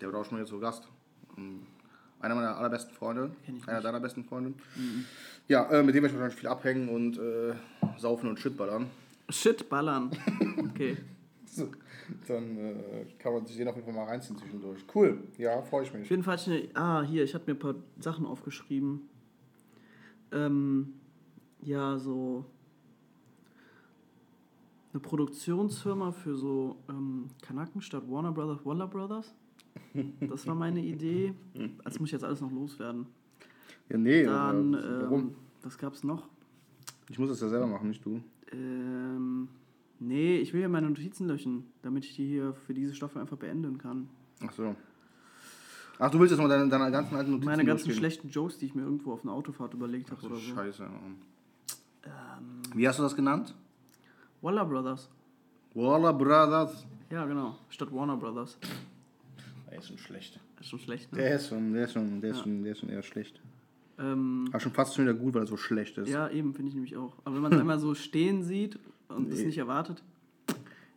Der 0.00 0.08
wird 0.08 0.14
auch 0.14 0.24
schon 0.24 0.38
mal 0.38 0.44
hier 0.44 0.46
zu 0.46 0.58
Gast. 0.58 0.88
Ähm, 1.36 1.62
Einer 2.20 2.34
meiner 2.34 2.56
allerbesten 2.56 2.94
Freunde. 2.94 3.30
Einer 3.66 3.80
deiner 3.80 4.00
besten 4.00 4.24
Freunde. 4.24 4.54
Ja, 5.48 5.64
äh, 5.70 5.82
mit 5.82 5.94
dem 5.94 6.02
werde 6.02 6.08
ich 6.08 6.20
wahrscheinlich 6.20 6.38
viel 6.38 6.48
abhängen 6.48 6.88
und 6.88 7.18
äh, 7.18 7.54
saufen 7.98 8.28
und 8.28 8.38
Shitballern. 8.40 8.86
Shit, 9.28 9.68
ballern. 9.68 10.10
Okay. 10.58 10.96
Dann 12.28 12.56
äh, 12.58 12.74
kann 13.18 13.32
man 13.32 13.46
sich 13.46 13.56
den 13.56 13.66
auf 13.68 13.74
jeden 13.74 13.86
Fall 13.86 13.94
mal 13.94 14.04
reinziehen 14.04 14.38
zwischendurch. 14.38 14.84
Cool, 14.94 15.18
ja, 15.38 15.60
freue 15.62 15.82
ich 15.84 15.88
Auf 15.90 15.96
mich. 15.96 16.08
jeden 16.10 16.22
Fall, 16.22 16.36
hatte 16.36 16.54
ich 16.54 16.76
eine, 16.76 16.84
ah, 16.84 17.02
hier, 17.02 17.24
ich 17.24 17.34
hatte 17.34 17.46
mir 17.50 17.56
ein 17.56 17.58
paar 17.58 17.74
Sachen 17.98 18.26
aufgeschrieben. 18.26 19.08
Ähm, 20.32 20.94
ja, 21.62 21.98
so. 21.98 22.44
Eine 24.96 25.00
Produktionsfirma 25.02 26.10
für 26.10 26.36
so 26.36 26.76
ähm, 26.88 27.26
Kanaken 27.42 27.82
statt 27.82 28.04
Warner 28.08 28.32
Brothers, 28.32 28.64
Waller 28.64 28.86
Brothers. 28.86 29.34
Das 30.20 30.46
war 30.46 30.54
meine 30.54 30.80
Idee. 30.80 31.34
Das 31.84 32.00
muss 32.00 32.08
ich 32.08 32.12
jetzt 32.12 32.24
alles 32.24 32.40
noch 32.40 32.50
loswerden. 32.50 33.06
Ja, 33.90 33.98
nee, 33.98 34.24
Dann, 34.24 34.74
aber 34.74 35.02
warum? 35.02 35.20
ähm, 35.20 35.34
was 35.62 35.76
gab's 35.76 36.02
noch? 36.02 36.26
Ich 37.10 37.18
muss 37.18 37.28
das 37.28 37.40
ja 37.40 37.48
selber 37.48 37.66
machen, 37.66 37.88
nicht 37.88 38.04
du. 38.04 38.22
Ähm, 38.52 39.48
nee, 40.00 40.38
ich 40.38 40.54
will 40.54 40.62
ja 40.62 40.68
meine 40.68 40.88
Notizen 40.88 41.26
löschen, 41.26 41.64
damit 41.82 42.04
ich 42.06 42.16
die 42.16 42.26
hier 42.26 42.54
für 42.54 42.72
diese 42.72 42.94
Staffel 42.94 43.20
einfach 43.20 43.36
beenden 43.36 43.76
kann. 43.76 44.08
Ach 44.46 44.52
so. 44.52 44.74
Ach, 45.98 46.10
du 46.10 46.18
willst 46.18 46.32
jetzt 46.32 46.40
mal 46.40 46.48
deine, 46.48 46.68
deine 46.70 46.90
ganzen 46.90 47.16
alten 47.16 47.30
Notizen 47.32 47.46
Meine 47.50 47.64
ganzen 47.64 47.84
durchgehen? 47.84 47.98
schlechten 48.00 48.28
Jokes, 48.30 48.56
die 48.58 48.66
ich 48.66 48.74
mir 48.74 48.82
irgendwo 48.82 49.12
auf 49.12 49.22
einer 49.24 49.32
Autofahrt 49.32 49.74
überlegt 49.74 50.10
habe 50.10 50.24
oder 50.24 50.36
so. 50.36 50.54
Scheiße. 50.54 50.84
Ähm, 52.04 52.10
Wie 52.74 52.88
hast 52.88 52.98
du 52.98 53.02
das 53.02 53.14
genannt? 53.14 53.54
Waller 54.46 54.64
Brothers. 54.64 55.08
Warner 55.74 56.12
Brothers. 56.12 56.86
Ja, 57.10 57.24
genau. 57.26 57.56
Statt 57.68 57.92
Warner 57.92 58.16
Brothers. 58.16 58.56
Der 59.68 59.78
ist 59.78 59.88
schon 59.88 59.98
schlecht. 59.98 60.38
ist 60.60 60.68
schon 60.68 60.78
schlecht, 60.78 61.10
ne? 61.12 61.18
Der 61.18 61.34
ist 61.34 61.48
schon, 61.48 61.72
der 61.72 61.84
ist 61.86 61.92
schon, 61.94 62.20
der 62.20 62.30
ist 62.30 62.36
Ja. 62.36 62.42
schon, 62.44 62.62
der 62.62 62.72
ist 62.72 62.78
schon 62.78 62.88
eher 62.88 63.02
schlecht. 63.02 63.40
Ähm, 63.98 64.44
Aber 64.50 64.60
schon 64.60 64.70
fast 64.72 64.94
schon 64.94 65.04
wieder 65.04 65.14
gut, 65.14 65.34
weil 65.34 65.42
er 65.42 65.46
so 65.48 65.56
schlecht 65.56 65.98
ist. 65.98 66.08
ja, 66.08 66.28
eben, 66.28 66.54
finde 66.54 66.68
ich 66.68 66.74
nämlich 66.74 66.96
auch. 66.96 67.12
Aber 67.24 67.34
wenn 67.34 67.42
man 67.42 67.52
es 67.54 67.58
einmal 67.60 67.80
so 67.80 67.94
stehen 67.96 68.44
sieht 68.44 68.78
und 69.08 69.32
es 69.32 69.40
Nee. 69.40 69.46
nicht 69.46 69.58
erwartet, 69.58 70.00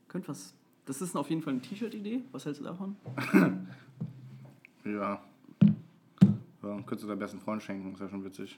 könnte 0.10 0.28
was. 0.28 0.54
Das 0.86 1.02
ist 1.02 1.16
auf 1.16 1.28
jeden 1.32 1.41
Fall 1.41 1.54
eine 1.54 1.62
T-Shirt-Idee. 1.64 2.22
Was 2.32 2.45
hältst 2.45 2.62
du 2.62 2.66
davon? 2.66 2.95
Ja. 4.86 5.22
Ja, 6.62 6.76
könntest 6.86 7.04
du 7.04 7.08
deinem 7.08 7.20
besten 7.20 7.39
Freund 7.39 7.62
schenken, 7.64 7.93
ist 7.93 8.00
ja 8.00 8.10
schon 8.10 8.24
witzig. 8.24 8.58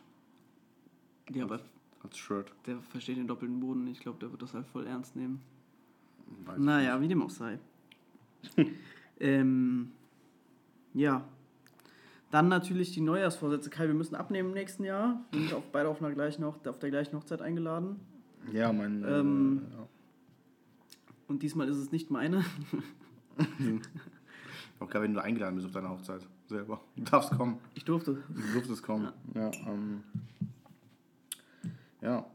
Ja, 1.34 1.46
aber 1.46 1.60
Als 2.04 2.18
Shirt. 2.18 2.52
der 2.66 2.80
versteht 2.80 3.18
den 3.18 3.28
doppelten 3.28 3.60
Boden. 3.60 3.84
nicht. 3.84 3.98
Ich 3.98 4.04
glaube, 4.04 4.20
der 4.20 4.32
wird 4.32 4.42
das 4.42 4.54
halt 4.54 4.66
voll 4.68 4.88
ernst 4.88 5.16
nehmen. 5.16 5.42
Weiß 6.46 6.58
Naja, 6.58 7.00
wie 7.02 7.08
dem 7.08 7.22
auch 7.22 7.30
sei. 7.30 7.60
ähm, 9.20 9.92
ja. 10.94 11.24
Dann 12.32 12.48
natürlich 12.48 12.92
die 12.94 13.02
Neujahrsvorsätze. 13.02 13.70
Kai, 13.70 13.88
wir 13.88 13.94
müssen 13.94 14.16
abnehmen 14.16 14.50
im 14.50 14.56
nächsten 14.56 14.84
Jahr. 14.84 15.24
Wir 15.32 15.42
sind 15.42 15.54
auch 15.54 15.64
beide 15.72 15.90
auf, 15.90 16.02
einer 16.02 16.14
gleichen 16.14 16.46
Hoch 16.46 16.56
auf 16.66 16.80
der 16.80 16.90
gleichen 16.90 17.16
Hochzeit 17.18 17.42
eingeladen. 17.42 18.00
nicht. 18.46 18.56
Ja, 18.56 18.72
mein. 18.72 19.04
Ähm, 19.06 19.62
äh, 19.70 19.76
ja. 19.76 19.88
Und 21.28 21.44
diesmal 21.44 21.68
ist 21.68 21.78
es 21.78 21.92
nicht 21.92 22.10
meine. 22.10 22.44
Auch 24.80 24.90
geil, 24.90 25.04
wenn 25.04 25.14
du 25.14 25.22
eingeladen 25.22 25.56
bist 25.56 25.68
auf 25.68 25.74
deine 25.74 25.90
Hochzeit. 25.90 26.28
Selber. 26.48 26.82
Du 26.96 27.04
darfst 27.04 27.32
kommen. 27.32 27.60
Ich 27.76 27.86
durfte. 27.86 28.24
Du 28.30 28.54
durftest 28.54 28.82
kommen. 28.84 29.12
Ja, 29.36 29.52
ähm. 29.68 30.04
Ja. 32.02 32.26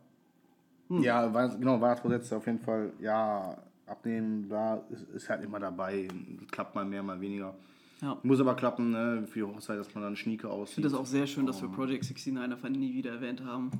Hm. 0.88 1.02
Ja, 1.02 1.26
genau, 1.26 1.80
Weihnachtsvorsätze 1.80 2.36
auf 2.36 2.46
jeden 2.46 2.58
Fall. 2.60 2.92
Ja, 3.00 3.58
abnehmen, 3.86 4.48
da 4.48 4.76
ist, 4.90 5.02
ist 5.10 5.28
halt 5.28 5.42
immer 5.44 5.58
dabei. 5.58 6.08
Klappt 6.50 6.74
mal 6.74 6.84
mehr, 6.84 7.02
mal 7.02 7.20
weniger. 7.20 7.54
Ja. 8.00 8.18
Muss 8.22 8.40
aber 8.40 8.54
klappen, 8.54 8.90
ne, 8.90 9.26
für 9.26 9.40
die 9.40 9.44
Hochzeit, 9.44 9.78
dass 9.78 9.94
man 9.94 10.04
dann 10.04 10.16
Schnieke 10.16 10.46
Ich 10.48 10.52
aussieht. 10.52 10.74
finde 10.76 10.90
das 10.90 10.98
auch 10.98 11.06
sehr 11.06 11.26
schön, 11.26 11.46
dass 11.46 11.62
wir 11.62 11.68
Project 11.70 12.04
69 12.04 12.38
einfach 12.38 12.68
nie 12.68 12.94
wieder 12.94 13.12
erwähnt 13.12 13.42
haben. 13.44 13.70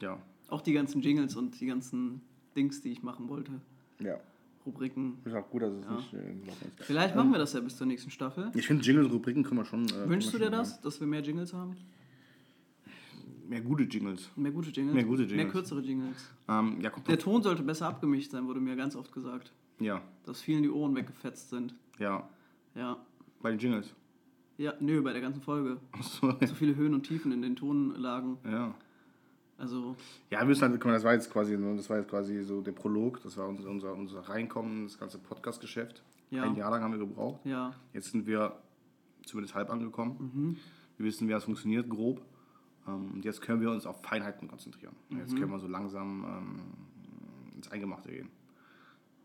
Ja, 0.00 0.18
Auch 0.50 0.60
die 0.60 0.72
ganzen 0.72 1.00
Jingles 1.00 1.34
und 1.36 1.58
die 1.60 1.66
ganzen 1.66 2.20
Dings, 2.54 2.82
die 2.82 2.90
ich 2.92 3.02
machen 3.02 3.28
wollte. 3.28 3.52
ja. 4.00 4.18
Rubriken. 4.64 5.18
Ist 5.24 5.34
auch 5.34 5.50
gut, 5.50 5.62
dass 5.62 5.72
es 5.72 5.84
Ja. 5.84 5.90
nicht 5.90 6.12
äh. 6.14 6.82
Vielleicht 6.84 7.16
machen 7.16 7.32
wir 7.32 7.38
das 7.40 7.52
ja 7.52 7.58
bis 7.58 7.76
zur 7.76 7.84
nächsten 7.88 8.12
Staffel. 8.12 8.52
Ich 8.54 8.68
finde, 8.68 8.84
Jingles-Rubriken 8.84 9.42
können 9.42 9.58
wir 9.58 9.64
schon. 9.64 9.86
Äh, 9.88 10.08
Wünschst 10.08 10.32
du 10.32 10.38
dir 10.38 10.50
das, 10.50 10.80
dass 10.80 11.00
wir 11.00 11.06
mehr 11.08 11.20
Jingles 11.20 11.52
haben? 11.52 11.76
Mehr 13.48 13.60
gute 13.60 13.84
Jingles. 13.84 14.30
Mehr 14.36 14.52
gute 14.52 14.70
Jingles? 14.70 14.94
Mehr 14.94 15.04
gute 15.04 15.22
Mehr 15.22 15.30
Jingles. 15.30 15.52
kürzere 15.52 15.80
Jingles. 15.80 16.30
Ähm, 16.48 16.78
ja, 16.80 16.90
Der 16.90 17.18
Ton 17.18 17.42
sollte 17.42 17.62
besser 17.62 17.88
abgemischt 17.88 18.30
sein, 18.30 18.46
wurde 18.46 18.60
mir 18.60 18.76
ganz 18.76 18.94
oft 18.96 19.12
gesagt. 19.12 19.52
Ja, 19.80 20.00
Dass 20.24 20.40
vielen 20.40 20.62
die 20.62 20.70
Ohren 20.70 20.94
weggefetzt 20.94 21.50
sind. 21.50 21.74
ja. 21.98 22.28
Ja. 22.74 22.96
Bei 23.42 23.50
den 23.50 23.58
Jingles. 23.58 23.94
Ja, 24.56 24.72
nö, 24.80 25.02
bei 25.02 25.12
der 25.12 25.20
ganzen 25.20 25.42
Folge. 25.42 25.78
Achso, 25.92 26.34
So 26.46 26.54
viele 26.54 26.74
Höhen 26.76 26.94
und 26.94 27.02
Tiefen 27.06 27.32
in 27.32 27.42
den 27.42 27.56
Tonlagen. 27.56 28.38
ja. 28.44 28.74
Also, 29.58 29.94
Ja, 30.30 30.40
wir 30.40 30.46
müssen 30.46 30.62
halt, 30.62 30.72
guck 30.74 30.86
mal, 30.86 30.92
das 30.94 31.04
war 31.04 31.12
jetzt 31.12 31.30
quasi, 31.30 31.56
ne, 31.56 31.76
das 31.76 31.88
war 31.90 31.98
jetzt 31.98 32.08
quasi 32.08 32.42
so 32.42 32.62
der 32.62 32.72
Prolog, 32.72 33.20
das 33.22 33.36
war 33.36 33.46
unser, 33.48 33.68
unser, 33.68 33.92
unser 33.94 34.20
Reinkommen, 34.20 34.78
in 34.78 34.84
das 34.84 34.98
ganze 34.98 35.18
Podcast-Geschäft. 35.18 36.02
Ja. 36.30 36.44
Ein 36.44 36.56
Jahr 36.56 36.70
lang 36.70 36.82
haben 36.82 36.92
wir 36.92 36.98
gebraucht. 36.98 37.44
ja. 37.44 37.74
Jetzt 37.92 38.10
sind 38.12 38.26
wir 38.26 38.56
zumindest 39.26 39.54
halb 39.54 39.70
angekommen. 39.70 40.30
Mhm. 40.34 40.56
Wir 40.96 41.06
wissen, 41.06 41.28
wie 41.28 41.32
das 41.32 41.44
funktioniert, 41.44 41.88
grob. 41.90 42.22
Ähm, 42.86 43.12
Und 43.14 43.24
jetzt 43.24 43.40
können 43.42 43.60
wir 43.60 43.70
uns 43.70 43.86
auf 43.86 44.02
Feinheiten 44.02 44.48
konzentrieren. 44.48 44.94
Mhm. 45.08 45.18
Jetzt 45.18 45.36
können 45.36 45.50
wir 45.50 45.58
so 45.58 45.68
langsam 45.68 46.24
ähm, 46.24 46.60
ins 47.54 47.70
Eingemachte 47.70 48.10
gehen. 48.10 48.28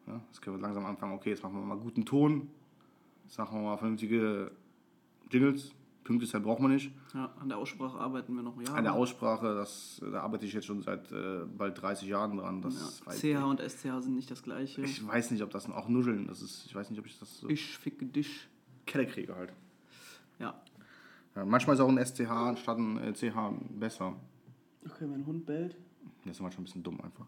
Ja, 0.05 0.21
jetzt 0.27 0.41
können 0.41 0.57
wir 0.57 0.61
langsam 0.61 0.85
anfangen, 0.85 1.13
okay, 1.13 1.29
jetzt 1.31 1.43
machen 1.43 1.55
wir 1.55 1.65
mal 1.65 1.77
guten 1.77 2.05
Ton. 2.05 2.49
Jetzt 3.25 3.37
machen 3.37 3.59
wir 3.59 3.63
mal 3.63 3.77
vernünftige 3.77 4.51
Jingles. 5.29 5.73
Pünktlichkeit 6.05 6.41
braucht 6.41 6.61
man 6.61 6.71
nicht. 6.71 6.89
ja. 7.13 7.33
An 7.37 7.49
der 7.49 7.57
Aussprache 7.57 7.97
arbeiten 7.99 8.33
wir 8.33 8.41
noch 8.41 8.57
Jahre. 8.61 8.77
An 8.77 8.85
der 8.85 8.93
Aussprache, 8.93 9.53
das, 9.55 10.01
da 10.09 10.21
arbeite 10.21 10.45
ich 10.45 10.53
jetzt 10.53 10.65
schon 10.65 10.81
seit 10.81 11.11
äh, 11.11 11.43
bald 11.45 11.81
30 11.81 12.07
Jahren 12.07 12.37
dran. 12.37 12.61
Das 12.61 13.01
ja. 13.05 13.41
CH 13.41 13.43
und 13.43 13.59
SCH 13.59 13.99
sind 13.99 14.15
nicht 14.15 14.31
das 14.31 14.41
gleiche. 14.41 14.81
ich 14.81 15.05
weiß 15.05 15.31
nicht, 15.31 15.43
ob 15.43 15.49
das 15.49 15.69
auch 15.69 15.89
Nuscheln, 15.89 16.27
das 16.27 16.41
ist, 16.41 16.65
ich 16.65 16.73
weiß 16.73 16.89
nicht, 16.91 16.99
ob 16.99 17.05
ich 17.07 17.19
das 17.19 17.39
so 17.39 17.49
Ich 17.49 17.77
ficke 17.77 18.05
dich. 18.05 18.47
Keller 18.85 19.03
kriege 19.03 19.35
halt. 19.35 19.51
Ja. 20.39 20.61
Ja, 21.37 21.45
manchmal 21.45 21.75
ist 21.75 21.81
auch 21.81 21.87
ein 21.89 22.03
SCH 22.03 22.31
anstatt 22.31 22.79
ein 22.79 22.97
äh, 22.97 23.13
CH 23.13 23.53
besser. 23.77 24.15
Okay, 24.83 25.05
mein 25.05 25.23
Hund 25.23 25.45
bellt. 25.45 25.77
Das 26.25 26.37
ist 26.37 26.41
manchmal 26.41 26.61
ein 26.61 26.65
bisschen 26.65 26.81
dumm 26.81 26.99
einfach. 26.99 27.27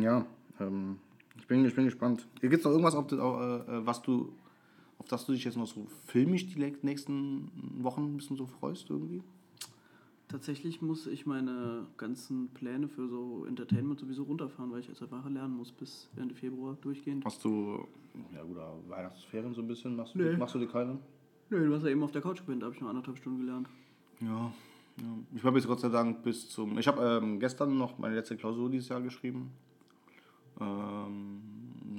Ja, 0.00 0.24
ähm, 0.60 0.98
ich, 1.38 1.46
bin, 1.48 1.64
ich 1.64 1.74
bin 1.74 1.86
gespannt. 1.86 2.28
Gibt 2.40 2.54
es 2.54 2.62
noch 2.64 2.70
irgendwas, 2.70 2.94
auf, 2.94 3.08
das- 3.08 3.18
äh, 3.18 3.84
was 3.84 4.00
du, 4.02 4.32
auf 4.98 5.08
das 5.08 5.26
du 5.26 5.32
dich 5.32 5.42
jetzt 5.42 5.56
noch 5.56 5.66
so 5.66 5.86
filmisch 6.06 6.46
die 6.46 6.72
nächsten 6.82 7.50
Wochen 7.82 8.04
ein 8.04 8.16
bisschen 8.16 8.36
so 8.36 8.46
freust 8.46 8.90
irgendwie? 8.90 9.24
Tatsächlich 10.28 10.80
muss 10.82 11.08
ich 11.08 11.26
meine 11.26 11.86
ganzen 11.96 12.48
Pläne 12.50 12.86
für 12.88 13.08
so 13.08 13.44
Entertainment 13.46 13.98
sowieso 13.98 14.22
runterfahren, 14.22 14.70
weil 14.70 14.80
ich 14.80 14.88
jetzt 14.88 15.02
einfach 15.02 15.28
lernen 15.28 15.56
muss 15.56 15.72
bis 15.72 16.08
Ende 16.16 16.34
Februar 16.36 16.76
durchgehend. 16.80 17.24
Hast 17.24 17.44
du, 17.44 17.88
ja 18.32 18.42
gut, 18.44 18.56
Weihnachtsferien 18.88 19.52
so 19.52 19.62
ein 19.62 19.68
bisschen? 19.68 19.96
Machst 19.96 20.14
du, 20.14 20.18
Nee. 20.18 20.36
machst 20.36 20.54
du 20.54 20.60
dir 20.60 20.68
keine? 20.68 20.98
Nö, 21.50 21.68
du 21.68 21.74
hast 21.74 21.84
ja 21.84 21.90
eben 21.90 22.02
auf 22.02 22.12
der 22.12 22.22
Couch 22.22 22.38
gepennt, 22.38 22.62
da 22.62 22.66
habe 22.66 22.74
ich 22.74 22.80
noch 22.80 22.88
anderthalb 22.88 23.18
Stunden 23.18 23.40
gelernt. 23.40 23.68
Ja, 24.20 24.52
ja. 24.98 25.04
Ich 25.34 25.44
habe 25.44 25.58
jetzt 25.58 25.66
Gott 25.66 25.80
sei 25.80 25.88
Dank 25.88 26.22
bis 26.22 26.48
zum. 26.48 26.78
Ich 26.78 26.88
habe 26.88 27.20
ähm, 27.22 27.38
gestern 27.38 27.76
noch 27.76 27.98
meine 27.98 28.14
letzte 28.14 28.36
Klausur 28.36 28.70
dieses 28.70 28.88
Jahr 28.88 29.00
geschrieben. 29.00 29.50
Ähm, 30.60 31.42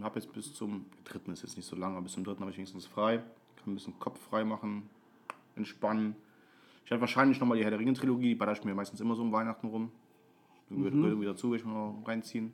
habe 0.02 0.20
jetzt 0.20 0.32
bis 0.34 0.54
zum 0.54 0.86
dritten 1.04 1.32
ist 1.32 1.44
jetzt 1.44 1.58
nicht 1.58 1.66
so 1.66 1.76
lang, 1.76 1.94
aber 1.94 2.04
bis 2.04 2.14
zum 2.14 2.24
dritten 2.24 2.42
habe 2.42 2.52
ich 2.52 2.58
wenigstens 2.58 2.86
frei. 2.86 3.18
Kann 3.18 3.74
ein 3.74 3.76
bisschen 3.76 3.98
Kopf 4.00 4.20
frei 4.20 4.44
machen, 4.44 4.90
entspannen. 5.56 6.16
Ich 6.84 6.92
werde 6.92 7.02
wahrscheinlich 7.02 7.40
nochmal 7.40 7.58
die 7.58 7.64
Herr 7.64 7.72
der 7.72 7.80
Ringe 7.80 7.94
Trilogie, 7.94 8.30
die 8.30 8.36
baller 8.36 8.54
ich 8.54 8.64
mir 8.64 8.74
meistens 8.74 9.00
immer 9.00 9.16
so 9.16 9.22
um 9.22 9.32
Weihnachten 9.32 9.68
rum. 9.68 9.92
Mhm. 10.70 11.02
gehört 11.02 11.20
wieder 11.20 11.32
dazu, 11.32 11.52
werde 11.52 11.62
ich 11.62 11.66
mal 11.66 11.94
reinziehen. 12.06 12.52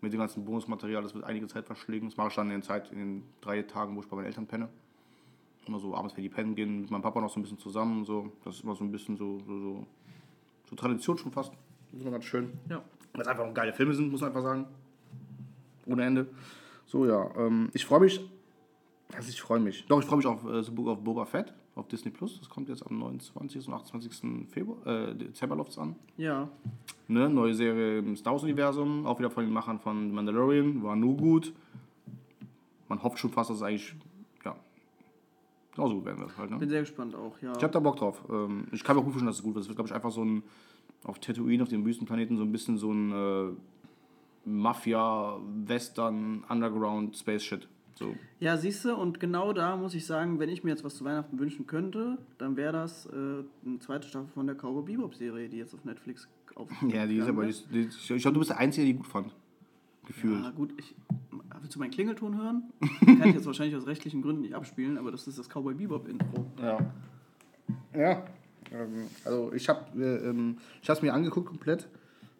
Mit 0.00 0.12
dem 0.12 0.20
ganzen 0.20 0.44
Bonusmaterial, 0.44 1.02
das 1.02 1.14
wird 1.14 1.24
einige 1.24 1.46
Zeit 1.46 1.66
verschlingen. 1.66 2.08
Das 2.08 2.16
mache 2.16 2.28
ich 2.28 2.34
dann 2.34 2.46
in 2.50 2.60
der 2.60 2.62
Zeit, 2.62 2.90
in 2.92 2.98
den 2.98 3.22
drei 3.40 3.62
Tagen, 3.62 3.96
wo 3.96 4.00
ich 4.00 4.06
bei 4.06 4.16
meinen 4.16 4.26
Eltern 4.26 4.46
penne. 4.46 4.68
Immer 5.66 5.78
so 5.78 5.94
abends, 5.94 6.16
wenn 6.16 6.22
die 6.22 6.28
pennen 6.28 6.54
gehen, 6.54 6.82
mit 6.82 6.90
meinem 6.90 7.02
Papa 7.02 7.20
noch 7.20 7.30
so 7.30 7.40
ein 7.40 7.42
bisschen 7.42 7.58
zusammen. 7.58 8.00
und 8.00 8.04
So. 8.04 8.32
Das 8.44 8.56
ist 8.56 8.64
immer 8.64 8.74
so 8.74 8.84
ein 8.84 8.90
bisschen 8.90 9.16
so, 9.16 9.38
so, 9.46 9.58
so, 9.58 9.86
so 10.68 10.76
Tradition 10.76 11.16
schon 11.18 11.32
fast. 11.32 11.52
Das 11.90 11.94
ist 11.94 12.02
immer 12.02 12.10
ganz 12.12 12.24
schön. 12.24 12.52
Ja. 12.68 12.82
Weil 13.12 13.22
es 13.22 13.28
einfach 13.28 13.52
geile 13.54 13.72
Filme 13.72 13.94
sind, 13.94 14.10
muss 14.10 14.20
man 14.20 14.28
einfach 14.30 14.42
sagen. 14.42 14.66
Ohne 15.86 16.04
Ende. 16.04 16.26
So, 16.86 17.06
ja. 17.06 17.30
Ähm, 17.36 17.70
ich 17.72 17.84
freue 17.84 18.00
mich. 18.00 18.20
Also 19.16 19.28
ich 19.28 19.40
freue 19.40 19.60
mich. 19.60 19.86
Doch, 19.86 20.00
ich 20.00 20.06
freue 20.06 20.18
mich 20.18 20.26
auf 20.26 20.44
äh, 20.44 20.62
The 20.62 20.70
Book 20.70 20.88
of 20.88 21.04
Boba 21.04 21.24
Fett 21.24 21.54
auf 21.76 21.88
Disney 21.88 22.10
Plus. 22.10 22.38
Das 22.38 22.48
kommt 22.48 22.68
jetzt 22.68 22.86
am 22.86 22.98
29. 22.98 23.68
und 23.68 23.74
28. 23.74 24.48
Februar, 24.50 24.86
äh, 24.86 25.14
Dezember 25.14 25.56
läuft's 25.56 25.78
an. 25.78 25.96
Ja, 26.16 26.48
Ne? 27.06 27.28
Neue 27.28 27.54
Serie 27.54 27.98
im 27.98 28.16
Star 28.16 28.32
Wars-Universum. 28.32 29.06
Auch 29.06 29.18
wieder 29.18 29.30
von 29.30 29.44
den 29.44 29.52
Machern 29.52 29.78
von 29.78 30.12
Mandalorian. 30.12 30.82
War 30.82 30.96
nur 30.96 31.16
gut. 31.16 31.52
Man 32.88 33.02
hofft 33.02 33.18
schon 33.18 33.30
fast, 33.30 33.50
dass 33.50 33.58
es 33.58 33.62
eigentlich, 33.62 33.94
genauso 35.74 35.96
gut 35.96 36.04
werden 36.06 36.20
wird 36.20 36.36
halt. 36.38 36.50
Ne? 36.50 36.58
bin 36.58 36.68
sehr 36.68 36.80
gespannt 36.80 37.14
auch, 37.14 37.40
ja. 37.42 37.52
Ich 37.56 37.62
habe 37.62 37.72
da 37.72 37.80
Bock 37.80 37.96
drauf. 37.96 38.22
Ähm, 38.30 38.66
Ich 38.72 38.84
kann 38.84 38.96
mir 38.96 39.00
auch 39.00 39.04
gut 39.04 39.14
vorstellen, 39.14 39.28
dass 39.28 39.36
es 39.36 39.42
gut 39.42 39.54
wird. 39.54 39.62
Es 39.64 39.68
wird, 39.68 39.76
glaube 39.76 39.88
ich, 39.88 39.94
einfach 39.94 40.10
so 40.12 40.24
ein, 40.24 40.42
auf 41.04 41.18
Tatooine, 41.18 41.62
auf 41.62 41.68
dem 41.68 41.84
Wüstenplaneten, 41.84 42.36
so 42.36 42.42
ein 42.44 42.52
bisschen 42.52 42.78
so 42.78 42.92
ein 42.92 43.12
äh, 43.12 43.52
Mafia, 44.48 45.38
Western, 45.66 46.44
Underground, 46.48 47.16
Space 47.16 47.42
Shit. 47.42 47.68
So. 47.96 48.14
Ja, 48.40 48.56
siehst 48.56 48.84
du, 48.84 48.94
und 48.94 49.20
genau 49.20 49.52
da 49.52 49.76
muss 49.76 49.94
ich 49.94 50.04
sagen, 50.04 50.40
wenn 50.40 50.48
ich 50.48 50.64
mir 50.64 50.70
jetzt 50.70 50.82
was 50.82 50.96
zu 50.96 51.04
Weihnachten 51.04 51.38
wünschen 51.38 51.66
könnte, 51.66 52.18
dann 52.38 52.56
wäre 52.56 52.72
das 52.72 53.06
äh, 53.06 53.44
eine 53.64 53.78
zweite 53.78 54.08
Staffel 54.08 54.28
von 54.34 54.46
der 54.46 54.56
Cowboy 54.56 54.82
Bebop-Serie, 54.82 55.48
die 55.48 55.58
jetzt 55.58 55.74
auf 55.74 55.84
Netflix 55.84 56.28
auf 56.56 56.68
Ja, 56.88 57.06
die 57.06 57.18
ist 57.18 57.28
aber, 57.28 57.46
die, 57.46 57.54
die, 57.72 57.88
ich 57.88 58.22
glaube, 58.22 58.34
du 58.34 58.40
bist 58.40 58.50
der 58.50 58.58
Einzige, 58.58 58.86
der 58.86 58.92
die 58.94 58.98
gut 58.98 59.06
fand. 59.06 59.34
Gefühlt. 60.06 60.42
Ja, 60.44 60.50
gut, 60.50 60.72
ich. 60.78 60.94
Willst 61.60 61.74
du 61.76 61.78
meinen 61.78 61.90
Klingelton 61.90 62.36
hören? 62.36 62.64
Kann 63.04 63.28
ich 63.28 63.34
jetzt 63.36 63.46
wahrscheinlich 63.46 63.74
aus 63.76 63.86
rechtlichen 63.86 64.20
Gründen 64.22 64.42
nicht 64.42 64.54
abspielen, 64.54 64.98
aber 64.98 65.10
das 65.10 65.26
ist 65.26 65.38
das 65.38 65.48
Cowboy 65.48 65.74
Bebop-Intro. 65.74 66.46
Ja. 66.60 66.78
Ja. 67.94 68.24
Ähm, 68.72 69.06
also 69.24 69.52
ich 69.52 69.68
habe 69.68 69.80
äh, 70.02 70.28
ähm, 70.28 70.58
ich 70.82 70.88
es 70.88 71.00
mir 71.02 71.14
angeguckt 71.14 71.46
komplett. 71.48 71.88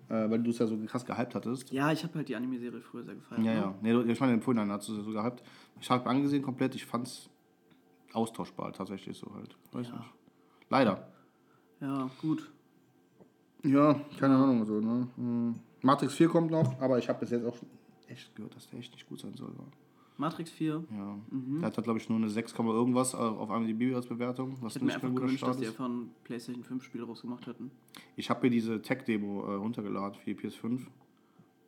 äh, 0.09 0.29
weil 0.31 0.43
du 0.43 0.51
es 0.51 0.59
ja 0.59 0.67
so 0.67 0.77
krass 0.87 1.07
gehypt 1.07 1.35
hattest. 1.35 1.71
Ja, 1.73 1.91
ich 1.93 2.03
habe 2.05 2.15
halt 2.17 2.29
die 2.29 2.37
Anime-Serie 2.37 2.81
früher 2.81 3.05
sehr 3.05 3.15
gefallen. 3.15 3.45
Ja, 3.45 3.53
ne? 3.55 3.59
ja. 3.61 3.75
Nee, 3.81 3.93
du- 3.93 4.05
ich 4.05 4.21
meine, 4.21 4.35
im 4.35 4.43
Vorhinein 4.43 4.71
hast 4.71 4.89
du 4.89 4.99
es 4.99 5.05
so 5.05 5.11
gehypt. 5.13 5.43
Ich 5.81 5.89
habe 5.91 6.07
angesehen 6.09 6.43
komplett, 6.43 6.75
ich 6.75 6.85
fand 6.85 7.07
es 7.07 7.31
austauschbar 8.13 8.73
tatsächlich 8.73 9.17
so 9.17 9.33
halt. 9.35 9.57
Weiß 9.73 9.91
nicht. 9.91 10.05
Leider. 10.69 11.09
Ja, 11.81 12.11
gut. 12.21 12.51
Ja, 13.63 13.99
keine 14.19 14.37
Ahnung 14.37 14.65
so, 14.67 14.81
ne? 14.81 15.09
Hm. 15.17 15.55
Matrix 15.85 16.15
4 16.15 16.29
kommt 16.29 16.51
noch, 16.51 16.79
aber 16.81 16.99
ich 16.99 17.09
habe 17.09 17.21
bis 17.21 17.31
jetzt 17.31 17.45
auch 17.45 17.57
echt 18.09 18.35
gehört, 18.35 18.57
dass 18.57 18.69
der 18.69 18.79
echt 18.79 18.93
nicht 18.93 19.09
gut 19.09 19.21
sein 19.21 19.35
soll. 19.35 19.53
Matrix 20.17 20.51
4. 20.53 20.85
Ja. 20.91 21.19
Mhm. 21.31 21.61
Der 21.61 21.67
hat, 21.71 21.83
glaube 21.83 21.99
ich, 21.99 22.09
nur 22.09 22.19
eine 22.19 22.29
6, 22.29 22.55
Komma 22.55 22.73
irgendwas 22.73 23.15
äh, 23.15 23.17
auf 23.17 23.51
IMDb 23.51 23.95
als 23.95 24.07
Bewertung, 24.07 24.57
was 24.61 24.77
Ich 24.77 24.83
hätte 24.83 24.85
mir 24.85 24.95
einfach 24.95 25.15
gewünscht, 25.15 25.43
dass 25.43 25.59
die 25.59 25.67
einfach 25.67 25.87
ein 25.87 26.11
PlayStation 26.23 26.63
5 26.63 26.85
Spiel 26.85 27.03
rausgemacht 27.03 27.47
hätten. 27.47 27.71
Ich 28.17 28.31
habe 28.31 28.43
mir 28.43 28.51
diese 28.51 28.81
Tech-Demo 28.81 29.43
äh, 29.43 29.55
runtergeladen 29.55 30.15
für 30.15 30.33
die 30.33 30.41
PS5. 30.41 30.87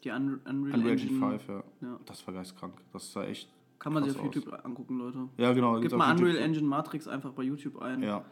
Die 0.04 0.10
Un 0.10 0.40
Unreal, 0.44 0.74
Unreal 0.74 0.90
Engine. 0.92 1.10
Engine 1.10 1.38
5, 1.38 1.48
ja. 1.48 1.64
Ja. 1.80 2.00
Das 2.04 2.24
war 2.26 2.34
geistkrank. 2.34 2.74
Das 2.92 3.12
sah 3.12 3.24
echt. 3.24 3.52
Kann 3.80 3.92
man 3.92 4.04
sich 4.04 4.14
auf 4.14 4.20
aus. 4.20 4.34
YouTube 4.34 4.64
angucken, 4.64 4.98
Leute. 4.98 5.28
Ja, 5.36 5.52
genau. 5.52 5.80
Gib 5.80 5.92
mal 5.92 6.10
YouTube. 6.10 6.28
Unreal 6.28 6.44
Engine 6.44 6.66
Matrix 6.66 7.08
einfach 7.08 7.32
bei 7.32 7.42
YouTube 7.42 7.82
ein. 7.82 8.02
Ja, 8.02 8.24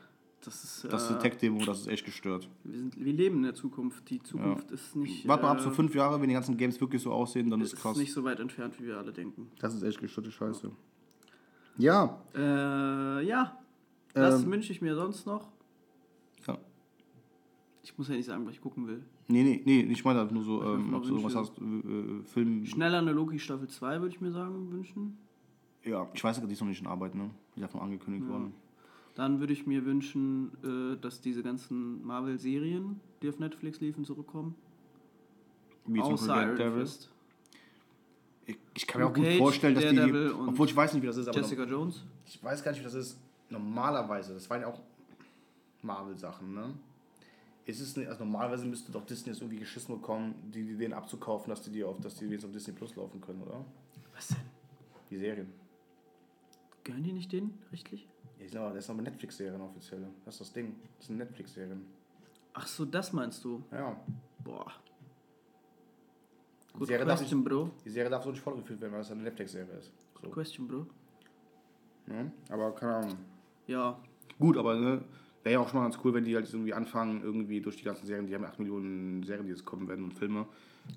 Das 0.45 0.63
ist, 0.65 0.85
das 0.93 1.05
ist 1.05 1.11
äh, 1.11 1.13
eine 1.15 1.23
Tech-Demo, 1.23 1.65
das 1.65 1.81
ist 1.81 1.87
echt 1.89 2.05
gestört. 2.05 2.49
wir, 2.65 2.79
sind, 2.79 3.03
wir 3.03 3.13
leben 3.13 3.37
in 3.39 3.43
der 3.45 3.55
Zukunft. 3.55 4.09
Die 4.11 4.23
Zukunft 4.23 4.71
ist 4.71 4.95
nicht. 4.97 5.27
Warte 5.27 5.43
mal 5.45 5.53
ab, 5.53 5.59
äh, 5.59 5.63
so 5.63 5.71
fünf 5.71 5.95
Jahre, 5.95 6.21
wenn 6.21 6.29
die 6.29 6.35
ganzen 6.35 6.57
Games 6.57 6.81
wirklich 6.81 7.03
so 7.03 7.13
aussehen, 7.13 7.51
dann 7.51 7.61
ist 7.61 7.73
ist 7.73 7.81
krass. 7.81 7.97
nicht 7.97 8.13
so 8.13 8.25
weit 8.25 8.41
entfernt, 8.41 8.79
wie 8.81 8.87
wir 8.87 8.99
alle 8.99 9.13
denken. 9.13 9.51
Das 9.59 9.75
ist 9.75 9.83
echt 9.83 10.01
gestörte 10.01 10.31
Scheiße. 10.31 10.71
Ja. 11.79 12.19
Äh, 12.35 13.27
ja. 13.27 13.59
Das 14.13 14.43
Ähm. 14.45 14.51
wünsche 14.53 14.73
ich 14.73 14.81
mir 14.83 14.95
sonst 14.95 15.27
noch. 15.27 15.49
ja. 16.47 16.59
Ich 17.83 17.97
muss 17.99 18.09
ja 18.09 18.15
nicht 18.15 18.27
sagen, 18.27 18.47
was 18.47 18.55
ich 18.55 18.61
gucken 18.61 18.87
will. 18.87 19.03
Nee, 19.29 19.43
nee, 19.43 19.63
nee, 19.65 19.81
ich 19.93 20.05
meine 20.05 20.25
nur 20.27 20.43
so, 20.43 20.63
ähm, 20.63 20.93
ob 20.95 21.03
du 21.05 21.23
wünsche. 21.23 21.39
hast, 21.39 21.53
äh, 21.59 21.63
äh, 21.65 22.23
Film. 22.25 22.65
Schneller 22.67 22.99
eine 22.99 23.13
Loki 23.13 23.39
Staffel 23.39 23.69
2 23.69 24.01
würde 24.01 24.15
ich 24.15 24.21
mir 24.21 24.31
sagen, 24.31 24.71
wünschen. 24.71 25.17
Ja, 25.83 26.09
ich 26.15 26.23
weiß, 26.23 26.41
die 26.41 26.53
ist 26.53 26.61
noch 26.61 26.69
nicht 26.69 26.81
in 26.81 26.87
Arbeit, 26.87 27.15
ne? 27.15 27.31
Die 27.55 27.61
ist 27.61 27.65
davon 27.65 27.81
angekündigt 27.81 28.27
worden. 28.29 28.55
Dann 29.15 29.39
würde 29.39 29.53
ich 29.53 29.67
mir 29.67 29.85
wünschen, 29.85 30.51
äh, 30.65 31.01
dass 31.01 31.21
diese 31.21 31.43
ganzen 31.43 32.05
Marvel-Serien, 32.05 33.01
die 33.23 33.29
auf 33.29 33.39
Netflix 33.39 33.81
liefen, 33.81 34.05
zurückkommen. 34.05 34.57
Wie 35.87 36.01
Außer 36.01 36.43
Iron 36.43 36.57
Daredevil. 36.57 36.81
Fist. 36.81 37.11
Ich, 38.47 38.59
ich 38.75 38.87
kann 38.87 39.01
mir 39.01 39.09
auch 39.09 39.15
gut 39.15 39.25
Cage, 39.25 39.39
vorstellen, 39.39 39.75
dass 39.75 39.89
die, 39.89 39.97
Daredevil 39.97 40.31
und 40.33 40.49
obwohl 40.49 40.67
ich 40.67 40.77
weiß 40.77 40.95
nicht, 40.95 41.03
wie 41.03 41.07
das 41.07 41.17
ist, 41.17 41.29
aber 41.29 41.39
Jessica 41.39 41.65
Jones. 41.65 42.05
ich 42.27 42.43
weiß 42.43 42.63
gar 42.63 42.73
nicht, 42.73 42.81
wie 42.81 42.85
das 42.85 42.95
ist. 42.95 43.21
Normalerweise, 43.51 44.35
das 44.35 44.49
waren 44.51 44.63
ja 44.63 44.67
auch 44.67 44.81
Marvel-Sachen, 45.83 46.53
ne? 46.53 46.75
Ist 47.67 47.81
es 47.81 47.97
nicht, 47.97 48.09
also 48.09 48.25
normalerweise 48.25 48.67
müsste 48.67 48.93
doch 48.93 49.07
Disney 49.07 49.33
jetzt 49.33 49.41
irgendwie 49.41 49.59
geschissen 49.59 49.95
bekommen, 49.95 50.35
die, 50.53 50.65
die 50.65 50.77
denen 50.77 50.93
abzukaufen, 50.93 51.49
dass 51.49 51.63
die, 51.63 51.71
die 51.71 51.85
auf, 51.85 51.99
dass 52.01 52.17
die 52.17 52.27
jetzt 52.27 52.45
auf 52.45 52.53
Disney 52.53 52.75
Plus 52.75 52.95
laufen 52.97 53.21
können, 53.21 53.43
oder? 53.43 53.65
Was 54.15 54.29
denn? 54.29 54.39
Die 55.11 55.17
Serien. 55.17 55.51
Gehören 56.83 57.03
die 57.03 57.13
nicht 57.13 57.33
denen, 57.33 57.59
richtig? 57.73 58.07
Ja, 58.53 58.73
das 58.73 58.87
sind 58.87 58.95
aber 58.95 59.03
Netflix-Serien 59.03 59.61
offiziell. 59.61 60.07
Das 60.25 60.35
ist 60.35 60.41
das 60.41 60.53
Ding. 60.53 60.77
Das 60.99 61.07
sind 61.07 61.19
Netflix-Serien. 61.19 61.85
Ach 62.53 62.67
so, 62.67 62.85
das 62.85 63.13
meinst 63.13 63.45
du? 63.45 63.63
Ja. 63.73 63.97
Boah. 64.43 64.73
Die 66.73 66.79
Good 66.79 66.89
Serie, 66.89 67.07
darf 67.07 67.19
question, 67.19 67.41
nicht, 67.41 67.49
Bro. 67.49 67.71
die 67.85 67.91
Serie 67.91 68.11
darf 68.11 68.25
so 68.25 68.31
nicht 68.31 68.43
vorgeführt 68.43 68.81
werden, 68.81 68.93
weil 68.93 69.01
es 69.01 69.11
eine 69.11 69.23
Netflix-Serie 69.23 69.75
ist. 69.79 69.93
So. 70.21 70.31
Question, 70.31 70.69
Bro. 70.69 70.87
Ne? 72.07 72.33
Aber 72.49 72.75
keine 72.75 72.97
Ahnung. 72.97 73.17
Ja, 73.67 73.99
Gut, 74.39 74.57
aber 74.57 74.75
ne, 74.75 75.05
wäre 75.43 75.55
ja 75.55 75.61
auch 75.61 75.69
schon 75.69 75.79
mal 75.79 75.85
ganz 75.89 75.99
cool, 76.05 76.15
wenn 76.15 76.25
die 76.25 76.35
halt 76.35 76.53
irgendwie 76.53 76.75
anfangen, 76.75 77.23
irgendwie 77.23 77.61
durch 77.61 77.77
die 77.77 77.85
ganzen 77.85 78.07
Serien, 78.07 78.27
die 78.27 78.35
haben 78.35 78.43
ja 78.43 78.49
8 78.49 78.59
Millionen 78.59 79.23
Serien, 79.23 79.47
die 79.47 79.53
jetzt 79.53 79.65
kommen 79.65 79.89
werden 79.89 80.05
und 80.05 80.15
Filme, 80.15 80.47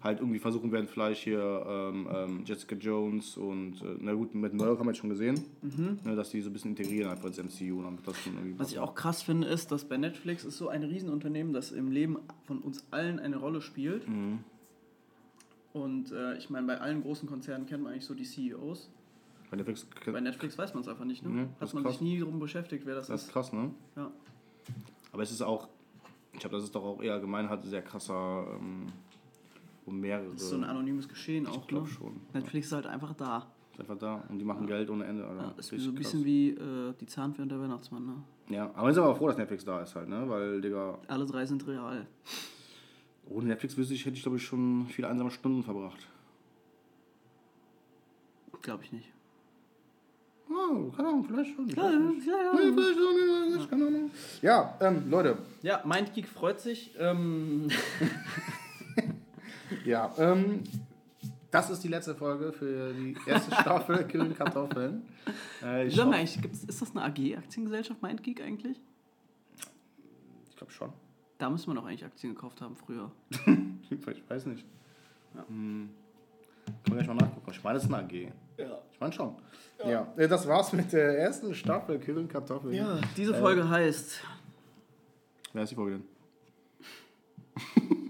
halt 0.03 0.19
irgendwie 0.19 0.39
versuchen 0.39 0.71
werden, 0.71 0.87
vielleicht 0.87 1.23
hier 1.23 1.65
ähm, 1.67 2.07
ähm, 2.13 2.41
Jessica 2.45 2.75
Jones 2.75 3.37
und, 3.37 3.81
äh, 3.81 3.95
na 3.99 4.13
gut, 4.13 4.35
mit 4.35 4.53
Murdoch 4.53 4.79
haben 4.79 4.85
wir 4.85 4.91
jetzt 4.91 4.99
schon 4.99 5.09
gesehen, 5.09 5.39
ne, 6.03 6.15
dass 6.15 6.29
die 6.29 6.41
so 6.41 6.49
ein 6.49 6.53
bisschen 6.53 6.71
integrieren 6.71 7.09
einfach 7.09 7.27
ins 7.27 7.37
MCU, 7.37 7.81
damit 7.81 8.05
das 8.07 8.17
schon 8.19 8.33
irgendwie 8.33 8.53
Mhm. 8.53 8.59
was 8.59 8.71
ich 8.71 8.79
auch 8.79 8.95
krass 8.95 9.21
finde, 9.21 9.47
ist, 9.47 9.71
dass 9.71 9.85
bei 9.85 9.97
Netflix 9.97 10.43
ist 10.43 10.57
so 10.57 10.67
ein 10.69 10.83
Riesenunternehmen, 10.83 11.53
das 11.53 11.71
im 11.71 11.91
Leben 11.91 12.17
von 12.45 12.59
uns 12.59 12.85
allen 12.91 13.19
eine 13.19 13.37
Rolle 13.37 13.61
spielt. 13.61 14.07
Mhm. 14.07 14.39
Und 15.73 16.11
äh, 16.11 16.37
ich 16.37 16.49
meine, 16.49 16.65
bei 16.67 16.79
allen 16.79 17.01
großen 17.03 17.27
Konzernen 17.29 17.65
kennt 17.65 17.83
man 17.83 17.93
eigentlich 17.93 18.05
so 18.05 18.13
die 18.13 18.23
CEOs. 18.25 18.89
Bei 19.49 19.55
Netflix, 19.57 19.87
Bei 20.11 20.19
Netflix 20.19 20.57
weiß 20.57 20.73
man 20.73 20.81
es 20.81 20.89
einfach 20.89 21.05
nicht, 21.05 21.23
ne? 21.23 21.29
Nee, 21.29 21.47
das 21.59 21.69
Hat 21.69 21.75
man 21.75 21.83
krass. 21.83 21.93
sich 21.93 22.01
nie 22.01 22.19
darum 22.19 22.39
beschäftigt, 22.39 22.85
wer 22.85 22.95
das, 22.95 23.07
das 23.07 23.21
ist 23.21 23.27
ist. 23.27 23.33
krass, 23.33 23.53
ne? 23.53 23.71
Ja. 23.95 24.11
Aber 25.13 25.23
es 25.23 25.31
ist 25.31 25.41
auch, 25.41 25.69
ich 26.33 26.39
glaube, 26.39 26.55
das 26.57 26.65
ist 26.65 26.75
doch 26.75 26.83
auch 26.83 27.01
eher 27.01 27.19
gemein, 27.19 27.47
hat 27.49 27.63
sehr 27.63 27.81
krasser, 27.81 28.45
ähm, 28.59 28.87
um 29.87 29.99
mehrere. 29.99 30.31
Das 30.33 30.41
ist 30.43 30.49
so 30.49 30.55
ein 30.57 30.63
anonymes 30.63 31.07
Geschehen 31.09 31.47
auch, 31.47 31.65
glaub 31.67 31.83
ne? 31.83 31.89
schon, 31.89 32.21
Netflix 32.33 32.67
ist 32.67 32.73
halt 32.73 32.85
einfach 32.87 33.13
da. 33.13 33.47
ist 33.73 33.79
einfach 33.79 33.97
da 33.97 34.23
und 34.29 34.37
die 34.37 34.45
machen 34.45 34.67
Geld 34.67 34.89
ohne 34.89 35.05
Ende, 35.05 35.25
Alter. 35.25 35.41
Ja, 35.43 35.49
ist 35.57 35.71
Richtig 35.71 35.83
so 35.83 35.89
ein 35.91 35.95
krass. 35.95 36.03
bisschen 36.11 36.25
wie 36.25 36.49
äh, 36.51 36.93
die 36.99 37.05
Zahnfee 37.07 37.41
und 37.41 37.49
der 37.49 37.59
Weihnachtsmann, 37.59 38.05
ne? 38.05 38.13
Ja, 38.49 38.69
aber 38.75 38.87
wir 38.87 38.93
sind 38.93 39.03
aber 39.03 39.15
froh, 39.15 39.27
dass 39.27 39.37
Netflix 39.37 39.65
da 39.65 39.81
ist 39.81 39.95
halt, 39.95 40.07
ne? 40.09 40.23
Weil, 40.29 40.61
Digga, 40.61 40.97
Alle 41.07 41.25
drei 41.25 41.45
sind 41.45 41.65
real. 41.67 42.05
ohne 43.29 43.47
Netflix 43.47 43.75
wüsste 43.77 43.93
ich, 43.93 44.05
hätte 44.05 44.15
ich, 44.15 44.21
glaube 44.21 44.37
ich, 44.37 44.43
schon 44.45 44.85
viele 44.89 45.07
einsame 45.09 45.31
Stunden 45.31 45.63
verbracht. 45.63 46.07
Glaube 48.61 48.83
ich 48.83 48.91
nicht. 48.91 49.11
Oh, 50.49 50.89
keine 50.95 51.09
Ahnung, 51.09 51.25
vielleicht 51.25 51.55
schon. 51.55 51.67
Ich 51.69 51.75
Ja, 51.75 51.91
ja, 51.91 51.99
vielleicht 51.99 52.25
schon, 52.25 53.51
ich 53.53 53.59
weiß, 53.59 53.69
keine 53.69 53.87
Ahnung. 53.87 54.11
Ja, 54.41 54.77
ähm, 54.81 55.09
Leute, 55.09 55.37
Ja, 55.61 55.81
Mindgeek 55.85 56.27
freut 56.27 56.59
sich. 56.61 56.91
Ähm, 56.97 57.67
ja, 59.85 60.13
ähm, 60.17 60.63
das 61.51 61.69
ist 61.69 61.83
die 61.83 61.87
letzte 61.87 62.15
Folge 62.15 62.51
für 62.51 62.93
die 62.93 63.15
erste 63.25 63.55
Staffel 63.61 64.05
Kühlen 64.07 64.35
Kartoffeln. 64.35 65.03
Äh, 65.63 65.87
ich 65.87 65.95
sag 65.95 66.07
mal, 66.07 66.23
gibt's, 66.25 66.63
ist 66.63 66.81
das 66.81 66.91
eine 66.95 67.03
AG, 67.03 67.37
Aktiengesellschaft 67.37 68.01
Mindgeek 68.01 68.41
eigentlich? 68.41 68.79
ich 70.49 70.55
glaube 70.55 70.71
schon. 70.73 70.93
Da 71.37 71.49
müssen 71.49 71.67
wir 71.67 71.75
noch 71.75 71.85
eigentlich 71.85 72.03
Aktien 72.03 72.33
gekauft 72.33 72.61
haben 72.61 72.75
früher. 72.75 73.11
Ich 73.89 74.29
weiß 74.29 74.47
nicht. 74.47 74.65
Hm. 75.47 75.89
Können 76.65 76.83
wir 76.85 76.95
gleich 76.95 77.07
mal 77.07 77.13
nachgucken. 77.13 77.51
Ich 77.51 77.63
meine, 77.63 77.75
das 77.75 77.85
ist 77.85 77.93
eine 77.93 78.03
AG. 78.03 78.11
Ja. 78.57 78.81
Ich 78.91 78.99
meine 78.99 79.13
schon. 79.13 79.35
Ja. 79.85 80.11
äh, 80.17 80.27
das 80.27 80.45
war's 80.45 80.73
mit 80.73 80.91
der 80.91 81.17
ersten 81.19 81.53
Staffel 81.53 81.97
Kühlen 81.99 82.27
Kartoffeln. 82.27 82.73
Ja, 82.73 82.99
diese 83.15 83.33
Folge 83.33 83.69
heißt, 83.69 84.21
Wer 85.53 85.63
ist 85.63 85.69
die 85.69 85.75
Folge 85.75 85.99
denn? 85.99 86.05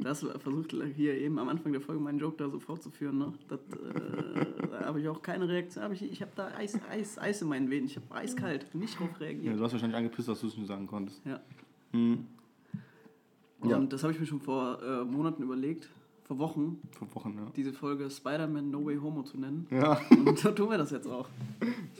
das 0.00 0.20
versucht 0.38 0.74
hier 0.96 1.14
eben 1.14 1.38
am 1.38 1.48
Anfang 1.48 1.72
der 1.72 1.80
Folge 1.80 2.00
meinen 2.02 2.18
Joke 2.18 2.36
da 2.36 2.48
so 2.48 2.58
fortzuführen, 2.58 3.18
ne? 3.18 3.32
Das, 3.48 3.60
äh, 3.60 4.68
da 4.70 4.86
habe 4.86 5.00
ich 5.00 5.08
auch 5.08 5.20
keine 5.22 5.48
Reaktion. 5.48 5.84
Hab 5.84 5.92
ich 5.92 6.02
ich 6.02 6.20
habe 6.22 6.32
da 6.36 6.48
Eis, 6.56 6.78
Eis, 6.90 7.18
Eis 7.18 7.42
in 7.42 7.48
meinen 7.48 7.70
Venen. 7.70 7.86
Ich 7.86 7.96
habe 7.96 8.06
eiskalt, 8.14 8.74
nicht 8.74 8.98
drauf 8.98 9.08
Ja, 9.18 9.26
reagiert. 9.26 9.58
du 9.58 9.62
hast 9.64 9.72
wahrscheinlich 9.72 9.96
angepisst, 9.96 10.28
dass 10.28 10.40
du 10.40 10.46
es 10.48 10.56
nicht 10.56 10.66
sagen 10.68 10.86
konntest. 10.86 11.20
Ja. 11.24 11.40
Hm. 11.92 12.26
Und 13.60 13.70
Ja. 13.70 13.78
das 13.80 14.02
habe 14.02 14.12
ich 14.12 14.20
mir 14.20 14.26
schon 14.26 14.40
vor 14.40 14.82
äh, 14.82 15.04
Monaten 15.04 15.42
überlegt, 15.42 15.88
vor 16.24 16.38
Wochen, 16.38 16.78
Vor 16.92 17.14
Wochen, 17.14 17.34
ja. 17.36 17.50
diese 17.56 17.72
Folge 17.72 18.08
Spider-Man 18.08 18.70
No 18.70 18.84
Way 18.86 18.96
Homo 18.98 19.22
zu 19.22 19.36
nennen. 19.38 19.66
Ja. 19.70 20.00
Und 20.10 20.38
so 20.38 20.50
tun 20.52 20.70
wir 20.70 20.78
das 20.78 20.90
jetzt 20.92 21.06
auch. 21.08 21.28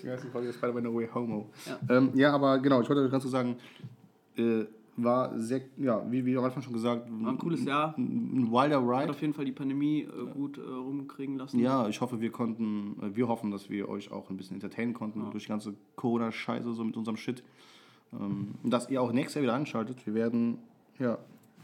Die 0.02 0.06
erste 0.06 0.28
Folge 0.28 0.52
Spider-Man 0.52 0.84
No 0.84 0.94
Way 0.94 1.08
Homo. 1.12 1.50
Ja. 1.66 1.96
Ähm, 1.96 2.10
ja, 2.14 2.32
aber 2.32 2.58
genau, 2.60 2.80
ich 2.80 2.88
wollte 2.88 3.10
ganz 3.10 3.24
so 3.24 3.28
sagen, 3.28 3.56
äh, 4.36 4.64
war 5.04 5.38
sehr, 5.38 5.62
ja, 5.76 6.04
wie, 6.10 6.24
wie 6.24 6.36
Anfang 6.36 6.62
schon 6.62 6.72
gesagt, 6.72 7.08
War 7.10 7.32
ein 7.32 7.38
cooles 7.38 7.64
Jahr. 7.64 7.94
ein, 7.96 8.44
ein 8.44 8.52
wilder 8.52 8.80
Hat 8.82 9.02
Ride. 9.02 9.10
auf 9.10 9.20
jeden 9.20 9.34
Fall 9.34 9.44
die 9.44 9.52
Pandemie 9.52 10.02
äh, 10.02 10.26
gut 10.32 10.58
äh, 10.58 10.60
rumkriegen 10.62 11.36
lassen. 11.36 11.58
Ja, 11.58 11.88
ich 11.88 12.00
hoffe, 12.00 12.20
wir 12.20 12.30
konnten, 12.30 12.96
äh, 13.02 13.16
wir 13.16 13.28
hoffen, 13.28 13.50
dass 13.50 13.70
wir 13.70 13.88
euch 13.88 14.10
auch 14.12 14.30
ein 14.30 14.36
bisschen 14.36 14.54
entertainen 14.54 14.94
konnten 14.94 15.30
durch 15.30 15.44
die 15.44 15.48
ganze 15.48 15.74
Corona-Scheiße, 15.96 16.72
so 16.72 16.84
mit 16.84 16.96
unserem 16.96 17.16
Shit. 17.16 17.42
Ähm, 18.12 18.54
dass 18.64 18.90
ihr 18.90 19.00
auch 19.00 19.12
nächstes 19.12 19.36
Jahr 19.36 19.42
wieder 19.44 19.54
anschaltet. 19.54 20.04
Wir 20.04 20.14
werden, 20.14 20.58
ja, 20.98 21.18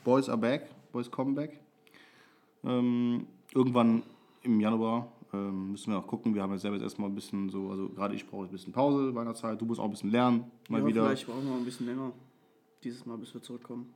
Boys 0.05 0.29
are 0.29 0.39
back, 0.39 0.69
Boys 0.93 1.11
come 1.11 1.35
back. 1.35 1.59
Ähm, 2.65 3.27
irgendwann 3.55 4.03
im 4.43 4.61
Januar 4.61 5.09
ähm, 5.33 5.73
müssen 5.73 5.93
wir 5.93 5.99
auch 5.99 6.07
gucken. 6.07 6.35
Wir 6.35 6.43
haben 6.43 6.53
jetzt 6.53 6.63
selber 6.63 6.77
jetzt 6.77 6.85
erstmal 6.85 7.11
ein 7.11 7.15
bisschen 7.15 7.49
so, 7.49 7.71
also 7.71 7.89
gerade 7.89 8.15
ich 8.15 8.27
brauche 8.27 8.45
ein 8.45 8.51
bisschen 8.51 8.73
Pause, 8.73 9.15
Weihnachtszeit. 9.15 9.61
Du 9.61 9.65
musst 9.65 9.81
auch 9.81 9.85
ein 9.85 9.91
bisschen 9.91 10.11
lernen, 10.11 10.45
mal 10.69 10.81
ja, 10.81 10.87
wieder. 10.87 11.05
Vielleicht 11.07 11.27
brauchen 11.27 11.45
wir 11.45 11.51
noch 11.51 11.59
ein 11.59 11.65
bisschen 11.65 11.87
länger. 11.87 12.13
Dieses 12.87 13.05
Mal, 13.05 13.19
bis 13.19 13.35
wir 13.35 13.43
zurückkommen. 13.43 13.93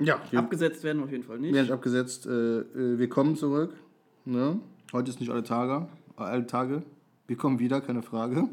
Ja, 0.00 0.20
wir 0.32 0.40
Abgesetzt 0.40 0.82
werden 0.82 0.98
wir 0.98 1.04
auf 1.04 1.12
jeden 1.12 1.22
Fall 1.22 1.38
nicht. 1.38 1.54
werden 1.54 1.66
nicht 1.66 1.72
abgesetzt. 1.72 2.26
Äh, 2.26 2.30
äh, 2.62 2.98
wir 2.98 3.08
kommen 3.08 3.36
zurück. 3.36 3.74
Ne? 4.24 4.58
Heute 4.92 5.10
ist 5.10 5.20
nicht 5.20 5.30
alle 5.30 5.44
Tage, 5.44 5.88
alle 6.16 6.44
Tage. 6.48 6.82
Wir 7.28 7.36
kommen 7.36 7.60
wieder, 7.60 7.80
keine 7.80 8.02
Frage. 8.02 8.48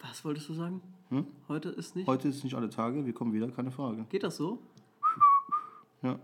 Was 0.00 0.24
wolltest 0.24 0.48
du 0.48 0.54
sagen? 0.54 0.80
Hm? 1.08 1.26
Heute 1.48 1.70
ist 1.70 1.96
nicht. 1.96 2.06
Heute 2.06 2.28
ist 2.28 2.44
nicht 2.44 2.54
alle 2.54 2.70
Tage, 2.70 3.04
wir 3.04 3.12
kommen 3.12 3.32
wieder, 3.32 3.48
keine 3.50 3.72
Frage. 3.72 4.06
Geht 4.10 4.22
das 4.22 4.36
so? 4.36 4.60
Ja. 6.02 6.20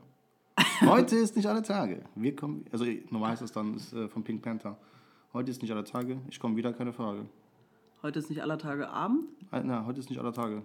Heute 0.82 1.16
ist 1.16 1.34
nicht 1.34 1.46
alle 1.46 1.62
Tage. 1.62 2.04
Wir 2.14 2.36
kommen, 2.36 2.66
also 2.70 2.84
normal 3.10 3.32
heißt 3.32 3.42
das 3.42 3.50
dann 3.50 3.74
ist, 3.74 3.92
äh, 3.94 4.08
von 4.08 4.22
Pink 4.22 4.42
Panther. 4.42 4.78
Heute 5.32 5.50
ist 5.50 5.60
nicht 5.60 5.72
alle 5.72 5.82
Tage, 5.82 6.18
ich 6.28 6.38
komme 6.38 6.54
wieder, 6.54 6.72
keine 6.72 6.92
Frage. 6.92 7.26
Heute 8.00 8.20
ist 8.20 8.30
nicht 8.30 8.42
aller 8.42 8.58
Tage 8.58 8.88
Abend? 8.90 9.24
Äh, 9.50 9.62
Na, 9.64 9.84
heute 9.86 9.98
ist 9.98 10.08
nicht 10.08 10.20
alle 10.20 10.32
Tage. 10.32 10.62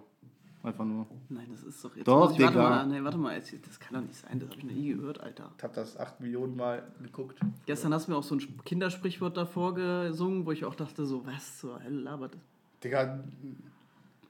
Einfach 0.62 0.84
nur. 0.84 1.06
Nein, 1.30 1.46
das 1.50 1.62
ist 1.62 1.82
doch 1.82 1.96
jetzt. 1.96 2.06
Doch, 2.06 2.32
ich, 2.32 2.38
warte 2.40 2.52
Digga. 2.52 2.68
mal, 2.68 2.86
nee, 2.86 3.02
warte 3.02 3.16
mal, 3.16 3.40
das 3.40 3.80
kann 3.80 3.94
doch 3.94 4.02
nicht 4.02 4.16
sein, 4.16 4.38
das 4.38 4.50
habe 4.50 4.58
ich 4.58 4.64
noch 4.64 4.72
nie 4.72 4.92
gehört, 4.94 5.20
Alter. 5.20 5.50
Ich 5.56 5.62
habe 5.64 5.74
das 5.74 5.96
8 5.98 6.20
Millionen 6.20 6.54
Mal 6.56 6.82
geguckt. 7.02 7.40
Gestern 7.64 7.94
hast 7.94 8.06
du 8.08 8.12
mir 8.12 8.18
auch 8.18 8.22
so 8.22 8.34
ein 8.34 8.42
Kindersprichwort 8.64 9.36
davor 9.36 9.74
gesungen, 9.74 10.44
wo 10.44 10.52
ich 10.52 10.64
auch 10.66 10.74
dachte, 10.74 11.06
so, 11.06 11.24
was 11.26 11.58
zur 11.58 11.82
Hölle 11.82 12.00
labert 12.00 12.34
das? 12.34 12.40
Digga, 12.84 13.24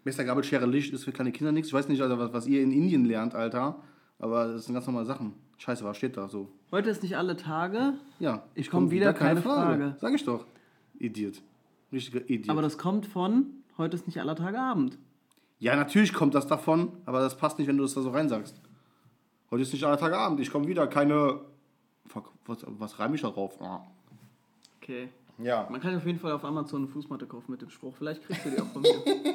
Mr. 0.04 0.24
Gabelschere 0.24 0.66
Licht 0.66 0.92
ist 0.94 1.04
für 1.04 1.12
kleine 1.12 1.32
Kinder 1.32 1.52
nichts. 1.52 1.68
Ich 1.68 1.74
weiß 1.74 1.88
nicht, 1.88 2.00
Alter, 2.00 2.18
was, 2.18 2.32
was 2.32 2.46
ihr 2.46 2.62
in 2.62 2.70
Indien 2.72 3.04
lernt, 3.04 3.34
Alter. 3.34 3.80
Aber 4.18 4.46
das 4.52 4.66
sind 4.66 4.74
ganz 4.74 4.86
normale 4.86 5.06
Sachen. 5.06 5.34
Scheiße, 5.58 5.84
was 5.84 5.96
steht 5.96 6.16
da 6.16 6.28
so? 6.28 6.48
Heute 6.70 6.90
ist 6.90 7.02
nicht 7.02 7.16
alle 7.16 7.36
Tage, 7.36 7.94
Ja. 8.18 8.44
Ich 8.54 8.70
komm 8.70 8.90
wieder, 8.90 9.12
keine 9.12 9.42
Frage. 9.42 9.96
Sag 9.98 10.14
ich 10.14 10.24
doch. 10.24 10.46
Idiot. 10.98 11.42
Richtiger 11.92 12.20
Idiot. 12.30 12.50
aber 12.50 12.62
das 12.62 12.78
kommt 12.78 13.06
von, 13.06 13.46
heute 13.76 13.96
ist 13.96 14.06
nicht 14.06 14.20
aller 14.20 14.36
Tage 14.36 14.60
Abend. 14.60 14.96
Ja, 15.60 15.76
natürlich 15.76 16.12
kommt 16.12 16.34
das 16.34 16.46
davon, 16.48 16.90
aber 17.06 17.20
das 17.20 17.36
passt 17.36 17.58
nicht, 17.58 17.68
wenn 17.68 17.76
du 17.76 17.84
das 17.84 17.94
da 17.94 18.00
so 18.02 18.10
reinsagst. 18.10 18.60
Heute 19.50 19.62
ist 19.62 19.72
nicht 19.72 19.84
aller 19.84 19.96
Tage 19.98 20.16
Abend. 20.18 20.40
Ich 20.40 20.50
komme 20.50 20.66
wieder, 20.66 20.86
keine. 20.88 21.40
Fuck, 22.06 22.32
was, 22.46 22.58
was 22.66 22.98
reime 22.98 23.14
ich 23.14 23.20
da 23.22 23.30
drauf? 23.30 23.60
Ah. 23.60 23.80
Okay. 24.82 25.08
Ja. 25.38 25.66
Man 25.70 25.80
kann 25.80 25.96
auf 25.96 26.04
jeden 26.06 26.18
Fall 26.18 26.32
auf 26.32 26.44
Amazon 26.44 26.82
eine 26.82 26.88
Fußmatte 26.88 27.26
kaufen 27.26 27.50
mit 27.52 27.62
dem 27.62 27.70
Spruch. 27.70 27.94
Vielleicht 27.96 28.22
kriegst 28.24 28.44
du 28.44 28.50
die 28.50 28.60
auch 28.60 28.66
von 28.66 28.82
mir. 28.82 28.90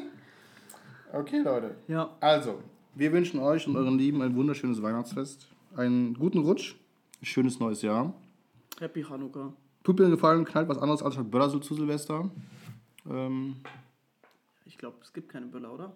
Okay, 1.13 1.39
Leute. 1.39 1.75
ja. 1.87 2.09
Also, 2.19 2.59
wir 2.95 3.13
wünschen 3.13 3.39
euch 3.39 3.65
und 3.67 3.77
euren 3.77 3.97
Lieben 3.97 4.21
ein 4.21 4.35
wunderschönes 4.35 4.81
Weihnachtsfest, 4.81 5.47
einen 5.77 6.13
guten 6.15 6.39
Rutsch, 6.39 6.75
ein 7.21 7.25
schönes 7.25 7.57
neues 7.59 7.81
Jahr. 7.83 8.13
Happy 8.81 9.01
Hanukkah. 9.03 9.53
Tut 9.83 9.97
mir 9.97 10.05
einen 10.05 10.15
Gefallen, 10.15 10.43
knallt 10.43 10.67
was 10.67 10.77
anderes 10.77 11.01
als 11.01 11.15
Böller 11.15 11.49
zu 11.49 11.73
Silvester. 11.73 12.29
Ähm, 13.09 13.55
Ich 14.65 14.77
glaube, 14.77 14.97
es 15.03 15.13
gibt 15.13 15.29
keine 15.29 15.45
Böller, 15.45 15.73
oder? 15.73 15.93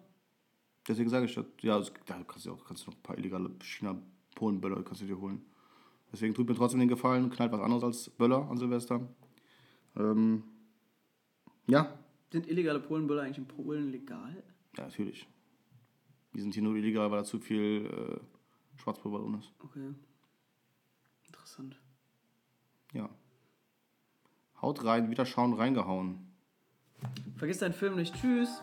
Deswegen 0.90 1.10
sage 1.10 1.26
ich. 1.26 1.40
Ja, 1.61 1.80
da 1.80 2.24
kannst 2.28 2.45
du 2.45 2.52
auch 2.52 2.66
kannst 2.66 2.86
du 2.86 2.91
noch 2.91 2.98
ein 2.98 3.03
paar 3.03 3.18
illegale 3.18 3.49
China-Polen-Böller 3.61 4.84
kannst 4.84 5.02
du 5.02 5.06
dir 5.06 5.20
holen. 5.20 5.45
Deswegen 6.11 6.34
tut 6.34 6.49
mir 6.49 6.56
trotzdem 6.56 6.80
den 6.80 6.90
Gefallen, 6.90 7.30
knallt 7.30 7.52
was 7.52 7.61
anderes 7.61 7.84
als 7.84 8.10
Böller 8.10 8.49
an 8.49 8.57
Silvester. 8.57 9.07
Ähm, 9.95 10.44
ja, 11.68 11.94
Sind 12.32 12.48
illegale 12.48 12.80
Polenböller 12.80 13.22
eigentlich 13.24 13.38
in 13.38 13.48
Polen 13.48 13.91
legal? 13.91 14.44
ja, 14.78 14.84
natürlich. 14.84 15.28
Die 16.34 16.41
sind 16.41 16.53
hier 16.53 16.64
nur 16.64 16.76
illegal, 16.76 17.10
weil 17.11 17.20
da 17.20 17.24
zu 17.24 17.40
viel 17.40 17.86
äh, 17.86 18.80
Schwarzpulver 18.80 19.20
drin 19.20 19.40
ist. 19.40 19.52
Okay. 19.64 19.94
Interessant. 21.28 21.80
Ja. 22.94 23.10
Haut 24.61 24.84
rein, 24.84 25.10
wieder 25.10 25.26
schauen, 25.26 25.53
reingehauen. 25.53 26.28
Vergiss 27.38 27.60
deinen 27.60 27.74
Film 27.74 27.95
nicht. 27.95 28.14
Tschüss. 28.16 28.61